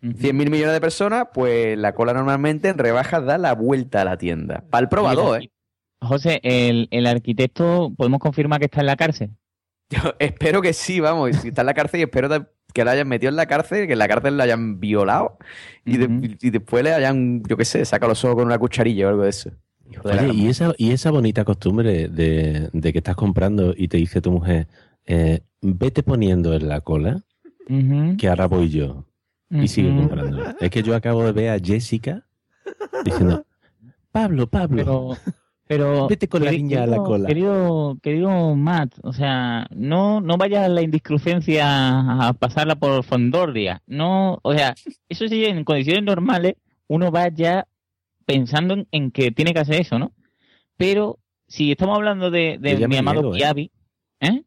100 0.00 0.36
mil 0.36 0.50
millones 0.50 0.72
de 0.74 0.80
personas, 0.80 1.26
pues 1.34 1.76
la 1.78 1.94
cola 1.94 2.12
normalmente 2.14 2.68
en 2.68 2.78
rebajas 2.78 3.24
da 3.24 3.36
la 3.38 3.54
vuelta 3.54 4.02
a 4.02 4.04
la 4.04 4.16
tienda. 4.18 4.64
Para 4.70 4.82
el 4.82 4.88
probador, 4.88 5.42
¿eh? 5.42 5.50
José, 6.00 6.40
el, 6.44 6.86
el 6.92 7.06
arquitecto, 7.06 7.92
¿podemos 7.96 8.20
confirmar 8.20 8.60
que 8.60 8.66
está 8.66 8.80
en 8.80 8.86
la 8.86 8.96
cárcel? 8.96 9.30
Yo 9.90 10.14
espero 10.18 10.62
que 10.62 10.72
sí, 10.72 11.00
vamos. 11.00 11.34
Si 11.38 11.48
está 11.48 11.62
en 11.62 11.66
la 11.66 11.74
cárcel, 11.74 12.00
y 12.00 12.02
espero 12.04 12.28
que 12.72 12.84
la 12.84 12.92
hayan 12.92 13.08
metido 13.08 13.30
en 13.30 13.36
la 13.36 13.46
cárcel, 13.46 13.86
que 13.86 13.94
en 13.94 13.98
la 13.98 14.06
cárcel 14.06 14.36
la 14.36 14.44
hayan 14.44 14.78
violado 14.78 15.38
y, 15.84 15.96
de- 15.96 16.36
y 16.40 16.50
después 16.50 16.84
le 16.84 16.92
hayan, 16.92 17.42
yo 17.48 17.56
qué 17.56 17.64
sé, 17.64 17.84
saca 17.84 18.06
los 18.06 18.22
ojos 18.24 18.36
con 18.36 18.44
una 18.46 18.58
cucharilla 18.58 19.06
o 19.06 19.08
algo 19.10 19.22
de 19.24 19.30
eso. 19.30 19.50
Oye, 20.04 20.32
y 20.34 20.48
esa, 20.48 20.74
y 20.76 20.90
esa 20.92 21.10
bonita 21.10 21.44
costumbre 21.44 22.08
de, 22.08 22.68
de 22.72 22.92
que 22.92 22.98
estás 22.98 23.16
comprando 23.16 23.72
y 23.76 23.88
te 23.88 23.96
dice 23.96 24.20
tu 24.20 24.30
mujer, 24.30 24.68
eh, 25.06 25.40
vete 25.62 26.02
poniendo 26.02 26.52
en 26.54 26.68
la 26.68 26.82
cola, 26.82 27.22
que 28.18 28.28
ahora 28.28 28.46
voy 28.46 28.68
yo. 28.68 29.06
Y 29.50 29.68
sigue 29.68 29.94
comprando. 29.94 30.54
Es 30.60 30.70
que 30.70 30.82
yo 30.82 30.94
acabo 30.94 31.24
de 31.24 31.32
ver 31.32 31.50
a 31.50 31.58
Jessica 31.58 32.24
diciendo, 33.04 33.46
Pablo, 34.12 34.46
Pablo, 34.46 34.76
Pero, 34.76 35.16
pero 35.66 36.08
vete 36.08 36.28
con 36.28 36.44
la 36.44 36.50
niña 36.50 36.82
a 36.82 36.86
la 36.86 36.98
cola. 36.98 37.28
Querido, 37.28 37.98
querido 38.02 38.54
Matt, 38.54 38.94
o 39.02 39.12
sea, 39.12 39.66
no, 39.70 40.20
no 40.20 40.36
vayas 40.36 40.64
a 40.64 40.68
la 40.68 40.82
indiscrecencia 40.82 42.28
a 42.28 42.32
pasarla 42.34 42.76
por 42.76 43.04
Fondordia. 43.04 43.82
No, 43.86 44.38
o 44.42 44.54
sea, 44.54 44.74
eso 45.08 45.28
sí, 45.28 45.44
en 45.44 45.64
condiciones 45.64 46.04
normales, 46.04 46.54
uno 46.86 47.10
va 47.10 47.28
ya 47.28 47.66
pensando 48.26 48.74
en, 48.74 48.86
en 48.90 49.10
que 49.10 49.30
tiene 49.30 49.52
que 49.52 49.60
hacer 49.60 49.80
eso, 49.80 49.98
¿no? 49.98 50.12
Pero 50.76 51.18
si 51.46 51.70
estamos 51.72 51.96
hablando 51.96 52.30
de, 52.30 52.58
mi 52.88 52.96
amado 52.96 53.20
niego, 53.20 53.34
¿eh? 53.34 53.38
Kiabi, 53.38 53.70
¿eh? 54.20 54.42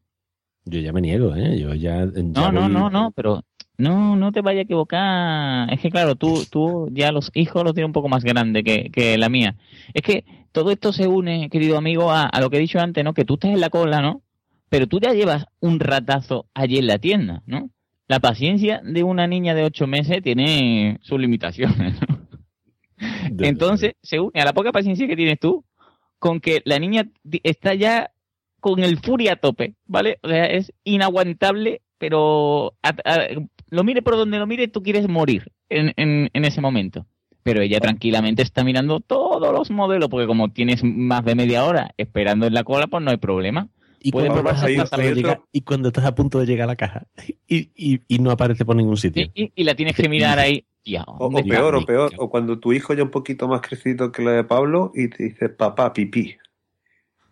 Yo 0.64 0.78
ya 0.80 0.92
me 0.92 1.00
niego, 1.00 1.34
¿eh? 1.34 1.58
Yo 1.58 1.74
ya... 1.74 2.04
ya 2.04 2.22
No, 2.22 2.52
no, 2.52 2.68
no, 2.68 2.88
no, 2.88 3.10
pero 3.10 3.44
no, 3.82 4.16
no 4.16 4.32
te 4.32 4.40
vayas 4.40 4.60
a 4.60 4.62
equivocar. 4.62 5.72
Es 5.72 5.80
que 5.80 5.90
claro, 5.90 6.14
tú, 6.16 6.44
tú 6.50 6.88
ya 6.92 7.12
los 7.12 7.30
hijos 7.34 7.64
los 7.64 7.74
tienes 7.74 7.88
un 7.88 7.92
poco 7.92 8.08
más 8.08 8.24
grandes 8.24 8.64
que, 8.64 8.90
que 8.90 9.18
la 9.18 9.28
mía. 9.28 9.56
Es 9.94 10.02
que 10.02 10.24
todo 10.52 10.70
esto 10.70 10.92
se 10.92 11.06
une, 11.06 11.48
querido 11.50 11.76
amigo, 11.78 12.10
a, 12.10 12.24
a 12.24 12.40
lo 12.40 12.50
que 12.50 12.56
he 12.58 12.60
dicho 12.60 12.78
antes, 12.80 13.02
¿no? 13.04 13.14
Que 13.14 13.24
tú 13.24 13.34
estás 13.34 13.50
en 13.50 13.60
la 13.60 13.70
cola, 13.70 14.00
¿no? 14.00 14.22
Pero 14.68 14.86
tú 14.86 15.00
ya 15.00 15.12
llevas 15.12 15.46
un 15.60 15.80
ratazo 15.80 16.46
allí 16.54 16.78
en 16.78 16.86
la 16.86 16.98
tienda, 16.98 17.42
¿no? 17.46 17.70
La 18.08 18.20
paciencia 18.20 18.80
de 18.84 19.02
una 19.02 19.26
niña 19.26 19.54
de 19.54 19.64
ocho 19.64 19.86
meses 19.86 20.22
tiene 20.22 20.98
sus 21.02 21.18
limitaciones, 21.20 21.94
¿no? 22.08 22.18
Entonces, 23.38 23.94
se 24.02 24.20
une 24.20 24.40
a 24.40 24.44
la 24.44 24.52
poca 24.52 24.72
paciencia 24.72 25.06
que 25.06 25.16
tienes 25.16 25.38
tú 25.40 25.64
con 26.18 26.40
que 26.40 26.62
la 26.64 26.78
niña 26.78 27.08
está 27.42 27.74
ya 27.74 28.12
con 28.60 28.78
el 28.80 28.98
furia 28.98 29.32
a 29.32 29.36
tope, 29.36 29.74
¿vale? 29.86 30.18
O 30.22 30.28
sea, 30.28 30.46
es 30.46 30.72
inaguantable, 30.84 31.82
pero 31.98 32.74
a- 32.82 32.94
a- 33.04 33.26
lo 33.72 33.84
mire 33.84 34.02
por 34.02 34.16
donde 34.16 34.38
lo 34.38 34.46
mire, 34.46 34.68
tú 34.68 34.82
quieres 34.82 35.08
morir 35.08 35.50
en, 35.70 35.92
en, 35.96 36.28
en 36.32 36.44
ese 36.44 36.60
momento. 36.60 37.06
Pero 37.42 37.60
ella 37.62 37.80
tranquilamente 37.80 38.42
está 38.42 38.62
mirando 38.62 39.00
todos 39.00 39.52
los 39.52 39.70
modelos, 39.70 40.08
porque 40.10 40.26
como 40.26 40.52
tienes 40.52 40.84
más 40.84 41.24
de 41.24 41.34
media 41.34 41.64
hora 41.64 41.92
esperando 41.96 42.46
en 42.46 42.54
la 42.54 42.62
cola, 42.64 42.86
pues 42.86 43.02
no 43.02 43.10
hay 43.10 43.16
problema. 43.16 43.68
Y 43.98 44.12
Puede 44.12 44.26
cuando, 44.28 44.42
probar 44.42 44.54
estás 44.68 44.78
a 44.78 44.82
hasta 44.82 44.96
punto 44.96 45.08
de 45.08 45.10
la- 45.10 45.14
llegar, 45.16 45.40
y 45.52 45.60
cuando 45.62 45.88
estás 45.88 46.04
a 46.04 46.14
punto 46.14 46.38
de 46.38 46.46
llegar 46.46 46.64
a 46.64 46.72
la 46.72 46.76
caja 46.76 47.06
y, 47.48 47.70
y- 47.74 48.00
y 48.06 48.18
no 48.18 48.30
aparece 48.30 48.64
por 48.64 48.76
ningún 48.76 48.96
sitio. 48.98 49.26
y, 49.34 49.50
y 49.56 49.64
la 49.64 49.74
tienes 49.74 49.96
que 49.96 50.08
mirar 50.08 50.38
ahí. 50.38 50.66
Ya, 50.84 51.04
O, 51.06 51.30
peor, 51.30 51.74
o 51.76 51.86
peor, 51.86 52.12
o 52.18 52.28
cuando 52.28 52.58
tu 52.58 52.72
hijo 52.72 52.92
ya 52.94 53.02
un 53.04 53.10
poquito 53.10 53.48
más 53.48 53.60
crecido 53.62 54.12
que 54.12 54.22
la 54.22 54.32
de 54.32 54.44
Pablo 54.44 54.92
y 54.94 55.08
te 55.08 55.24
dice 55.24 55.48
papá 55.48 55.92
pipí. 55.92 56.36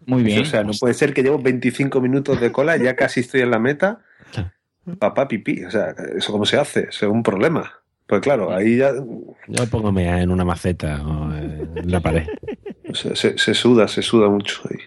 Muy 0.06 0.22
bien. 0.22 0.40
O 0.40 0.44
sea, 0.44 0.62
no 0.64 0.72
puede 0.80 0.94
ser 0.94 1.12
que 1.12 1.22
llevo 1.22 1.38
25 1.38 2.00
minutos 2.00 2.40
de 2.40 2.50
cola, 2.50 2.76
ya 2.78 2.96
casi 2.96 3.20
estoy 3.20 3.42
en 3.42 3.50
la 3.50 3.58
meta. 3.58 4.00
Papá 4.98 5.28
pipí. 5.28 5.64
O 5.64 5.70
sea, 5.70 5.94
¿eso 6.16 6.32
cómo 6.32 6.44
se 6.46 6.58
hace? 6.58 6.80
Eso 6.88 7.06
es 7.06 7.12
un 7.12 7.22
problema. 7.22 7.72
Pues 8.06 8.20
claro, 8.20 8.52
ahí 8.52 8.76
ya 8.78 8.92
Yo 8.92 9.04
me 9.46 9.66
pongo 9.66 9.92
mea 9.92 10.20
en 10.20 10.30
una 10.30 10.44
maceta 10.44 11.00
o 11.06 11.32
en 11.34 11.90
la 11.90 12.00
pared. 12.00 12.24
se, 12.92 13.14
se- 13.14 13.38
se 13.38 13.54
suda, 13.54 13.86
se 13.88 14.02
suda 14.02 14.28
mucho 14.28 14.60
ahí. 14.70 14.78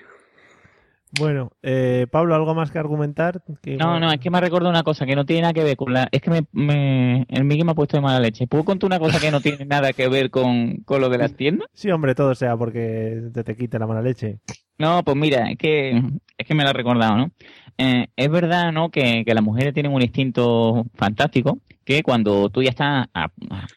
Bueno, 1.16 1.52
eh, 1.62 2.08
Pablo, 2.10 2.34
¿algo 2.34 2.56
más 2.56 2.72
que 2.72 2.80
argumentar? 2.80 3.44
Que 3.62 3.78
No, 3.78 4.00
no, 4.00 4.12
es 4.12 4.20
que 4.20 4.32
me 4.32 4.40
ha 4.40 4.42
recordado 4.42 4.72
una 4.72 4.82
cosa 4.82 5.06
que 5.06 5.16
no 5.16 5.26
tiene 5.26 5.44
nada 5.44 5.54
que 5.54 5.64
ver 5.64 5.78
con 5.78 5.94
la... 5.94 6.10
Es 6.12 6.22
que 6.24 6.32
me, 6.32 6.46
me- 6.54 7.28
el 7.30 7.44
me 7.44 7.56
ha 7.72 7.76
puesto 7.76 7.98
de 7.98 8.02
mala 8.02 8.20
leche. 8.20 8.48
¿Puedo 8.48 8.66
contar 8.66 8.88
una 8.88 8.98
cosa 8.98 9.20
que 9.20 9.30
no 9.30 9.40
tiene 9.40 9.64
nada 9.66 9.94
que 9.94 10.08
ver 10.08 10.32
con, 10.32 10.78
con 10.86 11.02
lo 11.02 11.10
de 11.10 11.20
las 11.20 11.36
tiendas? 11.36 11.68
Sí, 11.74 11.92
hombre, 11.92 12.16
todo 12.16 12.34
sea 12.34 12.58
porque 12.58 13.22
te, 13.32 13.44
te 13.44 13.56
quite 13.56 13.78
la 13.78 13.86
mala 13.86 14.02
leche. 14.02 14.40
No, 14.80 15.04
pues 15.04 15.16
mira, 15.16 15.52
es 15.52 15.58
que, 15.60 16.02
es 16.36 16.48
que 16.48 16.56
me 16.56 16.64
lo 16.64 16.70
ha 16.70 16.74
recordado, 16.74 17.16
¿no? 17.16 17.32
Eh, 17.78 18.08
es 18.16 18.30
verdad, 18.30 18.72
¿no? 18.72 18.90
Que, 18.90 19.24
que 19.26 19.34
las 19.34 19.44
mujeres 19.44 19.74
tienen 19.74 19.94
un 19.94 20.02
instinto 20.02 20.86
fantástico, 20.96 21.60
que 21.84 22.04
cuando 22.04 22.50
tú 22.50 22.62
ya 22.62 22.70
estás 22.70 23.08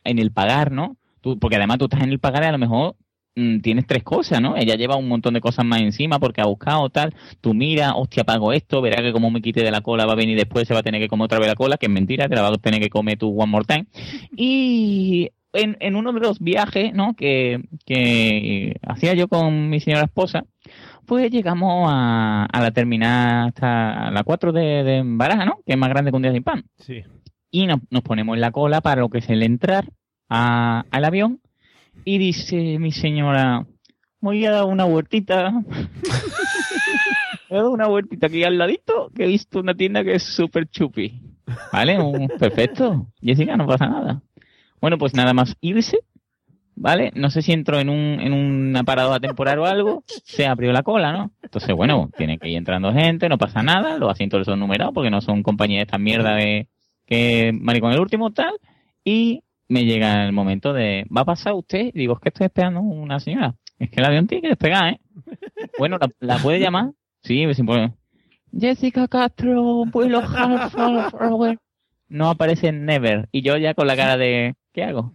en 0.05 0.19
el 0.19 0.33
pagar, 0.33 0.73
¿no? 0.73 0.97
Tú, 1.21 1.39
porque 1.39 1.57
además 1.57 1.79
tú 1.79 1.87
estás 1.87 2.03
en 2.03 2.11
el 2.11 2.19
pagar 2.19 2.45
y 2.45 2.47
a 2.47 2.53
lo 2.53 2.59
mejor 2.59 2.97
mm, 3.35 3.61
tienes 3.61 3.87
tres 3.87 4.03
cosas, 4.03 4.41
¿no? 4.41 4.57
Ella 4.57 4.77
lleva 4.77 4.97
un 4.97 5.09
montón 5.09 5.35
de 5.35 5.41
cosas 5.41 5.65
más 5.65 5.81
encima 5.81 6.19
porque 6.19 6.41
ha 6.41 6.47
buscado 6.47 6.89
tal. 6.91 7.15
Tú 7.41 7.55
mira, 7.55 7.95
hostia, 7.95 8.25
pago 8.25 8.53
esto, 8.53 8.81
verá 8.83 9.03
que 9.03 9.13
como 9.13 9.31
me 9.31 9.41
quite 9.41 9.63
de 9.63 9.71
la 9.71 9.81
cola 9.81 10.07
va 10.07 10.13
a 10.13 10.17
venir 10.17 10.37
después, 10.37 10.69
se 10.69 10.75
va 10.75 10.81
a 10.81 10.85
tener 10.85 11.01
que 11.01 11.09
comer 11.09 11.25
otra 11.25 11.39
vez 11.39 11.49
la 11.49 11.55
cola, 11.55 11.79
que 11.79 11.87
es 11.87 11.93
mentira, 11.93 12.29
te 12.29 12.35
la 12.35 12.43
va 12.43 12.49
a 12.49 12.59
tener 12.59 12.81
que 12.81 12.91
comer 12.91 13.19
tú 13.19 13.29
one 13.31 13.51
more 13.51 13.65
time. 13.65 13.87
Y 14.37 15.31
en, 15.53 15.77
en 15.81 15.97
uno 15.97 16.13
de 16.13 16.21
los 16.21 16.39
viajes, 16.39 16.93
¿no? 16.93 17.15
Que, 17.15 17.63
que 17.87 18.77
hacía 18.83 19.15
yo 19.15 19.29
con 19.29 19.71
mi 19.71 19.81
señora 19.81 20.05
esposa, 20.05 20.45
pues 21.07 21.31
llegamos 21.31 21.89
a, 21.91 22.45
a 22.45 22.61
la 22.63 22.71
terminal 22.71 23.49
hasta 23.49 24.11
la 24.11 24.23
4 24.25 24.53
de, 24.53 24.83
de 24.85 25.03
Baraja, 25.05 25.45
¿no? 25.45 25.59
Que 25.65 25.73
es 25.73 25.79
más 25.79 25.89
grande 25.89 26.11
que 26.11 26.17
un 26.17 26.23
día 26.23 26.33
sin 26.33 26.43
pan. 26.43 26.65
Sí. 26.79 27.03
Y 27.51 27.67
nos, 27.67 27.79
nos 27.91 28.03
ponemos 28.03 28.35
en 28.35 28.41
la 28.41 28.51
cola 28.51 28.81
para 28.81 29.01
lo 29.01 29.09
que 29.09 29.19
es 29.19 29.29
el 29.31 29.43
entrar 29.43 29.89
a- 30.29 30.85
al 30.91 31.05
avión. 31.05 31.41
Y 32.05 32.19
dice 32.19 32.79
mi 32.79 32.93
señora, 32.93 33.67
voy 34.21 34.45
a 34.45 34.51
dar 34.51 34.65
una 34.65 34.85
vueltita. 34.85 35.51
Voy 37.49 37.59
a 37.59 37.63
dar 37.63 37.71
una 37.71 37.87
vueltita 37.87 38.27
aquí 38.27 38.43
al 38.45 38.59
ladito, 38.59 39.11
que 39.15 39.25
he 39.25 39.29
visto 39.29 39.61
una 39.61 39.75
tienda 39.75 40.03
que 40.05 40.15
es 40.17 40.23
súper 40.23 40.69
chupi. 40.69 41.21
¿Vale? 41.73 42.01
Un- 42.01 42.29
perfecto. 42.39 43.07
Jessica, 43.21 43.57
no 43.57 43.67
pasa 43.67 43.87
nada. 43.89 44.23
Bueno, 44.81 44.99
pues 44.99 45.15
nada 45.15 45.33
más 45.33 45.57
irse, 45.61 46.01
¿vale? 46.77 47.11
No 47.15 47.31
sé 47.31 47.43
si 47.43 47.53
entró 47.53 47.81
en, 47.81 47.89
un, 47.89 48.21
en 48.21 48.33
una 48.33 48.85
parada 48.85 49.19
temporal 49.19 49.59
o 49.59 49.67
algo, 49.67 50.05
se 50.07 50.47
abrió 50.47 50.73
la 50.73 50.83
cola, 50.83 51.13
¿no? 51.13 51.33
Entonces, 51.43 51.75
bueno, 51.75 52.11
tiene 52.17 52.39
que 52.39 52.49
ir 52.49 52.57
entrando 52.57 52.93
gente, 52.93 53.29
no 53.29 53.39
pasa 53.39 53.63
nada, 53.63 53.99
los 53.99 54.11
asientos 54.11 54.45
son 54.45 54.61
numerados 54.61 54.95
porque 54.95 55.11
no 55.11 55.21
son 55.21 55.43
compañías 55.43 55.79
de 55.79 55.83
esta 55.83 55.99
mierda 55.99 56.35
de 56.37 56.69
que 57.07 57.53
maricón 57.53 57.93
el 57.93 58.01
último 58.01 58.33
tal, 58.33 58.55
y 59.05 59.43
me 59.69 59.85
llega 59.85 60.27
el 60.27 60.33
momento 60.33 60.73
de, 60.73 61.07
¿va 61.15 61.23
a 61.23 61.25
pasar 61.25 61.55
usted? 61.55 61.91
Y 61.95 61.99
digo, 61.99 62.15
es 62.15 62.21
que 62.21 62.29
estoy 62.29 62.47
esperando 62.47 62.81
una 62.81 63.21
señora. 63.21 63.55
Es 63.79 63.91
que 63.91 64.01
el 64.01 64.07
avión 64.07 64.27
tiene 64.27 64.43
que 64.43 64.49
despegar, 64.49 64.95
¿eh? 64.95 65.01
Bueno, 65.79 65.99
¿la, 66.21 66.39
puede 66.39 66.61
llamar? 66.61 66.93
Sí, 67.23 67.47
sin 67.55 67.67
problema. 67.67 67.95
Jessica 68.59 69.07
Castro, 69.09 69.85
Half 69.85 70.75
Hour. 70.75 71.59
No 72.09 72.31
aparece 72.31 72.73
Never. 72.73 73.29
Y 73.33 73.43
yo 73.43 73.57
ya 73.57 73.75
con 73.75 73.87
la 73.87 73.97
cara 73.97 74.17
de, 74.17 74.55
¿qué 74.73 74.85
hago? 74.85 75.13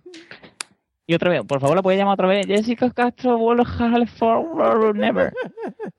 Y 1.08 1.14
otra 1.14 1.30
vez, 1.30 1.42
por 1.46 1.60
favor, 1.60 1.76
la 1.76 1.82
puede 1.82 1.98
llamar 1.98 2.14
otra 2.14 2.28
vez. 2.28 2.46
Jessica 2.48 2.90
Castro, 2.92 3.38
Half 3.60 4.22
Hour 4.22 4.96
Never. 4.96 5.34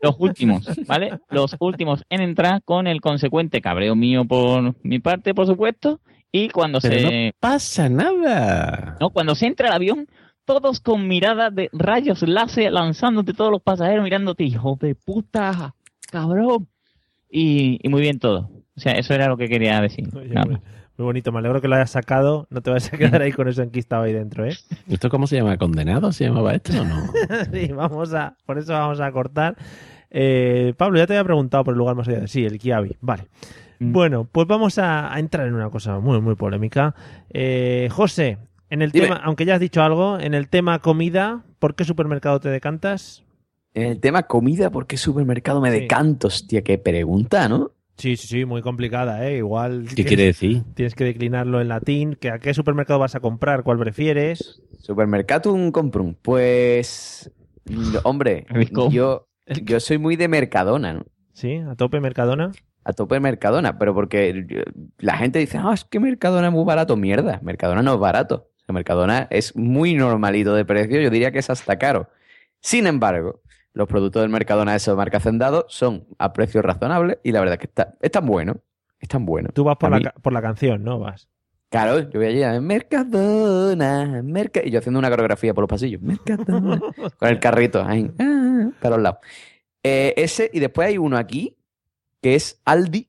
Los 0.01 0.17
últimos, 0.19 0.67
¿vale? 0.87 1.19
Los 1.29 1.57
últimos 1.61 2.05
en 2.09 2.23
entrar 2.23 2.63
con 2.65 2.87
el 2.87 3.01
consecuente 3.01 3.61
cabreo 3.61 3.95
mío 3.95 4.25
por 4.25 4.75
mi 4.83 4.99
parte, 4.99 5.35
por 5.35 5.47
supuesto. 5.47 6.01
Y 6.31 6.49
cuando 6.49 6.81
Pero 6.81 6.99
se. 7.09 7.27
no 7.27 7.31
pasa 7.39 7.89
nada. 7.89 8.97
No, 9.01 9.11
cuando 9.11 9.35
se 9.35 9.47
entra 9.47 9.69
al 9.69 9.75
avión, 9.75 10.07
todos 10.45 10.81
con 10.81 11.07
miradas 11.07 11.55
de 11.55 11.69
rayos 11.73 12.23
láser 12.23 12.73
lanzándote 12.73 13.35
todos 13.35 13.51
los 13.51 13.63
pasajeros 13.63 14.03
mirándote, 14.03 14.45
hijo 14.45 14.79
de 14.81 14.95
puta, 14.95 15.75
cabrón. 16.11 16.69
Y, 17.31 17.79
y 17.83 17.89
muy 17.89 18.01
bien 18.01 18.19
todo. 18.19 18.51
O 18.77 18.81
sea, 18.81 18.95
eso 18.95 19.13
era 19.15 19.29
lo 19.29 19.37
que 19.37 19.49
quería 19.49 19.81
decir. 19.81 20.09
Oye, 20.15 20.35
muy, 20.99 21.05
bonito, 21.05 21.33
me 21.33 21.39
alegro 21.39 21.61
que 21.61 21.69
lo 21.69 21.77
hayas 21.77 21.91
sacado. 21.91 22.47
No 22.51 22.61
te 22.61 22.71
vas 22.71 22.93
a 22.93 22.97
quedar 22.99 23.23
ahí 23.23 23.33
con 23.33 23.49
eso 23.49 23.63
enquistado 23.63 24.03
ahí 24.03 24.13
dentro, 24.13 24.45
¿eh? 24.47 24.55
¿Esto 24.89 25.09
cómo 25.11 25.27
se 25.27 25.37
llama? 25.37 25.57
¿Condenado? 25.57 26.13
¿Se 26.13 26.25
llamaba 26.25 26.55
esto 26.55 26.73
o 26.81 26.85
no? 26.85 27.03
sí, 27.53 27.69
vamos 27.73 28.13
a, 28.15 28.37
por 28.47 28.59
eso 28.59 28.73
vamos 28.73 29.01
a 29.01 29.11
cortar. 29.13 29.57
Eh, 30.11 30.75
Pablo, 30.77 30.99
ya 30.99 31.07
te 31.07 31.15
había 31.15 31.25
preguntado 31.25 31.65
por 31.65 31.73
el 31.75 31.79
lugar 31.79 31.97
más 31.97 32.07
allá. 32.09 32.27
Sí, 32.27 32.45
el 32.45 32.59
Kiabi, 32.59 32.97
vale. 33.01 33.25
Mm. 33.79 33.93
Bueno, 33.93 34.29
pues 34.31 34.47
vamos 34.47 34.79
a, 34.79 35.13
a 35.13 35.19
entrar 35.19 35.47
en 35.47 35.55
una 35.55 35.71
cosa 35.71 35.99
muy, 35.99 36.21
muy 36.21 36.35
polémica. 36.35 36.95
Eh, 37.31 37.89
José, 37.91 38.39
en 38.71 38.83
el 38.83 38.91
Dime. 38.93 39.07
tema, 39.07 39.21
aunque 39.25 39.45
ya 39.45 39.55
has 39.55 39.61
dicho 39.61 39.83
algo, 39.83 40.19
en 40.21 40.35
el 40.35 40.49
tema 40.49 40.79
comida, 40.81 41.43
¿por 41.59 41.75
qué 41.75 41.85
supermercado 41.85 42.39
te 42.41 42.49
decantas? 42.51 43.25
En 43.75 43.85
el 43.85 44.01
tema 44.01 44.25
comida, 44.25 44.71
¿por 44.71 44.87
qué 44.87 44.99
supermercado 44.99 45.61
me 45.63 45.73
Sí. 45.73 45.81
decanto? 45.81 46.29
Hostia, 46.29 46.63
qué 46.63 46.77
pregunta, 46.77 47.49
¿no? 47.49 47.71
Sí, 47.97 48.17
sí, 48.17 48.27
sí, 48.27 48.45
muy 48.45 48.63
complicada, 48.63 49.27
¿eh? 49.29 49.39
Igual. 49.39 49.85
¿Qué 49.89 49.95
tienes- 49.97 50.09
quiere 50.09 50.25
decir? 50.25 50.63
Tienes 50.75 50.95
que 50.95 51.05
declinarlo 51.05 51.61
en 51.61 51.69
latín. 51.69 52.15
que 52.15 52.31
¿A 52.31 52.39
qué 52.39 52.55
supermercado 52.55 52.99
vas 52.99 53.15
a 53.15 53.21
comprar? 53.21 53.63
¿Cuál 53.63 53.79
prefieres? 53.79 54.63
Supermercatum 54.79 55.71
comprum. 55.71 56.15
Pues, 56.21 57.31
hombre, 58.05 58.47
yo, 58.91 59.29
yo 59.63 59.81
soy 59.81 59.99
muy 59.99 60.17
de 60.17 60.29
Mercadona, 60.29 60.95
¿no? 60.95 61.05
Sí, 61.33 61.57
a 61.57 61.75
tope, 61.77 62.01
Mercadona. 62.01 62.51
A 62.85 62.93
tope 62.93 63.21
Mercadona, 63.21 63.79
pero 63.79 63.95
porque 63.95 64.65
la 64.99 65.17
gente 65.17 65.39
dice, 65.39 65.59
ah, 65.59 65.71
es 65.73 65.85
que 65.85 66.01
Mercadona 66.01 66.49
es 66.49 66.53
muy 66.53 66.65
barato. 66.65 66.97
Mierda, 66.97 67.39
Mercadona 67.43 67.83
no 67.83 67.95
es 67.95 68.01
barato. 68.01 68.49
Mercadona 68.69 69.27
es 69.31 69.55
muy 69.55 69.95
normalito 69.95 70.55
de 70.55 70.65
precio, 70.65 70.99
yo 71.01 71.11
diría 71.11 71.31
que 71.31 71.39
es 71.41 71.51
hasta 71.51 71.79
caro. 71.79 72.09
Sin 72.61 72.87
embargo, 72.87 73.42
los 73.75 73.89
productos 73.89 74.23
del 74.23 74.31
Mercadona 74.31 74.73
de 74.73 74.77
esa 74.79 74.95
marca 74.95 75.17
Hacendado 75.19 75.67
son 75.69 76.07
a 76.19 76.33
precios 76.33 76.65
razonables 76.65 77.19
y 77.23 77.33
la 77.33 77.41
verdad 77.41 77.59
que 77.59 77.67
está, 77.67 77.95
están 78.01 78.27
buenos. 78.27 78.57
Están 79.01 79.25
buenos. 79.27 79.53
Tú 79.55 79.65
vas 79.65 79.77
por 79.77 79.91
la, 79.91 80.01
ca- 80.01 80.15
por 80.21 80.33
la 80.33 80.41
canción, 80.43 80.85
¿no? 80.85 80.99
Vas. 80.99 81.29
Claro, 81.71 81.99
yo 82.11 82.21
voy 82.21 82.27
allí 82.27 82.43
a 82.43 82.61
Mercadona, 82.61 84.23
Merca... 84.23 84.61
y 84.65 84.71
yo 84.71 84.79
haciendo 84.79 84.99
una 84.99 85.09
coreografía 85.11 85.55
por 85.55 85.63
los 85.63 85.69
pasillos. 85.71 86.01
Mercadona. 86.03 86.79
Con 87.19 87.29
el 87.29 87.39
carrito 87.41 87.83
ahí, 87.85 88.11
ah, 88.19 88.71
para 88.81 88.97
los 88.97 89.03
lados. 89.03 89.19
Eh, 89.83 90.15
ese, 90.17 90.51
y 90.53 90.61
después 90.61 90.89
hay 90.89 90.99
uno 90.99 91.17
aquí, 91.17 91.57
que 92.21 92.35
es 92.35 92.61
Aldi, 92.65 93.09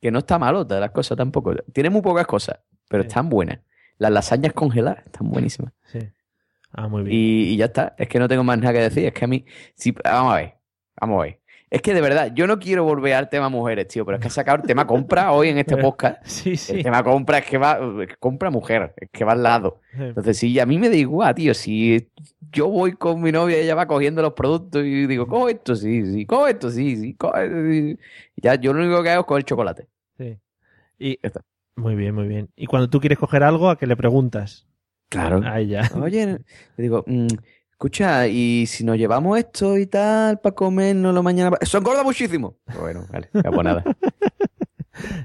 que 0.00 0.10
no 0.10 0.18
está 0.18 0.38
malo 0.38 0.64
de 0.64 0.80
las 0.80 0.90
cosas 0.90 1.16
tampoco. 1.16 1.54
Tiene 1.72 1.90
muy 1.90 2.02
pocas 2.02 2.26
cosas, 2.26 2.58
pero 2.88 3.02
están 3.04 3.28
buenas. 3.28 3.60
Las 3.98 4.10
lasañas 4.10 4.52
congeladas 4.52 5.04
están 5.06 5.28
buenísimas. 5.28 5.72
Sí. 5.84 6.00
Ah, 6.72 6.88
muy 6.88 7.02
bien. 7.02 7.16
Y, 7.16 7.42
y 7.54 7.56
ya 7.56 7.66
está. 7.66 7.94
Es 7.98 8.08
que 8.08 8.18
no 8.18 8.28
tengo 8.28 8.44
más 8.44 8.58
nada 8.58 8.72
que 8.72 8.80
decir. 8.80 9.06
Es 9.06 9.12
que 9.12 9.24
a 9.24 9.28
mí. 9.28 9.44
sí, 9.74 9.94
vamos 10.04 10.32
a 10.32 10.36
ver. 10.36 10.54
Vamos 11.00 11.20
a 11.20 11.22
ver. 11.24 11.40
Es 11.70 11.82
que 11.82 11.92
de 11.92 12.00
verdad, 12.00 12.32
yo 12.34 12.46
no 12.46 12.58
quiero 12.58 12.84
volver 12.84 13.12
al 13.12 13.28
tema 13.28 13.50
mujeres, 13.50 13.88
tío, 13.88 14.04
pero 14.06 14.16
es 14.16 14.22
que 14.22 14.28
ha 14.28 14.30
sacado 14.30 14.62
el 14.62 14.66
tema 14.66 14.86
compra 14.86 15.32
hoy 15.32 15.50
en 15.50 15.58
este 15.58 15.76
podcast. 15.76 16.22
Sí, 16.24 16.56
sí. 16.56 16.76
El 16.76 16.82
tema 16.82 17.02
compra 17.02 17.38
es 17.38 17.46
que 17.46 17.58
va. 17.58 17.78
compra 18.18 18.50
mujer, 18.50 18.94
es 18.96 19.10
que 19.10 19.24
va 19.24 19.32
al 19.32 19.42
lado. 19.42 19.80
Entonces, 19.92 20.38
sí, 20.38 20.58
a 20.58 20.66
mí 20.66 20.78
me 20.78 20.88
da 20.88 20.96
igual, 20.96 21.34
tío. 21.34 21.52
Si 21.52 22.08
yo 22.50 22.68
voy 22.68 22.92
con 22.92 23.20
mi 23.20 23.32
novia, 23.32 23.58
ella 23.58 23.74
va 23.74 23.86
cogiendo 23.86 24.22
los 24.22 24.32
productos 24.32 24.84
y 24.84 25.06
digo, 25.06 25.26
coge 25.26 25.52
esto, 25.52 25.76
sí, 25.76 26.04
sí, 26.06 26.24
coge 26.24 26.52
esto, 26.52 26.70
sí, 26.70 26.96
sí, 26.96 27.14
coge. 27.14 27.48
sí". 27.48 27.98
Y 28.36 28.42
ya, 28.42 28.54
yo 28.54 28.72
lo 28.72 28.80
único 28.80 29.02
que 29.02 29.10
hago 29.10 29.20
es 29.20 29.26
coger 29.26 29.44
chocolate. 29.44 29.88
Sí. 30.16 30.38
Y, 30.98 31.18
está. 31.22 31.42
Muy 31.76 31.94
bien, 31.94 32.14
muy 32.14 32.26
bien. 32.26 32.48
Y 32.56 32.66
cuando 32.66 32.88
tú 32.88 32.98
quieres 32.98 33.18
coger 33.18 33.42
algo, 33.42 33.68
¿a 33.68 33.76
qué 33.76 33.86
le 33.86 33.96
preguntas? 33.96 34.67
Claro. 35.08 35.40
A 35.44 35.60
ella. 35.60 35.90
Oye, 36.00 36.26
le 36.26 36.82
digo, 36.82 37.04
mm, 37.06 37.26
escucha, 37.70 38.26
y 38.26 38.66
si 38.66 38.84
nos 38.84 38.96
llevamos 38.98 39.38
esto 39.38 39.78
y 39.78 39.86
tal 39.86 40.40
para 40.40 40.54
comernos 40.54 41.22
mañana. 41.22 41.56
Eso 41.60 41.78
engorda 41.78 42.02
muchísimo. 42.02 42.56
Bueno, 42.78 43.06
vale, 43.10 43.30
ya 43.32 43.50
pues 43.50 43.64
nada. 43.64 43.84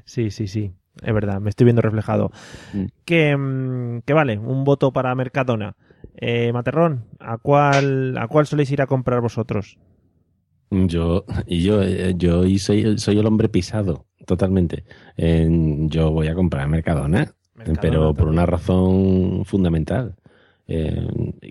Sí, 0.05 0.29
sí, 0.29 0.47
sí. 0.47 0.71
Es 1.01 1.13
verdad, 1.13 1.41
me 1.41 1.49
estoy 1.49 1.65
viendo 1.65 1.81
reflejado. 1.81 2.31
Mm. 2.73 2.85
Que, 3.05 3.35
mm, 3.35 4.01
que 4.05 4.13
vale, 4.13 4.37
un 4.37 4.63
voto 4.63 4.93
para 4.93 5.15
Mercadona. 5.15 5.75
Eh, 6.15 6.53
Materrón, 6.53 7.05
¿a 7.19 7.37
cuál, 7.39 8.15
¿a 8.19 8.27
cuál 8.27 8.45
soléis 8.45 8.69
ir 8.71 8.81
a 8.81 8.87
comprar 8.87 9.19
vosotros? 9.19 9.79
Yo, 10.69 11.25
y 11.45 11.63
yo, 11.63 11.81
eh, 11.83 12.13
yo 12.17 12.45
y 12.45 12.59
soy, 12.59 12.97
soy 12.97 13.19
el 13.19 13.25
hombre 13.25 13.49
pisado, 13.49 14.05
totalmente. 14.25 14.85
Eh, 15.17 15.47
yo 15.87 16.11
voy 16.11 16.27
a 16.27 16.35
comprar 16.35 16.67
Mercadona, 16.67 17.33
pero 17.81 18.13
por 18.13 18.27
una 18.27 18.45
razón 18.45 19.43
fundamental. 19.45 20.15
eh, 20.67 21.05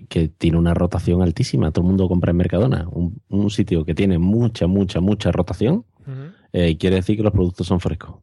que 0.09 0.27
tiene 0.27 0.57
una 0.57 0.73
rotación 0.73 1.21
altísima. 1.21 1.69
Todo 1.71 1.83
el 1.85 1.89
mundo 1.89 2.07
compra 2.07 2.31
en 2.31 2.37
Mercadona. 2.37 2.87
Un, 2.91 3.21
un 3.29 3.49
sitio 3.51 3.85
que 3.85 3.93
tiene 3.93 4.17
mucha, 4.17 4.65
mucha, 4.67 5.01
mucha 5.01 5.31
rotación. 5.31 5.85
eh, 6.51 6.77
quiere 6.77 6.95
decir 6.97 7.17
que 7.17 7.23
los 7.23 7.31
productos 7.31 7.67
son 7.67 7.79
frescos. 7.79 8.15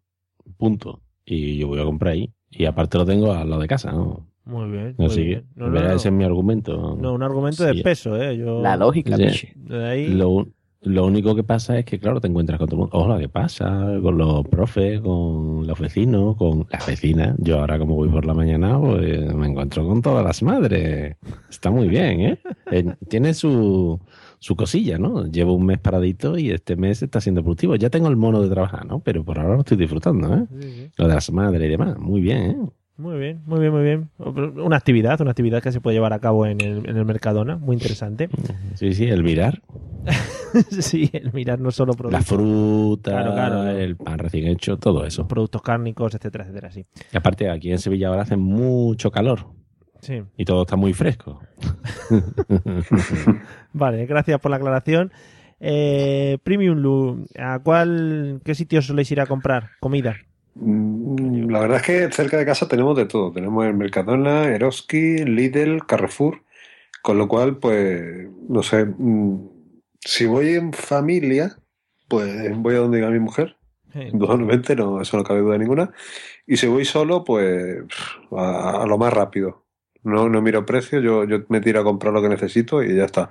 Punto. 0.57 1.01
Y 1.25 1.59
yo 1.59 1.69
voy 1.69 1.81
a 1.81 1.85
comprar 1.85 2.15
ahí. 2.15 2.33
Y 2.51 2.65
aparte 2.65 2.99
lo 2.99 3.07
tengo 3.07 3.33
a 3.33 3.45
lo 3.45 3.59
de 3.61 3.69
casa, 3.69 3.93
¿no? 3.93 4.27
Muy 4.45 4.69
bien. 4.71 4.95
muy 4.99 5.07
Así 5.07 5.23
bien. 5.23 5.47
No, 5.55 5.69
no, 5.69 5.81
no. 5.81 5.93
ese 5.93 6.09
es 6.09 6.15
mi 6.15 6.25
argumento. 6.25 6.97
No, 7.01 7.15
un 7.15 7.23
argumento 7.23 7.63
de 7.63 7.83
peso, 7.83 8.21
¿eh? 8.21 8.37
Yo... 8.37 8.61
La 8.61 8.77
lógica, 8.77 9.17
Sí. 9.17 9.49
De 9.55 9.87
ahí... 9.89 10.09
Lo, 10.09 10.49
lo 10.83 11.07
único 11.07 11.35
que 11.35 11.43
pasa 11.43 11.79
es 11.79 11.85
que, 11.85 11.99
claro, 11.99 12.21
te 12.21 12.29
encuentras 12.29 12.59
con 12.59 12.69
todo 12.69 12.77
el 12.77 12.81
mundo. 12.81 12.99
Hola, 12.99 13.19
¿qué 13.19 13.29
pasa? 13.29 13.99
Con 14.03 14.17
los 14.17 14.47
profes, 14.49 15.01
con 15.01 15.67
los 15.67 15.79
vecinos, 15.79 16.37
con 16.37 16.67
las 16.71 16.87
vecinas. 16.87 17.35
Yo 17.39 17.61
ahora, 17.61 17.79
como 17.79 17.97
voy 17.97 18.09
por 18.09 18.25
la 18.25 18.33
mañana, 18.33 18.81
pues 18.81 19.35
me 19.35 19.49
encuentro 19.49 19.87
con 19.87 20.01
todas 20.01 20.25
las 20.25 20.43
madres. 20.43 21.17
Está 21.51 21.71
muy 21.71 21.89
bien, 21.89 22.21
¿eh? 22.21 22.41
Eh, 22.71 22.95
tiene 23.09 23.35
su, 23.35 24.01
su 24.39 24.57
cosilla, 24.57 24.97
¿no? 24.97 25.27
Llevo 25.27 25.53
un 25.53 25.67
mes 25.67 25.79
paradito 25.79 26.39
y 26.39 26.51
este 26.51 26.77
mes 26.77 27.03
está 27.03 27.21
siendo 27.21 27.43
productivo. 27.43 27.77
Ya 27.77 27.91
tengo 27.91 28.09
el 28.09 28.17
mono 28.17 28.41
de 28.41 28.49
trabajar, 28.49 28.87
¿no? 28.87 29.01
Pero 29.01 29.23
por 29.23 29.39
ahora 29.39 29.55
lo 29.57 29.61
estoy 29.61 29.77
disfrutando, 29.77 30.35
¿eh? 30.35 30.47
Sí, 30.61 30.71
sí. 30.71 30.91
Lo 30.97 31.09
de 31.09 31.15
las 31.15 31.31
madres 31.31 31.63
y 31.63 31.69
demás. 31.69 31.99
Muy 31.99 32.23
bien, 32.23 32.39
¿eh? 32.39 32.57
Muy 33.01 33.19
bien, 33.19 33.41
muy 33.47 33.61
bien, 33.61 33.73
muy 33.73 33.83
bien. 33.83 34.11
Una 34.19 34.77
actividad, 34.77 35.19
una 35.23 35.31
actividad 35.31 35.63
que 35.63 35.73
se 35.73 35.81
puede 35.81 35.97
llevar 35.97 36.13
a 36.13 36.19
cabo 36.19 36.45
en 36.45 36.61
el, 36.61 36.87
en 36.89 36.97
el 36.97 37.05
Mercadona, 37.07 37.57
muy 37.57 37.75
interesante. 37.75 38.29
Sí, 38.75 38.93
sí, 38.95 39.07
el 39.07 39.23
mirar. 39.25 39.63
sí, 40.71 41.09
el 41.13 41.33
mirar 41.33 41.61
no 41.61 41.71
solo 41.71 41.93
La 41.93 41.97
productos, 41.99 42.27
fruta, 42.27 43.11
Claro, 43.11 43.33
claro. 43.33 43.69
el 43.71 43.97
pan 43.97 44.19
recién 44.19 44.47
hecho, 44.49 44.77
todo 44.79 45.05
eso. 45.07 45.27
productos 45.27 45.63
cárnicos, 45.63 46.15
etcétera, 46.15 46.45
etcétera, 46.45 46.71
sí. 46.71 46.85
Y 47.13 47.17
aparte, 47.17 47.51
aquí 47.51 47.73
en 47.73 47.79
Sevilla 47.79 48.09
ahora 48.09 48.23
hace 48.23 48.37
mucho 48.37 49.11
calor. 49.11 49.47
Sí. 50.01 50.23
Y 50.37 50.45
todo 50.45 50.63
está 50.63 50.77
muy 50.77 50.93
fresco. 50.95 51.41
Vale, 53.73 54.07
gracias 54.07 54.41
por 54.41 54.51
la 54.51 54.57
aclaración. 54.57 55.13
Eh, 55.61 56.39
Premium 56.43 56.79
Lu, 56.79 57.27
¿a 57.39 57.59
cuál, 57.59 58.41
qué 58.45 58.55
sitios 58.55 58.87
soléis 58.87 59.11
ir 59.13 59.21
a 59.21 59.27
comprar 59.27 59.71
comida? 59.81 60.17
Mm, 60.55 61.51
La 61.51 61.61
verdad 61.61 61.79
es 61.79 61.83
que 61.83 62.13
cerca 62.13 62.37
de 62.37 62.47
casa 62.47 62.69
tenemos 62.69 62.97
de 62.97 63.07
todo. 63.07 63.33
Tenemos 63.33 63.67
el 63.67 63.75
Mercadona, 63.75 64.45
Eroski, 64.49 65.25
Lidl, 65.25 65.87
Carrefour. 65.87 66.43
Con 67.03 67.19
lo 67.19 67.29
cual, 67.29 67.57
pues, 67.59 68.29
no 68.49 68.63
sé, 68.63 68.85
mm, 68.85 69.49
si 70.01 70.27
voy 70.27 70.51
en 70.55 70.73
familia, 70.73 71.57
pues 72.09 72.57
voy 72.59 72.75
a 72.75 72.79
donde 72.79 72.99
diga 72.99 73.11
mi 73.11 73.21
mujer. 73.21 73.57
Indudablemente, 73.95 74.77
no, 74.77 75.01
eso 75.01 75.17
no 75.17 75.25
cabe 75.25 75.41
duda 75.41 75.59
ninguna. 75.59 75.93
Y 76.47 76.57
si 76.59 76.67
voy 76.67 76.85
solo, 76.85 77.25
pues 77.25 77.79
a 78.37 78.85
lo 78.87 78.99
más 78.99 79.13
rápido. 79.13 79.65
No, 80.03 80.29
no 80.31 80.41
miro 80.41 80.65
precio, 80.65 81.01
yo, 81.01 81.25
yo 81.25 81.41
me 81.49 81.61
tiro 81.61 81.81
a 81.81 81.85
comprar 81.85 82.13
lo 82.15 82.23
que 82.23 82.29
necesito 82.29 82.83
y 82.83 82.97
ya 82.97 83.05
está. 83.05 83.31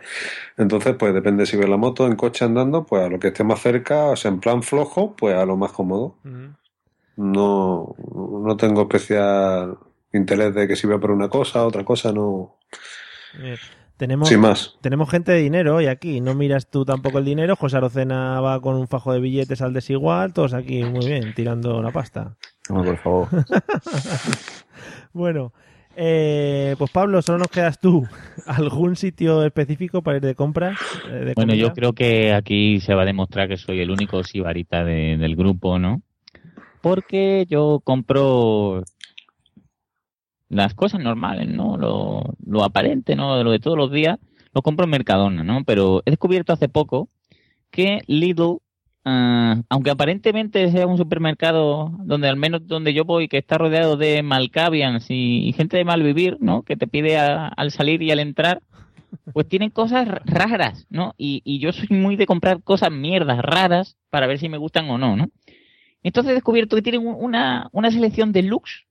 Entonces, 0.57 0.95
pues 0.97 1.13
depende 1.13 1.45
si 1.45 1.55
voy 1.55 1.65
en 1.65 1.72
la 1.72 1.78
moto, 1.78 2.05
en 2.05 2.15
coche 2.15 2.45
andando, 2.45 2.86
pues 2.86 3.03
a 3.03 3.09
lo 3.09 3.20
que 3.20 3.30
esté 3.30 3.43
más 3.43 3.61
cerca, 3.61 4.05
o 4.05 4.15
sea, 4.15 4.30
en 4.30 4.39
plan 4.39 4.61
flojo, 4.61 5.15
pues 5.15 5.36
a 5.36 5.45
lo 5.45 5.57
más 5.57 5.72
cómodo. 5.72 6.15
No, 7.22 7.95
no 8.45 8.55
tengo 8.57 8.84
especial 8.84 9.78
interés 10.13 10.55
de 10.55 10.67
que 10.70 10.76
si 10.78 10.88
voy 10.88 10.95
a 10.95 10.99
por 10.99 11.11
una 11.11 11.28
cosa, 11.28 11.65
otra 11.65 11.84
cosa, 11.84 12.13
no. 12.13 12.55
Eh, 13.41 13.57
tenemos, 13.97 14.30
Sin 14.30 14.39
más. 14.39 14.78
tenemos 14.82 15.09
gente 15.09 15.34
de 15.34 15.39
dinero 15.39 15.76
hoy 15.76 15.88
aquí. 15.88 16.22
No 16.22 16.34
miras 16.34 16.70
tú 16.70 16.86
tampoco 16.86 17.17
el 17.20 17.26
dinero. 17.26 17.57
José 17.57 17.76
Arocena 17.78 18.39
va 18.39 18.61
con 18.61 18.76
un 18.76 18.88
fajo 18.88 19.11
de 19.11 19.20
billetes 19.20 19.61
al 19.61 19.74
desigual. 19.74 20.32
Todos 20.34 20.53
aquí 20.53 20.82
muy 20.86 21.05
bien, 21.05 21.34
tirando 21.34 21.82
la 21.82 21.91
pasta. 21.91 22.38
No, 22.70 22.84
por 22.86 22.97
favor. 22.97 23.28
Bueno, 25.11 25.53
eh, 25.95 26.76
pues 26.78 26.91
Pablo, 26.91 27.22
solo 27.22 27.39
nos 27.39 27.47
quedas 27.49 27.80
tú. 27.80 28.07
¿Algún 28.45 28.95
sitio 28.95 29.43
específico 29.43 30.01
para 30.01 30.17
ir 30.17 30.24
de 30.24 30.36
compras? 30.36 30.78
eh, 31.09 31.26
de 31.26 31.34
Bueno, 31.34 31.51
comida? 31.53 31.67
yo 31.67 31.74
creo 31.74 31.93
que 31.93 32.34
aquí 32.34 32.80
se 32.80 32.93
va 32.93 33.01
a 33.01 33.05
demostrar 33.05 33.47
que 33.49 33.57
soy 33.57 33.82
el 33.82 33.91
único 33.91 34.24
sibarita 34.24 34.84
de- 34.84 35.17
del 35.17 35.36
grupo, 35.36 35.80
¿no? 35.80 36.01
Porque 36.82 37.45
yo 37.49 37.82
compro 37.84 38.84
las 40.49 40.73
cosas 40.73 40.99
normales, 40.99 41.47
¿no? 41.47 41.77
Lo, 41.77 42.63
aparente, 42.63 43.15
¿no? 43.15 43.41
Lo 43.43 43.51
de 43.51 43.59
todos 43.59 43.77
los 43.77 43.91
días, 43.91 44.19
lo 44.53 44.61
compro 44.61 44.86
en 44.86 44.91
Mercadona, 44.91 45.43
¿no? 45.43 45.63
Pero 45.63 46.01
he 46.05 46.11
descubierto 46.11 46.51
hace 46.51 46.67
poco 46.67 47.09
que 47.71 48.01
Lidl, 48.07 48.57
ah, 49.05 49.61
aunque 49.69 49.91
aparentemente 49.91 50.71
sea 50.71 50.88
un 50.88 50.97
supermercado 50.97 51.91
donde 51.99 52.27
al 52.27 52.36
menos 52.36 52.67
donde 52.67 52.93
yo 52.93 53.05
voy, 53.05 53.27
que 53.27 53.38
está 53.38 53.59
rodeado 53.59 53.95
de 53.95 54.23
malcavians 54.23 55.05
y, 55.09 55.53
gente 55.53 55.77
de 55.77 55.86
mal 55.86 56.01
vivir, 56.01 56.38
¿no? 56.39 56.63
Que 56.63 56.75
te 56.75 56.88
pide 56.88 57.17
al 57.17 57.71
salir 57.71 58.01
y 58.01 58.11
al 58.11 58.19
entrar, 58.19 58.61
pues 59.34 59.47
tienen 59.47 59.69
cosas 59.69 60.07
raras, 60.25 60.88
¿no? 60.89 61.13
Y, 61.17 61.41
y 61.45 61.59
yo 61.59 61.71
soy 61.71 61.88
muy 61.91 62.15
de 62.15 62.25
comprar 62.25 62.63
cosas 62.63 62.91
mierdas 62.91 63.39
raras 63.39 63.97
para 64.09 64.27
ver 64.27 64.39
si 64.39 64.49
me 64.49 64.57
gustan 64.57 64.89
o 64.89 64.97
no, 64.97 65.15
¿no? 65.15 65.30
Entonces 66.03 66.31
he 66.31 66.35
descubierto 66.35 66.75
que 66.75 66.81
tienen 66.81 67.05
un- 67.05 67.15
una, 67.19 67.69
una 67.71 67.91
selección 67.91 68.31
de 68.31 68.43
looks 68.43 68.85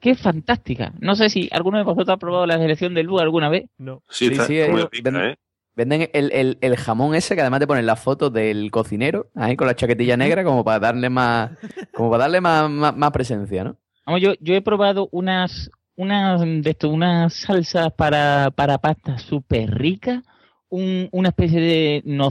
que 0.00 0.10
es 0.10 0.20
fantástica. 0.20 0.92
No 1.00 1.14
sé 1.16 1.30
si 1.30 1.48
alguno 1.52 1.78
de 1.78 1.84
vosotros 1.84 2.08
ha 2.10 2.16
probado 2.18 2.46
la 2.46 2.58
selección 2.58 2.94
de 2.94 3.02
looks 3.04 3.22
alguna 3.22 3.48
vez. 3.48 3.64
No. 3.78 4.02
Sí, 4.10 4.26
está 4.26 4.44
sí, 4.46 4.54
ven- 4.56 5.16
¿eh? 5.16 5.36
Venden 5.74 6.10
el, 6.12 6.30
el- 6.32 6.58
el 6.60 6.76
jamón 6.76 7.14
ese 7.14 7.34
que 7.34 7.40
además 7.40 7.60
te 7.60 7.66
ponen 7.66 7.86
la 7.86 7.96
foto 7.96 8.28
del 8.28 8.70
cocinero 8.70 9.28
ahí 9.34 9.56
con 9.56 9.66
la 9.66 9.74
chaquetilla 9.74 10.18
negra 10.18 10.44
como 10.44 10.62
para 10.64 10.78
darle 10.78 11.08
más 11.08 11.52
como 11.94 12.10
para 12.10 12.24
darle 12.24 12.42
más, 12.42 12.68
más, 12.70 12.94
más 12.94 13.10
presencia, 13.10 13.64
¿no? 13.64 13.76
Vamos, 14.04 14.20
yo, 14.20 14.34
yo 14.40 14.54
he 14.54 14.60
probado 14.60 15.08
unas, 15.12 15.70
unas, 15.96 16.42
de 16.42 16.62
esto, 16.70 16.90
unas 16.90 17.32
salsas 17.32 17.90
para, 17.94 18.50
para 18.54 18.76
pasta 18.78 19.16
súper 19.18 19.70
ricas, 19.70 20.22
un- 20.68 21.08
una 21.12 21.28
especie 21.30 21.60
de 21.60 22.02
no 22.04 22.30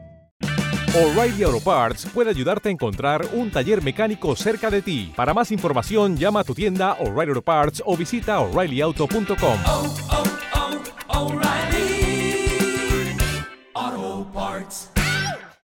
O'Reilly 0.93 1.43
Auto 1.43 1.61
Parts 1.61 2.05
puede 2.13 2.29
ayudarte 2.31 2.67
a 2.67 2.71
encontrar 2.71 3.21
un 3.33 3.49
taller 3.49 3.81
mecánico 3.81 4.35
cerca 4.35 4.69
de 4.69 4.81
ti. 4.81 5.13
Para 5.15 5.33
más 5.33 5.49
información, 5.51 6.17
llama 6.17 6.41
a 6.41 6.43
tu 6.43 6.53
tienda 6.53 6.97
O'Reilly 6.99 7.29
Auto 7.29 7.41
Parts 7.41 7.81
o 7.85 7.95
visita 7.95 8.41
oreillyauto.com. 8.41 9.57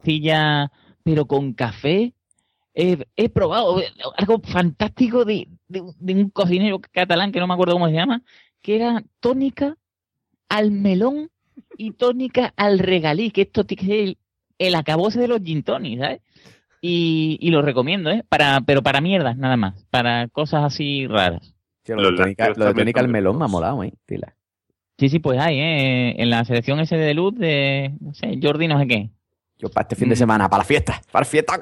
Cilla, 0.03 0.71
pero 1.03 1.25
con 1.25 1.53
café. 1.53 2.13
He, 2.73 2.97
he 3.15 3.29
probado 3.29 3.81
algo 4.17 4.41
fantástico 4.43 5.23
de, 5.23 5.47
de- 5.69 5.81
de 5.97 6.13
un 6.13 6.29
cocinero 6.29 6.79
catalán 6.91 7.31
que 7.31 7.39
no 7.39 7.47
me 7.47 7.53
acuerdo 7.53 7.73
cómo 7.73 7.87
se 7.87 7.93
llama, 7.93 8.21
que 8.61 8.75
era 8.75 9.01
tónica 9.21 9.77
al 10.49 10.71
melón 10.71 11.31
y 11.77 11.91
tónica 11.91 12.53
al 12.57 12.79
regalí, 12.79 13.31
que 13.31 13.43
esto 13.43 13.65
es 13.67 13.77
el, 13.89 14.17
el 14.57 14.75
acabose 14.75 15.19
de 15.19 15.27
los 15.27 15.41
gin 15.41 15.63
¿sabes? 15.65 16.21
Y, 16.81 17.37
y 17.41 17.49
lo 17.49 17.61
recomiendo, 17.61 18.11
¿eh? 18.11 18.23
Para, 18.29 18.61
pero 18.61 18.83
para 18.83 19.01
mierdas, 19.01 19.37
nada 19.37 19.57
más. 19.57 19.85
Para 19.89 20.27
cosas 20.27 20.63
así 20.63 21.07
raras. 21.07 21.55
Tío, 21.83 21.95
lo, 21.95 22.11
de 22.11 22.17
tónica, 22.17 22.49
lo 22.55 22.65
de 22.65 22.73
tónica 22.73 22.99
al 22.99 23.07
melón 23.07 23.37
me 23.37 23.45
ha 23.45 23.47
molado, 23.47 23.83
¿eh? 23.83 23.93
Tila. 24.05 24.35
Sí, 24.97 25.09
sí, 25.09 25.19
pues 25.19 25.39
hay, 25.39 25.59
¿eh? 25.59 26.21
En 26.21 26.29
la 26.29 26.45
selección 26.45 26.79
ese 26.79 26.95
de 26.97 27.13
luz 27.13 27.35
de, 27.35 27.93
no 27.99 28.13
sé, 28.13 28.39
Jordi 28.41 28.67
no 28.67 28.79
sé 28.79 28.87
qué. 28.87 29.09
Yo 29.57 29.69
para 29.69 29.83
este 29.83 29.95
fin 29.95 30.09
de 30.09 30.15
semana, 30.15 30.49
para 30.49 30.61
la 30.61 30.65
fiesta, 30.65 31.01
para 31.11 31.25
la 31.25 31.29
fiesta. 31.29 31.59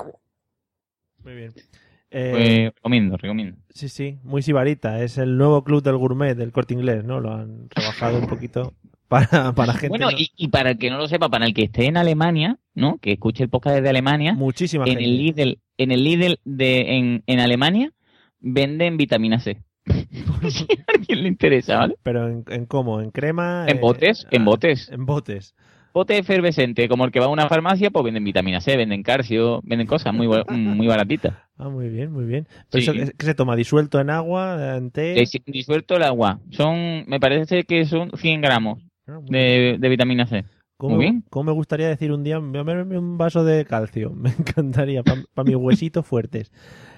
Muy 1.23 1.35
bien. 1.35 1.53
Pues 1.53 1.67
Eh, 2.11 2.71
recomiendo, 2.75 3.17
recomiendo. 3.17 3.57
sí, 3.69 3.89
sí, 3.89 4.19
muy 4.23 4.41
sibarita. 4.43 5.01
Es 5.03 5.17
el 5.17 5.37
nuevo 5.37 5.63
club 5.63 5.81
del 5.81 5.97
gourmet 5.97 6.35
del 6.35 6.51
corte 6.51 6.73
inglés, 6.73 7.03
¿no? 7.03 7.19
Lo 7.19 7.33
han 7.33 7.69
rebajado 7.69 8.19
un 8.19 8.27
poquito 8.27 8.73
para, 9.07 9.53
para 9.53 9.73
gente. 9.73 9.87
Bueno, 9.89 10.11
¿no? 10.11 10.17
y, 10.17 10.29
y 10.35 10.49
para 10.49 10.71
el 10.71 10.77
que 10.77 10.89
no 10.89 10.97
lo 10.97 11.07
sepa, 11.07 11.29
para 11.29 11.45
el 11.45 11.53
que 11.53 11.63
esté 11.63 11.85
en 11.85 11.97
Alemania, 11.97 12.59
¿no? 12.75 12.97
Que 12.99 13.13
escuche 13.13 13.43
el 13.43 13.49
podcast 13.49 13.75
desde 13.77 13.89
Alemania. 13.89 14.33
Muchísima 14.33 14.83
en 14.85 14.91
gente. 14.91 15.03
el 15.05 15.17
Lidl, 15.17 15.59
en 15.77 15.91
el 15.91 16.03
Lidl 16.03 16.39
de, 16.45 16.97
en, 16.97 17.23
en 17.27 17.39
Alemania 17.39 17.91
venden 18.39 18.97
vitamina 18.97 19.39
C. 19.39 19.61
Por 19.85 20.51
si 20.51 20.63
a 20.63 20.83
alguien 20.95 21.23
le 21.23 21.27
interesa, 21.29 21.77
¿vale? 21.77 21.95
Pero 22.03 22.27
en, 22.27 22.43
en 22.49 22.65
cómo, 22.65 23.01
en 23.01 23.11
crema. 23.11 23.65
En 23.67 23.77
eh, 23.77 23.79
botes, 23.79 24.27
en 24.31 24.45
botes. 24.45 24.89
En 24.89 25.05
botes. 25.05 25.55
Bote 25.93 26.17
efervescente, 26.17 26.89
como 26.89 27.05
el 27.05 27.11
que 27.11 27.19
va 27.19 27.27
a 27.27 27.29
una 27.29 27.47
farmacia, 27.47 27.91
pues 27.91 28.03
venden 28.03 28.23
vitamina 28.23 28.59
C, 28.61 28.75
venden 28.77 29.03
calcio, 29.03 29.61
venden 29.63 29.85
cosas 29.85 30.11
muy, 30.11 30.25
ba- 30.25 30.43
muy 30.49 30.87
baratitas. 30.87 31.35
Ah, 31.55 31.69
muy 31.69 31.87
bien, 31.89 32.11
muy 32.11 32.25
bien. 32.25 32.47
Pero 32.71 32.83
Sí. 32.83 32.89
eso 32.89 32.93
que, 32.93 33.11
que 33.15 33.25
se 33.27 33.35
toma 33.35 33.55
disuelto 33.55 33.99
en 33.99 34.09
agua, 34.09 34.75
en 34.77 34.89
té. 34.89 35.23
Disuelto 35.45 35.95
el 35.95 36.01
agua. 36.03 36.39
Son, 36.49 37.05
me 37.05 37.19
parece 37.19 37.63
que 37.65 37.85
son 37.85 38.09
100 38.15 38.41
gramos 38.41 38.79
Ah, 39.05 39.19
de, 39.25 39.75
de 39.79 39.89
vitamina 39.89 40.25
C. 40.25 40.45
¿Cómo, 40.83 40.95
Muy 40.97 41.05
bien. 41.05 41.23
cómo 41.29 41.45
me 41.45 41.51
gustaría 41.53 41.87
decir 41.87 42.11
un 42.11 42.25
día, 42.25 42.39
voy 42.39 42.59
a 42.59 42.63
beberme 42.63 42.97
un 42.97 43.17
vaso 43.17 43.45
de 43.45 43.63
calcio? 43.63 44.09
Me 44.15 44.31
encantaría, 44.31 45.01
para 45.01 45.45
mis 45.45 45.55
huesitos 45.55 46.05
fuertes. 46.05 46.51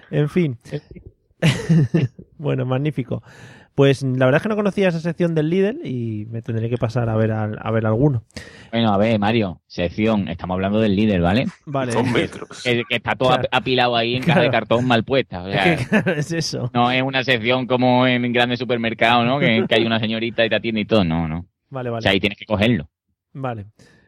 En 0.10 0.28
fin. 0.28 0.58
bueno, 2.40 2.66
magnífico. 2.66 3.22
Pues 3.76 4.02
la 4.02 4.26
verdad 4.26 4.38
es 4.38 4.42
que 4.42 4.50
no 4.50 4.56
conocía 4.56 4.88
esa 4.88 5.00
sección 5.02 5.36
del 5.36 5.50
Lidl 5.52 5.86
y 5.86 6.26
me 6.32 6.42
tendré 6.42 6.68
que 6.68 6.78
pasar 6.78 7.10
a 7.10 7.16
ver, 7.16 7.32
al- 7.32 7.60
a 7.62 7.70
ver 7.70 7.86
alguno. 7.86 8.24
Bueno, 8.72 8.92
a 8.92 8.98
ver, 8.98 9.20
Mario, 9.20 9.62
sección, 9.68 10.30
estamos 10.30 10.56
hablando 10.56 10.80
del 10.80 10.96
líder, 10.96 11.22
¿vale? 11.22 11.46
Vale. 11.68 11.92
Dos 11.94 12.08
metros. 12.12 12.64
Que, 12.64 12.84
que 12.90 12.96
está 12.96 13.16
todo 13.16 13.30
Claro. 13.30 13.48
apilado 13.52 13.96
ahí 13.98 14.16
en 14.16 14.24
caja 14.24 14.42
de 14.42 14.50
cartón 14.50 14.88
mal 14.88 15.04
puesta. 15.04 15.44
O 15.44 15.52
sea, 15.52 15.74
Es 15.74 15.80
que, 15.82 15.88
claro, 15.90 16.12
es 16.14 16.32
eso. 16.32 16.72
no 16.74 16.90
es 16.90 17.04
una 17.04 17.24
sección 17.24 17.68
como 17.68 18.08
en 18.08 18.34
grandes 18.34 18.58
supermercados, 18.58 19.26
¿no? 19.28 19.40
Que, 19.40 19.66
que 19.70 19.76
hay 19.76 19.86
una 19.86 20.00
señorita 20.00 20.44
y 20.44 20.50
te 20.50 20.56
atiende 20.56 20.82
y 20.82 20.86
todo. 20.86 21.04
No, 21.04 21.28
no. 21.28 21.46
Vale, 21.70 21.90
O 21.90 21.94
vale. 21.94 22.02
sea, 22.02 22.12
ahí 22.14 22.20
tienes 22.22 22.40
que 22.40 22.46
cogerlo. 22.46 22.90
Vale. 23.36 23.66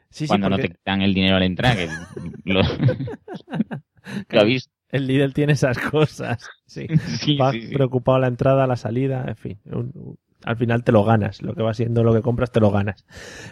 Sí, 0.10 0.26
sí, 0.26 0.28
cuando 0.28 0.50
no 0.50 0.58
te 0.58 0.74
dan 0.86 1.02
el 1.02 1.14
dinero 1.14 1.36
al 1.36 1.44
entrar. 1.44 1.76
Que 1.76 1.88
lo, 2.46 2.62
lo 4.30 4.40
aviso. 4.42 4.70
el 4.90 5.06
Lidl 5.08 5.34
tiene 5.34 5.54
esas 5.54 5.78
cosas. 5.78 6.50
Sí. 6.66 6.88
Sí, 7.20 7.38
Va 7.38 7.52
sí, 7.52 7.68
sí. 7.68 7.74
preocupado 7.74 8.20
la 8.20 8.28
entrada, 8.28 8.68
la 8.68 8.78
salida, 8.78 9.26
en 9.28 9.36
fin. 9.36 9.60
un- 9.66 10.18
al 10.44 10.56
final 10.56 10.84
te 10.84 10.92
lo 10.92 11.04
ganas. 11.04 11.42
Lo 11.42 11.54
que 11.56 11.64
va 11.64 11.74
siendo 11.74 12.04
lo 12.04 12.14
que 12.14 12.22
compras, 12.22 12.52
te 12.52 12.60
lo 12.60 12.72
ganas. 12.72 13.06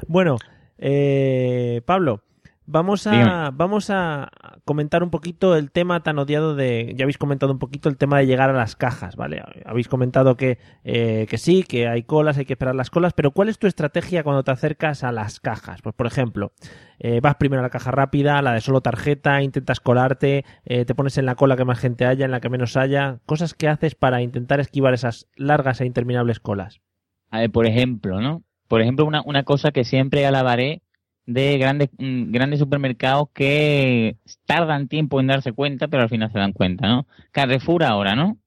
Bueno, 0.07 0.37
eh, 0.77 1.81
Pablo, 1.85 2.21
vamos 2.65 3.07
a, 3.07 3.11
Dígame. 3.11 3.51
vamos 3.53 3.89
a 3.89 4.29
comentar 4.65 5.03
un 5.03 5.09
poquito 5.09 5.55
el 5.55 5.71
tema 5.71 6.01
tan 6.03 6.17
odiado 6.19 6.55
de. 6.55 6.93
Ya 6.95 7.03
habéis 7.03 7.17
comentado 7.17 7.51
un 7.51 7.59
poquito 7.59 7.89
el 7.89 7.97
tema 7.97 8.19
de 8.19 8.25
llegar 8.25 8.49
a 8.49 8.53
las 8.53 8.75
cajas, 8.75 9.15
¿vale? 9.15 9.43
Habéis 9.65 9.87
comentado 9.87 10.35
que, 10.35 10.57
eh, 10.83 11.27
que 11.29 11.37
sí, 11.37 11.63
que 11.63 11.87
hay 11.87 12.03
colas, 12.03 12.37
hay 12.37 12.45
que 12.45 12.53
esperar 12.53 12.75
las 12.75 12.89
colas, 12.89 13.13
pero 13.13 13.31
¿cuál 13.31 13.49
es 13.49 13.59
tu 13.59 13.67
estrategia 13.67 14.23
cuando 14.23 14.43
te 14.43 14.51
acercas 14.51 15.03
a 15.03 15.11
las 15.11 15.39
cajas? 15.39 15.81
Pues, 15.81 15.95
por 15.95 16.07
ejemplo, 16.07 16.51
eh, 16.99 17.19
vas 17.21 17.35
primero 17.35 17.59
a 17.59 17.63
la 17.63 17.69
caja 17.69 17.91
rápida, 17.91 18.41
la 18.41 18.53
de 18.53 18.61
solo 18.61 18.81
tarjeta, 18.81 19.41
intentas 19.41 19.79
colarte, 19.79 20.45
eh, 20.65 20.85
te 20.85 20.95
pones 20.95 21.17
en 21.17 21.25
la 21.25 21.35
cola 21.35 21.57
que 21.57 21.65
más 21.65 21.79
gente 21.79 22.05
haya, 22.05 22.25
en 22.25 22.31
la 22.31 22.39
que 22.41 22.49
menos 22.49 22.77
haya, 22.77 23.19
cosas 23.25 23.53
que 23.53 23.67
haces 23.67 23.95
para 23.95 24.21
intentar 24.21 24.59
esquivar 24.59 24.93
esas 24.93 25.27
largas 25.35 25.81
e 25.81 25.85
interminables 25.85 26.39
colas. 26.39 26.81
A 27.29 27.39
ver, 27.39 27.51
por 27.51 27.65
ejemplo, 27.67 28.21
¿no? 28.21 28.43
Por 28.67 28.81
ejemplo, 28.81 29.05
una, 29.05 29.21
una 29.23 29.43
cosa 29.43 29.71
que 29.71 29.83
siempre 29.83 30.25
alabaré 30.25 30.81
de 31.25 31.57
grandes, 31.57 31.89
mm, 31.97 32.31
grandes 32.31 32.59
supermercados 32.59 33.29
que 33.33 34.17
tardan 34.45 34.87
tiempo 34.87 35.19
en 35.19 35.27
darse 35.27 35.53
cuenta, 35.53 35.87
pero 35.87 36.03
al 36.03 36.09
final 36.09 36.31
se 36.31 36.39
dan 36.39 36.53
cuenta, 36.53 36.87
¿no? 36.87 37.07
Carrefour 37.31 37.83
ahora, 37.83 38.15
¿no? 38.15 38.37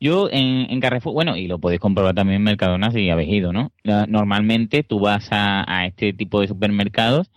Yo 0.00 0.30
en, 0.30 0.70
en 0.70 0.80
Carrefour, 0.80 1.12
bueno, 1.12 1.36
y 1.36 1.46
lo 1.46 1.58
podéis 1.58 1.80
comprobar 1.80 2.14
también 2.14 2.36
en 2.38 2.44
Mercadona 2.44 2.90
si 2.90 3.10
habéis 3.10 3.34
ido, 3.34 3.52
¿no? 3.52 3.72
Normalmente 4.08 4.82
tú 4.82 4.98
vas 4.98 5.28
a, 5.30 5.64
a 5.70 5.86
este 5.86 6.14
tipo 6.14 6.40
de 6.40 6.48
supermercados 6.48 7.30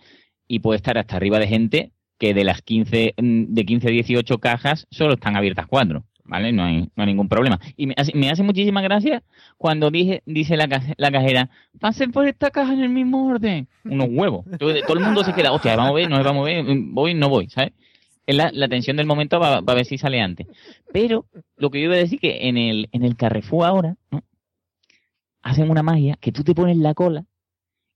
y 0.47 0.59
puede 0.59 0.77
estar 0.77 0.97
hasta 0.97 1.17
arriba 1.17 1.39
de 1.39 1.47
gente 1.47 1.91
que 2.17 2.33
de 2.33 2.45
las 2.45 2.61
15, 2.61 3.15
mm, 3.17 3.53
de 3.53 3.65
15 3.65 3.87
a 3.87 3.91
18 3.91 4.37
cajas 4.39 4.87
solo 4.91 5.15
están 5.15 5.35
abiertas 5.35 5.67
cuatro, 5.67 6.05
¿vale? 6.33 6.51
No 6.51 6.63
hay, 6.63 6.81
no 6.95 7.03
hay 7.03 7.05
ningún 7.05 7.29
problema. 7.29 7.59
Y 7.77 7.87
me 7.87 7.93
hace, 7.95 8.11
me 8.15 8.29
hace 8.29 8.41
muchísima 8.43 8.81
gracia 8.81 9.21
cuando 9.57 9.91
dije, 9.91 10.23
dice 10.25 10.57
la, 10.57 10.67
caje- 10.67 10.95
la 10.97 11.11
cajera, 11.11 11.49
pasen 11.79 12.11
por 12.11 12.27
esta 12.27 12.49
caja 12.49 12.73
en 12.73 12.79
el 12.81 12.89
mismo 12.89 13.27
orden. 13.27 13.67
Unos 13.85 14.07
huevos. 14.11 14.45
Todo, 14.57 14.73
todo 14.81 14.97
el 14.97 15.03
mundo 15.05 15.23
se 15.23 15.33
queda, 15.33 15.51
hostia, 15.51 15.75
vamos 15.75 15.91
a 15.91 15.93
ver, 15.95 16.09
no 16.09 16.23
vamos 16.23 16.41
a 16.41 16.45
ver, 16.51 16.65
voy, 16.67 17.13
no 17.13 17.29
voy, 17.29 17.49
¿sabes? 17.49 17.71
Es 18.25 18.35
la, 18.35 18.49
la 18.53 18.67
tensión 18.67 18.97
del 18.97 19.05
momento 19.05 19.39
para, 19.39 19.61
ver 19.61 19.85
si 19.85 19.97
sale 19.97 20.19
antes. 20.21 20.47
Pero 20.91 21.25
lo 21.57 21.69
que 21.69 21.79
yo 21.79 21.85
iba 21.85 21.95
a 21.95 21.97
decir 21.99 22.19
que 22.19 22.47
en 22.47 22.57
el, 22.57 22.89
en 22.91 23.03
el 23.03 23.15
Carrefour 23.15 23.65
ahora, 23.65 23.95
¿no? 24.11 24.21
hacen 25.41 25.69
una 25.69 25.83
magia 25.83 26.17
que 26.19 26.31
tú 26.31 26.43
te 26.43 26.55
pones 26.55 26.77
la 26.77 26.93
cola 26.93 27.25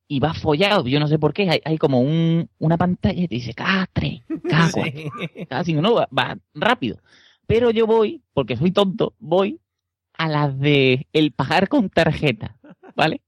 y 0.07 0.19
vas 0.19 0.37
follado. 0.39 0.87
Yo 0.87 0.99
no 0.99 1.07
sé 1.07 1.17
por 1.19 1.33
qué. 1.33 1.49
Hay, 1.49 1.61
hay 1.65 1.77
como 1.77 1.99
un, 2.01 2.49
una 2.59 2.77
pantalla 2.77 3.21
y 3.21 3.27
te 3.27 3.35
dice 3.35 3.53
K3, 3.53 4.23
K4, 4.27 5.47
K5. 5.49 5.81
No, 5.81 5.93
va, 5.95 6.07
va 6.17 6.37
rápido. 6.53 6.97
Pero 7.47 7.71
yo 7.71 7.87
voy, 7.87 8.21
porque 8.33 8.57
soy 8.57 8.71
tonto, 8.71 9.13
voy 9.19 9.59
a 10.13 10.27
las 10.27 10.59
de 10.59 11.07
el 11.13 11.31
pagar 11.31 11.69
con 11.69 11.89
tarjeta. 11.89 12.57
¿Vale? 12.95 13.21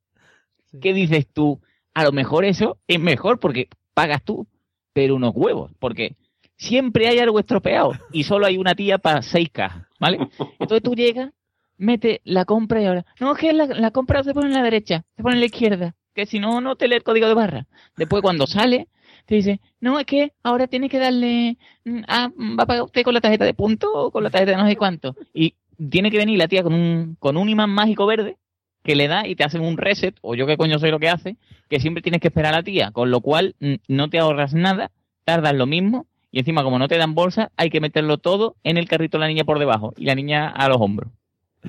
¿Qué 0.81 0.93
dices 0.93 1.27
tú? 1.31 1.61
A 1.93 2.03
lo 2.03 2.11
mejor 2.11 2.45
eso 2.45 2.77
es 2.87 2.99
mejor 2.99 3.39
porque 3.39 3.69
pagas 3.93 4.23
tú, 4.23 4.47
pero 4.93 5.15
unos 5.15 5.33
huevos. 5.35 5.71
Porque 5.79 6.15
siempre 6.57 7.07
hay 7.07 7.19
algo 7.19 7.39
estropeado 7.39 7.93
y 8.11 8.23
solo 8.23 8.45
hay 8.45 8.57
una 8.57 8.75
tía 8.75 8.97
para 8.97 9.21
seis 9.21 9.49
cajas. 9.51 9.87
¿Vale? 9.99 10.29
Entonces 10.59 10.83
tú 10.83 10.95
llegas, 10.95 11.31
mete 11.77 12.21
la 12.23 12.45
compra 12.45 12.81
y 12.81 12.85
ahora. 12.85 13.05
No, 13.19 13.33
es 13.33 13.39
que 13.39 13.53
la, 13.53 13.65
la 13.65 13.91
compra 13.91 14.23
se 14.23 14.33
pone 14.33 14.47
en 14.47 14.53
la 14.53 14.63
derecha, 14.63 15.05
se 15.15 15.23
pone 15.23 15.35
en 15.35 15.41
la 15.41 15.45
izquierda. 15.47 15.95
Que 16.13 16.25
si 16.25 16.39
no, 16.39 16.59
no 16.61 16.75
te 16.75 16.87
lee 16.87 16.95
el 16.95 17.03
código 17.03 17.27
de 17.27 17.33
barra. 17.33 17.67
Después, 17.95 18.21
cuando 18.21 18.47
sale, 18.47 18.87
te 19.29 19.35
dice, 19.35 19.61
no, 19.79 19.99
es 19.99 20.07
que 20.07 20.33
ahora 20.41 20.65
tienes 20.65 20.89
que 20.89 20.97
darle. 20.97 21.57
mm, 21.85 22.01
Ah, 22.07 22.31
va 22.57 22.63
a 22.63 22.65
pagar 22.65 22.83
usted 22.83 23.03
con 23.03 23.13
la 23.13 23.21
tarjeta 23.21 23.45
de 23.45 23.53
punto 23.53 23.87
o 23.93 24.11
con 24.11 24.23
la 24.23 24.31
tarjeta 24.31 24.51
de 24.53 24.57
no 24.57 24.67
sé 24.67 24.75
cuánto. 24.75 25.15
Y 25.35 25.53
tiene 25.91 26.09
que 26.09 26.17
venir 26.17 26.39
la 26.39 26.47
tía 26.47 26.63
con 26.63 26.73
un, 26.73 27.15
con 27.19 27.37
un 27.37 27.47
imán 27.47 27.69
mágico 27.69 28.07
verde 28.07 28.37
que 28.83 28.95
le 28.95 29.07
da 29.07 29.27
y 29.27 29.35
te 29.35 29.43
hacen 29.43 29.61
un 29.61 29.77
reset, 29.77 30.15
o 30.21 30.33
yo 30.33 30.47
qué 30.47 30.57
coño 30.57 30.79
soy 30.79 30.89
lo 30.89 30.97
que 30.97 31.09
hace, 31.09 31.37
que 31.69 31.79
siempre 31.79 32.01
tienes 32.01 32.21
que 32.21 32.29
esperar 32.29 32.55
a 32.55 32.57
la 32.57 32.63
tía, 32.63 32.89
con 32.91 33.11
lo 33.11 33.21
cual 33.21 33.55
mm, 33.59 33.75
no 33.87 34.09
te 34.09 34.17
ahorras 34.17 34.55
nada, 34.55 34.89
tardas 35.25 35.53
lo 35.53 35.67
mismo, 35.67 36.07
y 36.31 36.39
encima 36.39 36.63
como 36.63 36.79
no 36.79 36.87
te 36.87 36.97
dan 36.97 37.13
bolsa, 37.13 37.51
hay 37.55 37.69
que 37.69 37.81
meterlo 37.81 38.17
todo 38.17 38.55
en 38.63 38.77
el 38.77 38.87
carrito 38.87 39.17
de 39.17 39.21
la 39.21 39.27
niña 39.27 39.43
por 39.43 39.59
debajo, 39.59 39.93
y 39.95 40.05
la 40.05 40.15
niña 40.15 40.49
a 40.49 40.67
los 40.69 40.77
hombros. 40.81 41.11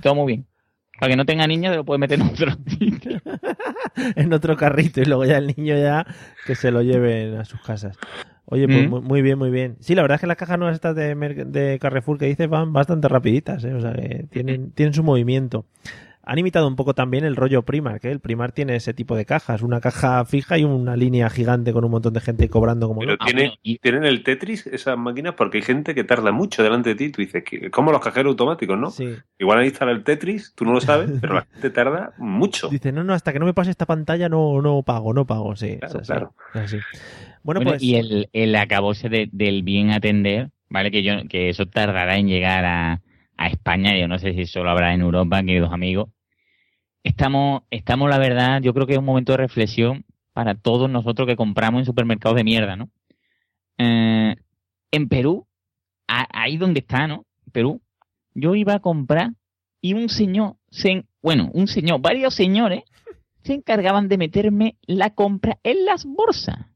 Todo 0.01 0.15
muy 0.15 0.29
bien. 0.29 0.47
Para 1.01 1.11
que 1.11 1.17
no 1.17 1.25
tenga 1.25 1.47
niña, 1.47 1.71
te 1.71 1.77
lo 1.77 1.85
puedes 1.85 1.99
meter 2.01 2.21
en 2.21 2.27
otro. 2.27 2.53
en 4.17 4.33
otro 4.33 4.57
carrito 4.57 5.01
y 5.01 5.05
luego 5.07 5.25
ya 5.25 5.39
el 5.39 5.49
niño 5.57 5.77
ya 5.77 6.07
que 6.47 6.55
se 6.55 6.71
lo 6.71 6.83
lleven 6.83 7.37
a 7.37 7.45
sus 7.45 7.61
casas. 7.63 7.97
Oye, 8.47 8.67
pues 8.67 8.89
Mm. 8.89 9.05
muy, 9.07 9.23
bien, 9.23 9.39
muy 9.39 9.51
bien. 9.51 9.77
Sí, 9.81 9.95
la 9.95 10.03
verdad 10.03 10.17
es 10.17 10.21
que 10.21 10.27
las 10.27 10.37
cajas 10.37 10.59
nuevas 10.59 10.75
estas 10.75 10.95
de, 10.97 11.15
de 11.15 11.79
Carrefour 11.81 12.19
que 12.19 12.27
dices 12.27 12.49
van 12.49 12.73
bastante 12.73 13.09
rapiditas, 13.09 13.63
¿eh? 13.65 13.73
o 13.75 13.81
sea 13.81 13.93
que 13.93 14.27
tienen, 14.31 14.73
tienen 14.73 14.93
su 14.93 15.03
movimiento. 15.05 15.67
Han 16.31 16.39
imitado 16.39 16.69
un 16.69 16.77
poco 16.77 16.95
también 16.95 17.25
el 17.25 17.35
rollo 17.35 17.63
Primark, 17.63 18.03
que 18.03 18.13
el 18.13 18.21
Primark 18.21 18.55
tiene 18.55 18.77
ese 18.77 18.95
tipo 18.95 19.17
de 19.17 19.25
cajas, 19.25 19.63
una 19.63 19.81
caja 19.81 20.25
fija 20.25 20.57
y 20.59 20.63
una 20.63 20.95
línea 20.95 21.29
gigante 21.29 21.73
con 21.73 21.85
un 21.85 21.91
montón 21.91 22.13
de 22.13 22.21
gente 22.21 22.49
cobrando 22.49 22.87
como 22.87 23.01
Pero 23.01 23.19
tiene, 23.19 23.59
tienen 23.83 24.05
el 24.05 24.23
Tetris, 24.23 24.65
esas 24.69 24.97
máquinas, 24.97 25.35
porque 25.35 25.59
hay 25.59 25.63
gente 25.65 25.93
que 25.93 26.05
tarda 26.05 26.31
mucho 26.31 26.63
delante 26.63 26.91
de 26.91 26.95
ti. 26.95 27.11
Tú 27.11 27.21
dices, 27.21 27.43
que, 27.43 27.69
como 27.73 27.91
los 27.91 28.01
cajeros 28.01 28.31
automáticos, 28.31 28.79
¿no? 28.79 28.93
Sí. 28.93 29.13
Igual 29.41 29.59
ahí 29.59 29.67
instala 29.67 29.91
el 29.91 30.05
Tetris, 30.05 30.55
tú 30.55 30.65
no 30.65 30.73
lo 30.73 30.81
sabes, 30.81 31.11
pero 31.21 31.35
la 31.35 31.47
gente 31.53 31.71
tarda 31.71 32.13
mucho. 32.17 32.69
Dice, 32.69 32.93
no, 32.93 33.03
no, 33.03 33.13
hasta 33.13 33.33
que 33.33 33.41
no 33.41 33.47
me 33.47 33.53
pase 33.53 33.73
esta 33.73 33.87
pantalla 33.87 34.29
no, 34.29 34.63
no 34.63 34.85
pago, 34.85 35.13
no 35.13 35.27
pago, 35.27 35.57
sí. 35.57 35.79
Claro, 35.81 35.99
así, 35.99 36.13
claro. 36.13 36.35
así. 36.55 36.77
Bueno, 37.43 37.59
Bueno, 37.59 37.71
pues... 37.73 37.83
y 37.83 37.97
el, 37.97 38.29
el 38.33 38.55
acabose 38.55 39.09
de- 39.09 39.29
del 39.33 39.65
bien 39.65 39.91
atender, 39.91 40.51
¿vale? 40.69 40.93
Que 40.93 41.03
yo 41.03 41.15
que 41.29 41.49
eso 41.49 41.67
tardará 41.67 42.19
en 42.19 42.29
llegar 42.29 42.65
a, 42.65 43.01
a 43.37 43.49
España, 43.49 43.99
yo 43.99 44.07
no 44.07 44.17
sé 44.21 44.33
si 44.33 44.47
solo 44.47 44.71
habrá 44.71 44.95
en 44.95 45.01
Europa, 45.01 45.43
queridos 45.43 45.73
amigos. 45.73 46.09
Estamos, 47.03 47.63
estamos, 47.71 48.11
la 48.11 48.19
verdad, 48.19 48.61
yo 48.63 48.75
creo 48.75 48.87
que 48.87 48.93
es 48.95 48.99
un 48.99 49.05
momento 49.05 49.33
de 49.33 49.39
reflexión 49.39 50.05
para 50.33 50.55
todos 50.55 50.91
nosotros 50.91 51.27
que 51.27 51.37
compramos 51.37 51.81
en 51.81 51.87
supermercados 51.87 52.37
de 52.37 52.45
mierda, 52.45 52.77
¿no? 52.77 52.91
Eh, 53.79 54.37
en 54.91 55.09
Perú, 55.09 55.47
ahí 56.07 56.57
donde 56.57 56.81
está, 56.81 57.07
¿no? 57.07 57.25
Perú, 57.53 57.81
yo 58.35 58.55
iba 58.55 58.75
a 58.75 58.81
comprar 58.81 59.31
y 59.81 59.95
un 59.95 60.09
señor, 60.09 60.57
se, 60.71 60.91
en- 60.91 61.09
bueno, 61.23 61.51
un 61.55 61.67
señor, 61.69 62.01
varios 62.01 62.35
señores 62.35 62.85
se 63.43 63.55
encargaban 63.55 64.09
de 64.09 64.19
meterme 64.19 64.77
la 64.83 65.15
compra 65.15 65.59
en 65.63 65.85
las 65.87 66.05
bolsas 66.05 66.67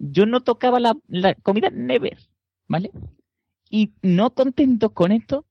yo 0.00 0.24
no 0.26 0.40
tocaba 0.40 0.80
la, 0.80 0.96
la 1.08 1.34
comida 1.34 1.68
never, 1.70 2.16
¿vale? 2.66 2.90
Y 3.68 3.92
no 4.02 4.30
contentos 4.30 4.92
con 4.92 5.12
esto, 5.12 5.44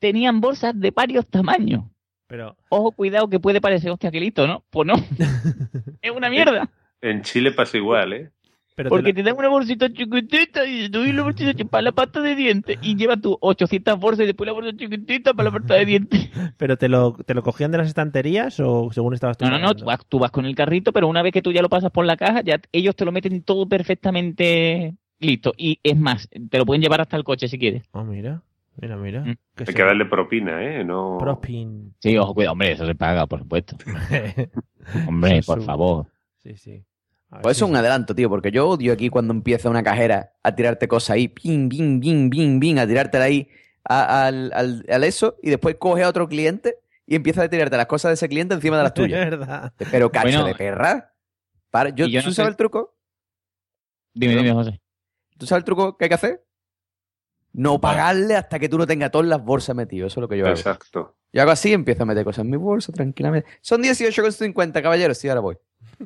tenían 0.00 0.40
bolsas 0.40 0.78
de 0.78 0.90
varios 0.90 1.26
tamaños. 1.28 1.84
Pero, 2.32 2.56
Ojo, 2.70 2.92
cuidado, 2.92 3.28
que 3.28 3.38
puede 3.38 3.60
parecer, 3.60 3.90
hostia, 3.90 4.10
qué 4.10 4.18
listo, 4.18 4.46
¿no? 4.46 4.64
Pues 4.70 4.86
no. 4.86 4.94
es 6.00 6.10
una 6.10 6.30
mierda. 6.30 6.70
En 7.02 7.20
Chile 7.20 7.52
pasa 7.52 7.76
igual, 7.76 8.14
¿eh? 8.14 8.30
pero 8.74 8.88
te 8.88 8.96
Porque 8.96 9.10
lo- 9.10 9.14
te 9.16 9.22
dan 9.22 9.36
una 9.36 9.48
bolsita 9.50 9.92
chiquitita 9.92 10.64
y 10.64 10.88
te 10.88 10.96
doy 10.96 11.12
la 11.12 11.24
bolsita 11.24 11.50
chiquitita 11.50 11.70
para 11.70 11.82
la 11.82 11.92
pasta 11.92 12.22
de 12.22 12.34
dientes 12.34 12.78
y 12.80 12.96
llevas 12.96 13.20
tú 13.20 13.36
800 13.38 14.00
bolsas 14.00 14.22
y 14.24 14.26
después 14.28 14.46
la 14.46 14.54
bolsa 14.54 14.74
chiquitita 14.74 15.34
para 15.34 15.50
la 15.50 15.58
pasta 15.58 15.74
de 15.74 15.84
dientes. 15.84 16.30
¿Pero 16.56 16.78
te 16.78 16.88
lo, 16.88 17.12
te 17.26 17.34
lo 17.34 17.42
cogían 17.42 17.70
de 17.70 17.76
las 17.76 17.88
estanterías 17.88 18.58
o 18.60 18.90
según 18.92 19.12
estabas 19.12 19.36
tú? 19.36 19.44
No, 19.44 19.50
no, 19.50 19.58
no, 19.58 19.74
tú 19.74 19.84
vas, 19.84 19.98
tú 20.08 20.18
vas 20.18 20.30
con 20.30 20.46
el 20.46 20.54
carrito, 20.54 20.90
pero 20.94 21.08
una 21.08 21.20
vez 21.20 21.34
que 21.34 21.42
tú 21.42 21.52
ya 21.52 21.60
lo 21.60 21.68
pasas 21.68 21.90
por 21.90 22.06
la 22.06 22.16
caja, 22.16 22.40
ya 22.40 22.58
ellos 22.72 22.96
te 22.96 23.04
lo 23.04 23.12
meten 23.12 23.42
todo 23.42 23.68
perfectamente 23.68 24.94
listo. 25.18 25.52
Y 25.58 25.80
es 25.82 25.98
más, 25.98 26.30
te 26.48 26.56
lo 26.56 26.64
pueden 26.64 26.80
llevar 26.80 27.02
hasta 27.02 27.18
el 27.18 27.24
coche 27.24 27.46
si 27.48 27.58
quieres. 27.58 27.82
Ah, 27.92 28.04
mira, 28.04 28.40
mira, 28.76 28.96
mira. 28.96 29.20
Mm. 29.22 29.36
Que 29.54 29.64
Hay 29.68 29.74
que 29.74 29.82
darle 29.82 30.04
propina, 30.06 30.62
¿eh? 30.62 30.84
No... 30.84 31.18
Propin. 31.18 31.94
Sí, 32.00 32.16
ojo, 32.18 32.34
cuidado, 32.34 32.52
hombre, 32.52 32.72
eso 32.72 32.86
se 32.86 32.94
paga, 32.94 33.26
por 33.26 33.40
supuesto. 33.40 33.76
Hombre, 35.06 35.38
Eso 35.38 35.46
por 35.52 35.58
es 35.58 35.62
un- 35.62 35.66
favor. 35.66 36.06
Sí, 36.42 36.56
sí. 36.56 36.84
Pues 37.30 37.56
eso 37.56 37.64
si- 37.64 37.64
es 37.64 37.70
un 37.70 37.76
adelanto, 37.76 38.14
tío, 38.14 38.28
porque 38.28 38.50
yo 38.50 38.68
odio 38.68 38.92
aquí 38.92 39.08
cuando 39.08 39.32
empieza 39.32 39.70
una 39.70 39.82
cajera 39.82 40.32
a 40.42 40.54
tirarte 40.54 40.88
cosas 40.88 41.10
ahí, 41.10 41.28
ping, 41.28 41.68
bing, 41.68 42.00
bing, 42.00 42.28
bing, 42.28 42.60
bing, 42.60 42.78
a 42.78 42.86
tirártela 42.86 43.24
ahí 43.24 43.48
a- 43.84 44.26
al, 44.26 44.52
al- 44.54 44.84
al 44.88 45.04
eso 45.04 45.36
y 45.42 45.50
después 45.50 45.76
coge 45.76 46.02
a 46.02 46.08
otro 46.08 46.28
cliente 46.28 46.76
y 47.06 47.14
empieza 47.14 47.42
a 47.42 47.48
tirarte 47.48 47.76
las 47.76 47.86
cosas 47.86 48.10
de 48.10 48.14
ese 48.14 48.28
cliente 48.28 48.54
encima 48.54 48.76
de 48.76 48.82
las 48.82 48.92
Es 48.94 48.94
tuyas. 48.96 49.18
verdad. 49.30 49.72
Pero 49.90 50.10
cacho 50.10 50.24
Bueno, 50.26 50.44
de 50.44 50.54
perra. 50.54 51.14
Para, 51.70 51.88
yo, 51.90 52.04
y 52.06 52.10
yo 52.12 52.20
¿Tú 52.22 52.28
no 52.28 52.34
sabes 52.34 52.46
sé- 52.48 52.50
el 52.50 52.56
truco? 52.56 52.96
Dime, 54.14 54.36
dime, 54.36 54.52
José. 54.52 54.80
¿Tú 55.38 55.46
sabes 55.46 55.60
el 55.62 55.64
truco 55.64 55.96
que 55.96 56.04
hay 56.04 56.08
que 56.10 56.14
hacer? 56.16 56.44
No 57.52 57.80
pagarle 57.80 58.36
hasta 58.36 58.58
que 58.58 58.68
tú 58.68 58.78
no 58.78 58.86
tengas 58.86 59.10
todas 59.10 59.26
las 59.26 59.44
bolsas 59.44 59.76
metidas. 59.76 60.12
Eso 60.12 60.20
es 60.20 60.22
lo 60.22 60.28
que 60.28 60.38
yo 60.38 60.46
hago. 60.46 60.54
Exacto. 60.54 61.16
Yo 61.32 61.42
hago 61.42 61.50
así, 61.50 61.72
empiezo 61.72 62.02
a 62.02 62.06
meter 62.06 62.24
cosas 62.24 62.44
en 62.44 62.50
mi 62.50 62.56
bolsa 62.56 62.92
tranquilamente. 62.92 63.48
Son 63.60 63.82
18,50, 63.82 64.82
caballero. 64.82 65.14
Sí, 65.14 65.28
ahora 65.28 65.40
voy. 65.40 65.58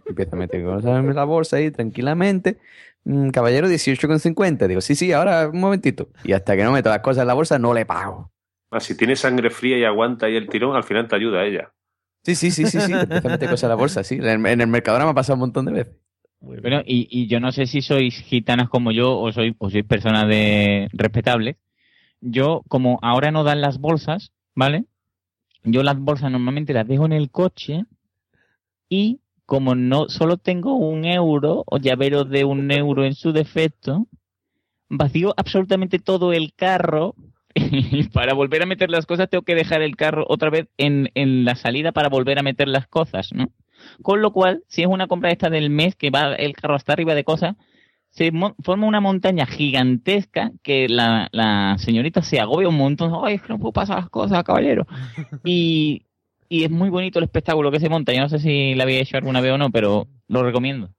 Empiezo 0.07 0.37
a 0.37 0.39
meter 0.39 0.65
cosas 0.65 0.99
en 0.99 1.15
la 1.15 1.25
bolsa 1.25 1.57
ahí 1.57 1.71
tranquilamente. 1.71 2.59
Mm, 3.05 3.31
caballero, 3.31 3.69
18,50. 3.69 4.67
Digo, 4.67 4.81
sí, 4.81 4.95
sí, 4.95 5.13
ahora 5.13 5.49
un 5.49 5.61
momentito. 5.61 6.09
Y 6.25 6.33
hasta 6.33 6.57
que 6.57 6.65
no 6.65 6.73
meto 6.73 6.91
las 6.91 7.01
cosas 7.01 7.23
en 7.23 7.29
la 7.29 7.35
bolsa, 7.35 7.59
no 7.59 7.75
le 7.75 7.87
pago. 7.87 8.33
Ah, 8.71 8.81
si 8.81 8.97
tiene 8.97 9.15
sangre 9.17 9.51
fría 9.51 9.79
y 9.79 9.85
aguanta 9.85 10.27
ahí 10.27 10.37
el 10.37 10.49
tirón, 10.49 10.77
al 10.77 10.85
final 10.85 11.07
te 11.09 11.17
ayuda 11.17 11.45
ella. 11.45 11.73
Sí, 12.25 12.35
sí, 12.35 12.51
sí, 12.51 12.67
sí, 12.67 12.81
sí. 12.81 12.93
te 12.93 13.01
Empiezo 13.01 13.29
a 13.29 13.31
meter 13.31 13.49
cosas 13.49 13.65
en 13.65 13.69
la 13.69 13.75
bolsa, 13.77 14.03
sí. 14.03 14.19
En, 14.21 14.47
en 14.47 14.61
el 14.61 14.67
Mercadona 14.67 15.05
me 15.05 15.13
ha 15.13 15.15
pasado 15.15 15.35
un 15.35 15.41
montón 15.41 15.67
de 15.67 15.73
veces. 15.73 15.95
Muy 16.41 16.53
bien. 16.53 16.63
Bueno, 16.63 16.83
y, 16.87 17.09
y 17.11 17.27
yo 17.29 17.41
no 17.41 17.53
sé 17.53 17.67
si 17.67 17.81
sois 17.83 18.15
gitanas 18.23 18.69
como 18.69 18.93
yo 18.93 19.19
o 19.19 19.33
sois, 19.33 19.55
o 19.59 19.71
sois 19.71 19.85
personas 19.85 20.29
de 20.29 20.89
respetables. 20.93 21.57
Yo, 22.21 22.63
como 22.69 22.99
ahora 23.03 23.31
no 23.31 23.45
dan 23.45 23.61
las 23.61 23.79
bolsas, 23.79 24.33
¿vale? 24.55 24.87
Yo 25.65 25.83
las 25.83 25.99
bolsas 25.99 26.31
normalmente 26.31 26.73
las 26.75 26.89
dejo 26.89 27.07
en 27.07 27.13
el 27.13 27.31
coche 27.31 27.85
y 28.89 29.21
como 29.45 29.75
no 29.75 30.09
solo 30.09 30.39
tengo 30.39 30.75
un 30.77 31.05
euro 31.05 31.63
o 31.67 31.79
llavero 31.79 32.25
de 32.25 32.45
un 32.45 32.71
euro 32.73 33.05
en 33.05 33.15
su 33.15 33.33
defecto, 33.33 34.07
vacío 34.89 35.35
absolutamente 35.37 35.99
todo 35.99 36.33
el 36.33 36.55
carro 36.55 37.15
y 37.55 38.05
para 38.11 38.35
volver 38.35 38.63
a 38.63 38.67
meter 38.67 38.91
las 38.91 39.07
cosas 39.07 39.31
tengo 39.31 39.45
que 39.45 39.55
dejar 39.55 39.83
el 39.83 39.97
carro 39.97 40.25
otra 40.29 40.51
vez 40.51 40.69
en, 40.79 41.11
en 41.15 41.45
la 41.45 41.57
salida 41.57 41.93
para 41.93 42.09
volver 42.09 42.39
a 42.39 42.43
meter 42.43 42.69
las 42.69 42.87
cosas, 42.89 43.33
¿no? 43.33 43.49
Con 44.03 44.23
lo 44.23 44.33
cual, 44.33 44.63
si 44.69 44.83
es 44.83 44.89
una 44.89 45.07
compra 45.07 45.31
esta 45.31 45.51
del 45.51 45.71
mes 45.71 45.97
que 45.97 46.11
va 46.11 46.35
el 46.35 46.55
carro 46.55 46.75
hasta 46.75 46.93
arriba 46.93 47.15
de 47.15 47.25
cosas, 47.25 47.57
se 48.11 48.33
forma 48.63 48.87
una 48.87 49.01
montaña 49.01 49.45
gigantesca 49.45 50.51
que 50.63 50.89
la, 50.89 51.29
la 51.33 51.77
señorita 51.79 52.23
se 52.23 52.41
agobia 52.41 52.69
un 52.69 52.77
montón. 52.77 53.13
Ay, 53.23 53.35
es 53.35 53.43
que 53.43 53.53
no 53.53 53.59
puedo 53.59 53.73
pasar 53.73 53.99
las 53.99 54.11
cosas, 54.11 54.43
caballero. 54.43 54.87
Y, 55.45 56.07
y 56.49 56.65
es 56.65 56.71
muy 56.71 56.89
bonito 56.89 57.19
el 57.19 57.25
espectáculo 57.25 57.71
que 57.71 57.81
se 57.81 57.89
monta. 57.89 58.15
Yo 58.15 58.21
no 58.21 58.29
sé 58.29 58.39
si 58.39 58.75
la 58.75 58.85
había 58.85 59.01
hecho 59.01 59.17
alguna 59.17 59.41
vez 59.41 59.53
o 59.53 59.59
no, 59.59 59.71
pero 59.71 60.09
lo 60.29 60.43
recomiendo. 60.43 60.91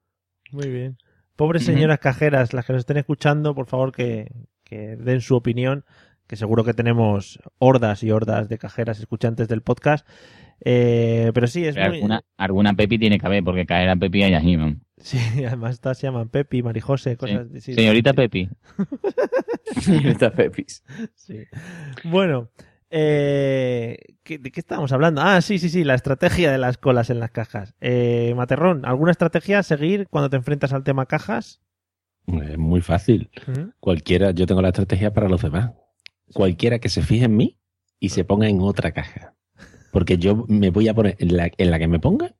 Muy 0.51 0.69
bien. 0.69 0.97
Pobres 1.35 1.65
señoras 1.65 1.99
cajeras, 1.99 2.53
las 2.53 2.65
que 2.65 2.73
nos 2.73 2.81
estén 2.81 2.97
escuchando, 2.97 3.53
por 3.53 3.67
favor 3.67 3.91
que, 3.91 4.31
que 4.63 4.95
den 4.95 5.21
su 5.21 5.35
opinión, 5.35 5.85
que 6.27 6.35
seguro 6.35 6.63
que 6.63 6.73
tenemos 6.73 7.39
hordas 7.57 8.03
y 8.03 8.11
hordas 8.11 8.49
de 8.49 8.57
cajeras 8.57 8.99
escuchantes 8.99 9.47
del 9.47 9.61
podcast. 9.61 10.07
Eh, 10.65 11.31
pero 11.33 11.47
sí, 11.47 11.65
es 11.65 11.75
Pero 11.75 11.87
muy... 11.89 11.97
alguna, 11.97 12.21
alguna 12.37 12.73
Pepi 12.73 12.97
tiene 12.97 13.19
que 13.19 13.25
haber, 13.25 13.43
porque 13.43 13.65
caer 13.65 13.89
a 13.89 13.95
Pepi 13.95 14.23
hay 14.23 14.33
allí, 14.33 14.57
man. 14.57 14.81
Sí, 14.97 15.17
además 15.45 15.79
todas 15.79 15.97
se 15.97 16.07
llaman 16.07 16.29
Pepi, 16.29 16.63
Marijose, 16.63 17.15
cosas... 17.17 17.47
sí, 17.59 17.73
Señorita 17.73 18.13
Pepi. 18.13 18.49
Señorita 19.81 20.31
Pepis. 20.31 20.83
Sí. 21.15 21.43
Bueno, 22.03 22.49
eh, 22.89 23.97
¿qué- 24.23 24.37
¿de 24.39 24.51
qué 24.51 24.59
estábamos 24.59 24.91
hablando? 24.91 25.21
Ah, 25.21 25.41
sí, 25.41 25.59
sí, 25.59 25.69
sí, 25.69 25.83
la 25.83 25.93
estrategia 25.95 26.51
de 26.51 26.57
las 26.57 26.77
colas 26.77 27.09
en 27.09 27.19
las 27.19 27.31
cajas. 27.31 27.75
Eh, 27.81 28.33
Materrón, 28.35 28.85
¿alguna 28.85 29.11
estrategia 29.11 29.59
a 29.59 29.63
seguir 29.63 30.07
cuando 30.09 30.29
te 30.29 30.37
enfrentas 30.37 30.73
al 30.73 30.83
tema 30.83 31.05
cajas? 31.05 31.61
Es 32.27 32.57
muy 32.57 32.81
fácil. 32.81 33.29
Cualquiera, 33.79 34.31
yo 34.31 34.45
tengo 34.45 34.61
la 34.61 34.69
estrategia 34.69 35.13
para 35.13 35.29
los 35.29 35.41
demás. 35.41 35.71
Cualquiera 36.33 36.79
que 36.79 36.89
se 36.89 37.01
fije 37.01 37.25
en 37.25 37.37
mí 37.37 37.57
y 37.99 38.09
se 38.09 38.25
ponga 38.25 38.49
en 38.49 38.59
otra 38.61 38.91
caja. 38.91 39.33
Porque 39.91 40.17
yo 40.17 40.45
me 40.47 40.69
voy 40.69 40.87
a 40.87 40.93
poner 40.93 41.15
en 41.19 41.35
la, 41.37 41.51
en 41.57 41.71
la 41.71 41.79
que 41.79 41.87
me 41.87 41.99
ponga, 41.99 42.35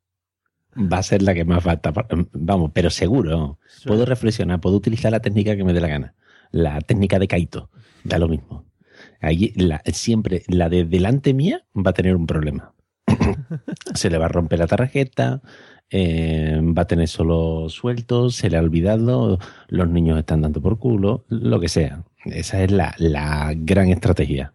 va 0.76 0.98
a 1.00 1.04
ser 1.04 1.22
la 1.22 1.34
que 1.34 1.46
más 1.46 1.66
va 1.66 1.74
a 1.74 1.78
tapar. 1.82 2.08
Vamos, 2.34 2.72
pero 2.74 2.90
seguro. 2.90 3.60
Puedo 3.86 4.06
reflexionar, 4.06 4.60
puedo 4.60 4.76
utilizar 4.78 5.12
la 5.12 5.20
técnica 5.22 5.56
que 5.56 5.64
me 5.64 5.74
dé 5.74 5.82
la 5.82 5.88
gana. 5.88 6.16
La 6.52 6.80
técnica 6.82 7.20
de 7.20 7.28
Kaito, 7.28 7.70
da 8.04 8.18
lo 8.20 8.28
mismo. 8.28 8.66
Ahí 9.22 9.54
la- 9.56 9.82
siempre 9.86 10.44
la 10.48 10.70
de 10.70 10.86
delante 10.86 11.34
mía 11.34 11.66
va 11.76 11.92
a 11.92 11.94
tener 11.94 12.16
un 12.16 12.28
problema. 12.28 12.74
se 13.94 14.10
le 14.10 14.18
va 14.18 14.26
a 14.26 14.30
romper 14.30 14.60
la 14.60 14.68
tarjeta, 14.68 15.42
eh, 15.90 16.60
va 16.62 16.82
a 16.84 16.88
tener 16.88 17.08
solo 17.08 17.70
sueltos, 17.70 18.36
se 18.36 18.50
le 18.50 18.58
ha 18.58 18.62
olvidado, 18.62 19.40
los 19.70 19.90
niños 19.90 20.20
están 20.20 20.42
dando 20.42 20.62
por 20.62 20.78
culo, 20.80 21.26
lo 21.30 21.60
que 21.60 21.70
sea. 21.70 22.04
Esa 22.26 22.64
es 22.64 22.72
la, 22.72 22.94
la 22.98 23.54
gran 23.56 23.90
estrategia. 23.90 24.52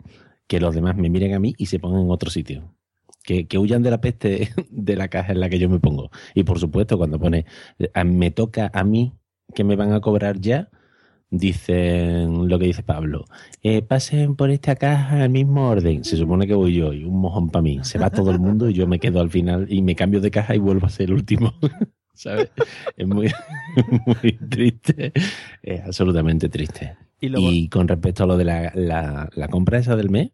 Que 0.47 0.61
los 0.61 0.75
demás 0.75 0.97
me 0.97 1.09
miren 1.09 1.35
a 1.35 1.39
mí 1.39 1.55
y 1.57 1.67
se 1.67 1.79
pongan 1.79 2.03
en 2.03 2.11
otro 2.11 2.29
sitio. 2.31 2.75
Que, 3.25 3.47
que 3.47 3.59
huyan 3.59 3.83
de 3.83 3.91
la 3.91 4.01
peste 4.01 4.51
de 4.71 4.97
la 4.97 5.09
caja 5.09 5.33
en 5.33 5.41
la 5.41 5.49
que 5.49 5.59
yo 5.59 5.69
me 5.69 5.79
pongo. 5.79 6.11
Y 6.35 6.43
por 6.45 6.59
supuesto, 6.59 6.99
cuando 6.99 7.19
pone, 7.21 7.47
me 8.05 8.31
toca 8.31 8.71
a 8.75 8.83
mí 8.85 9.13
que 9.55 9.65
me 9.65 9.77
van 9.77 9.93
a 9.93 10.01
cobrar 10.01 10.41
ya, 10.41 10.69
dicen 11.31 12.49
lo 12.49 12.59
que 12.59 12.67
dice 12.67 12.83
Pablo. 12.83 13.25
eh, 13.63 13.83
pasen 13.83 14.37
por 14.37 14.51
esta 14.51 14.77
caja 14.77 15.23
al 15.23 15.31
mismo 15.31 15.69
orden. 15.69 16.05
Se 16.05 16.17
supone 16.17 16.47
que 16.47 16.55
voy 16.55 16.75
yo 16.75 16.93
y 16.93 17.05
un 17.05 17.21
mojón 17.21 17.51
para 17.51 17.63
mí. 17.63 17.79
Se 17.83 17.99
va 17.99 18.11
todo 18.11 18.31
el 18.31 18.39
mundo 18.39 18.69
y 18.69 18.75
yo 18.75 18.87
me 18.87 18.99
quedo 18.99 19.21
al 19.21 19.31
final 19.31 19.67
y 19.71 19.83
me 19.83 19.95
cambio 19.95 20.21
de 20.21 20.31
caja 20.31 20.55
y 20.55 20.59
vuelvo 20.59 20.87
a 20.87 20.91
ser 20.91 21.09
el 21.09 21.15
último. 21.15 21.53
¿Sabes? 22.15 22.51
Es 22.97 23.07
muy, 23.07 23.31
muy 24.07 24.33
triste. 24.49 25.13
Es 25.63 25.81
absolutamente 25.83 26.49
triste. 26.49 26.97
Y 27.21 27.69
con 27.69 27.89
respecto 27.89 28.25
a 28.25 28.27
lo 28.27 28.37
de 28.37 28.45
la, 28.45 28.73
la- 28.75 29.29
la 29.35 29.49
compra 29.49 29.79
esa 29.79 29.97
del 29.97 30.11
mes, 30.11 30.31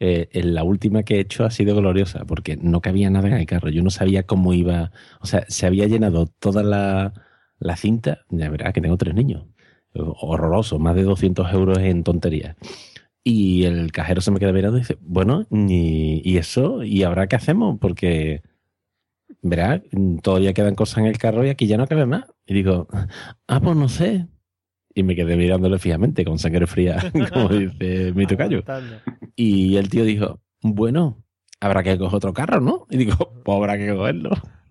eh, 0.00 0.28
en 0.32 0.54
la 0.54 0.62
última 0.64 1.02
que 1.02 1.16
he 1.16 1.20
hecho 1.20 1.44
ha 1.44 1.50
sido 1.50 1.74
gloriosa 1.76 2.24
porque 2.24 2.56
no 2.56 2.80
cabía 2.80 3.10
nada 3.10 3.28
en 3.28 3.34
el 3.34 3.46
carro. 3.46 3.68
Yo 3.70 3.82
no 3.82 3.90
sabía 3.90 4.24
cómo 4.24 4.54
iba. 4.54 4.92
O 5.20 5.26
sea, 5.26 5.44
se 5.48 5.66
había 5.66 5.86
llenado 5.86 6.26
toda 6.26 6.62
la, 6.62 7.12
la 7.58 7.76
cinta. 7.76 8.24
Ya 8.30 8.50
verás 8.50 8.72
que 8.72 8.80
tengo 8.80 8.96
tres 8.96 9.14
niños. 9.14 9.46
Horroroso, 9.94 10.78
más 10.78 10.94
de 10.94 11.02
200 11.02 11.52
euros 11.52 11.78
en 11.78 12.04
tonterías. 12.04 12.56
Y 13.24 13.64
el 13.64 13.92
cajero 13.92 14.20
se 14.20 14.30
me 14.30 14.38
queda 14.38 14.52
mirando 14.52 14.78
y 14.78 14.80
dice, 14.82 14.98
bueno, 15.00 15.46
¿y, 15.50 16.22
y 16.24 16.38
eso? 16.38 16.84
¿Y 16.84 17.02
ahora 17.02 17.26
qué 17.26 17.36
hacemos? 17.36 17.78
Porque, 17.80 18.42
verá, 19.42 19.82
todavía 20.22 20.54
quedan 20.54 20.74
cosas 20.74 20.98
en 20.98 21.06
el 21.06 21.18
carro 21.18 21.44
y 21.44 21.50
aquí 21.50 21.66
ya 21.66 21.76
no 21.76 21.86
cabe 21.86 22.06
más. 22.06 22.24
Y 22.46 22.54
digo, 22.54 22.88
ah, 23.48 23.60
pues 23.60 23.76
no 23.76 23.88
sé. 23.88 24.28
Y 24.94 25.02
me 25.02 25.14
quedé 25.14 25.36
mirándole 25.36 25.78
fijamente, 25.78 26.24
con 26.24 26.38
sangre 26.38 26.66
fría, 26.66 26.96
como 27.32 27.48
dice 27.48 28.12
mi 28.14 28.26
tocayo. 28.26 28.58
Y 29.36 29.76
el 29.76 29.88
tío 29.88 30.04
dijo, 30.04 30.40
bueno, 30.62 31.22
habrá 31.60 31.82
que 31.82 31.96
coger 31.98 32.16
otro 32.16 32.32
carro, 32.32 32.60
¿no? 32.60 32.86
Y 32.90 32.96
digo, 32.96 33.14
pues 33.44 33.56
habrá 33.56 33.78
que 33.78 33.94
cogerlo. 33.94 34.30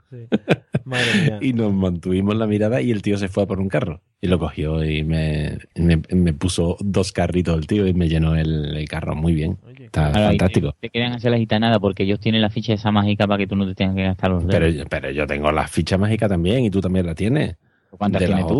Madre 0.85 1.21
mía. 1.21 1.39
Y 1.41 1.51
nos 1.53 1.73
mantuvimos 1.73 2.35
la 2.35 2.47
mirada 2.47 2.81
y 2.81 2.91
el 2.91 3.01
tío 3.01 3.17
se 3.17 3.27
fue 3.27 3.43
a 3.43 3.45
por 3.45 3.59
un 3.59 3.67
carro. 3.67 4.01
Y 4.21 4.27
lo 4.27 4.39
cogió 4.39 4.83
y 4.83 5.03
me, 5.03 5.57
me, 5.75 6.01
me 6.11 6.33
puso 6.33 6.77
dos 6.79 7.11
carritos 7.11 7.57
el 7.57 7.67
tío 7.67 7.85
y 7.85 7.93
me 7.93 8.07
llenó 8.07 8.35
el, 8.35 8.75
el 8.75 8.87
carro 8.87 9.15
muy 9.15 9.33
bien. 9.33 9.57
Está 9.85 10.11
fantástico. 10.29 10.75
Te 10.79 10.89
querían 10.89 11.13
hacer 11.13 11.31
la 11.31 11.37
gitanada 11.37 11.79
porque 11.79 12.03
ellos 12.03 12.19
tienen 12.21 12.41
la 12.41 12.49
ficha 12.49 12.73
esa 12.73 12.89
mágica 12.91 13.27
para 13.27 13.37
que 13.37 13.47
tú 13.47 13.55
no 13.57 13.67
te 13.67 13.75
tengas 13.75 13.95
que 13.95 14.03
gastar 14.03 14.31
los 14.31 14.47
dedos. 14.47 14.53
Pero, 14.59 14.69
yo- 14.69 14.85
pero 14.89 15.11
yo 15.11 15.27
tengo 15.27 15.51
la 15.51 15.67
ficha 15.67 15.97
mágica 15.97 16.27
también 16.29 16.63
y 16.63 16.69
tú 16.69 16.79
también 16.81 17.05
la 17.05 17.13
tienes. 17.15 17.57
¿Cuántas 17.91 18.21
de 18.21 18.25
tienes 18.27 18.45
tú? 18.47 18.57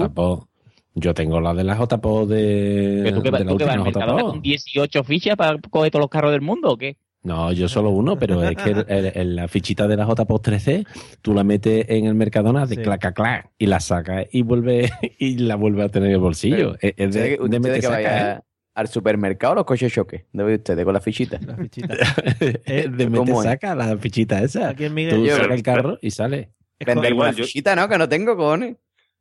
Yo 0.99 1.13
tengo 1.13 1.39
la 1.39 1.53
de 1.53 1.63
la 1.63 1.75
JPO 1.75 2.25
de, 2.25 3.01
¿Que 3.05 3.11
tú 3.11 3.21
qué, 3.21 3.25
de 3.25 3.31
vas- 3.31 3.41
la 3.45 3.51
tú 3.51 3.57
vas 3.65 3.97
al 4.15 4.21
con 4.23 4.41
18 4.41 5.03
fichas 5.03 5.35
para 5.35 5.57
coger 5.69 5.91
todos 5.91 6.01
los 6.01 6.09
carros 6.09 6.31
del 6.31 6.41
mundo 6.41 6.71
o 6.71 6.77
qué? 6.77 6.97
No, 7.23 7.51
yo 7.51 7.67
solo 7.67 7.89
uno, 7.91 8.17
pero 8.17 8.41
es 8.43 8.55
que 8.55 8.71
el- 8.71 8.85
el- 8.87 9.11
el- 9.13 9.35
la 9.35 9.47
fichita 9.47 9.87
de 9.87 9.95
la 9.97 10.05
JPO 10.07 10.39
13 10.39 10.85
tú 11.21 11.33
la 11.35 11.43
metes 11.43 11.85
en 11.89 12.05
el 12.05 12.15
Mercadona 12.15 12.65
de 12.65 12.75
Sí. 12.75 12.81
clac, 12.81 13.13
clac, 13.13 13.51
y 13.59 13.65
la 13.67 13.79
sacas 13.79 14.25
y 14.31 14.41
vuelve 14.41 14.89
y 15.19 15.37
la 15.37 15.55
vuelve 15.55 15.83
a 15.83 15.89
tener 15.89 16.09
en 16.09 16.15
el 16.15 16.19
bolsillo. 16.21 16.75
Es, 16.81 16.93
es 16.97 17.13
de, 17.13 17.37
de 17.41 17.59
mete 17.59 17.75
que 17.75 17.81
saca, 17.83 17.95
vaya 17.95 18.33
¿eh? 18.37 18.39
al 18.75 18.87
supermercado 18.87 19.55
los 19.55 19.65
coches 19.65 19.93
choque. 19.93 20.25
Debe 20.33 20.55
ustedes 20.55 20.83
con 20.83 20.93
la 20.93 21.01
fichita. 21.01 21.39
Es 22.65 22.97
de 22.97 23.09
mete 23.09 23.17
¿Cómo 23.17 23.41
es? 23.43 23.47
saca 23.49 23.75
la 23.75 23.97
fichita 23.97 24.41
esa. 24.41 24.69
Aquí 24.69 24.85
en 24.85 24.95
Tú 25.09 25.27
sacas 25.27 25.51
el 25.51 25.63
carro 25.63 25.97
y 26.01 26.11
sale. 26.11 26.51
Vender 26.83 27.13
una 27.13 27.31
yo- 27.31 27.43
fichita, 27.43 27.75
¿no? 27.75 27.87
Que 27.89 27.97
no 27.97 28.07
tengo, 28.09 28.35
cojones. 28.37 28.77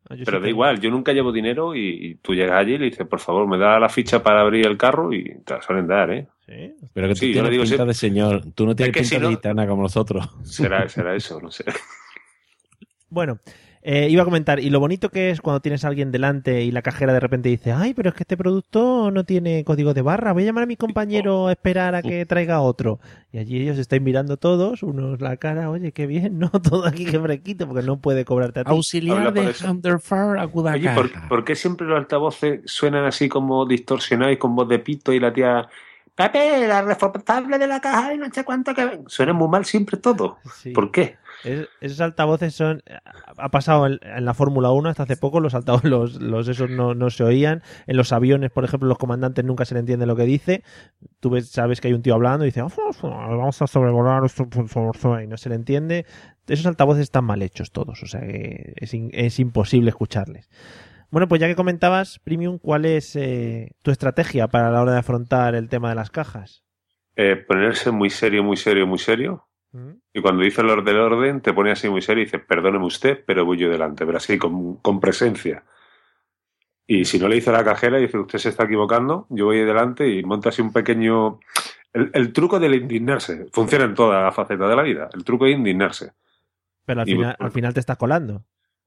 Pero 0.08 0.40
da 0.40 0.48
igual, 0.48 0.80
yo 0.80 0.90
nunca 0.90 1.12
llevo 1.12 1.32
dinero 1.32 1.74
y, 1.74 1.80
y 2.10 2.14
tú 2.16 2.34
llegas 2.34 2.56
allí 2.58 2.74
y 2.74 2.78
le 2.78 2.84
dices, 2.86 3.06
por 3.06 3.18
favor, 3.20 3.46
me 3.48 3.58
da 3.58 3.78
la 3.80 3.88
ficha 3.88 4.22
para 4.22 4.40
abrir 4.42 4.66
el 4.66 4.76
carro 4.76 5.12
y 5.12 5.42
te 5.44 5.54
la 5.54 5.62
suelen 5.62 5.86
dar, 5.86 6.10
¿eh? 6.12 6.28
Pero 6.92 7.08
que 7.08 7.14
tú 7.14 7.20
Sí, 7.20 7.32
yo 7.34 7.42
le 7.42 7.48
tienes 7.48 7.50
digo 7.50 7.64
pinta 7.64 7.84
de 7.84 7.94
señor. 7.94 8.42
Tú 8.54 8.66
no 8.66 8.76
tienes 8.76 8.94
que 8.94 9.00
pinta 9.00 9.08
si 9.16 9.20
de 9.20 9.22
no- 9.22 9.28
gitana 9.30 9.66
como 9.66 9.82
nosotros. 9.82 10.28
Será, 10.44 10.88
será 10.88 11.14
eso, 11.16 11.40
no 11.40 11.50
sé. 11.50 11.64
Bueno, 13.08 13.40
eh, 13.88 14.08
iba 14.10 14.22
a 14.22 14.24
comentar, 14.24 14.58
y 14.58 14.68
lo 14.68 14.80
bonito 14.80 15.10
que 15.10 15.30
es 15.30 15.40
cuando 15.40 15.60
tienes 15.60 15.84
a 15.84 15.88
alguien 15.88 16.10
delante 16.10 16.62
y 16.62 16.72
la 16.72 16.82
cajera 16.82 17.12
de 17.12 17.20
repente 17.20 17.50
dice, 17.50 17.70
ay, 17.70 17.94
pero 17.94 18.08
es 18.08 18.16
que 18.16 18.24
este 18.24 18.36
producto 18.36 19.12
no 19.12 19.22
tiene 19.22 19.62
código 19.62 19.94
de 19.94 20.02
barra, 20.02 20.32
voy 20.32 20.42
a 20.42 20.46
llamar 20.46 20.64
a 20.64 20.66
mi 20.66 20.74
compañero 20.74 21.46
a 21.46 21.52
esperar 21.52 21.94
a 21.94 22.02
que 22.02 22.26
traiga 22.26 22.60
otro. 22.62 22.98
Y 23.30 23.38
allí 23.38 23.62
ellos 23.62 23.78
estáis 23.78 24.02
mirando 24.02 24.38
todos, 24.38 24.82
unos 24.82 25.20
la 25.20 25.36
cara, 25.36 25.70
oye, 25.70 25.92
qué 25.92 26.08
bien, 26.08 26.40
¿no? 26.40 26.50
Todo 26.64 26.84
aquí 26.84 27.04
que 27.04 27.20
fresquito, 27.20 27.68
porque 27.68 27.86
no 27.86 28.00
puede 28.00 28.24
cobrarte 28.24 28.58
a 28.58 28.64
ti. 28.64 28.70
Auxiliar 28.72 29.32
de 29.32 29.50
eso. 29.50 29.70
Hunterfire 29.70 30.40
acuda 30.40 30.72
Oye, 30.72 30.90
¿por, 30.90 31.28
por 31.28 31.44
qué 31.44 31.54
siempre 31.54 31.86
los 31.86 31.96
altavoces 31.96 32.62
suenan 32.64 33.04
así 33.04 33.28
como 33.28 33.66
distorsionados 33.66 34.34
y 34.34 34.36
con 34.36 34.56
voz 34.56 34.68
de 34.68 34.80
pito 34.80 35.12
y 35.12 35.20
la 35.20 35.32
tía... 35.32 35.68
Pepe, 36.12 36.66
la 36.66 36.82
responsable 36.82 37.56
de 37.56 37.68
la 37.68 37.80
caja 37.80 38.14
y 38.14 38.18
no 38.18 38.26
sé 38.32 38.42
cuánto 38.42 38.74
que... 38.74 39.02
Suena 39.06 39.32
muy 39.32 39.46
mal 39.46 39.64
siempre 39.64 39.96
todo. 39.96 40.38
Sí. 40.56 40.70
¿Por 40.70 40.90
qué? 40.90 41.18
Es- 41.46 41.68
esos 41.80 42.00
altavoces 42.00 42.54
son. 42.54 42.82
Ha 43.38 43.48
pasado 43.50 43.86
en, 43.86 43.98
la 44.24 44.34
Fórmula 44.34 44.70
1 44.70 44.88
hasta 44.88 45.04
hace 45.04 45.16
poco, 45.16 45.40
los 45.40 45.54
altavoces, 45.54 45.90
los, 46.20 46.48
esos 46.48 46.70
no, 46.70 47.10
se 47.10 47.24
oían. 47.24 47.62
En 47.86 47.96
los 47.96 48.12
aviones, 48.12 48.50
por 48.50 48.64
ejemplo, 48.64 48.88
los 48.88 48.98
comandantes 48.98 49.44
nunca 49.44 49.64
se 49.64 49.74
le 49.74 49.80
entiende 49.80 50.06
lo 50.06 50.16
que 50.16 50.24
dice. 50.24 50.62
Tú 51.20 51.30
ves, 51.30 51.48
sabes 51.50 51.80
que 51.80 51.88
hay 51.88 51.94
un 51.94 52.02
tío 52.02 52.14
hablando 52.14 52.44
y 52.44 52.48
dice, 52.48 52.60
"Ah, 52.60 52.68
vamos 53.02 53.62
a 53.62 53.66
sobrevolar 53.66 54.24
esto, 54.24 54.48
por 54.48 54.68
favor", 54.68 55.22
y 55.22 55.26
no 55.26 55.36
se 55.36 55.48
le 55.48 55.54
entiende. 55.54 56.06
Esos 56.46 56.66
altavoces 56.66 57.02
están 57.02 57.24
mal 57.24 57.42
hechos 57.42 57.72
todos, 57.72 58.02
o 58.02 58.06
sea 58.06 58.20
que 58.20 58.74
es 58.76 59.38
imposible 59.38 59.90
escucharles. 59.90 60.48
Bueno, 61.10 61.28
pues 61.28 61.40
ya 61.40 61.46
que 61.46 61.54
comentabas, 61.54 62.18
Premium, 62.18 62.58
¿cuál 62.58 62.84
es 62.84 63.14
eh, 63.16 63.70
tu 63.82 63.90
estrategia 63.90 64.48
para 64.48 64.70
la 64.70 64.82
hora 64.82 64.92
de 64.92 64.98
afrontar 64.98 65.54
el 65.54 65.68
tema 65.68 65.88
de 65.88 65.94
las 65.94 66.10
cajas? 66.10 66.64
Eh, 67.14 67.36
ponerse 67.36 67.90
muy 67.90 68.10
serio, 68.10 68.42
muy 68.42 68.56
serio, 68.56 68.86
muy 68.86 68.98
serio. 68.98 69.45
Y 70.12 70.22
cuando 70.22 70.42
dice 70.42 70.62
el 70.62 70.70
orden 70.70 70.84
del 70.86 70.98
orden, 70.98 71.40
te 71.42 71.52
pone 71.52 71.70
así 71.70 71.88
muy 71.88 72.00
serio 72.00 72.22
y 72.22 72.24
dice, 72.26 72.38
perdóneme 72.38 72.84
usted, 72.86 73.22
pero 73.26 73.44
voy 73.44 73.58
yo 73.58 73.68
delante, 73.68 74.06
pero 74.06 74.16
así, 74.18 74.38
con, 74.38 74.76
con 74.76 75.00
presencia. 75.00 75.64
Y 76.86 77.04
si 77.04 77.18
no 77.18 77.28
le 77.28 77.34
dice 77.34 77.50
a 77.50 77.54
la 77.54 77.64
cajera, 77.64 77.98
dice, 77.98 78.16
usted 78.18 78.38
se 78.38 78.48
está 78.50 78.64
equivocando, 78.64 79.26
yo 79.28 79.46
voy 79.46 79.58
delante 79.58 80.08
y 80.08 80.22
monta 80.22 80.48
así 80.50 80.62
un 80.62 80.72
pequeño... 80.72 81.40
El, 81.92 82.10
el 82.14 82.32
truco 82.32 82.58
del 82.60 82.74
indignarse 82.74 83.46
funciona 83.52 83.84
en 83.86 83.94
toda 83.94 84.30
faceta 84.32 84.68
de 84.68 84.76
la 84.76 84.82
vida. 84.82 85.08
El 85.12 85.24
truco 85.24 85.46
de 85.46 85.52
indignarse. 85.52 86.12
Pero 86.84 87.00
al 87.02 87.08
Y- 87.08 87.12
final, 87.12 87.36
al 87.38 87.50
final 87.50 87.74
te 87.74 87.80
estás 87.80 87.96
colando. 87.98 88.44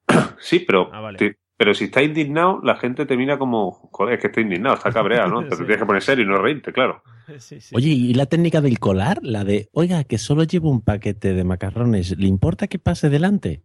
Sí, 0.39 0.59
pero, 0.59 0.89
Ah, 0.93 1.01
vale. 1.01 1.17
te- 1.17 1.38
pero 1.60 1.74
si 1.74 1.84
está 1.86 2.01
indignado, 2.01 2.62
la 2.64 2.78
gente 2.78 3.05
te 3.05 3.18
mira 3.18 3.38
como, 3.38 3.89
joder, 3.91 4.14
es 4.14 4.22
que 4.22 4.28
está 4.28 4.39
indignado, 4.39 4.76
está 4.76 4.93
cabreado, 4.93 5.28
¿no? 5.30 5.41
Te 5.49 5.57
Sí. 5.57 5.64
tienes 5.64 5.78
que 5.78 5.86
poner 5.86 6.01
serio 6.01 6.24
y 6.24 6.28
no 6.30 6.38
reírte, 6.41 6.72
claro. 6.72 7.03
Oye, 7.74 7.89
¿y 7.89 8.14
la 8.14 8.28
técnica 8.28 8.62
del 8.62 8.80
colar? 8.80 9.20
La 9.22 9.43
de, 9.43 9.68
oiga, 9.74 10.05
que 10.05 10.18
solo 10.18 10.43
llevo 10.45 10.72
un 10.72 10.80
paquete 10.80 11.34
de 11.34 11.43
macarrones, 11.43 12.18
¿le 12.18 12.28
importa 12.28 12.68
que 12.68 12.80
pase 12.80 13.10
delante? 13.10 13.62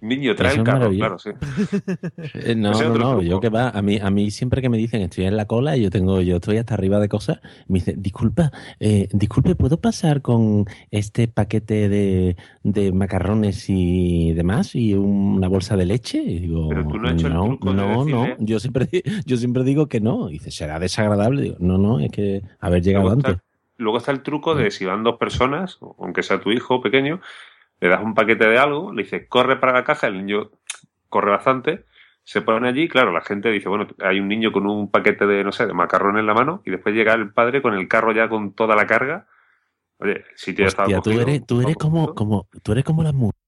Niño, 0.00 0.34
trae 0.36 0.52
Eso 0.52 0.60
el 0.60 0.64
carro, 0.64 0.90
claro, 0.90 1.18
sí. 1.18 1.30
Eh, 2.34 2.54
no, 2.54 2.70
no, 2.72 2.78
otro 2.78 2.98
no, 2.98 3.20
truco. 3.20 3.22
yo 3.22 3.40
que 3.40 3.48
va, 3.48 3.70
a 3.70 3.82
mí, 3.82 3.98
a 4.00 4.10
mí 4.10 4.30
siempre 4.30 4.62
que 4.62 4.68
me 4.68 4.76
dicen 4.78 5.02
estoy 5.02 5.24
en 5.24 5.36
la 5.36 5.46
cola 5.46 5.76
y 5.76 5.82
yo 5.82 5.90
tengo, 5.90 6.20
yo 6.22 6.36
estoy 6.36 6.58
hasta 6.58 6.74
arriba 6.74 7.00
de 7.00 7.08
cosas, 7.08 7.40
me 7.66 7.78
dice, 7.80 7.94
disculpa, 7.96 8.52
eh, 8.80 9.08
disculpe, 9.12 9.54
¿puedo 9.56 9.80
pasar 9.80 10.22
con 10.22 10.66
este 10.90 11.26
paquete 11.28 11.88
de, 11.88 12.36
de 12.62 12.92
macarrones 12.92 13.66
y 13.68 14.32
demás 14.34 14.74
y 14.74 14.94
una 14.94 15.48
bolsa 15.48 15.76
de 15.76 15.86
leche? 15.86 16.18
Y 16.22 16.38
digo, 16.40 16.68
Pero 16.68 16.86
tú 16.86 16.98
no 16.98 17.08
has 17.08 17.14
hecho 17.14 17.26
el 17.28 17.34
no, 17.34 17.58
de 17.60 17.74
no, 17.74 18.04
no, 18.04 18.36
yo 18.38 18.60
siempre, 18.60 18.88
yo 19.26 19.36
siempre 19.36 19.64
digo 19.64 19.88
que 19.88 20.00
no. 20.00 20.28
Y 20.30 20.34
dice, 20.34 20.50
será 20.50 20.78
desagradable. 20.78 21.42
Digo, 21.42 21.56
no, 21.60 21.78
no, 21.78 22.00
es 22.00 22.10
que 22.10 22.42
haber 22.60 22.82
llegado 22.82 23.06
Luego 23.06 23.18
está, 23.18 23.28
antes. 23.30 23.44
luego 23.76 23.98
está 23.98 24.12
el 24.12 24.22
truco 24.22 24.54
de 24.54 24.70
si 24.70 24.84
van 24.84 25.02
dos 25.02 25.16
personas, 25.16 25.78
aunque 25.98 26.22
sea 26.22 26.40
tu 26.40 26.50
hijo 26.52 26.80
pequeño, 26.80 27.20
le 27.80 27.88
das 27.88 28.02
un 28.02 28.14
paquete 28.14 28.46
de 28.46 28.58
algo, 28.58 28.92
le 28.92 29.02
dices, 29.02 29.26
corre 29.28 29.56
para 29.56 29.72
la 29.72 29.84
caja, 29.84 30.06
el 30.06 30.24
niño 30.24 30.50
corre 31.08 31.30
bastante, 31.30 31.84
se 32.24 32.42
pone 32.42 32.68
allí, 32.68 32.88
claro, 32.88 33.12
la 33.12 33.22
gente 33.22 33.50
dice, 33.50 33.68
bueno, 33.68 33.86
hay 34.00 34.20
un 34.20 34.28
niño 34.28 34.52
con 34.52 34.66
un 34.66 34.90
paquete 34.90 35.26
de, 35.26 35.44
no 35.44 35.52
sé, 35.52 35.66
de 35.66 35.72
macarrón 35.72 36.18
en 36.18 36.26
la 36.26 36.34
mano, 36.34 36.62
y 36.64 36.70
después 36.70 36.94
llega 36.94 37.14
el 37.14 37.32
padre 37.32 37.62
con 37.62 37.74
el 37.74 37.88
carro 37.88 38.12
ya 38.12 38.28
con 38.28 38.52
toda 38.52 38.76
la 38.76 38.86
carga. 38.86 39.26
Oye, 39.98 40.24
el 40.30 40.36
sitio 40.36 40.64
ya 40.64 40.68
estaba 40.68 40.88
Hostia, 40.88 41.00
tú 41.00 41.10
eres, 41.18 41.46
tú 41.46 41.60
eres 41.60 41.76
como, 41.76 42.14
como, 42.14 42.48
tú 42.62 42.72
eres 42.72 42.84
como 42.84 43.02
las 43.02 43.14
mujeres. 43.14 43.40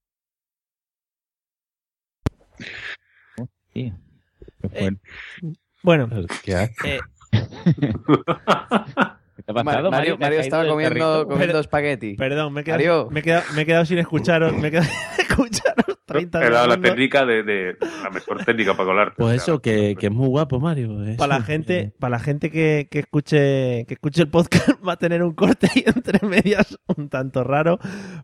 Bueno, 5.82 6.08
¿Qué 6.42 6.54
haces? 6.54 6.76
eh, 6.84 7.00
¿Qué 9.54 9.64
Ma- 9.64 9.90
Mario, 9.90 10.16
Mario 10.18 10.40
estaba 10.40 10.66
comiendo, 10.66 11.26
comiendo 11.28 11.58
espagueti. 11.60 12.14
Perdón, 12.14 12.52
me 12.52 12.60
he, 12.62 12.64
quedado, 12.64 13.10
me, 13.10 13.20
he 13.20 13.22
quedado, 13.22 13.44
me 13.54 13.62
he 13.62 13.66
quedado 13.66 13.84
sin 13.84 13.98
escucharos. 13.98 14.52
Me 14.54 14.68
he 14.68 14.70
quedado 14.70 14.86
sin 14.88 15.24
escucharos 15.28 15.98
30 16.06 16.44
He 16.44 16.50
dado 16.50 16.66
la 16.66 16.80
técnica 16.80 17.24
de, 17.24 17.42
de- 17.44 17.76
la 18.02 18.10
mejor 18.10 18.44
técnica 18.44 18.72
para 18.74 18.84
colarte. 18.84 19.14
Pues 19.18 19.42
eso, 19.42 19.60
que, 19.60 19.94
que 19.98 20.06
es 20.06 20.12
muy 20.12 20.26
guapo, 20.28 20.58
Mario. 20.58 21.04
eso. 21.04 21.16
Para 21.18 21.38
la 21.38 21.44
gente, 21.44 21.92
para 22.00 22.10
la 22.12 22.18
gente 22.18 22.50
que, 22.50 22.88
que 22.90 22.98
escuche 23.00 23.84
que 23.86 23.94
escuche 23.94 24.22
el 24.22 24.28
podcast 24.28 24.70
va 24.86 24.94
a 24.94 24.96
tener 24.96 25.22
un 25.22 25.34
corte 25.34 25.68
ahí 25.74 25.84
entre 25.86 26.26
medias 26.26 26.76
un 26.96 27.08
tanto 27.08 27.44
raro 27.44 27.78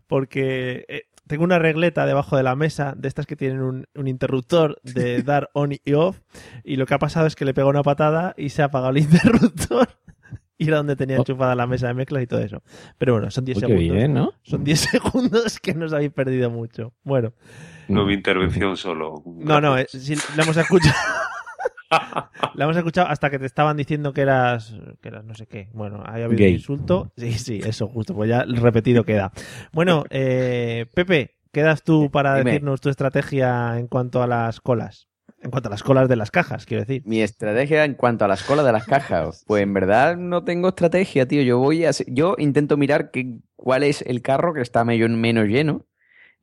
porque 0.07 0.85
eh, 0.87 1.03
tengo 1.27 1.43
una 1.43 1.59
regleta 1.59 2.05
debajo 2.05 2.37
de 2.37 2.43
la 2.43 2.55
mesa 2.55 2.93
de 2.97 3.07
estas 3.07 3.25
que 3.25 3.35
tienen 3.35 3.61
un, 3.61 3.85
un 3.95 4.07
interruptor 4.07 4.79
de 4.83 5.21
dar 5.23 5.49
on 5.53 5.73
y 5.83 5.93
off 5.93 6.19
y 6.63 6.75
lo 6.75 6.85
que 6.85 6.93
ha 6.93 6.99
pasado 6.99 7.27
es 7.27 7.35
que 7.35 7.45
le 7.45 7.53
pegó 7.53 7.69
una 7.69 7.83
patada 7.83 8.33
y 8.37 8.49
se 8.49 8.61
ha 8.61 8.65
apagado 8.65 8.91
el 8.91 8.97
interruptor 8.99 9.87
y 10.57 10.67
era 10.67 10.77
donde 10.77 10.95
tenía 10.95 11.17
Oh. 11.17 11.19
enchufada 11.21 11.55
la 11.55 11.67
mesa 11.67 11.87
de 11.87 11.93
mezclas 11.93 12.23
y 12.23 12.27
todo 12.27 12.39
eso. 12.41 12.61
Pero 12.97 13.13
bueno, 13.13 13.29
son 13.31 13.45
10 13.45 13.57
Uy, 13.57 13.61
qué 13.61 13.67
segundos. 13.67 13.95
bien, 13.95 14.13
¿no? 14.13 14.31
Son 14.43 14.63
10 14.63 14.79
segundos 14.91 15.59
que 15.59 15.73
nos 15.73 15.93
habéis 15.93 16.11
perdido 16.11 16.49
mucho. 16.49 16.93
Bueno, 17.03 17.33
No 17.87 18.05
mi 18.05 18.13
intervención 18.13 18.75
solo. 18.77 19.21
no, 19.25 19.61
no, 19.61 19.77
eh, 19.77 19.85
sí, 19.89 20.15
la 20.35 20.43
hemos 20.43 20.57
escuchado. 20.57 20.95
la 22.55 22.63
hemos 22.65 22.75
escuchado 22.75 23.07
hasta 23.07 23.29
que 23.29 23.39
te 23.39 23.45
estaban 23.45 23.77
diciendo 23.77 24.11
que 24.13 24.21
eras, 24.21 24.75
que 25.01 25.07
eras 25.07 25.23
no 25.23 25.33
sé 25.35 25.47
qué. 25.47 25.69
Bueno, 25.73 26.03
ahí 26.05 26.21
ha 26.21 26.25
habido 26.25 26.39
Gay. 26.39 26.49
un 26.49 26.53
insulto. 26.55 27.11
Sí, 27.17 27.33
sí, 27.33 27.61
eso 27.63 27.87
justo, 27.87 28.13
pues 28.13 28.29
ya 28.29 28.43
repetido 28.43 29.03
queda. 29.03 29.31
Bueno, 29.71 30.03
eh, 30.09 30.85
Pepe, 30.93 31.37
quedas 31.51 31.83
tú 31.83 32.09
para 32.11 32.35
Dime. 32.37 32.51
decirnos 32.51 32.81
tu 32.81 32.89
estrategia 32.89 33.77
en 33.79 33.87
cuanto 33.87 34.21
a 34.21 34.27
las 34.27 34.59
colas. 34.59 35.07
En 35.47 35.51
cuanto 35.51 35.69
a 35.69 35.71
las 35.71 35.81
colas 35.81 36.09
de 36.09 36.17
las 36.17 36.29
cajas, 36.29 36.65
quiero 36.65 36.83
decir. 36.83 37.03
Mi 37.05 37.21
estrategia 37.21 37.85
en 37.85 37.93
cuanto 37.93 38.25
a 38.25 38.27
las 38.27 38.43
colas 38.43 38.65
de 38.65 38.73
las 38.73 38.85
cajas, 38.85 39.45
pues 39.47 39.63
en 39.63 39.73
verdad 39.73 40.17
no 40.17 40.43
tengo 40.43 40.67
estrategia, 40.67 41.25
tío. 41.25 41.41
Yo 41.41 41.57
voy 41.57 41.85
a, 41.85 41.91
yo 42.07 42.35
intento 42.37 42.75
mirar 42.75 43.11
que, 43.11 43.37
cuál 43.55 43.83
es 43.83 44.01
el 44.01 44.21
carro 44.21 44.53
que 44.53 44.59
está 44.59 44.83
medio 44.83 45.07
menos 45.07 45.47
lleno 45.47 45.85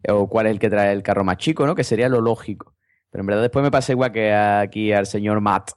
o 0.09 0.26
cuál 0.30 0.46
es 0.46 0.52
el 0.52 0.59
que 0.59 0.70
trae 0.70 0.90
el 0.94 1.02
carro 1.02 1.22
más 1.22 1.36
chico, 1.36 1.66
¿no? 1.66 1.74
Que 1.74 1.84
sería 1.84 2.09
lo 2.09 2.22
lógico. 2.22 2.74
Pero 3.11 3.20
en 3.20 3.26
verdad 3.26 3.42
después 3.42 3.62
me 3.62 3.70
pasa 3.70 3.92
igual 3.92 4.11
que 4.11 4.32
aquí 4.32 4.90
al 4.90 5.05
señor 5.05 5.42
Matt. 5.42 5.72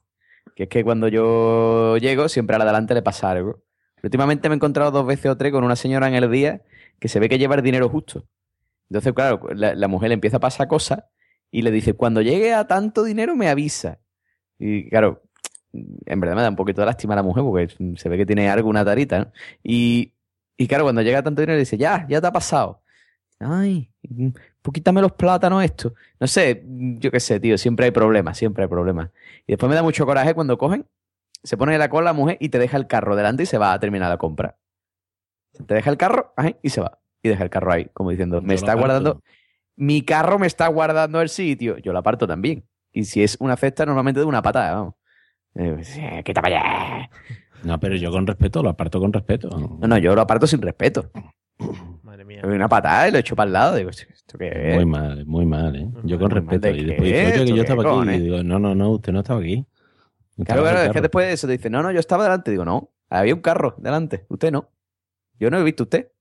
Que 0.56 0.64
es 0.64 0.70
que 0.70 0.86
cuando 0.86 1.10
yo 1.10 1.98
llego, 1.98 2.30
siempre 2.30 2.56
a 2.56 2.60
la 2.60 2.66
delante 2.66 2.94
le 2.94 3.02
pasa 3.02 3.30
algo. 3.30 3.62
Últimamente 4.04 4.48
me 4.48 4.56
he 4.56 4.56
encontrado 4.56 4.92
dos 4.92 5.06
veces 5.06 5.30
o 5.30 5.36
tres 5.36 5.52
con 5.52 5.66
una 5.66 5.76
señora 5.76 6.08
en 6.08 6.14
el 6.14 6.32
día 6.32 6.62
que 6.98 7.10
se 7.10 7.20
ve 7.20 7.28
que 7.28 7.38
lleva 7.38 7.56
el 7.56 7.62
dinero 7.62 7.90
justo. 7.90 8.24
Entonces, 8.90 9.12
claro, 9.12 9.42
la, 9.54 9.76
la 9.76 9.88
mujer 9.90 10.08
le 10.08 10.14
empieza 10.14 10.38
a 10.38 10.40
pasar 10.40 10.70
cosas 10.70 11.04
y 11.52 11.62
le 11.62 11.72
dice, 11.72 11.94
cuando 11.94 12.22
llegue 12.22 12.54
a 12.54 12.68
tanto 12.68 13.04
dinero 13.04 13.36
me 13.36 13.50
avisa. 13.50 14.00
Y 14.60 14.90
claro, 14.90 15.24
en 15.74 16.20
verdad 16.20 16.36
me 16.36 16.42
da 16.42 16.50
un 16.50 16.56
poquito 16.56 16.82
de 16.82 16.88
lástima 16.88 17.14
a 17.14 17.18
la 17.18 17.24
mujer 17.24 17.44
porque 17.44 17.98
se 17.98 18.10
ve 18.10 18.18
que 18.18 18.26
tiene 18.26 18.50
algo, 18.50 18.70
una 18.70 18.84
tarita, 18.84 19.20
¿no? 19.20 19.32
Y, 19.64 20.14
y 20.58 20.68
claro, 20.68 20.84
cuando 20.84 21.02
llega 21.02 21.20
a 21.20 21.24
tanto 21.24 21.42
dinero 21.42 21.56
le 21.56 21.62
dice, 21.62 21.78
ya, 21.78 22.06
ya 22.10 22.20
te 22.22 22.28
ha 22.28 22.32
pasado. 22.32 22.82
Ay, 23.40 23.92
pues 24.62 24.74
quítame 24.74 25.02
los 25.02 25.12
plátanos 25.12 25.64
esto. 25.64 25.94
No 26.20 26.28
sé, 26.28 26.64
yo 26.66 27.12
qué 27.12 27.20
sé, 27.20 27.40
tío, 27.40 27.58
siempre 27.58 27.86
hay 27.86 27.92
problemas, 27.92 28.38
siempre 28.38 28.64
hay 28.64 28.70
problemas. 28.70 29.12
Y 29.46 29.54
después 29.54 29.70
me 29.70 29.76
da 29.76 29.84
mucho 29.84 30.06
coraje 30.06 30.34
cuando 30.34 30.58
cogen, 30.58 30.86
se 31.44 31.56
pone 31.56 31.78
la 31.78 31.90
cola 31.90 32.06
la 32.06 32.14
mujer 32.14 32.38
y 32.40 32.50
te 32.50 32.58
deja 32.58 32.78
el 32.78 32.88
carro 32.88 33.16
delante 33.16 33.44
y 33.44 33.46
se 33.46 33.58
va 33.58 33.74
a 33.74 33.80
terminar 33.80 34.10
la 34.10 34.18
compra. 34.18 34.58
Te 35.66 35.76
deja 35.76 35.90
el 35.90 35.98
carro 35.98 36.34
ajá, 36.36 36.56
y 36.62 36.70
se 36.70 36.82
va. 36.82 37.00
Y 37.22 37.30
deja 37.30 37.44
el 37.44 37.50
carro 37.50 37.72
ahí, 37.72 37.86
como 37.94 38.10
diciendo, 38.10 38.42
me 38.42 38.54
está 38.54 38.74
guardando, 38.76 39.22
mi 39.78 40.02
carro 40.02 40.38
me 40.40 40.48
está 40.48 40.68
guardando 40.68 41.22
el 41.22 41.30
sitio. 41.30 41.78
Yo 41.78 41.94
lo 41.94 42.00
aparto 42.00 42.28
también. 42.28 42.68
Y 42.92 43.06
si 43.06 43.24
es 43.24 43.38
una 43.40 43.56
cesta, 43.56 43.86
normalmente 43.86 44.20
de 44.20 44.26
una 44.26 44.42
patada, 44.42 44.74
vamos. 44.74 44.96
Eh, 45.56 46.22
quita 46.26 46.42
para 46.42 46.60
allá. 46.60 47.10
No, 47.64 47.80
pero 47.80 47.96
yo 47.96 48.12
con 48.12 48.28
respeto, 48.28 48.62
lo 48.62 48.70
aparto 48.70 49.00
con 49.00 49.14
respeto. 49.14 49.50
No, 49.50 49.88
no, 49.88 49.98
yo 49.98 50.14
lo 50.16 50.22
aparto 50.22 50.46
sin 50.48 50.62
respeto. 50.62 51.10
Madre 52.04 52.26
mía. 52.26 52.42
Una 52.44 52.68
patada 52.68 53.08
y 53.08 53.12
lo 53.12 53.18
echo 53.18 53.36
para 53.36 53.48
el 53.48 53.54
lado. 53.54 53.76
Digo, 53.76 53.90
¿esto 53.90 54.38
qué 54.38 54.52
es? 54.72 54.76
Muy 54.76 54.86
mal, 54.86 55.26
muy 55.26 55.46
mal, 55.46 55.76
¿eh? 55.76 55.90
Yo 56.04 56.20
con 56.20 56.30
respeto. 56.30 56.68
¿de 56.68 56.78
Y 56.78 56.78
qué? 56.78 56.86
después 56.86 57.10
dice, 57.10 57.22
oye, 57.22 57.32
que 57.32 57.40
¿Esto 57.42 57.56
yo 57.56 57.62
estaba 57.62 58.02
aquí. 58.02 58.10
Y 58.12 58.20
digo, 58.20 58.44
no, 58.44 58.60
no, 58.60 58.76
no, 58.76 58.90
usted 58.92 59.12
no 59.14 59.20
estaba 59.20 59.40
aquí. 59.40 59.66
Claro, 60.46 60.62
en 60.62 60.68
claro, 60.68 60.82
es 60.88 60.92
que 60.92 61.02
después 61.02 61.28
de 61.28 61.34
eso 61.34 61.48
te 61.48 61.54
dice, 61.54 61.70
no, 61.70 61.82
no, 61.82 61.92
yo 61.92 62.00
estaba 62.00 62.24
delante. 62.24 62.52
Digo, 62.52 62.66
no, 62.66 62.92
había 63.10 63.34
un 63.34 63.42
carro 63.42 63.76
delante. 63.80 64.26
Usted 64.30 64.52
no. 64.52 64.70
Yo 65.40 65.50
no 65.50 65.60
he 65.60 65.64
visto 65.64 65.84
usted. 65.84 66.12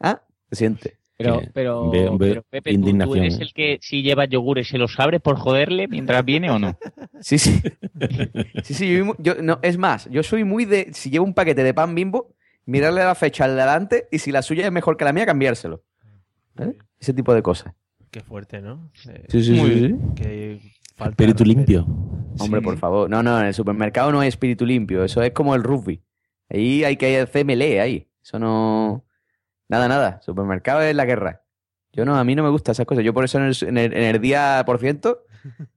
Ah, 0.00 0.22
se 0.50 0.56
siente. 0.56 0.98
Pero, 1.22 1.40
Que 1.40 1.50
pero, 1.52 1.90
veo- 1.90 2.18
veo 2.18 2.18
pero 2.18 2.42
Pepe, 2.48 2.74
¿tú- 2.78 2.98
¿tú, 2.98 3.14
eres 3.16 3.40
el 3.40 3.52
que 3.52 3.78
si 3.80 4.02
lleva 4.02 4.24
yogures 4.26 4.68
se 4.68 4.78
los 4.78 4.98
abres 5.00 5.20
por 5.20 5.36
joderle 5.36 5.88
mientras 5.88 6.24
viene 6.24 6.50
o 6.50 6.58
no? 6.58 6.76
Sí, 7.20 7.38
sí. 7.38 7.60
Sí, 8.64 8.74
sí, 8.74 8.96
yo, 8.96 9.14
yo- 9.18 9.42
no, 9.42 9.58
es 9.62 9.78
más, 9.78 10.08
yo 10.10 10.22
soy 10.22 10.44
muy 10.44 10.64
de, 10.64 10.88
si 10.92 11.10
llevo 11.10 11.24
un 11.24 11.34
paquete 11.34 11.62
de 11.64 11.74
pan 11.74 11.94
bimbo, 11.94 12.34
mirarle 12.66 13.02
la 13.04 13.14
fecha 13.14 13.44
al 13.44 13.56
delante 13.56 14.08
y 14.10 14.18
si 14.18 14.30
la 14.32 14.42
suya 14.42 14.64
es 14.66 14.72
mejor 14.72 14.96
que 14.96 15.04
la 15.04 15.12
mía, 15.12 15.26
cambiárselo. 15.26 15.82
¿Eh? 16.58 16.76
Ese 17.00 17.12
tipo 17.14 17.34
de 17.34 17.42
cosas. 17.42 17.72
Qué 18.10 18.20
fuerte, 18.20 18.60
¿no? 18.60 18.90
Eh, 19.08 19.24
Sí, 19.28 19.42
sí, 19.42 19.52
muy- 19.52 19.70
sí, 19.70 19.88
sí. 19.88 19.94
Qué 20.16 20.60
falta 20.96 21.10
Espíritu 21.12 21.44
limpio. 21.44 21.86
Hombre, 22.38 22.60
por 22.60 22.76
favor. 22.78 23.08
No, 23.08 23.22
no, 23.22 23.40
en 23.40 23.46
el 23.46 23.54
supermercado 23.54 24.12
no 24.12 24.20
hay 24.20 24.28
espíritu 24.28 24.64
limpio. 24.66 25.02
Eso 25.04 25.22
es 25.22 25.32
como 25.32 25.54
el 25.54 25.62
rugby. 25.62 26.02
Ahí 26.50 26.84
hay 26.84 26.96
que 26.96 27.20
hacer 27.20 27.44
melee, 27.46 27.80
ahí. 27.80 28.06
Eso 28.22 28.38
no... 28.38 29.04
Nada, 29.72 29.88
nada. 29.88 30.20
Supermercado 30.22 30.82
es 30.82 30.94
la 30.94 31.04
guerra. 31.04 31.42
Yo 31.92 32.04
no, 32.04 32.16
a 32.16 32.24
mí 32.24 32.34
no 32.34 32.42
me 32.42 32.50
gustan 32.50 32.72
esas 32.72 32.86
cosas. 32.86 33.04
Yo 33.04 33.12
por 33.12 33.24
eso 33.24 33.38
en 33.38 33.44
el, 33.44 33.56
en 33.62 33.78
el- 33.78 33.92
en 33.94 34.02
el 34.14 34.20
día 34.20 34.62
por 34.66 34.78
ciento, 34.78 35.24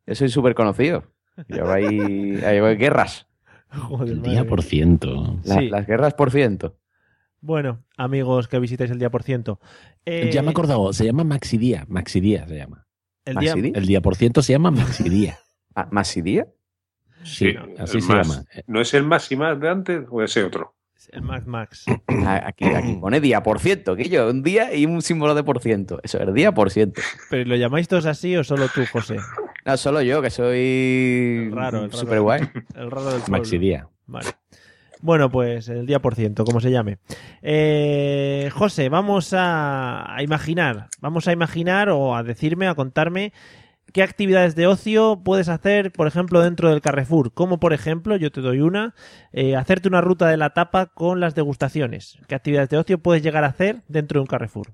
yo 0.05 0.15
soy 0.15 0.29
súper 0.29 0.53
conocido. 0.53 1.03
Yo 1.47 1.69
hay, 1.71 2.39
hay 2.43 2.59
guerras. 2.77 3.27
Joder, 3.69 4.13
El 4.13 4.21
día 4.21 4.45
por 4.45 4.61
ciento. 4.63 5.37
La- 5.43 5.55
Sí. 5.59 5.69
Las 5.69 5.87
guerras 5.87 6.13
por 6.13 6.31
ciento. 6.31 6.77
Bueno, 7.41 7.83
amigos 7.97 8.47
que 8.47 8.59
visitáis 8.59 8.91
el 8.91 8.99
día 8.99 9.09
por 9.09 9.23
ciento. 9.23 9.59
Eh, 10.05 10.29
Ya 10.33 10.41
me 10.41 10.49
he 10.49 10.51
acordado, 10.51 10.93
se 10.93 11.05
llama 11.05 11.23
Maxidía. 11.23 11.85
Maxidía 11.87 12.47
se 12.47 12.55
llama. 12.57 12.87
El 13.25 13.35
día. 13.37 13.53
El 13.53 13.85
día 13.85 14.01
por 14.01 14.15
ciento 14.15 14.41
se 14.41 14.53
llama 14.53 14.71
Maxidía. 14.71 15.37
Ah, 15.75 15.87
¿Masidía? 15.91 16.47
Sí, 17.23 17.51
Sí, 17.51 17.55
así 17.79 18.01
se 18.01 18.13
más. 18.13 18.27
llama. 18.27 18.45
¿No 18.67 18.81
es 18.81 18.93
el 18.93 19.03
más 19.03 19.31
y 19.31 19.35
más 19.35 19.59
de 19.59 19.69
antes 19.69 20.05
o 20.09 20.21
ese 20.23 20.43
otro? 20.43 20.75
El 21.13 21.21
Max 21.21 21.45
Max. 21.47 21.85
Aquí, 22.25 22.65
aquí 22.65 22.93
pone 22.99 23.19
día 23.21 23.41
por 23.43 23.59
ciento, 23.59 23.95
que 23.95 24.09
yo, 24.09 24.29
un 24.29 24.43
día 24.43 24.73
y 24.73 24.85
un 24.85 25.01
símbolo 25.01 25.35
de 25.35 25.43
por 25.43 25.59
ciento. 25.59 25.99
Eso 26.03 26.19
es 26.19 26.33
día 26.33 26.51
por 26.53 26.71
ciento. 26.71 27.01
¿Pero 27.29 27.45
lo 27.49 27.55
llamáis 27.55 27.87
todos 27.87 28.05
así 28.05 28.35
o 28.35 28.43
solo 28.43 28.67
tú, 28.73 28.81
José? 28.91 29.17
No, 29.65 29.77
solo 29.77 30.01
yo, 30.01 30.21
que 30.21 30.29
soy 30.29 31.47
El 31.47 31.51
raro, 31.51 31.85
el 31.85 31.91
raro. 31.91 32.23
guay. 32.23 32.41
El 32.75 32.91
raro 32.91 33.05
del 33.11 33.19
pueblo. 33.21 33.37
Maxidía. 33.37 33.87
Vale. 34.07 34.27
Bueno, 35.01 35.29
pues 35.29 35.69
el 35.69 35.85
día 35.85 35.99
por 35.99 36.15
ciento, 36.15 36.45
como 36.45 36.59
se 36.59 36.71
llame. 36.71 36.97
Eh, 37.43 38.49
José, 38.53 38.89
vamos 38.89 39.33
a, 39.33 40.15
a 40.15 40.23
imaginar, 40.23 40.87
vamos 40.99 41.27
a 41.27 41.31
imaginar 41.33 41.89
o 41.89 42.15
a 42.15 42.23
decirme, 42.23 42.67
a 42.67 42.75
contarme 42.75 43.31
qué 43.95 44.03
actividades 44.03 44.55
de 44.55 44.67
ocio 44.67 45.21
puedes 45.23 45.47
hacer, 45.47 45.93
por 45.93 46.05
ejemplo, 46.05 46.41
dentro 46.41 46.69
del 46.69 46.81
Carrefour. 46.81 47.31
Como, 47.33 47.61
por 47.61 47.71
ejemplo, 47.71 48.17
yo 48.17 48.29
te 48.29 48.41
doy 48.41 48.59
una, 48.59 48.93
eh, 49.31 49.55
hacerte 49.55 49.87
una 49.87 50.01
ruta 50.01 50.27
de 50.27 50.35
la 50.35 50.49
tapa 50.49 50.87
con 50.87 51.21
las 51.21 51.33
degustaciones. 51.33 52.19
¿Qué 52.27 52.35
actividades 52.35 52.67
de 52.67 52.77
ocio 52.77 52.97
puedes 52.97 53.23
llegar 53.23 53.45
a 53.45 53.47
hacer 53.47 53.83
dentro 53.87 54.19
de 54.19 54.23
un 54.23 54.27
Carrefour? 54.27 54.73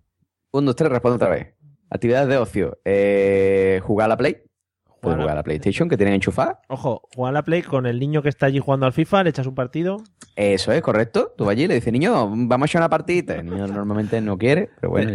Un, 0.51 0.65
dos, 0.65 0.75
tres, 0.75 0.89
respondo 0.89 1.17
otra 1.17 1.29
vez. 1.29 1.53
Actividades 1.91 2.29
de 2.29 2.37
ocio. 2.37 2.79
Eh, 2.83 3.79
jugar 3.83 4.05
a 4.05 4.07
la 4.07 4.17
Play. 4.17 4.41
Puedes 5.01 5.17
Jugar 5.17 5.31
a- 5.31 5.35
la 5.35 5.43
PlayStation 5.43 5.89
que 5.89 5.97
tienen 5.97 6.13
enchufada. 6.15 6.59
Ojo, 6.67 7.01
jugar 7.15 7.31
a 7.31 7.33
la 7.33 7.43
Play 7.43 7.63
con 7.63 7.85
el 7.87 7.99
niño 7.99 8.21
que 8.21 8.29
está 8.29 8.45
allí 8.45 8.59
jugando 8.59 8.85
al 8.85 8.93
FIFA, 8.93 9.23
le 9.23 9.31
echas 9.31 9.47
un 9.47 9.55
partido. 9.55 9.97
Eso 10.35 10.71
es, 10.71 10.81
correcto. 10.81 11.33
Tú 11.35 11.45
vas 11.45 11.53
allí 11.53 11.63
y 11.63 11.67
le 11.67 11.73
dices, 11.75 11.91
niño, 11.91 12.13
vamos 12.29 12.61
a 12.61 12.65
echar 12.65 12.81
una 12.81 12.89
partidita. 12.89 13.35
El 13.35 13.45
niño 13.47 13.67
normalmente 13.67 14.21
no 14.21 14.37
quiere, 14.37 14.69
pero 14.79 14.91
bueno, 14.91 15.11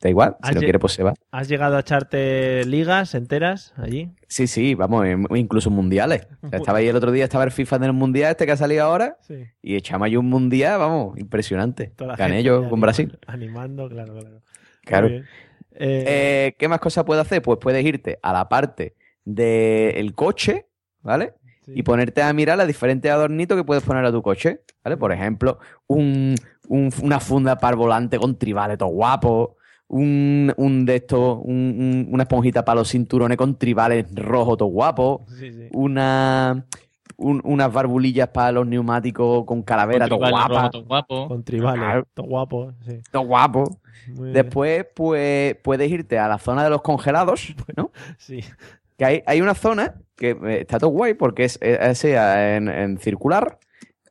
da 0.00 0.08
igual. 0.10 0.36
Si 0.44 0.54
no 0.54 0.60
quiere, 0.60 0.78
pues 0.78 0.92
se 0.92 1.02
va. 1.02 1.14
¿Has 1.30 1.48
llegado 1.48 1.76
a 1.76 1.80
echarte 1.80 2.64
ligas 2.66 3.14
enteras 3.14 3.72
allí? 3.76 4.10
Sí, 4.28 4.46
sí, 4.46 4.74
vamos, 4.74 5.06
incluso 5.34 5.70
mundiales. 5.70 6.26
O 6.42 6.48
sea, 6.50 6.58
estaba 6.58 6.78
ahí 6.78 6.88
el 6.88 6.96
otro 6.96 7.10
día, 7.10 7.24
estaba 7.24 7.44
el 7.44 7.50
FIFA 7.50 7.78
del 7.78 7.92
mundial 7.94 8.30
este 8.32 8.46
que 8.46 8.52
ha 8.52 8.56
salido 8.56 8.84
ahora. 8.84 9.16
Sí. 9.22 9.44
Y 9.62 9.76
echamos 9.76 10.06
ahí 10.06 10.16
un 10.16 10.28
mundial, 10.28 10.78
vamos, 10.78 11.18
impresionante. 11.18 11.92
Gané 12.18 12.42
yo 12.42 12.56
con 12.58 12.64
anima- 12.66 12.80
Brasil. 12.82 13.18
Animando, 13.26 13.88
claro, 13.88 14.12
claro. 14.14 14.42
Claro. 14.84 15.06
Eh, 15.08 15.24
Eh, 15.76 16.54
¿Qué 16.58 16.68
más 16.68 16.78
cosas 16.78 17.04
puedes 17.04 17.22
hacer? 17.24 17.42
Pues 17.42 17.58
puedes 17.60 17.84
irte 17.84 18.18
a 18.22 18.32
la 18.32 18.48
parte 18.48 18.94
del 19.24 20.14
coche, 20.14 20.66
¿vale? 21.02 21.34
sí. 21.64 21.72
Y 21.76 21.82
ponerte 21.82 22.22
a 22.22 22.32
mirar 22.32 22.58
los 22.58 22.66
diferentes 22.66 23.10
adornitos 23.10 23.56
que 23.56 23.64
puedes 23.64 23.82
poner 23.82 24.04
a 24.04 24.12
tu 24.12 24.20
coche, 24.22 24.60
¿vale? 24.82 24.96
Por 24.96 25.12
ejemplo, 25.12 25.58
un, 25.86 26.34
un- 26.68 26.90
una 27.02 27.20
funda 27.20 27.56
para 27.58 27.72
el 27.72 27.78
volante 27.78 28.18
con 28.18 28.36
tribales 28.38 28.76
todo 28.78 28.90
guapo, 28.90 29.56
un, 29.88 30.52
un 30.56 30.84
de 30.84 30.96
estos, 30.96 31.38
un- 31.42 31.76
un- 31.78 32.08
una 32.10 32.24
esponjita 32.24 32.64
para 32.64 32.80
los 32.80 32.90
cinturones 32.90 33.36
con 33.38 33.56
tribales 33.58 34.06
rojos 34.14 34.58
todo 34.58 34.68
guapo, 34.68 35.24
Sí, 35.38 35.52
sí. 35.52 35.68
una, 35.72 36.66
un- 37.16 37.40
unas 37.44 37.72
barbulillas 37.72 38.28
para 38.28 38.52
los 38.52 38.66
neumáticos 38.66 39.44
con 39.46 39.62
calavera 39.62 40.06
todo 40.08 40.18
Tribal, 40.18 40.32
guapa, 40.32 40.48
rojo, 40.54 40.70
todo 40.70 40.84
guapo. 40.84 41.28
Con 41.28 41.44
tribales, 41.44 42.04
todo 42.12 42.26
guapo. 42.26 42.72
Sí. 42.86 43.00
todo 43.10 43.22
guapo. 43.22 43.78
Muy 44.08 44.24
bien. 44.24 44.32
Después, 44.34 44.86
pues, 44.94 45.56
puedes 45.62 45.90
irte 45.90 46.18
a 46.18 46.28
la 46.28 46.38
zona 46.38 46.62
de 46.64 46.70
los 46.70 46.82
congelados, 46.82 47.54
¿no? 47.76 47.90
Sí. 48.18 48.40
Que 48.98 49.04
hay, 49.04 49.22
hay 49.26 49.40
una 49.40 49.54
zona 49.54 49.94
que 50.16 50.30
eh, 50.30 50.60
está 50.60 50.78
todo 50.78 50.90
guay 50.90 51.14
porque 51.14 51.44
es, 51.44 51.58
es 51.60 51.78
así, 51.80 52.08
en, 52.12 52.68
circular 52.98 53.58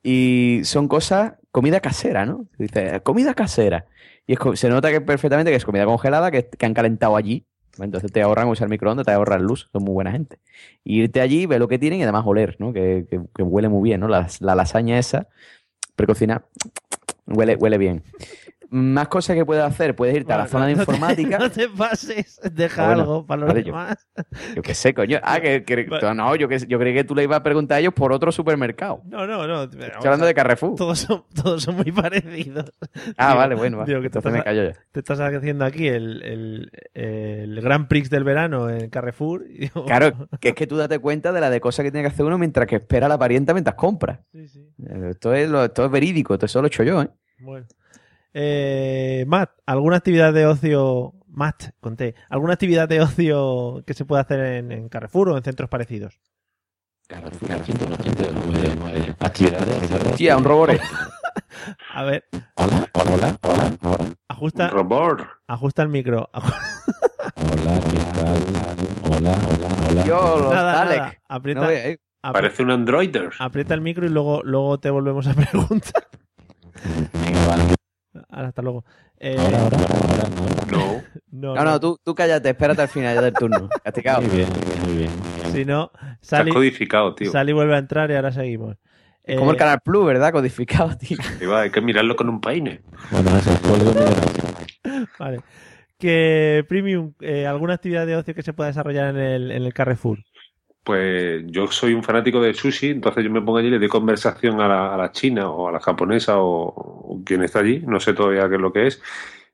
y 0.04 0.62
son 0.66 0.88
cosas, 0.88 1.34
comida 1.52 1.80
casera, 1.80 2.26
¿no? 2.26 2.48
Dice, 2.58 3.02
comida 3.02 3.34
casera. 3.34 3.86
Y 4.28 4.34
es 4.34 4.40
se 4.60 4.70
nota 4.70 4.92
que 4.92 5.02
perfectamente 5.02 5.52
que 5.52 5.58
es 5.58 5.66
comida 5.66 5.86
congelada 5.86 6.32
que, 6.32 6.48
que 6.50 6.66
han 6.66 6.74
calentado 6.74 7.16
allí. 7.16 7.46
Entonces 7.80 8.12
te 8.12 8.22
ahorran 8.22 8.48
usar 8.50 8.70
microondas, 8.70 9.06
te 9.06 9.12
ahorran 9.12 9.42
luz, 9.44 9.70
son 9.72 9.84
muy 9.84 9.94
buena 9.94 10.12
gente. 10.12 10.40
Y 10.84 11.02
irte 11.04 11.22
allí, 11.22 11.46
ver 11.48 11.60
lo 11.60 11.68
que 11.68 11.80
tienen 11.80 12.00
y 12.00 12.04
además 12.04 12.24
oler, 12.26 12.56
¿no? 12.60 12.72
Que, 12.72 13.08
que- 13.10 13.44
huele 13.44 13.70
muy 13.70 13.84
bien, 13.90 14.02
¿no? 14.02 14.08
La, 14.08 14.28
la 14.42 14.56
lasaña 14.56 15.00
esa, 15.00 15.28
precocinada, 15.96 16.46
huele, 17.28 17.56
huele 17.56 17.78
bien. 17.78 18.04
Más 18.76 19.08
cosas 19.08 19.36
que 19.36 19.46
puedes 19.46 19.64
hacer, 19.64 19.96
puedes 19.96 20.16
irte 20.16 20.34
a 20.34 20.38
la 20.38 20.48
zona 20.48 20.66
de 20.66 20.74
te- 20.74 20.80
informática. 20.82 21.38
No 21.44 21.52
te 21.52 21.70
pases, 21.70 22.40
deja 22.52 22.86
Bueno, 22.88 23.02
algo 23.02 23.26
para 23.28 23.42
los 23.42 23.48
vale, 23.50 23.62
demás. 23.64 24.08
Yo 24.56 24.64
qué 24.64 24.74
sé, 24.74 24.96
coño. 24.96 25.20
Ah, 25.22 25.40
que, 25.40 25.64
no, 26.16 26.36
yo, 26.36 26.48
que, 26.48 26.58
yo 26.68 26.80
creí 26.80 26.94
que 26.96 27.04
tú 27.04 27.14
le 27.14 27.22
ibas 27.24 27.38
a 27.38 27.44
preguntar 27.44 27.76
a 27.78 27.80
ellos 27.82 27.94
por 27.94 28.12
otro 28.12 28.32
supermercado. 28.32 29.02
No, 29.06 29.28
no, 29.28 29.46
no. 29.46 29.64
Estoy 29.64 29.90
hablando 30.06 30.26
de 30.26 30.34
Carrefour. 30.34 30.76
Todos 30.76 30.98
son, 31.00 31.24
todos 31.36 31.62
son 31.62 31.76
muy 31.76 31.92
parecidos. 31.92 32.72
Ah, 33.16 33.28
Digo- 33.30 33.38
vale, 33.38 33.56
bueno. 33.56 33.86
digo 33.86 34.02
que 34.02 34.10
te 34.10 34.18
Entonces 34.18 34.32
me 34.32 34.38
estás- 34.40 34.52
callo 34.56 34.64
ya. 34.72 34.80
Te 34.92 35.00
estás 35.02 35.20
haciendo 35.20 35.66
aquí 35.66 35.88
el, 35.88 36.24
el, 36.24 36.72
el 36.96 37.62
Grand 37.62 37.88
Prix 37.88 38.10
del 38.10 38.24
verano 38.24 38.70
en 38.72 38.90
Carrefour. 38.90 39.46
digo, 39.48 39.86
Claro, 39.86 40.28
que 40.40 40.50
es 40.50 40.56
que 40.56 40.66
tú 40.66 40.78
date 40.78 40.98
cuenta 40.98 41.32
de 41.32 41.42
la 41.42 41.50
de 41.52 41.62
cosas 41.62 41.84
que 41.84 41.92
tiene 41.92 42.08
que 42.08 42.14
hacer 42.14 42.26
uno 42.26 42.40
mientras 42.40 42.66
que 42.66 42.78
espera 42.78 43.06
a 43.06 43.10
la 43.10 43.20
parienta 43.20 43.54
mientras 43.54 43.76
compra. 43.76 44.22
Sí, 44.32 44.48
sí. 44.48 44.68
Eh, 44.88 45.10
Esto 45.12 45.34
es, 45.34 45.48
lo- 45.50 45.64
esto 45.66 45.86
es 45.86 45.92
verídico, 45.92 46.34
esto 46.34 46.48
solo 46.48 46.64
lo 46.64 46.68
he 46.68 46.70
hecho 46.70 46.84
yo, 46.84 47.02
¿eh? 47.04 47.10
Bueno. 47.40 47.66
Eh, 48.34 49.26
Matt, 49.28 49.52
¿alguna 49.66 49.98
actividad 49.98 50.34
de 50.34 50.46
ocio? 50.48 51.14
Matt, 51.28 51.70
conté. 51.80 52.16
¿Alguna 52.30 52.54
actividad 52.54 52.88
de 52.88 53.02
ocio 53.02 53.84
que 53.88 53.94
se 53.94 54.06
puede 54.06 54.22
hacer 54.22 54.40
en, 54.40 54.72
en 54.72 54.90
Carrefour 54.90 55.30
o 55.30 55.38
en 55.38 55.44
centros 55.44 55.70
parecidos? 55.70 56.20
Actividades. 59.20 60.16
Tía, 60.16 60.38
un 60.38 60.44
robore. 60.44 60.80
A 61.94 62.04
ver, 62.04 62.26
Hola, 62.56 62.90
hola, 62.94 63.38
hola, 63.42 63.78
hola. 63.84 64.06
ajusta, 64.28 64.68
Robot. 64.70 65.22
ajusta 65.48 65.82
el 65.84 65.90
micro. 65.90 66.30
Hola, 66.34 67.80
¿qué 67.90 67.98
tal? 68.20 68.38
Hola, 69.04 69.32
hola, 69.32 69.90
hola. 69.90 70.04
Yo, 70.06 70.40
los 70.40 70.54
Nada, 70.54 70.74
Dalek. 70.74 70.98
nada. 70.98 71.14
Aprieta, 71.30 71.62
No, 71.62 71.70
eh, 71.70 72.00
Parece 72.22 72.64
un 72.64 72.72
androider. 72.72 73.30
Aprieta 73.40 73.74
el 73.76 73.82
micro 73.82 74.06
y 74.06 74.10
luego, 74.10 74.42
luego 74.44 74.80
te 74.80 74.90
volvemos 74.90 75.26
a 75.28 75.34
preguntar. 75.52 76.08
Ahora, 78.30 78.50
hasta 78.50 78.62
luego. 78.62 78.86
Eh, 79.20 79.36
No. 80.72 81.02
no, 81.32 81.56
No, 81.56 81.64
no, 81.64 81.80
tú, 81.80 82.00
tú 82.04 82.16
cállate, 82.16 82.50
espérate 82.50 82.82
al 82.82 82.88
final 82.88 83.16
ya 83.16 83.22
del 83.22 83.34
turno. 83.34 83.70
Castigado. 83.84 84.22
Muy 84.22 84.38
bien, 84.38 84.50
muy 84.86 84.98
bien. 84.98 85.10
Si 85.52 85.66
no, 85.66 85.92
Está 86.22 86.38
Sally, 86.38 86.52
codificado, 86.52 87.14
tío. 87.16 87.32
Sally 87.32 87.54
vuelve 87.54 87.76
a 87.76 87.80
entrar 87.80 88.10
y 88.12 88.16
ahora 88.16 88.32
seguimos. 88.32 88.76
Es 89.24 89.38
como 89.38 89.52
el 89.52 89.56
Eh, 89.56 89.60
Canal 89.60 89.80
Plus, 89.84 90.06
¿verdad? 90.06 90.32
Codificado, 90.32 90.98
tío. 90.98 91.18
Va, 91.50 91.62
hay 91.62 91.70
que 91.70 91.82
mirarlo 91.82 92.16
con 92.16 92.28
un 92.30 92.42
peine. 92.42 92.82
Bueno, 93.12 93.38
eso 93.38 93.52
es. 93.52 95.08
Vale. 95.20 95.42
Que 96.00 96.66
Premium, 96.68 97.14
eh, 97.22 97.46
¿alguna 97.48 97.76
actividad 97.76 98.06
de 98.06 98.16
ocio 98.18 98.34
que 98.36 98.42
se 98.44 98.52
pueda 98.54 98.68
desarrollar 98.70 99.16
en 99.16 99.18
el, 99.22 99.52
en 99.52 99.64
el 99.64 99.74
Carrefour? 99.74 100.20
Pues 100.84 101.44
yo 101.48 101.68
soy 101.68 101.94
un 101.94 102.04
fanático 102.04 102.42
del 102.42 102.56
sushi, 102.56 102.90
entonces 102.90 103.24
yo 103.24 103.32
me 103.32 103.42
pongo 103.42 103.58
allí 103.60 103.68
y 103.70 103.72
le 103.72 103.80
doy 103.80 103.88
conversación 103.88 104.60
a 104.60 104.68
la, 104.68 104.94
a 104.94 104.98
la 104.98 105.12
china 105.14 105.50
o 105.50 105.70
a 105.70 105.72
la 105.72 105.80
japonesa 105.80 106.40
o, 106.40 106.66
o 106.68 107.22
quien 107.26 107.42
está 107.44 107.60
allí, 107.60 107.80
no 107.88 108.00
sé 108.02 108.14
todavía 108.14 108.50
qué 108.50 108.56
es 108.56 108.62
lo 108.62 108.74
que 108.74 108.88
es, 108.88 109.02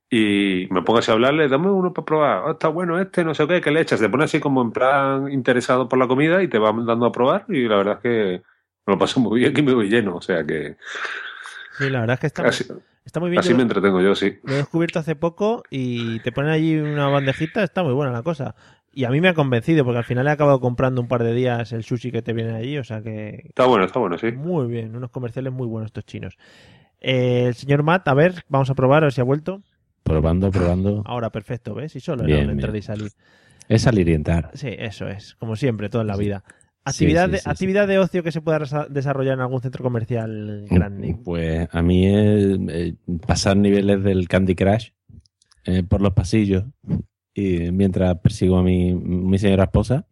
y 0.10 0.68
me 0.72 0.82
pongo 0.82 1.00
así 1.00 1.12
a 1.12 1.14
hablarle, 1.14 1.48
dame 1.48 1.70
uno 1.70 1.94
para 1.94 2.06
probar, 2.06 2.44
"Ah, 2.48 2.52
está 2.54 2.68
bueno 2.70 3.00
este, 3.00 3.24
no 3.24 3.36
sé 3.36 3.48
qué, 3.48 3.62
¿qué 3.62 3.70
le 3.70 3.82
echas? 3.82 4.00
Te 4.00 4.10
pones 4.10 4.26
así 4.26 4.40
como 4.40 4.64
en 4.64 4.72
plan 4.72 5.32
interesado 5.32 5.88
por 5.88 6.00
la 6.00 6.08
comida 6.08 6.42
y 6.42 6.48
te 6.48 6.58
va 6.58 6.72
dando 6.72 7.06
a 7.06 7.12
probar 7.12 7.46
y 7.48 7.68
la 7.68 7.78
verdad 7.78 7.94
es 7.98 8.02
que 8.02 8.42
me 8.88 8.94
lo 8.94 8.98
paso 8.98 9.20
muy 9.20 9.40
bien 9.40 9.54
y 9.56 9.62
me 9.62 9.74
voy 9.76 9.88
lleno, 9.88 10.16
o 10.16 10.22
sea 10.22 10.44
que 10.44 10.78
Sí, 11.78 11.90
la 11.90 12.02
verdad 12.02 12.16
es 12.16 12.20
que 12.22 12.28
está, 12.28 12.44
así, 12.44 12.66
está 13.06 13.20
muy 13.20 13.30
bien. 13.30 13.40
así 13.40 13.50
Yo 13.50 13.56
me 13.56 13.62
entretengo 13.64 14.02
yo, 14.02 14.16
sí. 14.16 14.38
Lo 14.44 14.54
he 14.56 14.58
descubierto 14.58 15.00
hace 15.00 15.16
poco 15.16 15.64
y 15.70 16.20
te 16.22 16.32
ponen 16.32 16.52
allí 16.52 16.76
una 16.78 17.08
bandejita, 17.08 17.64
está 17.64 17.84
muy 17.84 17.94
buena 17.94 18.12
la 18.12 18.24
cosa. 18.24 18.56
Y 18.92 19.04
a 19.06 19.10
mí 19.10 19.22
me 19.22 19.30
ha 19.30 19.34
convencido 19.34 19.86
porque 19.86 20.00
al 20.00 20.04
final 20.04 20.28
he 20.28 20.32
acabado 20.32 20.60
comprando 20.60 21.00
un 21.02 21.08
par 21.08 21.24
de 21.24 21.34
días 21.34 21.72
el 21.74 21.84
sushi 21.84 22.12
que 22.12 22.22
te 22.22 22.34
viene 22.34 22.54
allí, 22.54 22.78
o 22.78 22.84
sea 22.84 23.02
que 23.02 23.44
Está 23.46 23.66
bueno, 23.66 23.86
está 23.86 24.00
bueno, 24.00 24.18
sí. 24.18 24.32
muy 24.32 24.68
bien, 24.68 24.96
unos 24.96 25.12
comerciales 25.12 25.54
muy 25.54 25.68
buenos 25.68 25.88
estos 25.88 26.06
chinos. 26.06 26.38
Eh, 27.00 27.46
el 27.48 27.54
señor 27.56 27.84
Matt, 27.84 28.08
a 28.08 28.14
ver, 28.14 28.44
vamos 28.50 28.70
a 28.70 28.76
probar 28.76 29.04
a 29.04 29.06
ver 29.08 29.14
si 29.14 29.22
ha 29.22 29.26
vuelto. 29.26 29.62
Probando, 30.04 30.50
probando. 30.52 31.04
Ahora, 31.06 31.30
perfecto, 31.30 31.76
¿ves? 31.76 31.96
Y 31.96 32.00
solo 32.00 32.24
Bien, 32.24 32.40
era 32.40 32.48
un 32.48 32.54
entrar 32.54 32.76
y 32.76 32.82
salir. 32.82 33.12
Es 33.68 33.84
salir 33.84 34.10
y 34.10 34.14
entrar. 34.16 34.50
Sí, 34.56 34.70
eso 34.78 35.08
es, 35.08 35.36
como 35.36 35.56
siempre, 35.56 35.90
todo 35.90 36.02
en 36.02 36.08
la 36.08 36.18
vida. 36.18 36.44
Sí, 36.48 37.06
Actividad, 37.06 37.26
sí, 37.26 37.32
de, 37.34 37.38
sí, 37.38 37.44
sí. 37.44 37.50
actividad 37.52 37.88
de 37.88 38.00
ocio 38.00 38.24
que 38.24 38.32
se 38.32 38.42
pueda 38.42 38.88
desarrollar 38.90 39.36
en 39.36 39.42
algún 39.42 39.62
centro 39.62 39.84
comercial 39.84 40.66
grande. 40.70 41.16
Pues 41.24 41.70
a 41.72 41.82
mí 41.84 42.08
es 42.08 42.58
eh, 42.70 42.96
pasar 43.28 43.58
niveles 43.58 44.04
del 44.04 44.28
Candy 44.28 44.56
Crush 44.56 44.90
eh, 45.66 45.84
por 45.84 46.02
los 46.02 46.14
pasillos 46.14 46.64
y 47.40 47.72
mientras 47.72 48.20
persigo 48.20 48.58
a 48.58 48.64
mi, 48.64 48.94
mi 48.94 49.38
señora 49.40 49.66
esposa. 49.66 50.06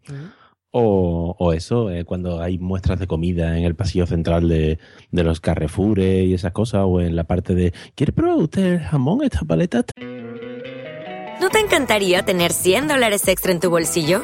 O, 0.71 1.35
o 1.39 1.53
eso, 1.53 1.89
eh, 1.91 2.03
cuando 2.03 2.41
hay 2.41 2.59
muestras 2.59 2.99
de 2.99 3.07
comida 3.07 3.57
en 3.57 3.63
el 3.63 3.75
pasillo 3.75 4.05
central 4.05 4.47
de, 4.47 4.79
de 5.11 5.23
los 5.23 5.39
Carrefoures 5.39 6.25
y 6.25 6.33
esas 6.33 6.51
cosas, 6.51 6.83
o 6.85 7.01
en 7.01 7.15
la 7.15 7.23
parte 7.23 7.55
de 7.55 7.73
¿Quiere 7.95 8.11
probar 8.11 8.37
usted 8.37 8.73
el 8.73 8.79
jamón, 8.81 9.23
esta 9.23 9.41
paleta? 9.41 9.83
¿No 11.39 11.49
te 11.49 11.59
encantaría 11.59 12.23
tener 12.25 12.51
100 12.51 12.87
dólares 12.87 13.27
extra 13.27 13.51
en 13.51 13.59
tu 13.59 13.69
bolsillo? 13.69 14.23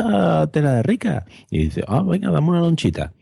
Esta 0.00 0.46
tela 0.50 0.74
de 0.74 0.82
rica. 0.82 1.26
Y 1.50 1.64
dice, 1.64 1.84
ah, 1.86 2.02
venga, 2.02 2.30
dame 2.30 2.48
una 2.48 2.60
lonchita. 2.60 3.12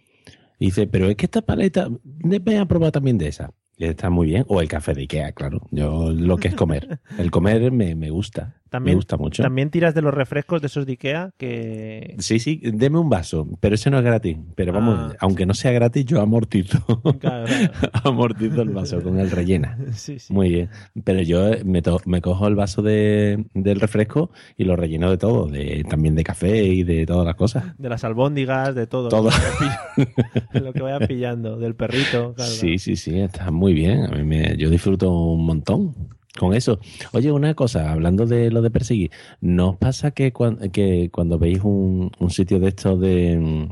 Y 0.59 0.67
dice, 0.67 0.87
pero 0.87 1.09
es 1.09 1.17
que 1.17 1.27
esta 1.27 1.43
paleta, 1.43 1.89
ven 2.03 2.59
a 2.59 2.67
probar 2.67 2.93
también 2.93 3.19
de 3.19 3.29
esa. 3.29 3.53
Está 3.79 4.11
muy 4.11 4.27
bien. 4.27 4.45
O 4.49 4.61
el 4.61 4.69
café 4.69 4.93
de 4.93 5.03
Ikea, 5.03 5.33
claro. 5.33 5.61
Yo 5.71 6.11
lo 6.11 6.37
que 6.37 6.49
es 6.49 6.55
comer. 6.55 7.01
El 7.17 7.31
comer 7.31 7.71
me, 7.71 7.95
me 7.95 8.11
gusta. 8.11 8.57
También, 8.71 8.95
me 8.95 8.97
gusta 8.97 9.17
mucho. 9.17 9.43
También 9.43 9.71
tiras 9.71 9.95
de 9.95 10.03
los 10.03 10.13
refrescos 10.13 10.61
de 10.61 10.67
esos 10.67 10.85
de 10.87 10.93
Ikea 10.93 11.31
que... 11.37 12.15
Sí, 12.19 12.39
sí, 12.39 12.61
deme 12.63 12.99
un 12.99 13.09
vaso, 13.09 13.49
pero 13.61 13.75
ese 13.75 13.91
no 13.91 13.99
es 13.99 14.05
gratis. 14.05 14.37
Pero 14.55 14.73
vamos, 14.73 14.99
Ah. 14.99 15.17
aunque 15.21 15.47
no 15.47 15.55
sea 15.55 15.73
gratis, 15.73 16.05
yo 16.05 16.21
amortizo. 16.21 16.79
Claro, 17.19 17.47
claro. 17.47 17.73
amortizo 18.05 18.63
el 18.63 18.71
vaso 18.71 19.03
con 19.03 19.19
el 19.19 19.31
rellena. 19.31 19.79
Sí, 19.93 20.19
sí. 20.19 20.33
Muy 20.33 20.49
bien. 20.51 20.69
Pero 21.05 21.23
yo 21.23 21.51
me, 21.65 21.83
to- 21.83 22.01
me 22.07 22.21
cojo 22.21 22.47
el 22.47 22.55
vaso 22.55 22.83
de, 22.83 23.45
del 23.55 23.81
refresco 23.81 24.31
y 24.57 24.65
lo 24.65 24.77
relleno 24.77 25.11
de 25.11 25.19
todo, 25.19 25.47
de, 25.47 25.85
también 25.89 26.15
de 26.15 26.25
café 26.25 26.63
y 26.65 26.83
de 26.85 27.05
todas 27.07 27.25
las 27.27 27.35
cosas. 27.37 27.77
De 27.79 27.89
las 27.89 28.05
albóndigas, 28.05 28.75
de 28.75 28.87
todo. 28.87 29.09
Todo. 29.09 29.31
Lo 29.31 29.33
que 29.33 29.65
vaya 29.65 29.79
pill- 29.97 30.09
Lo 30.65 30.73
que 30.73 30.83
vaya 30.83 31.07
pillando, 31.07 31.59
del 31.59 31.75
perrito. 31.75 32.35
claro, 32.35 32.51
sí, 32.51 32.79
sí, 32.79 32.97
sí, 32.97 33.19
está 33.19 33.51
muy 33.51 33.73
bien. 33.75 34.05
A 34.05 34.09
mí 34.09 34.23
me, 34.25 34.57
yo 34.57 34.71
disfruto 34.71 35.11
un 35.11 35.45
montón 35.45 35.95
con 36.39 36.55
eso. 36.55 36.79
Oye, 37.13 37.33
una 37.33 37.55
cosa, 37.55 37.93
hablando 37.93 38.27
de 38.27 38.51
lo 38.51 38.63
de 38.63 38.71
perseguir, 38.71 39.11
¿no 39.41 39.71
os 39.71 39.77
pasa 39.79 40.11
que, 40.13 40.33
cuan- 40.33 40.71
que 40.71 41.11
cuando 41.11 41.39
veis 41.39 41.61
un, 41.65 42.11
un 42.19 42.31
sitio 42.31 42.59
de 42.61 42.69
estos 42.69 43.01
de 43.01 43.39
mm, 43.39 43.69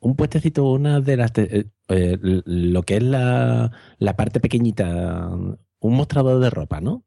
un 0.00 0.16
puestecito, 0.16 0.70
una 0.72 1.00
de 1.00 1.16
las 1.16 1.32
eh, 1.38 1.66
eh, 1.88 2.18
lo 2.22 2.82
que 2.82 2.96
es 2.96 3.02
la, 3.02 3.72
la 3.98 4.16
parte 4.16 4.40
pequeñita, 4.40 5.28
un 5.80 5.94
mostrador 5.94 6.40
de 6.40 6.50
ropa, 6.50 6.80
¿no? 6.80 7.04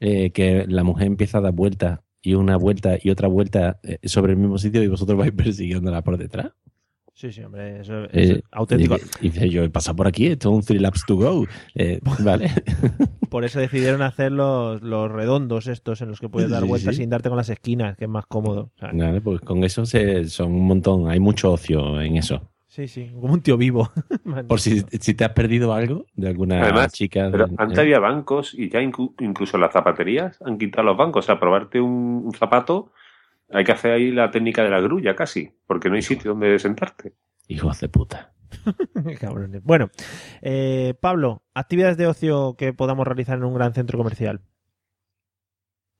Eh, 0.00 0.30
que 0.32 0.66
la 0.68 0.82
mujer 0.84 1.06
empieza 1.06 1.38
a 1.38 1.42
dar 1.42 1.52
vueltas 1.52 2.00
y 2.22 2.34
una 2.34 2.56
vuelta 2.56 2.98
y 3.00 3.10
otra 3.10 3.28
vuelta 3.28 3.80
sobre 4.04 4.32
el 4.32 4.38
mismo 4.38 4.58
sitio 4.58 4.82
y 4.82 4.88
vosotros 4.88 5.18
vais 5.18 5.32
persiguiéndola 5.32 6.02
por 6.02 6.18
detrás. 6.18 6.52
Sí, 7.14 7.30
sí, 7.30 7.42
hombre, 7.42 7.80
eso 7.80 8.04
es 8.10 8.30
Eh, 8.30 8.42
auténtico. 8.52 8.96
Y, 9.20 9.26
y 9.26 9.30
dice, 9.30 9.48
yo 9.50 9.62
he 9.62 9.70
pasado 9.70 9.96
por 9.96 10.06
aquí, 10.06 10.26
esto 10.28 10.48
es 10.50 10.54
un 10.56 10.62
three 10.62 10.78
laps 10.78 11.04
to 11.06 11.16
go. 11.16 11.46
Eh, 11.74 12.00
vale. 12.24 12.50
Por 13.28 13.44
eso 13.44 13.60
decidieron 13.60 14.02
hacer 14.02 14.32
los, 14.32 14.82
los 14.82 15.10
redondos 15.12 15.66
estos 15.66 16.00
en 16.00 16.08
los 16.08 16.20
que 16.20 16.28
puedes 16.28 16.50
dar 16.50 16.62
Sí, 16.62 16.68
vueltas 16.68 16.96
sí. 16.96 17.02
sin 17.02 17.10
darte 17.10 17.28
con 17.28 17.36
las 17.36 17.50
esquinas, 17.50 17.96
que 17.96 18.04
es 18.04 18.10
más 18.10 18.26
cómodo. 18.26 18.70
Sea, 18.80 18.90
Vale, 18.92 19.20
pues 19.20 19.40
con 19.42 19.62
eso 19.62 19.84
se, 19.86 20.24
son 20.28 20.52
un 20.52 20.66
montón, 20.66 21.08
hay 21.08 21.20
mucho 21.20 21.52
ocio 21.52 22.00
en 22.00 22.16
eso. 22.16 22.48
Sí, 22.66 22.88
sí, 22.88 23.10
como 23.20 23.34
un 23.34 23.42
tío 23.42 23.58
vivo. 23.58 23.90
Por 24.48 24.58
si, 24.58 24.80
si 24.98 25.12
te 25.12 25.24
has 25.26 25.32
perdido 25.32 25.74
algo 25.74 26.06
de 26.14 26.28
alguna 26.28 26.62
Además, 26.62 26.92
chica. 26.94 27.28
Pero 27.30 27.46
de- 27.46 27.54
antes 27.58 27.76
eh, 27.76 27.82
había 27.82 27.98
bancos 28.00 28.54
y 28.54 28.70
ya 28.70 28.80
inclu- 28.80 29.12
incluso 29.20 29.58
las 29.58 29.72
zapaterías 29.74 30.38
han 30.46 30.56
quitado 30.56 30.84
los 30.84 30.96
bancos. 30.96 31.24
O 31.24 31.26
sea, 31.26 31.38
probarte 31.38 31.78
un, 31.82 32.22
un 32.24 32.32
zapato, 32.32 32.92
hay 33.52 33.64
que 33.64 33.72
hacer 33.72 33.92
ahí 33.92 34.10
la 34.10 34.30
técnica 34.30 34.62
de 34.62 34.70
la 34.70 34.80
grulla 34.80 35.14
casi, 35.14 35.50
porque 35.66 35.88
no 35.88 35.96
hay 35.96 36.02
sitio 36.02 36.32
donde 36.32 36.58
sentarte. 36.58 37.14
Hijos 37.48 37.80
de 37.80 37.88
puta. 37.88 38.32
Cabrones. 39.20 39.62
Bueno, 39.62 39.90
eh, 40.40 40.94
Pablo, 41.00 41.42
actividades 41.54 41.96
de 41.96 42.06
ocio 42.06 42.54
que 42.56 42.72
podamos 42.72 43.06
realizar 43.06 43.38
en 43.38 43.44
un 43.44 43.54
gran 43.54 43.74
centro 43.74 43.98
comercial. 43.98 44.40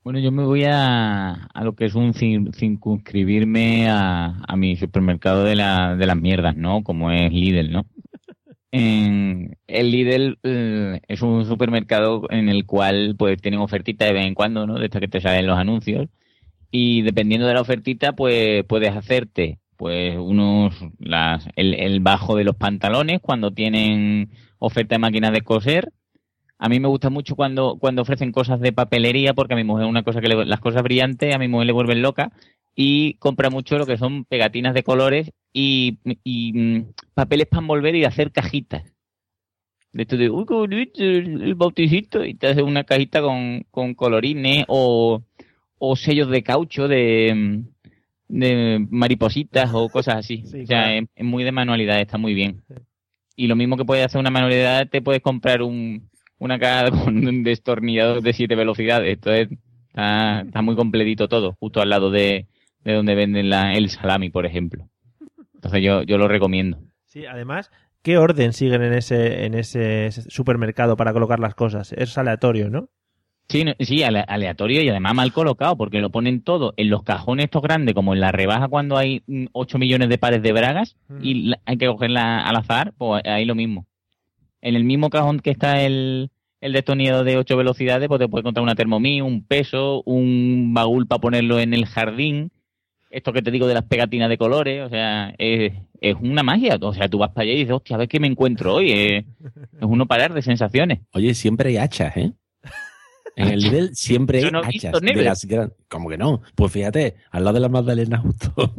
Bueno, 0.05 0.18
yo 0.18 0.32
me 0.32 0.44
voy 0.44 0.64
a, 0.64 1.32
a 1.32 1.64
lo 1.64 1.77
que 1.77 1.85
es 1.85 1.94
un 1.94 2.12
circunscribirme 2.12 3.89
a, 3.89 4.43
a 4.48 4.56
mi 4.56 4.74
supermercado 4.74 5.44
de, 5.44 5.55
la, 5.55 5.94
de 5.94 6.06
las 6.06 6.16
mierdas, 6.16 6.56
¿no? 6.56 6.82
Como 6.82 7.12
es 7.12 7.32
Lidl, 7.32 7.72
¿no? 7.72 7.86
En, 8.74 9.59
el 9.66 9.90
Lidl 9.90 10.39
eh, 10.43 11.02
es 11.06 11.20
un 11.20 11.44
supermercado 11.44 12.22
en 12.31 12.48
el 12.48 12.64
cual 12.64 13.14
pues 13.18 13.40
tienen 13.43 13.60
ofertitas 13.60 14.09
de 14.09 14.14
vez 14.14 14.27
en 14.27 14.35
cuando, 14.35 14.66
¿no? 14.66 14.78
De 14.78 14.86
estas 14.86 15.01
que 15.01 15.09
te 15.09 15.20
salen 15.20 15.47
los 15.47 15.59
anuncios. 15.59 16.09
Y 16.73 17.03
dependiendo 17.03 17.47
de 17.47 17.55
la 17.55 17.61
ofertita, 17.61 18.15
pues 18.15 18.65
puedes 18.65 18.97
hacerte 18.97 19.61
pues 19.77 20.16
unos 20.16 20.74
las, 20.99 21.47
el, 21.57 21.74
el 21.74 22.01
bajo 22.01 22.36
de 22.36 22.44
los 22.44 22.57
pantalones 22.57 23.20
cuando 23.20 23.53
tienen 23.53 24.31
oferta 24.59 24.94
de 24.94 25.01
máquinas 25.01 25.32
de 25.32 25.43
coser. 25.43 25.93
A 26.59 26.69
mí 26.69 26.81
me 26.81 26.89
gusta 26.89 27.11
mucho 27.11 27.36
cuando, 27.36 27.77
cuando 27.78 28.03
ofrecen 28.03 28.32
cosas 28.32 28.61
de 28.61 28.73
papelería, 28.73 29.35
porque 29.35 29.55
a 29.55 29.57
mi 29.57 29.65
mujer 29.65 29.86
una 29.86 30.03
cosa 30.05 30.20
que 30.20 30.28
le- 30.28 30.47
las 30.47 30.61
cosas 30.61 30.82
brillantes 30.82 31.35
a 31.35 31.39
mi 31.39 31.49
mujer 31.49 31.66
le 31.66 31.73
vuelven 31.73 32.01
loca 32.03 32.32
y 32.74 33.15
compra 33.15 33.51
mucho 33.51 33.77
lo 33.78 33.86
que 33.86 33.99
son 33.99 34.24
pegatinas 34.24 34.73
de 34.73 34.82
colores 34.85 35.32
y, 35.53 35.99
mm, 36.55 36.93
papeles 37.15 37.49
para 37.49 37.62
envolver 37.62 37.94
y 37.97 38.05
hacer 38.05 38.32
cajitas. 38.32 38.85
De 39.93 40.03
esto 40.05 40.16
de, 40.16 40.31
uy, 40.31 40.90
el 40.97 41.55
bauticito, 41.55 42.24
y 42.24 42.32
te 42.35 42.47
hace 42.47 42.62
una 42.62 42.85
cajita 42.85 43.20
con, 43.20 43.66
con 43.70 43.93
colorines 43.94 44.65
o, 44.69 45.23
o 45.84 45.96
sellos 45.96 46.30
de 46.30 46.44
caucho 46.44 46.86
de, 46.86 47.64
de 48.28 48.86
maripositas 48.88 49.68
o 49.74 49.88
cosas 49.88 50.14
así. 50.18 50.44
Sí, 50.46 50.62
o 50.62 50.66
sea, 50.66 50.84
claro. 50.84 50.92
es, 50.92 51.04
es 51.16 51.24
muy 51.24 51.42
de 51.42 51.50
manualidad, 51.50 52.00
está 52.00 52.18
muy 52.18 52.34
bien. 52.34 52.62
Y 53.34 53.48
lo 53.48 53.56
mismo 53.56 53.76
que 53.76 53.84
puedes 53.84 54.06
hacer 54.06 54.20
una 54.20 54.30
manualidad, 54.30 54.88
te 54.88 55.02
puedes 55.02 55.22
comprar 55.22 55.60
un, 55.60 56.09
una 56.38 56.60
caja 56.60 56.90
con 57.04 57.26
un 57.26 57.42
destornillador 57.42 58.22
de 58.22 58.32
siete 58.32 58.54
velocidades. 58.54 59.14
Entonces, 59.14 59.59
está, 59.88 60.42
está 60.42 60.62
muy 60.62 60.76
completito 60.76 61.26
todo, 61.26 61.56
justo 61.59 61.80
al 61.80 61.90
lado 61.90 62.12
de, 62.12 62.46
de 62.84 62.92
donde 62.92 63.16
venden 63.16 63.50
la, 63.50 63.74
el 63.74 63.90
salami, 63.90 64.30
por 64.30 64.46
ejemplo. 64.46 64.88
Entonces 65.54 65.82
yo, 65.82 66.04
yo 66.04 66.16
lo 66.16 66.28
recomiendo. 66.28 66.78
Sí, 67.06 67.26
además, 67.26 67.72
¿qué 68.02 68.18
orden 68.18 68.52
siguen 68.52 68.82
en 68.82 68.92
ese, 68.92 69.46
en 69.46 69.54
ese 69.54 70.12
supermercado 70.12 70.96
para 70.96 71.12
colocar 71.12 71.40
las 71.40 71.56
cosas? 71.56 71.92
Es 71.92 72.16
aleatorio, 72.16 72.70
¿no? 72.70 72.88
Sí, 73.53 73.65
no- 73.65 73.74
sí, 73.79 74.03
ale- 74.03 74.24
aleatorio 74.27 74.83
y 74.83 74.89
además 74.89 75.15
mal 75.15 75.33
colocado, 75.33 75.77
porque 75.77 76.01
lo 76.01 76.11
ponen 76.11 76.41
todo 76.43 76.73
en 76.77 76.89
los 76.91 77.03
cajones 77.03 77.45
estos 77.45 77.62
grandes, 77.62 77.95
como 77.95 78.15
en 78.15 78.20
la 78.20 78.33
rebaja 78.33 78.69
cuando 78.69 78.97
hay 78.97 79.23
mm, 79.27 79.47
8 79.53 79.79
millones 79.79 80.09
de 80.09 80.19
pares 80.19 80.43
de 80.43 80.53
bragas 80.53 80.97
y 81.23 81.53
hay 81.66 81.77
que 81.77 81.87
cogerla 81.87 82.41
al 82.41 82.57
azar, 82.57 82.93
pues 82.97 83.23
ahí 83.27 83.45
lo 83.45 83.55
mismo. 83.55 83.87
En 84.62 84.74
el 84.74 84.85
mismo 84.85 85.11
cajón 85.11 85.41
que 85.41 85.51
está 85.51 85.83
el, 85.83 86.31
el 86.61 86.73
destornillador 86.73 87.24
de 87.27 87.37
8 87.37 87.57
velocidades, 87.57 88.09
pues 88.09 88.19
te 88.20 88.29
puedes 88.29 88.43
encontrar 88.43 88.62
una 88.62 88.74
Thermomix, 88.74 89.23
un 89.23 89.45
peso, 89.45 90.03
un 90.07 90.73
baúl 90.73 91.07
para 91.07 91.20
ponerlo 91.20 91.61
en 91.61 91.74
el 91.74 91.85
jardín, 91.87 92.51
esto 93.11 93.33
que 93.35 93.43
te 93.43 93.51
digo 93.51 93.66
de 93.66 93.74
las 93.74 93.85
pegatinas 93.85 94.31
de 94.31 94.39
colores, 94.39 94.83
o 94.87 94.89
sea, 94.89 95.35
es, 95.37 95.74
es 96.01 96.16
una 96.23 96.43
magia. 96.43 96.79
O 96.81 96.95
sea, 96.95 97.09
tú 97.09 97.19
vas 97.19 97.29
para 97.31 97.43
allá 97.43 97.53
y 97.53 97.57
dices, 97.57 97.73
hostia, 97.74 97.97
a 97.97 97.99
ver 97.99 98.09
qué 98.09 98.19
me 98.19 98.27
encuentro 98.29 98.77
hoy. 98.77 98.91
Es, 98.93 99.24
es 99.45 99.83
uno 99.83 100.07
parar 100.07 100.33
de 100.33 100.41
sensaciones. 100.41 101.01
Oye, 101.12 101.35
siempre 101.35 101.69
hay 101.69 101.77
hachas, 101.77 102.16
¿eh? 102.16 102.33
En 103.36 103.48
el 103.48 103.60
Lidl 103.60 103.94
siempre 103.94 104.38
hay 104.38 104.44
Yo 104.44 104.50
no 104.50 104.62
he 104.62 104.68
visto 104.68 104.88
hachas. 104.88 105.00
De 105.00 105.22
las 105.22 105.44
gran... 105.44 105.72
¿Cómo 105.88 106.09
que 106.09 106.18
no? 106.18 106.42
Pues 106.54 106.72
fíjate, 106.72 107.16
al 107.30 107.44
lado 107.44 107.54
de 107.54 107.60
la 107.60 107.68
Magdalena 107.68 108.18
justo. 108.18 108.52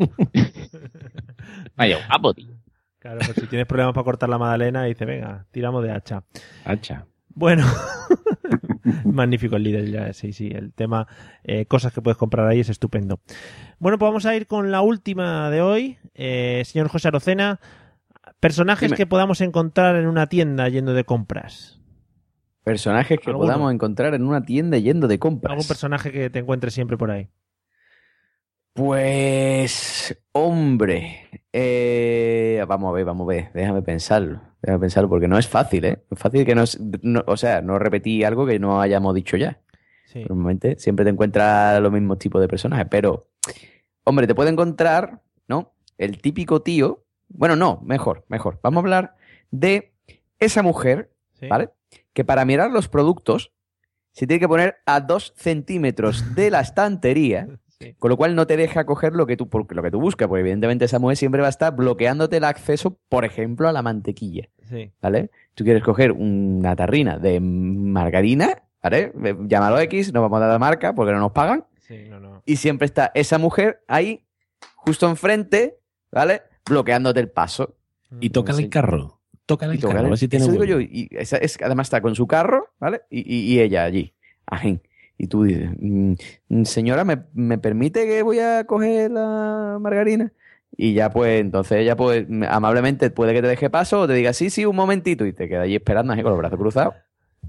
Vaya, 1.76 2.06
guapo, 2.08 2.34
tío. 2.34 2.54
Claro, 3.00 3.20
pues 3.26 3.36
si 3.36 3.48
tienes 3.48 3.68
problemas 3.68 3.94
para 3.94 4.06
cortar 4.06 4.30
la 4.30 4.38
magdalena, 4.38 4.86
dice, 4.86 5.04
venga, 5.04 5.46
tiramos 5.52 5.84
de 5.84 5.92
hacha. 5.92 6.24
Hacha. 6.64 7.06
Bueno, 7.36 7.66
magnífico 9.04 9.58
el 9.58 9.64
líder, 9.64 9.92
ya, 9.92 10.14
sí, 10.14 10.32
sí, 10.32 10.48
el 10.48 10.72
tema, 10.72 11.06
eh, 11.44 11.66
cosas 11.66 11.92
que 11.92 12.02
puedes 12.02 12.18
comprar 12.18 12.48
ahí 12.48 12.62
es 12.62 12.70
estupendo. 12.70 13.20
Bueno, 13.80 13.98
pues 13.98 14.08
vamos 14.08 14.26
a 14.26 14.36
ir 14.38 14.48
con 14.48 14.72
la 14.72 14.82
última 14.82 15.50
de 15.50 15.62
hoy. 15.62 15.98
Eh, 16.14 16.64
señor 16.66 16.88
José 16.88 17.10
Arocena, 17.10 17.60
personajes 18.40 18.88
Dime. 18.88 18.96
que 18.96 19.06
podamos 19.06 19.42
encontrar 19.42 19.98
en 19.98 20.08
una 20.08 20.28
tienda 20.28 20.70
yendo 20.70 20.94
de 20.94 21.04
compras. 21.04 21.82
Personajes 22.64 23.20
que 23.20 23.30
¿Alguno? 23.30 23.46
podamos 23.46 23.74
encontrar 23.74 24.14
en 24.14 24.26
una 24.26 24.44
tienda 24.44 24.78
yendo 24.78 25.08
de 25.08 25.20
compras. 25.20 25.52
Algún 25.52 25.68
personaje 25.68 26.12
que 26.12 26.30
te 26.30 26.40
encuentres 26.40 26.74
siempre 26.74 26.98
por 26.98 27.12
ahí. 27.12 27.30
Pues, 28.74 30.20
hombre, 30.32 31.30
eh, 31.52 32.66
vamos 32.68 32.90
a 32.90 32.94
ver, 32.94 33.06
vamos 33.06 33.26
a 33.26 33.28
ver, 33.28 33.52
déjame 33.54 33.84
pensarlo, 33.84 34.42
déjame 34.64 34.80
pensarlo, 34.80 35.10
porque 35.10 35.28
no 35.28 35.38
es 35.38 35.48
fácil, 35.48 35.86
¿eh? 35.86 36.04
Es 36.10 36.18
fácil 36.18 36.44
que 36.44 36.56
no, 36.56 36.64
o 37.28 37.38
sea, 37.38 37.62
no 37.62 37.78
repetí 37.78 38.24
algo 38.24 38.48
que 38.48 38.58
no 38.58 38.82
hayamos 38.82 39.14
dicho 39.14 39.38
ya. 39.38 39.60
Sí. 40.06 40.26
Normalmente 40.28 40.80
siempre 40.80 41.06
te 41.06 41.12
encuentras 41.12 41.80
los 41.82 41.92
mismos 41.92 42.18
tipos 42.18 42.42
de 42.42 42.48
personajes, 42.48 42.88
pero, 42.90 43.28
hombre, 44.06 44.26
te 44.26 44.34
puede 44.34 44.50
encontrar, 44.50 45.22
¿no? 45.48 45.74
El 46.00 46.20
típico 46.20 46.64
tío, 46.64 47.04
bueno, 47.28 47.56
no, 47.56 47.80
mejor, 47.86 48.26
mejor, 48.28 48.60
vamos 48.64 48.78
a 48.78 48.86
hablar 48.86 49.16
de 49.52 49.94
esa 50.40 50.64
mujer, 50.64 51.12
¿vale? 51.48 51.70
Que 52.14 52.24
para 52.24 52.46
mirar 52.46 52.72
los 52.72 52.88
productos 52.88 53.52
se 54.12 54.28
tiene 54.28 54.40
que 54.40 54.48
poner 54.48 54.78
a 54.86 55.02
dos 55.02 55.34
centímetros 55.36 56.36
de 56.36 56.52
la 56.52 56.62
estantería, 56.62 57.48
con 58.00 58.10
lo 58.10 58.18
cual 58.18 58.36
no 58.36 58.48
te 58.48 58.56
deja 58.56 58.86
coger 58.86 59.14
lo 59.14 59.26
que 59.26 59.36
tú, 59.36 59.50
lo 59.70 59.84
que 59.84 59.92
tú 59.92 60.00
buscas, 60.00 60.28
porque 60.28 60.42
evidentemente 60.42 60.86
esa 60.86 61.00
mujer 61.00 61.18
siempre 61.18 61.42
va 61.42 61.48
a 61.48 61.50
estar 61.50 61.76
bloqueándote 61.76 62.38
el 62.38 62.44
acceso, 62.44 62.98
por 63.10 63.26
ejemplo, 63.26 63.68
a 63.68 63.72
la 63.72 63.82
mantequilla. 63.82 64.50
Sí. 64.70 64.92
¿Vale? 65.02 65.32
Tú 65.56 65.64
quieres 65.64 65.84
coger 65.84 66.12
una 66.12 66.76
tarrina 66.76 67.18
de 67.18 67.40
margarina, 67.40 68.64
¿vale? 68.82 69.12
Eh, 69.24 69.36
Llámalo 69.48 69.80
X, 69.80 70.14
no 70.14 70.22
vamos 70.22 70.38
a 70.38 70.42
dar 70.42 70.52
la 70.52 70.60
marca 70.60 70.94
porque 70.94 71.12
no 71.12 71.20
nos 71.20 71.32
pagan. 71.32 71.66
Sí, 71.80 72.06
no, 72.10 72.20
no. 72.20 72.44
Y 72.46 72.58
siempre 72.58 72.86
está 72.86 73.12
esa 73.14 73.38
mujer 73.40 73.84
ahí, 73.88 74.26
justo 74.76 75.10
enfrente, 75.10 75.80
¿vale? 76.12 76.44
Bloqueándote 76.66 77.20
el 77.20 77.30
paso. 77.30 77.76
Y 78.20 78.30
toca 78.30 78.54
el 78.54 78.70
carro. 78.70 79.20
Toca 79.46 79.66
el 79.66 79.80
carro, 79.80 80.00
a 80.00 80.10
ver 80.10 80.18
si 80.18 80.28
tiene 80.28 80.46
Eso 80.46 80.52
digo 80.54 80.64
huevo. 80.64 80.80
yo. 80.82 80.88
Y 80.90 81.10
esa 81.12 81.38
es, 81.38 81.58
además 81.62 81.88
está 81.88 82.02
con 82.02 82.16
su 82.16 82.28
carro, 82.28 82.70
¿vale? 82.80 83.02
Y, 83.10 83.20
y- 83.22 83.54
y 83.54 83.60
ella 83.60 83.84
allí. 83.84 84.14
Ajín. 84.46 84.82
Y 85.18 85.28
tú 85.28 85.44
dices, 85.44 85.70
"Mm, 85.80 86.14
mm, 86.50 86.64
señora, 86.66 87.04
¿me, 87.06 87.24
me 87.34 87.58
permite 87.58 88.06
que 88.08 88.24
voy 88.24 88.40
a 88.40 88.64
coger 88.66 89.12
la 89.12 89.78
margarina? 89.80 90.32
Y 90.76 90.94
ya 90.94 91.10
pues, 91.12 91.40
entonces 91.40 91.78
ella 91.80 91.96
pues 91.96 92.26
amablemente 92.50 93.10
puede 93.12 93.34
que 93.34 93.42
te 93.42 93.48
deje 93.48 93.70
paso 93.70 94.02
o 94.02 94.08
te 94.08 94.14
diga, 94.14 94.34
sí, 94.34 94.50
sí, 94.50 94.66
un 94.66 94.76
momentito. 94.76 95.26
Y 95.26 95.34
te 95.34 95.48
queda 95.48 95.62
allí 95.62 95.76
esperando 95.76 96.14
así 96.14 96.24
con 96.24 96.32
los 96.32 96.40
brazos 96.40 96.58
cruzados. 96.58 96.96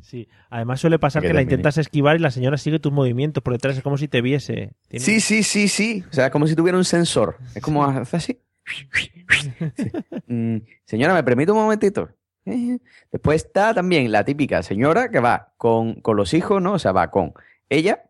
Sí. 0.02 0.28
Además 0.50 0.80
suele 0.80 0.98
pasar 0.98 1.22
Que 1.22 1.28
que 1.28 1.34
la 1.34 1.40
intentas 1.42 1.78
esquivar 1.78 2.16
y 2.16 2.18
la 2.18 2.30
señora 2.32 2.58
sigue 2.58 2.80
tus 2.80 2.92
movimientos 2.92 3.42
por 3.42 3.54
detrás, 3.54 3.76
es 3.76 3.82
como 3.82 3.96
si 3.96 4.08
te 4.08 4.20
viese. 4.20 4.72
Tiene- 4.88 5.04
Sí, 5.06 5.20
sí, 5.20 5.42
sí, 5.42 5.68
sí. 5.68 6.04
O 6.10 6.12
sea, 6.12 6.26
es 6.26 6.30
como 6.32 6.46
si 6.48 6.54
tuviera 6.56 6.76
un 6.76 6.84
sensor. 6.84 7.38
Es 7.54 7.62
como 7.62 7.84
hace 7.84 8.16
así. 8.16 8.38
Mm, 10.26 10.58
señora, 10.84 11.14
¿me 11.14 11.22
permite 11.22 11.52
un 11.52 11.58
momentito? 11.58 12.08
Después 13.12 13.44
está 13.44 13.74
también 13.74 14.10
la 14.10 14.24
típica 14.24 14.62
señora 14.62 15.10
que 15.10 15.20
va 15.20 15.54
con, 15.56 16.00
con 16.00 16.16
los 16.16 16.34
hijos, 16.34 16.60
¿no? 16.62 16.74
O 16.74 16.78
sea, 16.78 16.92
va 16.92 17.10
con 17.10 17.32
ella, 17.68 18.04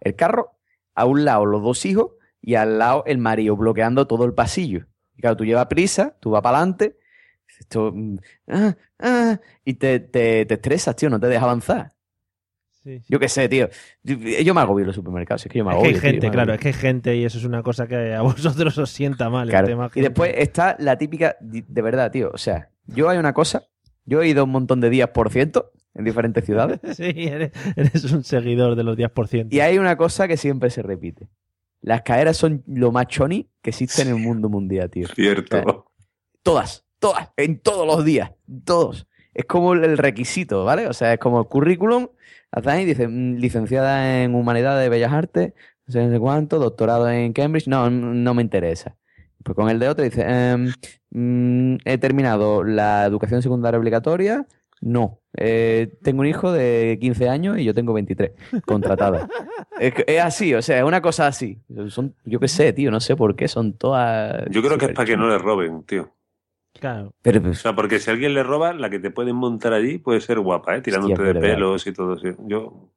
el 0.00 0.16
carro, 0.16 0.58
a 0.94 1.04
un 1.04 1.24
lado 1.24 1.46
los 1.46 1.62
dos 1.62 1.84
hijos 1.86 2.12
y 2.40 2.54
al 2.54 2.78
lado 2.78 3.04
el 3.06 3.18
marido 3.18 3.56
bloqueando 3.56 4.06
todo 4.06 4.24
el 4.24 4.34
pasillo. 4.34 4.86
Y 5.16 5.22
claro, 5.22 5.36
tú 5.36 5.44
llevas 5.44 5.66
prisa, 5.66 6.16
tú 6.20 6.30
vas 6.30 6.42
para 6.42 6.58
adelante, 6.58 6.98
esto, 7.58 7.92
mm, 7.94 8.18
ah, 8.48 8.76
ah, 9.00 9.40
y 9.64 9.74
te, 9.74 10.00
te, 10.00 10.46
te 10.46 10.54
estresas, 10.54 10.94
tío, 10.96 11.10
no 11.10 11.18
te 11.18 11.26
deja 11.26 11.44
avanzar. 11.44 11.92
Sí, 12.88 13.02
Yo 13.08 13.18
qué 13.18 13.28
sé, 13.28 13.48
tío. 13.48 13.68
Yo, 14.02 14.16
yo 14.16 14.54
me 14.54 14.60
agobio 14.60 14.82
en 14.82 14.86
los 14.88 14.96
supermercados, 14.96 15.44
es 15.44 15.52
que 15.52 15.58
yo 15.58 15.64
me 15.64 15.70
Es 15.72 15.74
que 15.76 15.78
agobio. 15.88 15.94
hay 15.96 16.00
gente, 16.00 16.30
claro, 16.30 16.54
es 16.54 16.60
que 16.60 16.68
hay 16.68 16.74
gente 16.74 17.16
y 17.16 17.24
eso 17.24 17.38
es 17.38 17.44
una 17.44 17.62
cosa 17.62 17.86
que 17.86 18.14
a 18.14 18.22
vosotros 18.22 18.76
os 18.78 18.90
sienta 18.90 19.28
mal. 19.30 19.52
el 19.52 19.64
tema 19.66 19.86
Y 19.86 19.90
gente. 19.90 20.08
después 20.08 20.32
está 20.36 20.76
la 20.78 20.96
típica, 20.96 21.36
de 21.40 21.82
verdad, 21.82 22.10
tío. 22.10 22.30
O 22.32 22.38
sea, 22.38 22.70
yo 22.86 23.08
hay 23.08 23.18
una 23.18 23.32
cosa, 23.34 23.64
yo 24.04 24.22
he 24.22 24.28
ido 24.28 24.44
un 24.44 24.50
montón 24.50 24.80
de 24.80 24.88
días 24.90 25.10
por 25.10 25.30
ciento 25.30 25.70
en 25.94 26.04
diferentes 26.04 26.44
ciudades. 26.44 26.80
Sí, 26.96 27.04
eres, 27.16 27.52
eres 27.76 28.04
un 28.12 28.24
seguidor 28.24 28.74
de 28.76 28.84
los 28.84 28.96
10%. 28.96 29.48
y 29.50 29.60
hay 29.60 29.78
una 29.78 29.96
cosa 29.96 30.26
que 30.28 30.36
siempre 30.36 30.70
se 30.70 30.82
repite. 30.82 31.28
Las 31.80 32.02
caeras 32.02 32.36
son 32.36 32.64
lo 32.66 32.90
más 32.90 33.06
choni 33.06 33.48
que 33.62 33.70
existe 33.70 34.02
en 34.02 34.08
el 34.08 34.16
mundo 34.16 34.48
mundial, 34.48 34.90
tío. 34.90 35.06
Cierto. 35.14 35.86
Todas, 36.42 36.84
todas, 36.98 37.28
en 37.36 37.60
todos 37.60 37.86
los 37.86 38.04
días, 38.04 38.32
todos. 38.64 39.06
Es 39.34 39.44
como 39.44 39.74
el 39.74 39.96
requisito, 39.98 40.64
¿vale? 40.64 40.88
O 40.88 40.92
sea, 40.92 41.12
es 41.12 41.20
como 41.20 41.38
el 41.40 41.46
currículum. 41.46 42.08
Ahí 42.50 42.84
dice, 42.84 43.08
mm, 43.08 43.36
licenciada 43.36 44.22
en 44.22 44.34
Humanidades 44.34 44.82
de 44.82 44.88
Bellas 44.88 45.12
Artes, 45.12 45.52
no 45.86 45.92
sé, 45.92 46.04
no 46.04 46.12
sé 46.12 46.18
cuánto, 46.20 46.58
doctorado 46.58 47.08
en 47.10 47.32
Cambridge, 47.32 47.68
no, 47.68 47.90
no 47.90 48.34
me 48.34 48.42
interesa. 48.42 48.96
Pues 49.42 49.54
con 49.54 49.70
el 49.70 49.78
de 49.78 49.88
otro 49.88 50.04
dice, 50.04 50.24
em, 50.26 50.72
mm, 51.10 51.78
he 51.84 51.98
terminado 51.98 52.64
la 52.64 53.04
educación 53.06 53.42
secundaria 53.42 53.78
obligatoria, 53.78 54.46
no. 54.80 55.20
Eh, 55.36 55.96
tengo 56.02 56.20
un 56.20 56.26
hijo 56.26 56.52
de 56.52 56.98
15 57.00 57.28
años 57.28 57.58
y 57.58 57.64
yo 57.64 57.74
tengo 57.74 57.92
23, 57.92 58.32
contratada. 58.66 59.28
es, 59.80 60.20
así, 60.20 60.54
o 60.54 60.62
sea, 60.62 60.78
es 60.78 60.84
una 60.84 61.02
cosa 61.02 61.26
así. 61.26 61.60
Son, 61.88 62.14
yo 62.24 62.40
qué 62.40 62.48
sé, 62.48 62.72
tío, 62.72 62.90
no 62.90 63.00
sé 63.00 63.16
por 63.16 63.36
qué, 63.36 63.48
son 63.48 63.74
todas... 63.74 64.44
Yo 64.50 64.62
creo 64.62 64.78
que 64.78 64.86
es 64.86 64.92
para 64.92 65.06
que 65.06 65.16
no 65.16 65.28
le 65.28 65.38
roben, 65.38 65.82
tío. 65.84 66.10
Claro. 66.74 67.12
Pero, 67.22 67.40
O 67.40 67.42
pues, 67.42 67.58
sea, 67.58 67.74
porque 67.74 67.98
si 67.98 68.10
alguien 68.10 68.34
le 68.34 68.42
roba, 68.42 68.72
la 68.72 68.88
que 68.90 68.98
te 68.98 69.10
pueden 69.10 69.36
montar 69.36 69.72
allí 69.72 69.98
puede 69.98 70.20
ser 70.20 70.38
guapa, 70.40 70.76
¿eh? 70.76 70.80
Tirándote 70.80 71.14
Hostia, 71.14 71.26
de 71.26 71.32
verdad. 71.32 71.54
pelos 71.54 71.86
y 71.86 71.92
todo 71.92 72.14
eso. 72.14 72.36
Yo, 72.46 72.90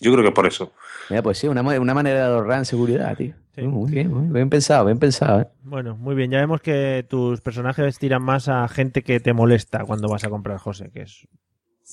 yo 0.00 0.12
creo 0.12 0.22
que 0.22 0.28
es 0.28 0.34
por 0.34 0.46
eso. 0.46 0.72
Mira, 1.08 1.22
pues 1.22 1.38
sí, 1.38 1.48
una, 1.48 1.62
una 1.62 1.94
manera 1.94 2.28
de 2.28 2.34
ahorrar 2.34 2.58
en 2.58 2.64
seguridad, 2.64 3.16
tío. 3.16 3.34
Muy 3.56 3.90
bien, 3.90 4.10
muy 4.12 4.28
bien 4.32 4.48
pensado, 4.48 4.86
bien 4.86 4.98
pensado, 4.98 5.42
¿eh? 5.42 5.46
Bueno, 5.62 5.96
muy 5.96 6.14
bien. 6.14 6.30
Ya 6.30 6.38
vemos 6.40 6.60
que 6.62 7.04
tus 7.08 7.40
personajes 7.42 7.98
tiran 7.98 8.22
más 8.22 8.48
a 8.48 8.66
gente 8.68 9.02
que 9.02 9.20
te 9.20 9.32
molesta 9.34 9.84
cuando 9.84 10.08
vas 10.08 10.24
a 10.24 10.30
comprar, 10.30 10.58
José, 10.58 10.90
que 10.90 11.02
es 11.02 11.26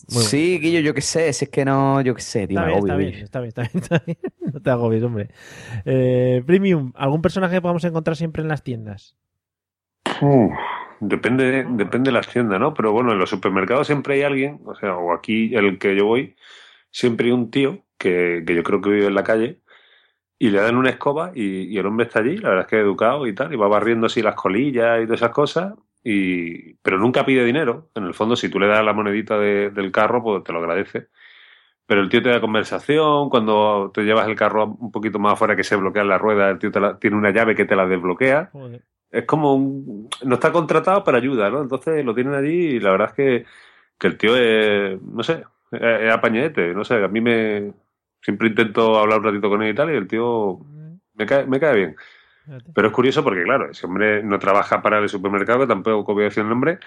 muy 0.08 0.16
bueno. 0.16 0.30
Sí, 0.30 0.60
Guillo, 0.60 0.80
yo 0.80 0.94
qué 0.94 1.02
sé, 1.02 1.34
si 1.34 1.46
es 1.46 1.52
que 1.52 1.66
no, 1.66 2.00
yo 2.02 2.16
qué 2.16 2.22
sé, 2.22 2.48
tío, 2.48 2.60
Está 2.60 2.66
bien, 2.68 2.78
agobio, 2.78 2.94
está 2.94 2.96
bien, 2.96 3.24
está 3.24 3.40
bien, 3.42 3.50
está 3.50 3.62
bien, 3.62 3.72
está 3.84 4.04
bien. 4.06 4.18
No 4.54 4.62
te 4.62 4.70
agobies, 4.70 5.04
hombre. 5.04 5.30
Eh, 5.86 6.44
Premium, 6.46 6.94
¿algún 6.96 7.22
personaje 7.22 7.56
que 7.56 7.62
podamos 7.62 7.84
encontrar 7.84 8.16
siempre 8.16 8.42
en 8.42 8.48
las 8.48 8.64
tiendas? 8.64 9.18
Uf, 10.22 10.52
depende, 11.00 11.66
depende 11.70 12.10
de 12.10 12.14
la 12.14 12.22
tienda, 12.22 12.60
¿no? 12.60 12.74
Pero 12.74 12.92
bueno, 12.92 13.12
en 13.12 13.20
los 13.20 13.30
supermercados 13.30 13.88
siempre 13.88 14.16
hay 14.16 14.22
alguien, 14.24 14.60
o 14.66 14.76
sea, 14.76 14.96
o 14.96 15.14
aquí 15.14 15.54
el 15.56 15.78
que 15.78 15.96
yo 15.96 16.06
voy, 16.06 16.36
siempre 16.92 17.28
hay 17.28 17.32
un 17.34 17.52
tío 17.52 17.80
que, 17.98 18.44
que 18.46 18.56
yo 18.56 18.64
creo 18.64 18.82
que 18.82 18.90
vive 18.90 19.08
en 19.08 19.16
la 19.16 19.24
calle 19.24 19.62
y 20.38 20.50
le 20.50 20.60
dan 20.62 20.78
una 20.78 20.90
escoba 20.90 21.32
y, 21.36 21.64
y 21.74 21.78
el 21.78 21.86
hombre 21.86 22.06
está 22.06 22.20
allí, 22.20 22.38
la 22.38 22.50
verdad 22.50 22.66
es 22.66 22.70
que 22.70 22.78
es 22.78 22.84
educado 22.84 23.28
y 23.28 23.34
tal, 23.36 23.54
y 23.54 23.58
va 23.58 23.68
barriendo 23.68 24.06
así 24.08 24.22
las 24.22 24.36
colillas 24.36 25.02
y 25.02 25.06
todas 25.06 25.20
esas 25.22 25.32
cosas 25.32 25.74
y, 26.04 26.76
pero 26.76 26.98
nunca 26.98 27.26
pide 27.26 27.44
dinero. 27.44 27.90
En 27.96 28.06
el 28.06 28.14
fondo, 28.14 28.36
si 28.38 28.48
tú 28.50 28.58
le 28.60 28.68
das 28.68 28.84
la 28.86 28.94
monedita 28.94 29.38
de- 29.38 29.70
del 29.70 29.92
carro, 29.92 30.24
pues 30.24 30.44
te 30.46 30.54
lo 30.54 30.60
agradece. 30.60 31.08
Pero 31.86 32.02
el 32.02 32.10
tío 32.10 32.22
te 32.22 32.30
da 32.30 32.40
conversación, 32.40 33.30
cuando 33.30 33.92
te 33.94 34.04
llevas 34.04 34.28
el 34.28 34.36
carro 34.36 34.66
un 34.80 34.92
poquito 34.92 35.20
más 35.20 35.34
afuera 35.34 35.56
que 35.56 35.64
se 35.64 35.76
bloquea 35.76 36.04
la 36.04 36.18
rueda, 36.20 36.50
el 36.52 36.60
tío 36.60 36.72
te 36.72 36.80
la- 36.80 36.98
tiene 37.00 37.18
una 37.18 37.32
llave 37.32 37.56
que 37.56 37.66
te 37.66 37.76
la 37.76 37.86
desbloquea. 37.88 38.50
Joder. 38.54 38.84
Es 39.12 39.26
como 39.26 39.56
un... 39.56 40.10
No 40.24 40.36
está 40.36 40.52
contratado, 40.52 41.04
pero 41.04 41.18
ayuda, 41.18 41.50
¿no? 41.50 41.62
Entonces 41.62 42.04
lo 42.06 42.14
tienen 42.14 42.34
allí 42.34 42.76
y 42.76 42.80
la 42.80 42.92
verdad 42.92 43.08
es 43.10 43.14
que, 43.16 43.46
que 43.98 44.08
el 44.08 44.18
tío 44.18 44.36
es, 44.36 45.02
no 45.02 45.24
sé, 45.24 45.44
es, 45.72 45.82
es 45.82 46.14
apañete, 46.14 46.74
no 46.74 46.84
sé, 46.84 47.04
a 47.04 47.08
mí 47.08 47.22
me... 47.22 47.74
Siempre 48.22 48.50
intento 48.50 48.98
hablar 49.00 49.20
un 49.20 49.26
ratito 49.26 49.50
con 49.50 49.64
él 49.64 49.72
y 49.72 49.76
tal 49.76 49.92
y 49.92 49.96
el 49.96 50.08
tío 50.08 50.60
me 51.16 51.26
cae, 51.26 51.46
me 51.46 51.60
cae 51.60 51.76
bien. 51.76 51.96
Pero 52.74 52.88
es 52.90 52.94
curioso 52.94 53.24
porque, 53.24 53.44
claro, 53.44 53.72
ese 53.72 53.86
hombre 53.86 54.22
no 54.24 54.38
trabaja 54.40 54.82
para 54.82 55.00
el 55.00 55.08
supermercado, 55.10 55.66
tampoco 55.68 56.14
voy 56.14 56.24
a 56.24 56.26
decir 56.26 56.44
el 56.44 56.50
nombre, 56.50 56.80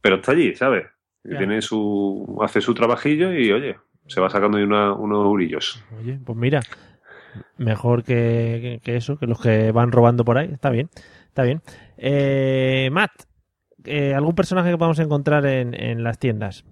pero 0.00 0.16
está 0.16 0.32
allí, 0.32 0.54
¿sabes? 0.54 0.86
Y 1.24 1.30
tiene 1.38 1.62
su, 1.62 2.38
hace 2.42 2.60
su 2.60 2.74
trabajillo 2.74 3.32
y, 3.32 3.50
oye, 3.52 3.76
se 4.08 4.20
va 4.20 4.28
sacando 4.28 4.58
ahí 4.58 4.64
una- 4.64 4.92
unos 4.92 5.24
urillos. 5.26 5.82
Oye, 5.98 6.18
pues 6.24 6.36
mira, 6.36 6.60
mejor 7.56 8.02
que, 8.04 8.58
que- 8.60 8.80
que 8.82 8.96
eso, 8.96 9.18
que 9.18 9.26
los 9.26 9.40
que 9.40 9.72
van 9.72 9.92
robando 9.92 10.24
por 10.24 10.36
ahí. 10.38 10.50
Está 10.52 10.70
bien, 10.70 10.90
está 11.32 11.44
bien. 11.44 11.62
Eh, 11.96 12.90
Matt, 12.92 13.10
eh, 13.84 14.12
¿algún 14.14 14.34
personaje 14.34 14.70
que 14.70 14.76
podamos 14.76 14.98
encontrar 14.98 15.46
en, 15.46 15.72
en 15.74 16.04
las 16.04 16.18
tiendas? 16.18 16.64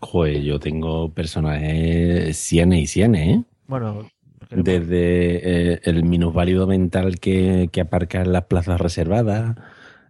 Joder, 0.00 0.42
yo 0.42 0.60
tengo 0.60 1.12
personajes 1.14 2.36
cienes 2.36 2.80
y 2.80 2.86
cienes, 2.86 3.28
¿eh? 3.28 3.44
Bueno, 3.66 4.10
Desde 4.50 5.72
eh, 5.72 5.80
el 5.84 6.04
minusválido 6.04 6.66
mental 6.66 7.18
que, 7.18 7.70
que 7.72 7.80
aparca 7.80 8.20
en 8.20 8.32
las 8.32 8.44
plazas 8.44 8.78
reservadas, 8.78 9.56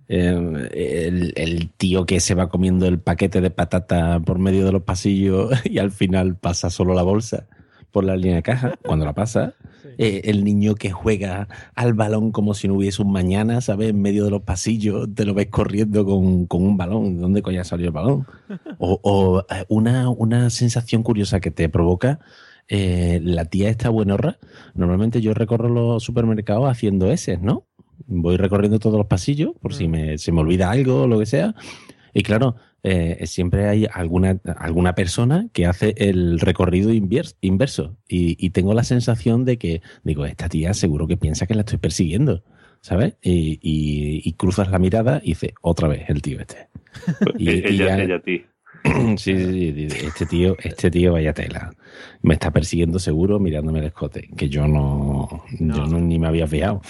eh, 0.08 1.06
el, 1.06 1.32
el 1.36 1.70
tío 1.70 2.04
que 2.04 2.18
se 2.18 2.34
va 2.34 2.48
comiendo 2.48 2.86
el 2.86 2.98
paquete 2.98 3.40
de 3.40 3.50
patata 3.50 4.18
por 4.18 4.40
medio 4.40 4.64
de 4.64 4.72
los 4.72 4.82
pasillos 4.82 5.52
y 5.64 5.78
al 5.78 5.92
final 5.92 6.34
pasa 6.36 6.68
solo 6.68 6.94
la 6.94 7.02
bolsa 7.02 7.46
por 7.92 8.04
la 8.04 8.16
línea 8.16 8.36
de 8.36 8.42
caja, 8.42 8.74
cuando 8.82 9.04
la 9.04 9.12
pasa. 9.12 9.54
Eh, 9.98 10.22
el 10.24 10.44
niño 10.44 10.74
que 10.74 10.90
juega 10.90 11.48
al 11.74 11.94
balón 11.94 12.32
como 12.32 12.54
si 12.54 12.68
no 12.68 12.74
hubiese 12.74 13.02
un 13.02 13.12
mañana, 13.12 13.60
¿sabes? 13.60 13.90
En 13.90 14.00
medio 14.00 14.24
de 14.24 14.30
los 14.30 14.42
pasillos, 14.42 15.08
te 15.14 15.24
lo 15.24 15.34
ves 15.34 15.48
corriendo 15.48 16.04
con, 16.04 16.46
con 16.46 16.62
un 16.62 16.76
balón. 16.76 17.16
¿De 17.16 17.22
dónde 17.22 17.42
coño 17.42 17.60
ha 17.60 17.64
salido 17.64 17.88
el 17.88 17.94
balón? 17.94 18.26
O, 18.78 18.98
o, 19.02 19.40
eh, 19.48 19.64
una, 19.68 20.08
una 20.10 20.50
sensación 20.50 21.02
curiosa 21.02 21.40
que 21.40 21.50
te 21.50 21.68
provoca 21.68 22.18
eh, 22.68 23.20
la 23.22 23.44
tía 23.44 23.68
esta 23.68 23.90
buenorra. 23.90 24.38
Normalmente 24.74 25.20
yo 25.20 25.34
recorro 25.34 25.68
los 25.68 26.02
supermercados 26.02 26.70
haciendo 26.70 27.10
ese, 27.10 27.36
¿no? 27.38 27.66
Voy 28.06 28.36
recorriendo 28.36 28.78
todos 28.78 28.96
los 28.96 29.06
pasillos 29.06 29.52
por 29.60 29.74
si 29.74 29.88
me, 29.88 30.18
se 30.18 30.32
me 30.32 30.40
olvida 30.40 30.70
algo 30.70 31.02
o 31.02 31.06
lo 31.06 31.18
que 31.18 31.26
sea. 31.26 31.54
Y 32.14 32.22
claro, 32.22 32.56
eh, 32.82 33.20
siempre 33.26 33.68
hay 33.68 33.86
alguna, 33.92 34.38
alguna 34.56 34.94
persona 34.94 35.48
que 35.52 35.66
hace 35.66 35.94
el 35.96 36.40
recorrido 36.40 36.90
inverso. 36.92 37.96
Y, 38.08 38.36
y 38.44 38.50
tengo 38.50 38.74
la 38.74 38.84
sensación 38.84 39.44
de 39.44 39.56
que, 39.58 39.82
digo, 40.04 40.26
esta 40.26 40.48
tía 40.48 40.74
seguro 40.74 41.06
que 41.06 41.16
piensa 41.16 41.46
que 41.46 41.54
la 41.54 41.60
estoy 41.60 41.78
persiguiendo. 41.78 42.42
¿Sabes? 42.80 43.14
Y, 43.22 43.60
y- 43.62 44.22
y 44.24 44.32
cruzas 44.32 44.68
la 44.68 44.80
mirada 44.80 45.20
y 45.22 45.28
dice, 45.30 45.54
otra 45.60 45.86
vez 45.86 46.02
el 46.08 46.20
tío 46.20 46.40
este. 46.40 46.66
Y- 47.38 47.50
y 47.50 47.58
ella, 47.66 47.96
ya- 47.96 48.02
ella 48.02 48.16
a 48.16 48.20
ti. 48.20 48.42
Sí, 49.16 49.36
sí, 49.36 49.88
sí, 49.90 50.06
este 50.06 50.26
tío, 50.26 50.56
este 50.60 50.90
tío 50.90 51.12
vaya 51.12 51.32
tela. 51.32 51.70
Me 52.22 52.34
está 52.34 52.50
persiguiendo 52.50 52.98
seguro 52.98 53.38
mirándome 53.38 53.78
el 53.80 53.86
escote, 53.86 54.28
que 54.36 54.48
yo 54.48 54.66
no, 54.66 55.44
yo 55.58 55.86
no 55.86 56.00
ni 56.00 56.18
me 56.18 56.26
había 56.28 56.46
fijado. 56.46 56.80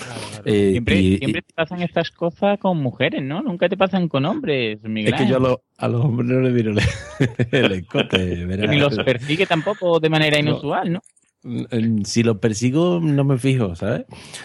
Eh, 0.45 0.71
Siempre, 0.73 1.01
y- 1.01 1.19
siempre 1.19 1.43
te 1.43 1.53
pasan 1.55 1.83
estas 1.83 2.11
cosas 2.11 2.59
con 2.59 2.79
mujeres, 2.79 3.23
¿no? 3.23 3.43
Nunca 3.43 3.69
te 3.69 3.77
pasan 3.77 4.09
con 4.09 4.25
hombres, 4.25 4.79
Miguel. 4.83 5.13
es 5.15 5.21
que 5.21 5.27
yo 5.27 5.37
a, 5.37 5.41
los- 5.41 5.57
a 5.79 5.89
los 5.89 6.05
hombres 6.05 6.29
no 6.31 6.41
les 6.41 6.53
miro 6.53 6.73
el, 6.73 6.79
el 7.53 7.73
escote. 7.73 8.45
verás. 8.47 8.71
Ni 8.71 8.79
los 8.79 8.97
persigue 8.99 9.47
tampoco 9.47 10.01
de 10.01 10.09
manera 10.09 10.39
inusual, 10.39 10.93
¿no? 10.93 11.01
Mm, 11.43 12.03
Si 12.05 12.23
los 12.23 12.39
persigo, 12.39 13.01
no 13.03 13.25
me 13.25 13.37
fijo, 13.39 13.75
¿sabes? 13.75 14.05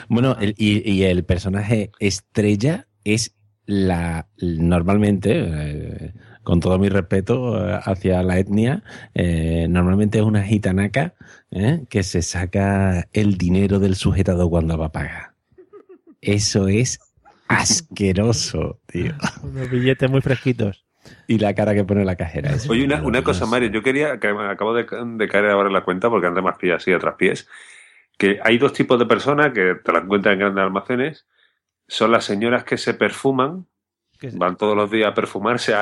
Bueno, 0.09 0.35
el- 0.41 0.55
y, 0.57 0.89
y 0.91 1.03
el 1.03 1.23
personaje 1.23 1.91
estrella 1.99 2.87
es 3.03 3.35
la 3.65 4.27
normalmente, 4.41 5.31
eh, 5.35 6.13
con 6.47 6.61
todo 6.61 6.79
mi 6.79 6.87
respeto 6.87 7.57
eh, 7.57 7.77
hacia 7.83 8.23
la 8.23 8.39
etnia, 8.39 8.81
eh, 9.13 9.67
normalmente 9.69 10.19
es 10.19 10.23
una 10.23 10.43
gitanaca 10.43 11.13
¿eh? 11.51 11.83
que 11.89 12.03
se 12.03 12.21
saca 12.21 13.09
el 13.11 13.37
dinero 13.37 13.79
del 13.79 13.95
sujetado 13.95 14.49
cuando 14.49 14.77
va 14.77 14.85
a 14.85 14.91
pagar. 14.93 15.33
Eso 16.21 16.69
es 16.69 17.01
asqueroso, 17.49 18.79
tío. 18.85 19.11
Unos 19.43 19.69
billetes 19.69 20.09
muy 20.09 20.21
fresquitos. 20.21 20.85
Y 21.27 21.37
la 21.37 21.53
cara 21.53 21.73
que 21.73 21.83
pone 21.83 22.05
la 22.05 22.15
cajera. 22.15 22.53
es 22.53 22.69
Oye, 22.69 22.85
una, 22.85 23.03
una 23.03 23.25
cosa. 23.25 23.45
Mario, 23.45 23.69
yo 23.69 23.83
quería, 23.83 24.17
que 24.21 24.33
me 24.33 24.45
acabo 24.45 24.73
de, 24.73 24.85
de 24.85 25.27
caer 25.27 25.49
ahora 25.49 25.67
en 25.67 25.73
la 25.73 25.83
cuenta, 25.83 26.09
porque 26.09 26.27
antes 26.27 26.41
más 26.41 26.57
pillas 26.57 26.77
así 26.77 26.93
a 26.93 26.99
traspiés, 26.99 27.49
que 28.17 28.39
hay 28.41 28.57
dos 28.57 28.71
tipos 28.71 28.97
de 28.97 29.05
personas 29.05 29.51
que 29.51 29.75
te 29.83 29.91
las 29.91 30.03
encuentras 30.03 30.31
en 30.31 30.39
grandes 30.39 30.63
almacenes. 30.63 31.27
Son 31.89 32.09
las 32.09 32.23
señoras 32.23 32.63
que 32.63 32.77
se 32.77 32.93
perfuman, 32.93 33.65
van 34.33 34.57
todos 34.57 34.75
los 34.75 34.89
días 34.89 35.11
a 35.11 35.13
perfumarse 35.13 35.73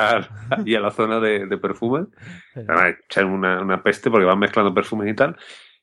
y 0.64 0.74
a 0.74 0.80
la 0.80 0.90
zona 0.90 1.20
de, 1.20 1.46
de 1.46 1.58
perfumes. 1.58 2.06
Echar 2.54 3.24
una, 3.24 3.60
una 3.60 3.82
peste 3.82 4.10
porque 4.10 4.26
van 4.26 4.38
mezclando 4.38 4.74
perfumes 4.74 5.10
y 5.10 5.14
tal. 5.14 5.36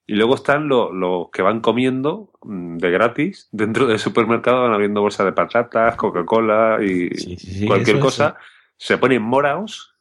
Y 0.05 0.15
luego 0.15 0.35
están 0.35 0.67
los, 0.67 0.91
los 0.93 1.29
que 1.31 1.41
van 1.41 1.61
comiendo 1.61 2.31
mm, 2.41 2.77
de 2.77 2.91
gratis 2.91 3.47
dentro 3.51 3.87
del 3.87 3.99
supermercado, 3.99 4.63
van 4.63 4.73
abriendo 4.73 5.01
bolsas 5.01 5.25
de 5.25 5.31
patatas, 5.31 5.95
Coca-Cola 5.95 6.79
y 6.81 7.09
sí, 7.15 7.65
cualquier 7.65 7.97
eso 7.97 8.05
cosa. 8.05 8.37
Se 8.75 8.97
ponen 8.97 9.21
moraos 9.21 9.95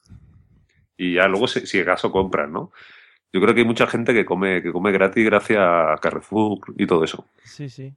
y 0.96 1.14
ya 1.14 1.28
luego, 1.28 1.46
si, 1.46 1.66
si 1.66 1.80
acaso, 1.80 2.10
compran, 2.10 2.52
¿no? 2.52 2.72
Yo 3.32 3.40
creo 3.40 3.54
que 3.54 3.60
hay 3.60 3.66
mucha 3.66 3.86
gente 3.86 4.12
que 4.12 4.24
come, 4.24 4.62
que 4.62 4.72
come 4.72 4.92
gratis 4.92 5.24
gracias 5.24 5.60
a 5.60 5.96
Carrefour 6.02 6.58
y 6.76 6.86
todo 6.86 7.04
eso. 7.04 7.26
Sí, 7.44 7.68
sí. 7.68 7.94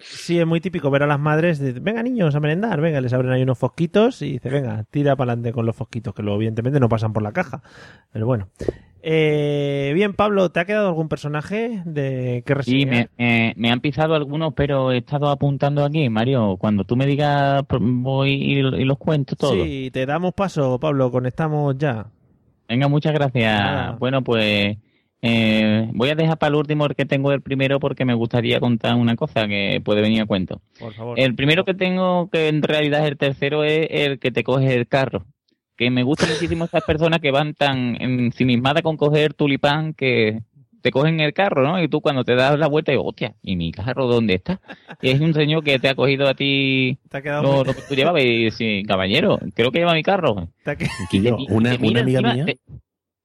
Sí, 0.00 0.38
es 0.38 0.46
muy 0.46 0.60
típico 0.60 0.90
ver 0.90 1.02
a 1.02 1.06
las 1.06 1.18
madres 1.20 1.58
de, 1.58 1.72
venga 1.72 2.02
niños 2.02 2.34
a 2.34 2.40
merendar, 2.40 2.80
venga, 2.80 3.00
les 3.00 3.12
abren 3.12 3.32
ahí 3.32 3.42
unos 3.42 3.58
fosquitos 3.58 4.22
y 4.22 4.32
dice, 4.32 4.48
venga, 4.50 4.84
tira 4.90 5.16
para 5.16 5.32
adelante 5.32 5.52
con 5.52 5.66
los 5.66 5.76
fosquitos, 5.76 6.14
que 6.14 6.22
luego 6.22 6.36
evidentemente 6.36 6.80
no 6.80 6.88
pasan 6.88 7.12
por 7.12 7.22
la 7.22 7.32
caja. 7.32 7.62
Pero 8.12 8.26
bueno. 8.26 8.48
Eh, 9.06 9.92
bien, 9.94 10.14
Pablo, 10.14 10.50
¿te 10.50 10.60
ha 10.60 10.64
quedado 10.64 10.88
algún 10.88 11.10
personaje 11.10 11.82
de 11.84 12.42
que 12.46 12.62
Sí, 12.62 12.86
me, 12.86 13.08
me- 13.18 13.52
me 13.56 13.70
han 13.70 13.80
pisado 13.80 14.14
algunos, 14.14 14.54
pero 14.54 14.92
he 14.92 14.98
estado 14.98 15.28
apuntando 15.28 15.84
aquí, 15.84 16.08
Mario. 16.08 16.56
Cuando 16.56 16.84
tú 16.84 16.96
me 16.96 17.04
digas, 17.04 17.62
voy 17.68 18.30
y, 18.32 18.58
y 18.60 18.84
los 18.84 18.96
cuento 18.96 19.36
todos. 19.36 19.52
Sí, 19.66 19.90
te 19.92 20.06
damos 20.06 20.32
paso, 20.32 20.78
Pablo, 20.80 21.10
conectamos 21.10 21.76
ya. 21.76 22.06
Venga, 22.66 22.88
muchas 22.88 23.12
gracias. 23.12 23.98
Bueno, 23.98 24.22
pues 24.24 24.78
eh, 25.26 25.88
voy 25.94 26.10
a 26.10 26.14
dejar 26.14 26.36
para 26.36 26.48
el 26.50 26.56
último 26.56 26.84
el 26.84 26.94
que 26.94 27.06
tengo 27.06 27.32
el 27.32 27.40
primero 27.40 27.80
porque 27.80 28.04
me 28.04 28.12
gustaría 28.12 28.60
contar 28.60 28.94
una 28.94 29.16
cosa 29.16 29.48
que 29.48 29.80
puede 29.82 30.02
venir 30.02 30.20
a 30.20 30.26
cuento. 30.26 30.60
Por 30.78 30.92
favor. 30.92 31.18
El 31.18 31.34
primero 31.34 31.64
que 31.64 31.72
tengo, 31.72 32.28
que 32.30 32.48
en 32.48 32.62
realidad 32.62 33.00
es 33.04 33.08
el 33.10 33.16
tercero, 33.16 33.64
es 33.64 33.86
el 33.90 34.18
que 34.18 34.30
te 34.30 34.44
coge 34.44 34.74
el 34.74 34.86
carro. 34.86 35.24
Que 35.76 35.90
me 35.90 36.02
gusta 36.02 36.26
muchísimo 36.26 36.66
estas 36.66 36.84
personas 36.84 37.20
que 37.20 37.30
van 37.30 37.54
tan 37.54 37.96
ensimismadas 38.00 38.82
con 38.82 38.98
coger 38.98 39.32
tulipán 39.32 39.94
que 39.94 40.40
te 40.82 40.90
cogen 40.90 41.18
el 41.20 41.32
carro, 41.32 41.66
¿no? 41.66 41.82
Y 41.82 41.88
tú 41.88 42.02
cuando 42.02 42.22
te 42.24 42.34
das 42.34 42.58
la 42.58 42.66
vuelta, 42.66 42.92
y 42.92 42.96
hostia, 42.96 43.34
¿y 43.42 43.56
mi 43.56 43.72
carro 43.72 44.06
dónde 44.06 44.34
está? 44.34 44.60
Y 45.00 45.08
es 45.12 45.20
un 45.22 45.32
señor 45.32 45.64
que 45.64 45.78
te 45.78 45.88
ha 45.88 45.94
cogido 45.94 46.28
a 46.28 46.34
ti 46.34 46.98
Te 47.08 47.16
ha 47.16 47.22
quedado 47.22 47.42
lo, 47.42 47.52
muy- 47.54 47.64
lo 47.64 47.74
que 47.74 47.80
tú 47.88 47.94
llevabas 47.94 48.22
y 48.22 48.50
sí, 48.50 48.82
caballero, 48.86 49.38
creo 49.54 49.72
que 49.72 49.78
lleva 49.78 49.94
mi 49.94 50.02
carro. 50.02 50.48
Te 50.62 50.72
ha 50.72 50.76
una, 51.48 51.74
una 51.80 52.00
amiga 52.00 52.00
encima, 52.02 52.34
mía. 52.34 52.44
te- 52.44 52.58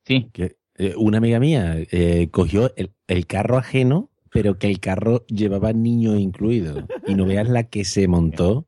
Sí. 0.05 0.27
Que, 0.31 0.53
eh, 0.79 0.93
una 0.97 1.19
amiga 1.19 1.39
mía 1.39 1.75
eh, 1.91 2.29
cogió 2.31 2.73
el, 2.75 2.91
el 3.07 3.27
carro 3.27 3.57
ajeno, 3.57 4.09
pero 4.31 4.57
que 4.57 4.67
el 4.67 4.79
carro 4.79 5.25
llevaba 5.27 5.73
niño 5.73 6.17
incluido. 6.17 6.87
Y 7.05 7.13
no 7.15 7.25
veas 7.25 7.47
la 7.49 7.63
que 7.63 7.83
se 7.85 8.07
montó, 8.07 8.67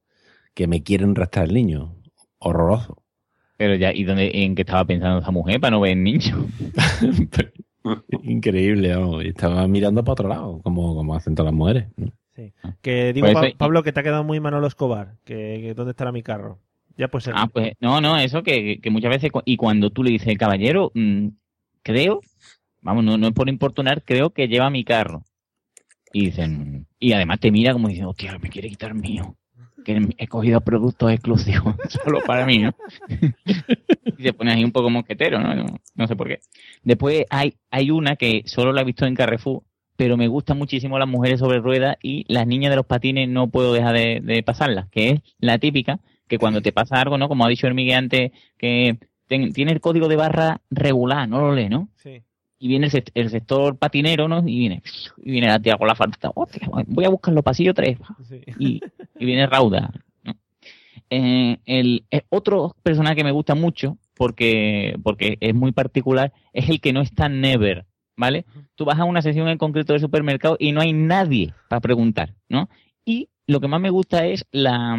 que 0.54 0.68
me 0.68 0.84
quieren 0.84 1.16
rastrar 1.16 1.48
el 1.48 1.54
niño. 1.56 1.96
Horroroso. 2.40 3.02
Pero 3.58 3.76
ya, 3.76 3.94
¿y 3.94 4.04
dónde, 4.04 4.32
en 4.44 4.56
qué 4.56 4.64
estaba 4.64 4.86
pensando 4.86 5.20
esa 5.20 5.32
mujer 5.32 5.60
para 5.60 5.72
no 5.72 5.82
ver 5.82 5.96
niño? 5.98 6.48
Increíble, 8.24 8.96
vamos. 8.96 9.24
Estaba 9.26 9.68
mirando 9.68 10.04
para 10.04 10.14
otro 10.14 10.28
lado, 10.28 10.62
como, 10.64 10.96
como 10.96 11.16
hacen 11.16 11.36
todas 11.36 11.52
las 11.52 11.58
mujeres. 11.58 11.86
Que 12.82 13.14
digo, 13.14 13.26
Pues 13.28 13.34
Pa- 13.36 13.48
eso- 13.48 13.58
Pablo, 13.58 13.84
que 13.84 13.92
te 13.92 14.00
ha 14.00 14.04
quedado 14.04 14.24
muy 14.24 14.40
Manolo 14.40 14.68
Escobar. 14.68 15.16
Que, 15.24 15.60
que 15.62 15.74
¿Dónde 15.74 15.92
estará 15.92 16.12
mi 16.12 16.24
carro? 16.24 16.60
Ya 16.98 17.08
pues 17.08 17.24
ser. 17.24 17.34
Ah, 17.38 17.48
pues 17.52 17.74
no, 17.80 18.02
no, 18.02 18.18
eso 18.18 18.44
que, 18.44 18.80
que 18.82 18.90
muchas 18.90 19.10
veces, 19.10 19.32
y 19.46 19.58
cuando 19.58 19.90
tú 19.92 20.04
le 20.04 20.12
dices, 20.12 20.38
caballero, 20.38 20.92
mm, 20.94 21.28
creo, 21.84 22.22
vamos, 22.82 23.04
no, 23.04 23.18
no 23.18 23.28
es 23.28 23.34
por 23.34 23.50
importunar, 23.50 24.04
creo 24.04 24.32
que 24.32 24.48
lleva 24.48 24.70
mi 24.70 24.84
carro. 24.84 25.24
Y 26.14 26.26
dicen, 26.26 26.88
y 27.00 27.14
además 27.14 27.40
te 27.40 27.52
mira 27.52 27.74
como 27.74 27.88
diciendo, 27.88 28.10
hostia, 28.10 28.38
me 28.38 28.50
quiere 28.50 28.70
quitar 28.70 28.94
mío. 28.94 29.38
Que 29.86 30.00
he 30.18 30.28
cogido 30.28 30.62
productos 30.62 31.12
exclusivos 31.12 31.76
solo 31.90 32.22
para 32.26 32.46
mí, 32.46 32.60
¿no? 32.60 32.76
y 34.18 34.24
se 34.24 34.34
pone 34.34 34.52
ahí 34.52 34.64
un 34.64 34.72
poco 34.72 34.90
mosquetero, 34.90 35.40
¿no? 35.40 35.56
No, 35.56 35.66
no 35.96 36.08
sé 36.08 36.16
por 36.16 36.28
qué. 36.28 36.40
Después 36.84 37.26
hay, 37.30 37.56
hay 37.72 37.90
una 37.90 38.16
que 38.16 38.44
solo 38.46 38.74
la 38.74 38.82
he 38.82 38.86
visto 38.86 39.06
en 39.06 39.16
Carrefour, 39.16 39.64
pero 39.96 40.18
me 40.18 40.28
gustan 40.28 40.58
muchísimo 40.58 41.00
las 41.00 41.08
mujeres 41.08 41.40
sobre 41.40 41.60
ruedas 41.60 41.98
y 42.02 42.26
las 42.32 42.46
niñas 42.46 42.72
de 42.72 42.76
los 42.76 42.86
patines 42.86 43.28
no 43.30 43.50
puedo 43.50 43.74
dejar 43.74 43.96
de, 43.96 44.20
de 44.22 44.44
pasarlas, 44.44 44.88
que 44.90 45.10
es 45.12 45.22
la 45.40 45.58
típica 45.58 46.00
que 46.32 46.38
cuando 46.38 46.62
te 46.62 46.72
pasa 46.72 47.02
algo, 47.02 47.18
¿no? 47.18 47.28
Como 47.28 47.46
ha 47.46 47.50
dicho 47.50 47.68
el 47.68 47.74
Miguel 47.74 47.98
antes, 47.98 48.32
que 48.58 48.98
ten- 49.32 49.54
tiene 49.54 49.72
el 49.72 49.80
código 49.80 50.10
de 50.10 50.18
barra 50.18 50.60
regular, 50.70 51.28
no 51.30 51.40
lo 51.40 51.56
lee, 51.56 51.70
¿no? 51.70 51.88
Sí. 51.96 52.22
Y 52.60 52.68
viene 52.68 52.88
el, 52.88 52.92
sect- 52.92 53.12
el 53.16 53.30
sector 53.30 53.78
patinero, 53.78 54.28
¿no? 54.28 54.40
Y 54.46 54.60
viene, 54.60 54.84
y 55.24 55.32
viene 55.32 55.48
la 55.48 55.58
tía 55.60 55.78
con 55.78 55.88
la 55.88 55.96
falta. 55.96 56.32
Voy 56.88 57.06
a 57.06 57.10
buscar 57.10 57.34
los 57.34 57.44
pasillos 57.44 57.74
3. 57.74 57.98
Y, 58.60 58.82
y 59.18 59.26
viene 59.26 59.48
Rauda. 59.48 59.90
¿no? 60.24 60.34
Eh, 61.10 61.58
el, 61.66 62.04
otro 62.30 62.76
personaje 62.84 63.16
que 63.16 63.24
me 63.24 63.32
gusta 63.32 63.56
mucho, 63.56 63.98
porque, 64.16 64.96
porque 65.02 65.38
es 65.40 65.56
muy 65.56 65.72
particular, 65.72 66.34
es 66.52 66.68
el 66.70 66.82
que 66.82 66.92
no 66.94 67.02
está 67.02 67.30
never, 67.30 67.86
¿vale? 68.18 68.46
Tú 68.76 68.84
vas 68.86 69.00
a 69.00 69.06
una 69.06 69.22
sesión 69.22 69.48
en 69.48 69.58
concreto 69.58 69.94
del 69.94 70.02
supermercado 70.02 70.58
y 70.60 70.74
no 70.74 70.82
hay 70.82 70.92
nadie 70.94 71.54
para 71.70 71.80
preguntar, 71.80 72.36
¿no? 72.50 72.70
Y 73.06 73.30
lo 73.48 73.60
que 73.62 73.68
más 73.70 73.80
me 73.82 73.90
gusta 73.90 74.26
es 74.28 74.46
la 74.52 74.98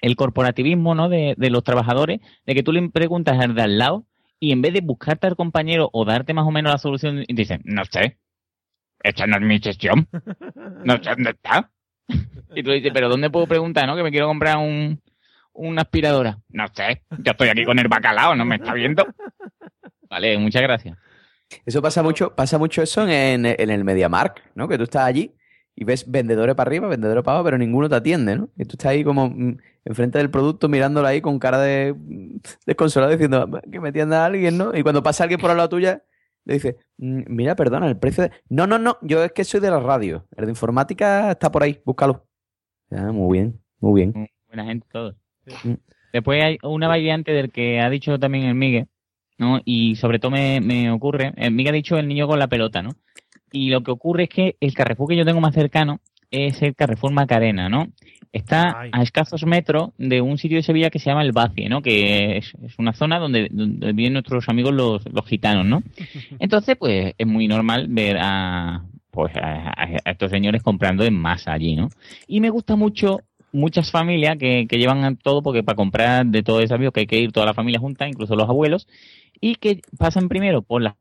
el 0.00 0.16
corporativismo, 0.16 0.94
¿no? 0.94 1.08
De, 1.08 1.34
los 1.38 1.64
trabajadores, 1.64 2.20
de 2.46 2.54
que 2.54 2.62
tú 2.62 2.72
le 2.72 2.88
preguntas 2.90 3.38
al 3.38 3.54
de 3.54 3.62
al 3.62 3.78
lado 3.78 4.06
y 4.40 4.52
en 4.52 4.62
vez 4.62 4.72
de 4.72 4.80
buscarte 4.80 5.26
al 5.26 5.36
compañero 5.36 5.90
o 5.92 6.04
darte 6.04 6.34
más 6.34 6.46
o 6.46 6.50
menos 6.50 6.72
la 6.72 6.78
solución, 6.78 7.24
dicen, 7.28 7.62
no 7.64 7.84
sé, 7.84 8.18
esta 9.02 9.26
no 9.26 9.36
es 9.36 9.42
mi 9.42 9.58
sesión, 9.58 10.08
no 10.84 11.02
sé 11.02 11.10
dónde 11.10 11.30
está. 11.30 11.70
Y 12.54 12.62
tú 12.62 12.70
dices, 12.70 12.90
pero 12.94 13.10
¿dónde 13.10 13.28
puedo 13.28 13.46
preguntar, 13.46 13.86
no? 13.86 13.94
Que 13.94 14.02
me 14.02 14.10
quiero 14.10 14.26
comprar 14.26 14.56
un, 14.56 15.02
una 15.52 15.82
aspiradora. 15.82 16.38
No 16.48 16.66
sé, 16.72 17.02
yo 17.18 17.32
estoy 17.32 17.50
aquí 17.50 17.62
con 17.62 17.78
el 17.78 17.88
bacalao, 17.88 18.34
¿no 18.34 18.46
me 18.46 18.56
está 18.56 18.72
viendo? 18.72 19.06
Vale, 20.08 20.38
muchas 20.38 20.62
gracias. 20.62 20.96
Eso 21.66 21.82
pasa 21.82 22.02
mucho, 22.02 22.34
pasa 22.34 22.56
mucho 22.56 22.82
eso 22.82 23.06
en, 23.06 23.44
en 23.44 23.70
el 23.70 23.84
MediaMark, 23.84 24.52
¿no? 24.54 24.66
Que 24.66 24.78
tú 24.78 24.84
estás 24.84 25.04
allí 25.04 25.34
y 25.80 25.84
ves 25.84 26.10
vendedores 26.10 26.56
para 26.56 26.68
arriba, 26.68 26.88
vendedores 26.88 27.22
para 27.22 27.36
abajo, 27.36 27.44
pero 27.44 27.58
ninguno 27.58 27.88
te 27.88 27.94
atiende, 27.94 28.34
¿no? 28.34 28.48
Y 28.56 28.64
tú 28.64 28.72
estás 28.72 28.86
ahí 28.86 29.04
como 29.04 29.30
mm, 29.30 29.58
enfrente 29.84 30.18
del 30.18 30.28
producto 30.28 30.68
mirándolo 30.68 31.06
ahí 31.06 31.20
con 31.20 31.38
cara 31.38 31.60
de 31.60 31.94
mm, 31.96 32.38
desconsolado 32.66 33.12
diciendo 33.12 33.48
que 33.70 33.78
me 33.78 33.90
atienda 33.90 34.26
alguien, 34.26 34.58
¿no? 34.58 34.76
Y 34.76 34.82
cuando 34.82 35.04
pasa 35.04 35.22
alguien 35.22 35.40
por 35.40 35.52
al 35.52 35.56
lado 35.56 35.68
tuya, 35.68 36.02
le 36.46 36.54
dice, 36.54 36.78
"Mm, 36.96 37.22
mira, 37.28 37.54
perdona, 37.54 37.86
el 37.86 37.96
precio 37.96 38.24
de... 38.24 38.32
No, 38.48 38.66
no, 38.66 38.80
no, 38.80 38.98
yo 39.02 39.22
es 39.22 39.30
que 39.30 39.44
soy 39.44 39.60
de 39.60 39.70
la 39.70 39.78
radio. 39.78 40.26
El 40.36 40.46
de 40.46 40.50
informática 40.50 41.30
está 41.30 41.52
por 41.52 41.62
ahí, 41.62 41.80
búscalo. 41.84 42.26
Ah, 42.90 43.12
muy 43.12 43.38
bien, 43.38 43.60
muy 43.78 44.00
bien. 44.00 44.28
Buena 44.48 44.64
gente 44.64 44.84
todos. 44.90 45.14
Después 46.12 46.42
hay 46.42 46.58
una 46.64 46.88
variante 46.88 47.30
del 47.30 47.52
que 47.52 47.78
ha 47.80 47.88
dicho 47.88 48.18
también 48.18 48.46
el 48.46 48.56
Miguel, 48.56 48.88
¿no? 49.38 49.60
Y 49.64 49.94
sobre 49.94 50.18
todo 50.18 50.32
me, 50.32 50.60
me 50.60 50.90
ocurre, 50.90 51.34
el 51.36 51.52
Miguel 51.52 51.74
ha 51.74 51.76
dicho 51.76 51.96
el 51.98 52.08
niño 52.08 52.26
con 52.26 52.40
la 52.40 52.48
pelota, 52.48 52.82
¿no? 52.82 52.90
Y 53.52 53.70
lo 53.70 53.82
que 53.82 53.90
ocurre 53.90 54.24
es 54.24 54.28
que 54.28 54.56
el 54.60 54.74
Carrefour 54.74 55.08
que 55.08 55.16
yo 55.16 55.24
tengo 55.24 55.40
más 55.40 55.54
cercano 55.54 56.00
es 56.30 56.60
el 56.62 56.74
Carrefour 56.74 57.12
Macarena, 57.12 57.68
¿no? 57.68 57.88
Está 58.32 58.82
a 58.92 59.02
escasos 59.02 59.46
metros 59.46 59.90
de 59.96 60.20
un 60.20 60.36
sitio 60.36 60.58
de 60.58 60.62
Sevilla 60.62 60.90
que 60.90 60.98
se 60.98 61.08
llama 61.08 61.22
El 61.22 61.32
Bacie, 61.32 61.68
¿no? 61.68 61.80
Que 61.80 62.36
es, 62.36 62.52
es 62.62 62.78
una 62.78 62.92
zona 62.92 63.18
donde, 63.18 63.48
donde 63.50 63.92
viven 63.92 64.12
nuestros 64.12 64.48
amigos 64.48 64.74
los, 64.74 65.02
los 65.10 65.26
gitanos, 65.26 65.64
¿no? 65.64 65.82
Entonces, 66.38 66.76
pues 66.76 67.14
es 67.16 67.26
muy 67.26 67.48
normal 67.48 67.86
ver 67.88 68.18
a, 68.20 68.84
pues, 69.10 69.32
a, 69.36 69.72
estos 70.04 70.30
señores 70.30 70.62
comprando 70.62 71.04
en 71.04 71.14
masa 71.14 71.52
allí, 71.52 71.74
¿no? 71.74 71.88
Y 72.26 72.40
me 72.40 72.50
gusta 72.50 72.76
mucho 72.76 73.20
muchas 73.50 73.90
familias 73.90 74.36
que, 74.38 74.66
que 74.68 74.76
llevan 74.76 75.16
todo 75.16 75.42
porque 75.42 75.62
para 75.62 75.76
comprar 75.76 76.26
de 76.26 76.42
todo 76.42 76.60
ese 76.60 76.74
avión 76.74 76.92
que 76.92 77.00
hay 77.00 77.06
que 77.06 77.18
ir 77.18 77.32
toda 77.32 77.46
la 77.46 77.54
familia 77.54 77.80
junta, 77.80 78.06
incluso 78.06 78.36
los 78.36 78.48
abuelos, 78.48 78.86
y 79.40 79.54
que 79.54 79.80
pasan 79.96 80.28
primero 80.28 80.62
por 80.62 80.82
la... 80.82 80.96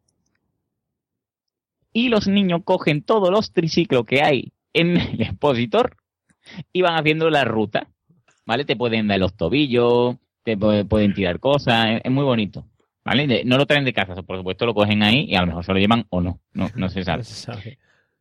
Y 1.97 2.09
los 2.09 2.27
niños 2.27 2.61
cogen 2.63 3.01
todos 3.01 3.31
los 3.31 3.51
triciclos 3.53 4.05
que 4.05 4.21
hay 4.21 4.51
en 4.73 4.97
el 4.97 5.19
expositor 5.21 5.97
y 6.71 6.83
van 6.83 6.95
haciendo 6.95 7.29
la 7.31 7.43
ruta, 7.43 7.87
¿vale? 8.45 8.65
Te 8.65 8.75
pueden 8.75 9.07
dar 9.07 9.19
los 9.19 9.33
tobillos, 9.35 10.15
te 10.43 10.55
pu- 10.57 10.87
pueden 10.87 11.15
tirar 11.15 11.39
cosas, 11.39 11.99
es, 12.03 12.11
muy 12.11 12.23
bonito, 12.23 12.67
¿vale? 13.03 13.43
No 13.45 13.57
lo 13.57 13.65
traen 13.65 13.83
de 13.83 13.93
casa, 13.93 14.21
por 14.21 14.37
supuesto 14.37 14.67
lo 14.67 14.75
cogen 14.75 15.01
ahí 15.01 15.25
y 15.27 15.33
a 15.35 15.41
lo 15.41 15.47
mejor 15.47 15.65
se 15.65 15.73
lo 15.73 15.79
llevan 15.79 16.05
o 16.09 16.21
no, 16.21 16.39
no, 16.53 16.69
no 16.75 16.87
se 16.89 17.03
sabe. 17.03 17.23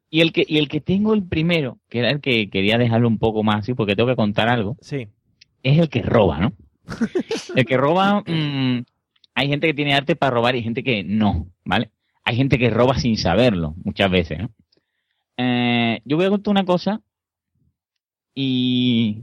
Y 0.09 0.21
el 0.23 0.33
que, 0.33 0.47
y 0.49 0.57
el 0.57 0.69
que 0.69 0.81
tengo 0.81 1.13
el 1.13 1.25
primero, 1.25 1.79
que 1.91 1.99
era 1.99 2.11
el 2.11 2.21
que 2.23 2.49
quería 2.49 2.79
dejarlo 2.79 3.09
un 3.09 3.19
poco 3.19 3.43
más 3.43 3.57
así, 3.59 3.75
porque 3.75 3.95
tengo 3.95 4.09
que 4.09 4.17
contar 4.17 4.49
algo, 4.49 4.77
Sí. 4.81 5.09
es 5.63 5.79
el 5.79 5.91
que 5.91 6.01
roba, 6.01 6.39
¿no? 6.39 6.53
el 7.55 7.67
que 7.67 7.77
roba, 7.77 8.23
mm, 8.27 8.85
hay 9.35 9.49
gente 9.49 9.67
que 9.67 9.75
tiene 9.75 9.93
arte 9.95 10.17
para 10.17 10.31
robar 10.35 10.57
y 10.57 10.63
gente 10.63 10.83
que 10.83 11.05
no, 11.05 11.49
¿vale? 11.65 11.91
Hay 12.27 12.35
gente 12.35 12.59
que 12.59 12.71
roba 12.71 12.99
sin 12.99 13.17
saberlo, 13.17 13.75
muchas 13.85 14.11
veces, 14.11 14.41
¿no? 14.41 14.51
Eh, 15.37 16.01
yo 16.05 16.17
voy 16.17 16.27
a 16.27 16.31
contar 16.31 16.51
una 16.51 16.65
cosa 16.65 17.01
y 18.35 19.23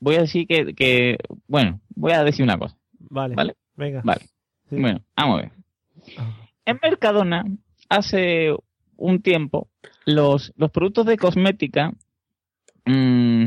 voy 0.00 0.16
a 0.16 0.22
decir 0.22 0.46
que, 0.48 0.74
que, 0.74 1.16
bueno, 1.46 1.80
voy 1.94 2.10
a 2.10 2.24
decir 2.24 2.42
una 2.42 2.58
cosa. 2.58 2.76
Vale. 2.98 3.36
¿Vale? 3.36 3.54
Venga. 3.76 4.02
Vale. 4.04 4.22
Bueno, 4.68 5.00
vamos 5.16 5.38
a 5.38 5.42
ver. 5.42 5.52
En 6.64 6.80
Mercadona, 6.82 7.44
hace 7.88 8.52
un 8.96 9.22
tiempo, 9.22 9.68
los, 10.04 10.52
los 10.56 10.72
productos 10.72 11.06
de 11.06 11.16
cosmética 11.16 11.92
mm, 12.84 13.46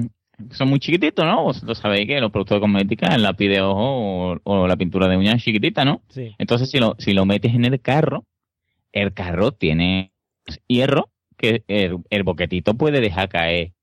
son 0.51 0.69
muy 0.69 0.79
chiquititos, 0.79 1.25
¿no? 1.25 1.43
Vosotros 1.43 1.77
sabéis 1.77 2.07
que 2.07 2.21
los 2.21 2.31
productos 2.31 2.55
de 2.55 2.61
cosmética, 2.61 3.13
el 3.13 3.23
lápiz 3.23 3.49
de 3.49 3.59
ojo 3.59 4.33
o, 4.33 4.39
o 4.45 4.65
la 4.65 4.77
pintura 4.77 5.09
de 5.09 5.17
uñas 5.17 5.35
es 5.35 5.43
chiquitita, 5.43 5.83
¿no? 5.83 6.03
Sí. 6.07 6.33
Entonces, 6.37 6.71
si 6.71 6.79
lo, 6.79 6.95
si 6.99 7.11
lo 7.11 7.25
metes 7.25 7.53
en 7.53 7.65
el 7.65 7.81
carro, 7.81 8.23
el 9.01 9.13
carro 9.13 9.51
tiene 9.51 10.11
hierro 10.67 11.09
que 11.37 11.63
el, 11.67 11.97
el 12.09 12.23
boquetito 12.23 12.73
puede 12.73 12.99
dejar 12.99 13.29
caer 13.29 13.73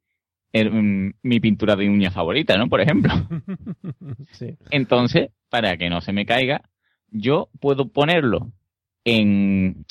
el, 0.53 0.70
mm, 0.70 1.15
mi 1.23 1.41
pintura 1.41 1.77
de 1.77 1.89
uña 1.89 2.11
favorita, 2.11 2.57
¿no? 2.57 2.69
Por 2.69 2.81
ejemplo. 2.81 3.12
Sí. 4.32 4.57
Entonces, 4.70 5.31
para 5.49 5.77
que 5.77 5.89
no 5.89 6.01
se 6.01 6.12
me 6.12 6.27
caiga, 6.27 6.62
yo 7.11 7.49
puedo 7.61 7.89
ponerlo 7.89 8.51
en, 9.05 9.85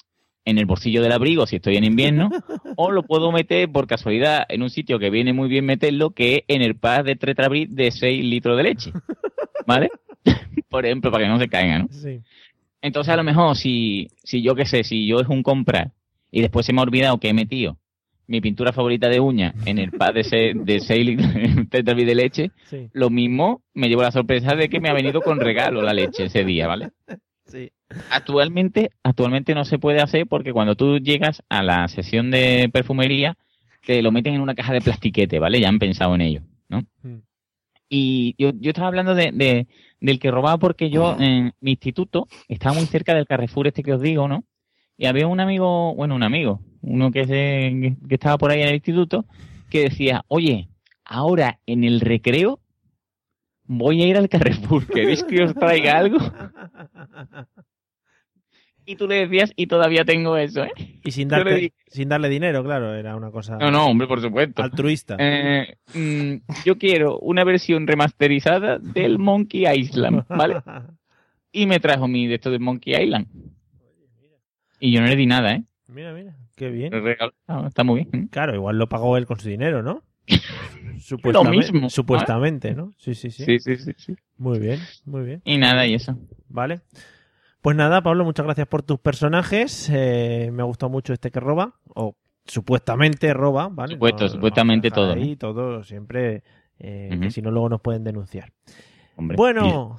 en 0.45 0.57
el 0.57 0.65
bolsillo 0.65 1.01
del 1.01 1.13
abrigo 1.13 1.47
si 1.47 1.57
estoy 1.57 1.77
en 1.77 1.85
invierno, 1.85 2.29
o 2.75 2.91
lo 2.91 3.03
puedo 3.03 3.31
meter 3.31 3.71
por 3.71 3.87
casualidad 3.87 4.45
en 4.49 4.63
un 4.63 4.69
sitio 4.69 4.99
que 4.99 5.09
viene 5.09 5.33
muy 5.33 5.47
bien 5.47 5.65
meterlo, 5.65 6.11
que 6.11 6.35
es 6.35 6.43
en 6.47 6.61
el 6.61 6.75
pack 6.75 7.05
de 7.05 7.15
Tetrabrid 7.15 7.69
de 7.69 7.91
6 7.91 8.23
litros 8.25 8.57
de 8.57 8.63
leche. 8.63 8.91
¿Vale? 9.65 9.89
por 10.69 10.85
ejemplo, 10.85 11.11
para 11.11 11.25
que 11.25 11.29
no 11.29 11.39
se 11.39 11.47
caiga, 11.47 11.79
¿no? 11.79 11.87
Sí. 11.89 12.21
Entonces, 12.83 13.13
a 13.13 13.17
lo 13.17 13.23
mejor, 13.23 13.55
si, 13.55 14.09
si 14.23 14.41
yo 14.43 14.55
qué 14.55 14.65
sé, 14.65 14.83
si 14.83 15.07
yo 15.07 15.21
es 15.21 15.27
un 15.29 15.41
comprar 15.41 15.91
y 16.29 16.41
después 16.41 16.65
se 16.65 16.73
me 16.73 16.81
ha 16.81 16.83
olvidado 16.83 17.17
que 17.17 17.29
he 17.29 17.33
metido 17.33 17.77
mi 18.27 18.41
pintura 18.41 18.73
favorita 18.73 19.07
de 19.07 19.21
uña 19.21 19.53
en 19.65 19.79
el 19.79 19.91
pack 19.91 20.15
de 20.15 20.23
6 20.81 21.17
de 21.17 21.83
de 22.05 22.15
leche, 22.15 22.51
Sí. 22.65 22.89
lo 22.91 23.09
mismo 23.09 23.61
me 23.73 23.87
llevo 23.87 24.01
la 24.01 24.11
sorpresa 24.11 24.55
de 24.55 24.67
que 24.67 24.81
me 24.81 24.89
ha 24.89 24.93
venido 24.93 25.21
con 25.21 25.39
regalo 25.39 25.81
la 25.81 25.93
leche 25.93 26.25
ese 26.25 26.43
día, 26.43 26.67
¿vale? 26.67 26.89
Sí. 27.45 27.71
Actualmente, 28.09 28.91
actualmente 29.01 29.55
no 29.55 29.63
se 29.63 29.79
puede 29.79 30.01
hacer 30.01 30.27
porque 30.27 30.51
cuando 30.51 30.75
tú 30.75 30.97
llegas 30.99 31.41
a 31.47 31.63
la 31.63 31.87
sesión 31.87 32.31
de 32.31 32.69
perfumería, 32.71 33.37
te 33.85 34.01
lo 34.01 34.11
meten 34.11 34.33
en 34.33 34.41
una 34.41 34.55
caja 34.55 34.73
de 34.73 34.81
plastiquete, 34.81 35.39
¿vale? 35.39 35.61
Ya 35.61 35.69
han 35.69 35.79
pensado 35.79 36.15
en 36.15 36.21
ello, 36.21 36.41
¿no? 36.67 36.81
Mm. 37.01 37.19
Y 37.95 38.33
yo, 38.39 38.49
yo 38.59 38.69
estaba 38.71 38.87
hablando 38.87 39.13
de, 39.13 39.31
de- 39.31 39.67
del 40.01 40.17
que 40.17 40.31
robaba 40.31 40.57
porque 40.57 40.89
yo 40.89 41.15
en 41.19 41.53
mi 41.61 41.71
instituto 41.71 42.27
estaba 42.47 42.73
muy 42.75 42.87
cerca 42.87 43.13
del 43.13 43.27
Carrefour 43.27 43.67
este 43.67 43.83
que 43.83 43.93
os 43.93 44.01
digo, 44.01 44.27
¿no? 44.27 44.43
Y 44.97 45.05
había 45.05 45.27
un 45.27 45.39
amigo, 45.39 45.93
bueno, 45.93 46.15
un 46.15 46.23
amigo, 46.23 46.59
uno 46.81 47.11
que, 47.11 47.25
se, 47.25 47.95
que 48.09 48.15
estaba 48.15 48.39
por 48.39 48.49
ahí 48.49 48.61
en 48.61 48.69
el 48.69 48.73
instituto, 48.75 49.25
que 49.69 49.81
decía, 49.83 50.23
oye, 50.27 50.69
ahora 51.05 51.59
en 51.67 51.83
el 51.83 51.99
recreo 51.99 52.59
voy 53.65 54.01
a 54.01 54.07
ir 54.07 54.17
al 54.17 54.27
Carrefour, 54.27 54.87
¿queréis 54.87 55.23
que 55.23 55.43
os 55.43 55.53
traiga 55.53 55.95
algo? 55.97 56.17
Y 58.85 58.95
tú 58.95 59.07
le 59.07 59.15
decías, 59.27 59.53
y 59.55 59.67
todavía 59.67 60.03
tengo 60.05 60.35
eso, 60.37 60.63
¿eh? 60.65 60.71
Y 61.03 61.11
sin 61.11 61.29
Yo 61.29 61.37
le 61.37 61.43
darle, 61.43 61.59
di- 61.61 61.73
sin 61.87 62.09
darle 62.09 62.29
dinero, 62.29 62.63
claro, 62.63 62.93
era 62.95 63.15
una 63.15 63.31
cosa 63.31 63.57
No, 63.57 63.71
no, 63.71 63.87
hombre, 63.87 64.07
por 64.07 64.21
supuesto. 64.21 64.61
altruista. 64.61 65.15
Eh, 65.19 65.75
mm, 65.93 66.63
yo 66.65 66.77
quiero 66.77 67.17
una 67.19 67.43
versión 67.43 67.87
remasterizada 67.87 68.79
del 68.79 69.19
Monkey 69.19 69.65
Island, 69.67 70.25
¿vale? 70.29 70.61
Y 71.55 71.67
me 71.67 71.79
trajo 71.79 72.07
mi 72.07 72.25
de 72.27 72.35
esto 72.35 72.49
de 72.49 72.57
Monkey 72.59 72.95
Island. 72.95 73.27
Y 74.79 74.91
yo 74.91 75.01
no 75.01 75.07
le 75.07 75.15
di 75.15 75.27
nada, 75.27 75.53
¿eh? 75.53 75.63
Mira, 75.87 76.11
mira, 76.13 76.35
qué 76.55 76.69
bien. 76.69 76.91
Ah, 77.47 77.65
está 77.67 77.83
muy 77.83 78.07
bien. 78.11 78.27
Claro, 78.29 78.55
igual 78.55 78.77
lo 78.79 78.89
pagó 78.89 79.17
él 79.17 79.25
con 79.27 79.39
su 79.39 79.47
dinero, 79.49 79.83
¿no? 79.83 80.01
Lo 81.23 81.43
mismo. 81.43 81.89
Supuestamente, 81.89 82.73
¿no? 82.73 82.91
Sí, 82.97 83.13
sí. 83.13 83.29
Sí, 83.29 83.59
sí, 83.59 83.75
sí, 83.77 83.91
sí. 83.97 84.15
Muy 84.37 84.59
bien, 84.59 84.79
muy 85.05 85.23
bien. 85.23 85.41
Y 85.45 85.57
nada, 85.57 85.85
y 85.85 85.93
eso. 85.93 86.17
Vale. 86.49 86.81
Pues 87.63 87.77
nada, 87.77 88.03
Pablo, 88.03 88.25
muchas 88.25 88.45
gracias 88.45 88.67
por 88.67 88.83
tus 88.83 88.99
personajes. 88.99 89.89
Eh, 89.89 90.49
me 90.51 90.63
ha 90.63 90.65
gustado 90.65 90.89
mucho 90.89 91.13
este 91.13 91.31
que 91.31 91.39
roba, 91.39 91.75
o 91.95 92.13
supuestamente 92.45 93.33
roba, 93.33 93.69
¿vale? 93.71 93.93
Supuesto, 93.93 94.25
No- 94.25 94.29
supuestamente 94.29 94.91
todo, 94.91 95.13
Ahí, 95.13 95.37
todo 95.37 95.81
siempre, 95.85 96.43
eh, 96.77 97.17
que 97.21 97.31
si 97.31 97.41
no 97.41 97.51
luego 97.51 97.69
nos 97.69 97.79
pueden 97.79 98.03
denunciar. 98.03 98.51
Hombre. 99.15 99.37
Bueno, 99.37 99.97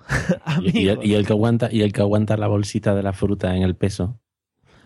Y, 0.60 0.82
y 0.84 0.88
el, 0.88 1.06
y 1.06 1.14
el 1.14 1.24
que 1.24 1.32
aguanta, 1.32 1.70
y 1.72 1.80
el 1.80 1.94
que 1.94 2.02
aguanta 2.02 2.36
la 2.36 2.48
bolsita 2.48 2.94
de 2.94 3.02
la 3.02 3.14
fruta 3.14 3.56
en 3.56 3.62
el 3.62 3.76
peso. 3.76 4.20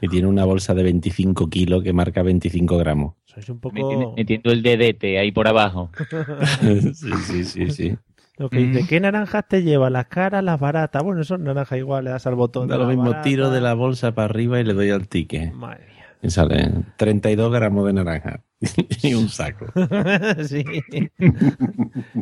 Y 0.00 0.06
tiene 0.06 0.28
una 0.28 0.44
bolsa 0.44 0.72
de 0.74 0.84
25 0.84 1.50
kilos 1.50 1.82
que 1.82 1.92
marca 1.92 2.22
25 2.22 2.78
gramos. 2.78 3.16
sois 3.24 3.48
un 3.48 3.58
poco... 3.58 4.14
metiendo 4.16 4.52
el 4.52 4.62
dedete 4.62 5.18
ahí 5.18 5.32
por 5.32 5.48
abajo. 5.48 5.90
sí, 6.94 7.12
sí, 7.26 7.42
sí, 7.42 7.70
sí. 7.72 7.96
Lo 8.38 8.48
que 8.50 8.58
dice, 8.58 8.82
Mm. 8.84 8.86
¿qué 8.86 9.00
naranjas 9.00 9.46
te 9.48 9.62
lleva? 9.62 9.90
Las 9.90 10.06
caras, 10.06 10.44
las 10.44 10.60
baratas. 10.60 11.02
Bueno, 11.02 11.24
son 11.24 11.44
naranjas 11.44 11.78
igual, 11.78 12.04
le 12.04 12.10
das 12.10 12.26
al 12.26 12.34
botón. 12.36 12.68
Da 12.68 12.76
lo 12.78 12.86
mismo, 12.86 13.04
barata. 13.04 13.22
tiro 13.22 13.50
de 13.50 13.60
la 13.60 13.74
bolsa 13.74 14.12
para 14.14 14.26
arriba 14.26 14.60
y 14.60 14.64
le 14.64 14.74
doy 14.74 14.90
al 14.90 15.08
ticket. 15.08 15.52
Madre 15.52 15.84
mía. 15.86 16.04
Y 16.22 16.30
salen 16.30 16.86
32 16.96 17.52
gramos 17.52 17.86
de 17.86 17.92
naranja 17.92 18.40
y 19.02 19.14
un 19.14 19.28
saco. 19.28 19.66
sí. 20.46 20.64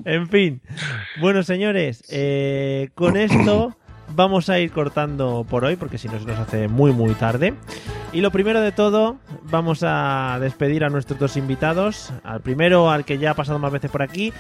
en 0.05 0.29
fin. 0.29 0.61
Bueno, 1.21 1.43
señores, 1.43 2.05
eh, 2.11 2.91
con 2.95 3.17
esto 3.17 3.77
vamos 4.15 4.49
a 4.51 4.59
ir 4.61 4.71
cortando 4.71 5.47
por 5.49 5.65
hoy, 5.65 5.77
porque 5.77 5.99
si 5.99 6.09
no 6.09 6.19
se 6.19 6.27
nos 6.27 6.39
hace 6.39 6.69
muy, 6.69 6.93
muy 6.93 7.15
tarde. 7.15 7.55
Y 8.13 8.21
lo 8.21 8.31
primero 8.31 8.61
de 8.61 8.73
todo, 8.73 9.17
vamos 9.51 9.81
a 9.83 10.39
despedir 10.41 10.85
a 10.85 10.89
nuestros 10.91 11.19
dos 11.19 11.37
invitados. 11.37 12.13
Al 12.25 12.41
primero, 12.41 12.91
al 12.91 13.05
que 13.05 13.19
ya 13.19 13.33
ha 13.33 13.35
pasado 13.35 13.59
más 13.59 13.73
veces 13.73 13.91
por 13.91 14.03
aquí. 14.03 14.33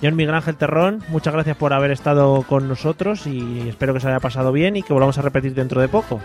Señor 0.00 0.14
Miguel 0.14 0.34
Ángel 0.34 0.54
Terrón, 0.54 1.02
muchas 1.08 1.34
gracias 1.34 1.56
por 1.56 1.72
haber 1.72 1.90
estado 1.90 2.42
con 2.42 2.68
nosotros 2.68 3.26
y 3.26 3.68
espero 3.68 3.94
que 3.94 4.00
se 4.00 4.06
haya 4.06 4.20
pasado 4.20 4.52
bien 4.52 4.76
y 4.76 4.84
que 4.84 4.92
volvamos 4.92 5.18
a 5.18 5.22
repetir 5.22 5.54
dentro 5.54 5.80
de 5.80 5.88
poco. 5.88 6.20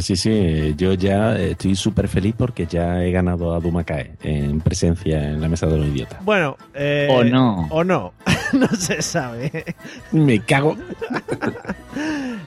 Sí, 0.00 0.16
sí, 0.16 0.74
yo 0.76 0.92
ya 0.94 1.36
estoy 1.38 1.74
súper 1.74 2.08
feliz 2.08 2.34
porque 2.36 2.66
ya 2.66 3.02
he 3.02 3.10
ganado 3.10 3.54
a 3.54 3.60
Dumakae 3.60 4.12
en 4.22 4.60
presencia 4.60 5.30
en 5.30 5.40
la 5.40 5.48
mesa 5.48 5.66
de 5.66 5.78
los 5.78 5.86
idiotas. 5.86 6.22
Bueno, 6.24 6.56
eh, 6.74 7.08
O 7.10 7.24
no. 7.24 7.66
O 7.70 7.82
no, 7.84 8.12
no 8.52 8.68
se 8.68 9.00
sabe. 9.02 9.64
Me 10.12 10.40
cago. 10.40 10.76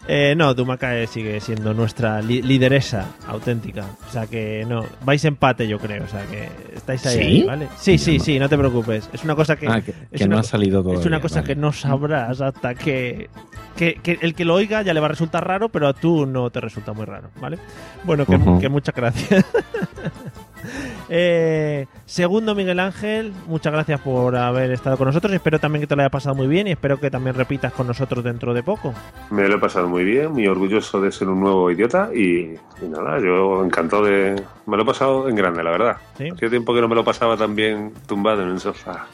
Eh, 0.07 0.33
no, 0.35 0.53
Dumakae 0.53 1.07
sigue 1.07 1.39
siendo 1.39 1.73
nuestra 1.73 2.21
li- 2.21 2.41
lideresa 2.41 3.05
auténtica. 3.27 3.85
O 4.07 4.11
sea 4.11 4.25
que 4.27 4.65
no, 4.67 4.83
vais 5.05 5.23
empate 5.25 5.67
yo 5.67 5.77
creo. 5.77 6.03
O 6.03 6.07
sea 6.07 6.25
que 6.25 6.49
estáis 6.75 7.05
ahí, 7.05 7.13
¿Sí? 7.15 7.21
ahí, 7.21 7.43
¿vale? 7.43 7.67
Sí, 7.77 7.97
sí, 7.97 8.19
sí, 8.19 8.39
no 8.39 8.49
te 8.49 8.57
preocupes. 8.57 9.09
Es 9.13 9.23
una 9.23 9.35
cosa 9.35 9.55
que... 9.55 9.67
Ah, 9.67 9.81
que, 9.81 9.91
es 10.11 10.21
que 10.21 10.27
no 10.27 10.35
una 10.35 10.39
ha 10.41 10.43
salido 10.43 10.79
Es 10.93 11.05
una 11.05 11.21
cosa 11.21 11.41
vale. 11.41 11.47
que 11.53 11.55
no 11.59 11.71
sabrás 11.71 12.41
hasta 12.41 12.75
que, 12.75 13.29
que, 13.75 13.95
que 13.95 14.17
el 14.21 14.33
que 14.33 14.43
lo 14.45 14.55
oiga 14.55 14.81
ya 14.81 14.93
le 14.93 14.99
va 14.99 15.05
a 15.07 15.09
resultar 15.09 15.45
raro, 15.47 15.69
pero 15.69 15.87
a 15.87 15.93
tú 15.93 16.25
no 16.25 16.49
te 16.49 16.61
resulta 16.61 16.93
muy 16.93 17.05
raro, 17.05 17.29
¿vale? 17.39 17.57
Bueno, 18.03 18.25
que, 18.25 18.35
Ujú. 18.35 18.59
que 18.59 18.69
muchas 18.69 18.95
gracias. 18.95 19.45
Eh, 21.09 21.87
segundo, 22.05 22.53
Miguel 22.55 22.79
Ángel, 22.79 23.33
muchas 23.47 23.73
gracias 23.73 23.99
por 23.99 24.35
haber 24.35 24.71
estado 24.71 24.95
con 24.95 25.07
nosotros. 25.07 25.33
Espero 25.33 25.59
también 25.59 25.81
que 25.81 25.87
te 25.87 25.95
lo 25.95 26.03
haya 26.03 26.09
pasado 26.09 26.35
muy 26.35 26.47
bien 26.47 26.67
y 26.67 26.71
espero 26.71 26.99
que 26.99 27.09
también 27.09 27.35
repitas 27.35 27.73
con 27.73 27.87
nosotros 27.87 28.23
dentro 28.23 28.53
de 28.53 28.63
poco. 28.63 28.93
Me 29.31 29.47
lo 29.47 29.55
he 29.55 29.59
pasado 29.59 29.89
muy 29.89 30.03
bien, 30.05 30.31
muy 30.31 30.47
orgulloso 30.47 31.01
de 31.01 31.11
ser 31.11 31.27
un 31.29 31.41
nuevo 31.41 31.69
idiota 31.71 32.11
y, 32.13 32.53
y 32.81 32.87
nada, 32.87 33.19
yo 33.19 33.65
encantado 33.65 34.05
de... 34.05 34.41
Me 34.67 34.77
lo 34.77 34.83
he 34.83 34.85
pasado 34.85 35.27
en 35.27 35.35
grande, 35.35 35.63
la 35.63 35.71
verdad. 35.71 35.97
Sí. 36.17 36.29
Hacía 36.29 36.49
tiempo 36.49 36.73
que 36.73 36.81
no 36.81 36.87
me 36.87 36.95
lo 36.95 37.03
pasaba 37.03 37.35
tan 37.35 37.55
bien 37.55 37.91
tumbado 38.07 38.43
en 38.43 38.49
el 38.49 38.59
sofá. 38.59 39.07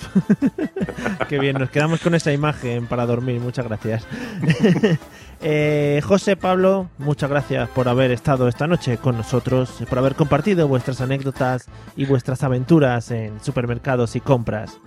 Qué 1.30 1.40
bien, 1.40 1.58
nos 1.58 1.70
quedamos 1.72 2.00
con 2.02 2.14
esa 2.14 2.32
imagen 2.32 2.86
para 2.88 3.06
dormir. 3.06 3.40
Muchas 3.40 3.66
gracias. 3.66 4.06
Eh, 5.42 6.02
José 6.04 6.36
Pablo, 6.36 6.90
muchas 6.98 7.30
gracias 7.30 7.70
por 7.70 7.88
haber 7.88 8.12
estado 8.12 8.48
esta 8.48 8.66
noche 8.66 8.98
con 8.98 9.18
nosotros, 9.18 9.72
por 9.88 10.00
haber 10.00 10.16
compartido 10.16 10.68
vuestras 10.68 11.00
anécdotas 11.00 11.68
y 11.96 12.06
vuestras 12.06 12.44
aventuras 12.44 13.12
en 13.12 13.40
supermercados 13.44 14.16
y 14.16 14.20
compras. 14.20 14.80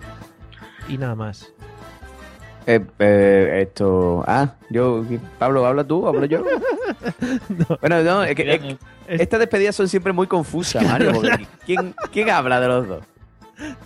Y 0.89 0.97
nada 0.97 1.15
más. 1.15 1.53
Eh, 2.67 2.81
eh, 2.99 3.65
esto. 3.67 4.23
Ah, 4.27 4.55
yo. 4.69 5.03
Pablo, 5.39 5.65
¿habla 5.65 5.83
tú? 5.85 6.07
¿Hablo 6.07 6.25
yo? 6.25 6.43
Bueno, 7.81 8.03
no, 8.03 8.23
es 8.23 8.35
que. 8.35 8.53
es- 8.53 9.19
estas 9.21 9.39
despedidas 9.39 9.75
son 9.75 9.87
siempre 9.87 10.13
muy 10.13 10.27
confusas, 10.27 10.83
Mario. 10.83 11.13
porque 11.13 11.47
¿quién, 11.65 11.95
¿Quién 12.11 12.29
habla 12.29 12.59
de 12.59 12.67
los 12.67 12.87
dos? 12.87 13.03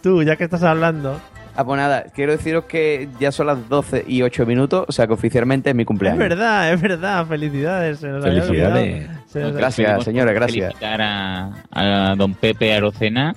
Tú, 0.02 0.22
ya 0.24 0.36
que 0.36 0.44
estás 0.46 0.64
hablando. 0.64 1.20
Ah, 1.58 1.64
pues 1.64 1.78
nada, 1.78 2.06
quiero 2.14 2.34
deciros 2.34 2.66
que 2.66 3.08
ya 3.20 3.32
son 3.32 3.48
las 3.48 3.70
12 3.70 4.04
y 4.08 4.22
8 4.24 4.46
minutos, 4.46 4.86
o 4.88 4.92
sea 4.92 5.08
que 5.08 5.14
oficialmente 5.14 5.70
es 5.70 5.76
mi 5.76 5.84
Es 5.84 5.88
cumpleaños. 5.88 6.20
verdad, 6.20 6.74
es 6.74 6.82
verdad. 6.82 7.26
Felicidades. 7.28 8.00
se 8.00 8.08
nos 8.10 8.24
Felicidades. 8.24 8.94
olvidado. 9.06 9.22
Se 9.28 9.40
nos- 9.42 9.54
Gracias, 9.54 10.04
señores, 10.04 10.34
gracias. 10.36 10.74
Felicitar 10.74 11.02
a, 11.02 11.64
a 11.72 12.16
don 12.18 12.34
Pepe 12.34 12.74
Arocena. 12.74 13.36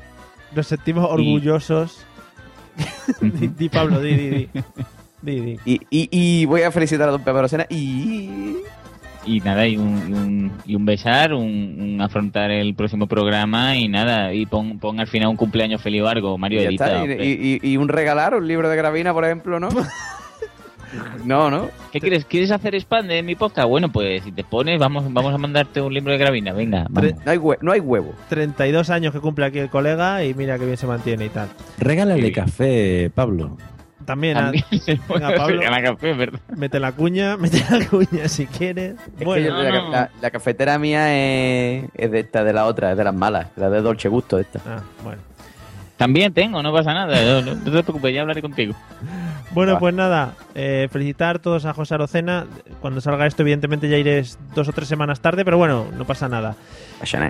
Nos 0.54 0.66
sentimos 0.66 1.04
orgullosos. 1.08 2.04
di, 3.20 3.48
di, 3.48 3.68
Pablo, 3.68 4.00
di, 4.00 4.14
di, 4.14 4.30
di. 4.30 4.48
Di, 5.20 5.40
di. 5.40 5.58
Y, 5.64 5.80
y, 5.90 6.08
y 6.12 6.44
voy 6.46 6.62
a 6.62 6.70
felicitar 6.70 7.08
a 7.08 7.12
don 7.12 7.22
Pepe 7.24 7.40
Rosena 7.40 7.66
y. 7.68 8.58
Y 9.26 9.40
nada, 9.40 9.66
y 9.66 9.76
un, 9.76 9.98
y 10.08 10.12
un, 10.12 10.52
y 10.66 10.74
un 10.74 10.84
besar, 10.86 11.34
un, 11.34 11.76
un 11.80 12.00
afrontar 12.00 12.50
el 12.50 12.74
próximo 12.74 13.06
programa 13.06 13.76
y 13.76 13.88
nada, 13.88 14.32
y 14.32 14.46
pon, 14.46 14.78
pon 14.78 15.00
al 15.00 15.06
final 15.06 15.28
un 15.28 15.36
cumpleaños 15.36 15.82
feliz 15.82 16.02
o 16.02 16.08
algo, 16.08 16.38
Mario 16.38 16.60
y 16.60 16.62
ya 16.62 16.68
Edita. 16.68 17.02
está, 17.04 17.22
y, 17.24 17.58
y- 17.62 17.76
un 17.76 17.88
regalar, 17.88 18.34
un 18.34 18.46
libro 18.48 18.68
de 18.70 18.76
Gravina, 18.76 19.12
por 19.12 19.24
ejemplo, 19.24 19.60
¿no? 19.60 19.68
no, 21.24 21.50
¿no? 21.50 21.68
¿Qué 21.92 22.00
quieres? 22.00 22.24
¿Quieres 22.24 22.50
hacer 22.50 22.74
spam 22.76 23.06
de 23.06 23.22
mi 23.22 23.34
podcast? 23.34 23.68
Bueno, 23.68 23.90
pues 23.90 24.22
si 24.22 24.32
te 24.32 24.44
pones, 24.44 24.78
vamos, 24.78 25.12
vamos 25.12 25.34
a 25.34 25.38
mandarte 25.38 25.80
un 25.82 25.92
libro 25.92 26.12
de 26.12 26.18
Gravina, 26.18 26.52
venga. 26.52 26.86
vamos. 26.88 27.12
No 27.24 27.30
hay, 27.32 27.38
hue- 27.38 27.58
no 27.60 27.72
hay 27.72 27.80
huevo. 27.80 28.14
32 28.30 28.88
años 28.90 29.12
que 29.12 29.20
cumple 29.20 29.44
aquí 29.46 29.58
el 29.58 29.68
colega 29.68 30.24
y 30.24 30.32
mira 30.32 30.58
que 30.58 30.64
bien 30.64 30.76
se 30.78 30.86
mantiene 30.86 31.26
y 31.26 31.28
tal. 31.28 31.48
Regálale 31.78 32.32
café, 32.32 33.10
Pablo. 33.14 33.56
También, 34.08 34.36
a- 34.38 34.40
También 34.44 34.64
se 34.82 34.96
puede 34.96 35.20
Venga, 35.26 35.36
Pablo. 35.36 35.56
regalar 35.58 35.82
café, 35.84 36.12
¿verdad? 36.14 36.40
mete 36.56 36.80
la 36.80 36.92
cuña, 36.92 37.36
mete 37.38 37.62
la 37.70 37.86
cuña 37.86 38.26
si 38.26 38.46
quieres. 38.46 38.94
Es 39.18 39.24
Bueno, 39.24 39.46
yo- 39.48 39.62
la, 39.62 39.70
la- 39.88 40.10
la 40.20 40.30
cafetera 40.30 40.78
mía 40.78 41.14
es, 41.14 41.84
es 41.94 42.10
de 42.10 42.20
esta, 42.20 42.42
de 42.42 42.52
la 42.54 42.64
otra, 42.64 42.90
es 42.92 42.96
de 42.98 43.04
las 43.04 43.14
malas, 43.14 43.48
la 43.56 43.68
de 43.70 43.80
Dolce 43.82 44.08
Gusto 44.08 44.38
esta. 44.38 44.60
ah, 44.66 44.80
bueno. 45.04 45.20
También 45.98 46.32
tengo, 46.32 46.62
no 46.62 46.72
pasa 46.72 46.94
nada. 46.94 47.20
No, 47.22 47.42
no- 47.42 47.54
no 47.56 47.62
te 47.64 47.70
preocupes, 47.82 48.14
ya 48.14 48.22
hablaré 48.22 48.40
contigo. 48.40 48.72
Bueno, 49.50 49.72
Va. 49.74 49.78
pues 49.80 49.94
nada, 49.94 50.34
eh, 50.54 50.88
felicitar 50.92 51.36
a 51.36 51.38
todos 51.40 51.64
a 51.64 51.74
José 51.74 51.94
Arocena. 51.94 52.46
Cuando 52.80 53.00
salga 53.00 53.26
esto, 53.26 53.42
evidentemente 53.42 53.88
ya 53.88 53.96
iré 53.96 54.22
dos 54.54 54.68
o 54.68 54.72
tres 54.72 54.86
semanas 54.88 55.20
tarde, 55.20 55.44
pero 55.44 55.56
bueno, 55.58 55.86
no 55.96 56.04
pasa 56.04 56.28
nada. 56.28 56.54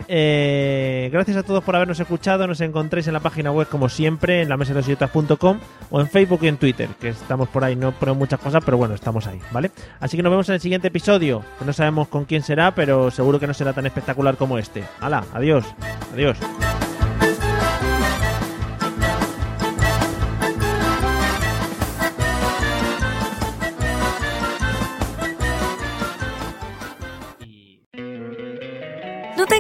¿eh? 0.08 1.08
Gracias 1.12 1.36
a 1.38 1.42
todos 1.44 1.62
por 1.64 1.76
habernos 1.76 1.98
escuchado. 2.00 2.46
Nos 2.46 2.60
encontréis 2.60 3.06
en 3.06 3.14
la 3.14 3.20
página 3.20 3.50
web, 3.52 3.68
como 3.68 3.88
siempre, 3.88 4.42
en 4.42 4.48
la 4.48 4.56
mesa 4.56 4.72
de 4.74 4.80
los 4.80 4.86
idiotas.com 4.86 5.58
o 5.90 6.00
en 6.00 6.08
Facebook 6.08 6.40
y 6.42 6.48
en 6.48 6.56
Twitter, 6.58 6.88
que 7.00 7.08
estamos 7.10 7.48
por 7.48 7.64
ahí. 7.64 7.76
No 7.76 7.92
ponemos 7.92 8.18
muchas 8.18 8.40
cosas, 8.40 8.62
pero 8.64 8.76
bueno, 8.76 8.94
estamos 8.94 9.26
ahí, 9.26 9.40
¿vale? 9.52 9.70
Así 10.00 10.16
que 10.16 10.22
nos 10.22 10.30
vemos 10.30 10.48
en 10.48 10.56
el 10.56 10.60
siguiente 10.60 10.88
episodio. 10.88 11.42
Que 11.58 11.64
no 11.64 11.72
sabemos 11.72 12.08
con 12.08 12.24
quién 12.26 12.42
será, 12.42 12.74
pero 12.74 13.10
seguro 13.10 13.38
que 13.40 13.46
no 13.46 13.54
será 13.54 13.72
tan 13.72 13.86
espectacular 13.86 14.36
como 14.36 14.58
este. 14.58 14.82
¡Hala! 15.00 15.24
Adiós. 15.32 15.64
Adiós. 16.12 16.36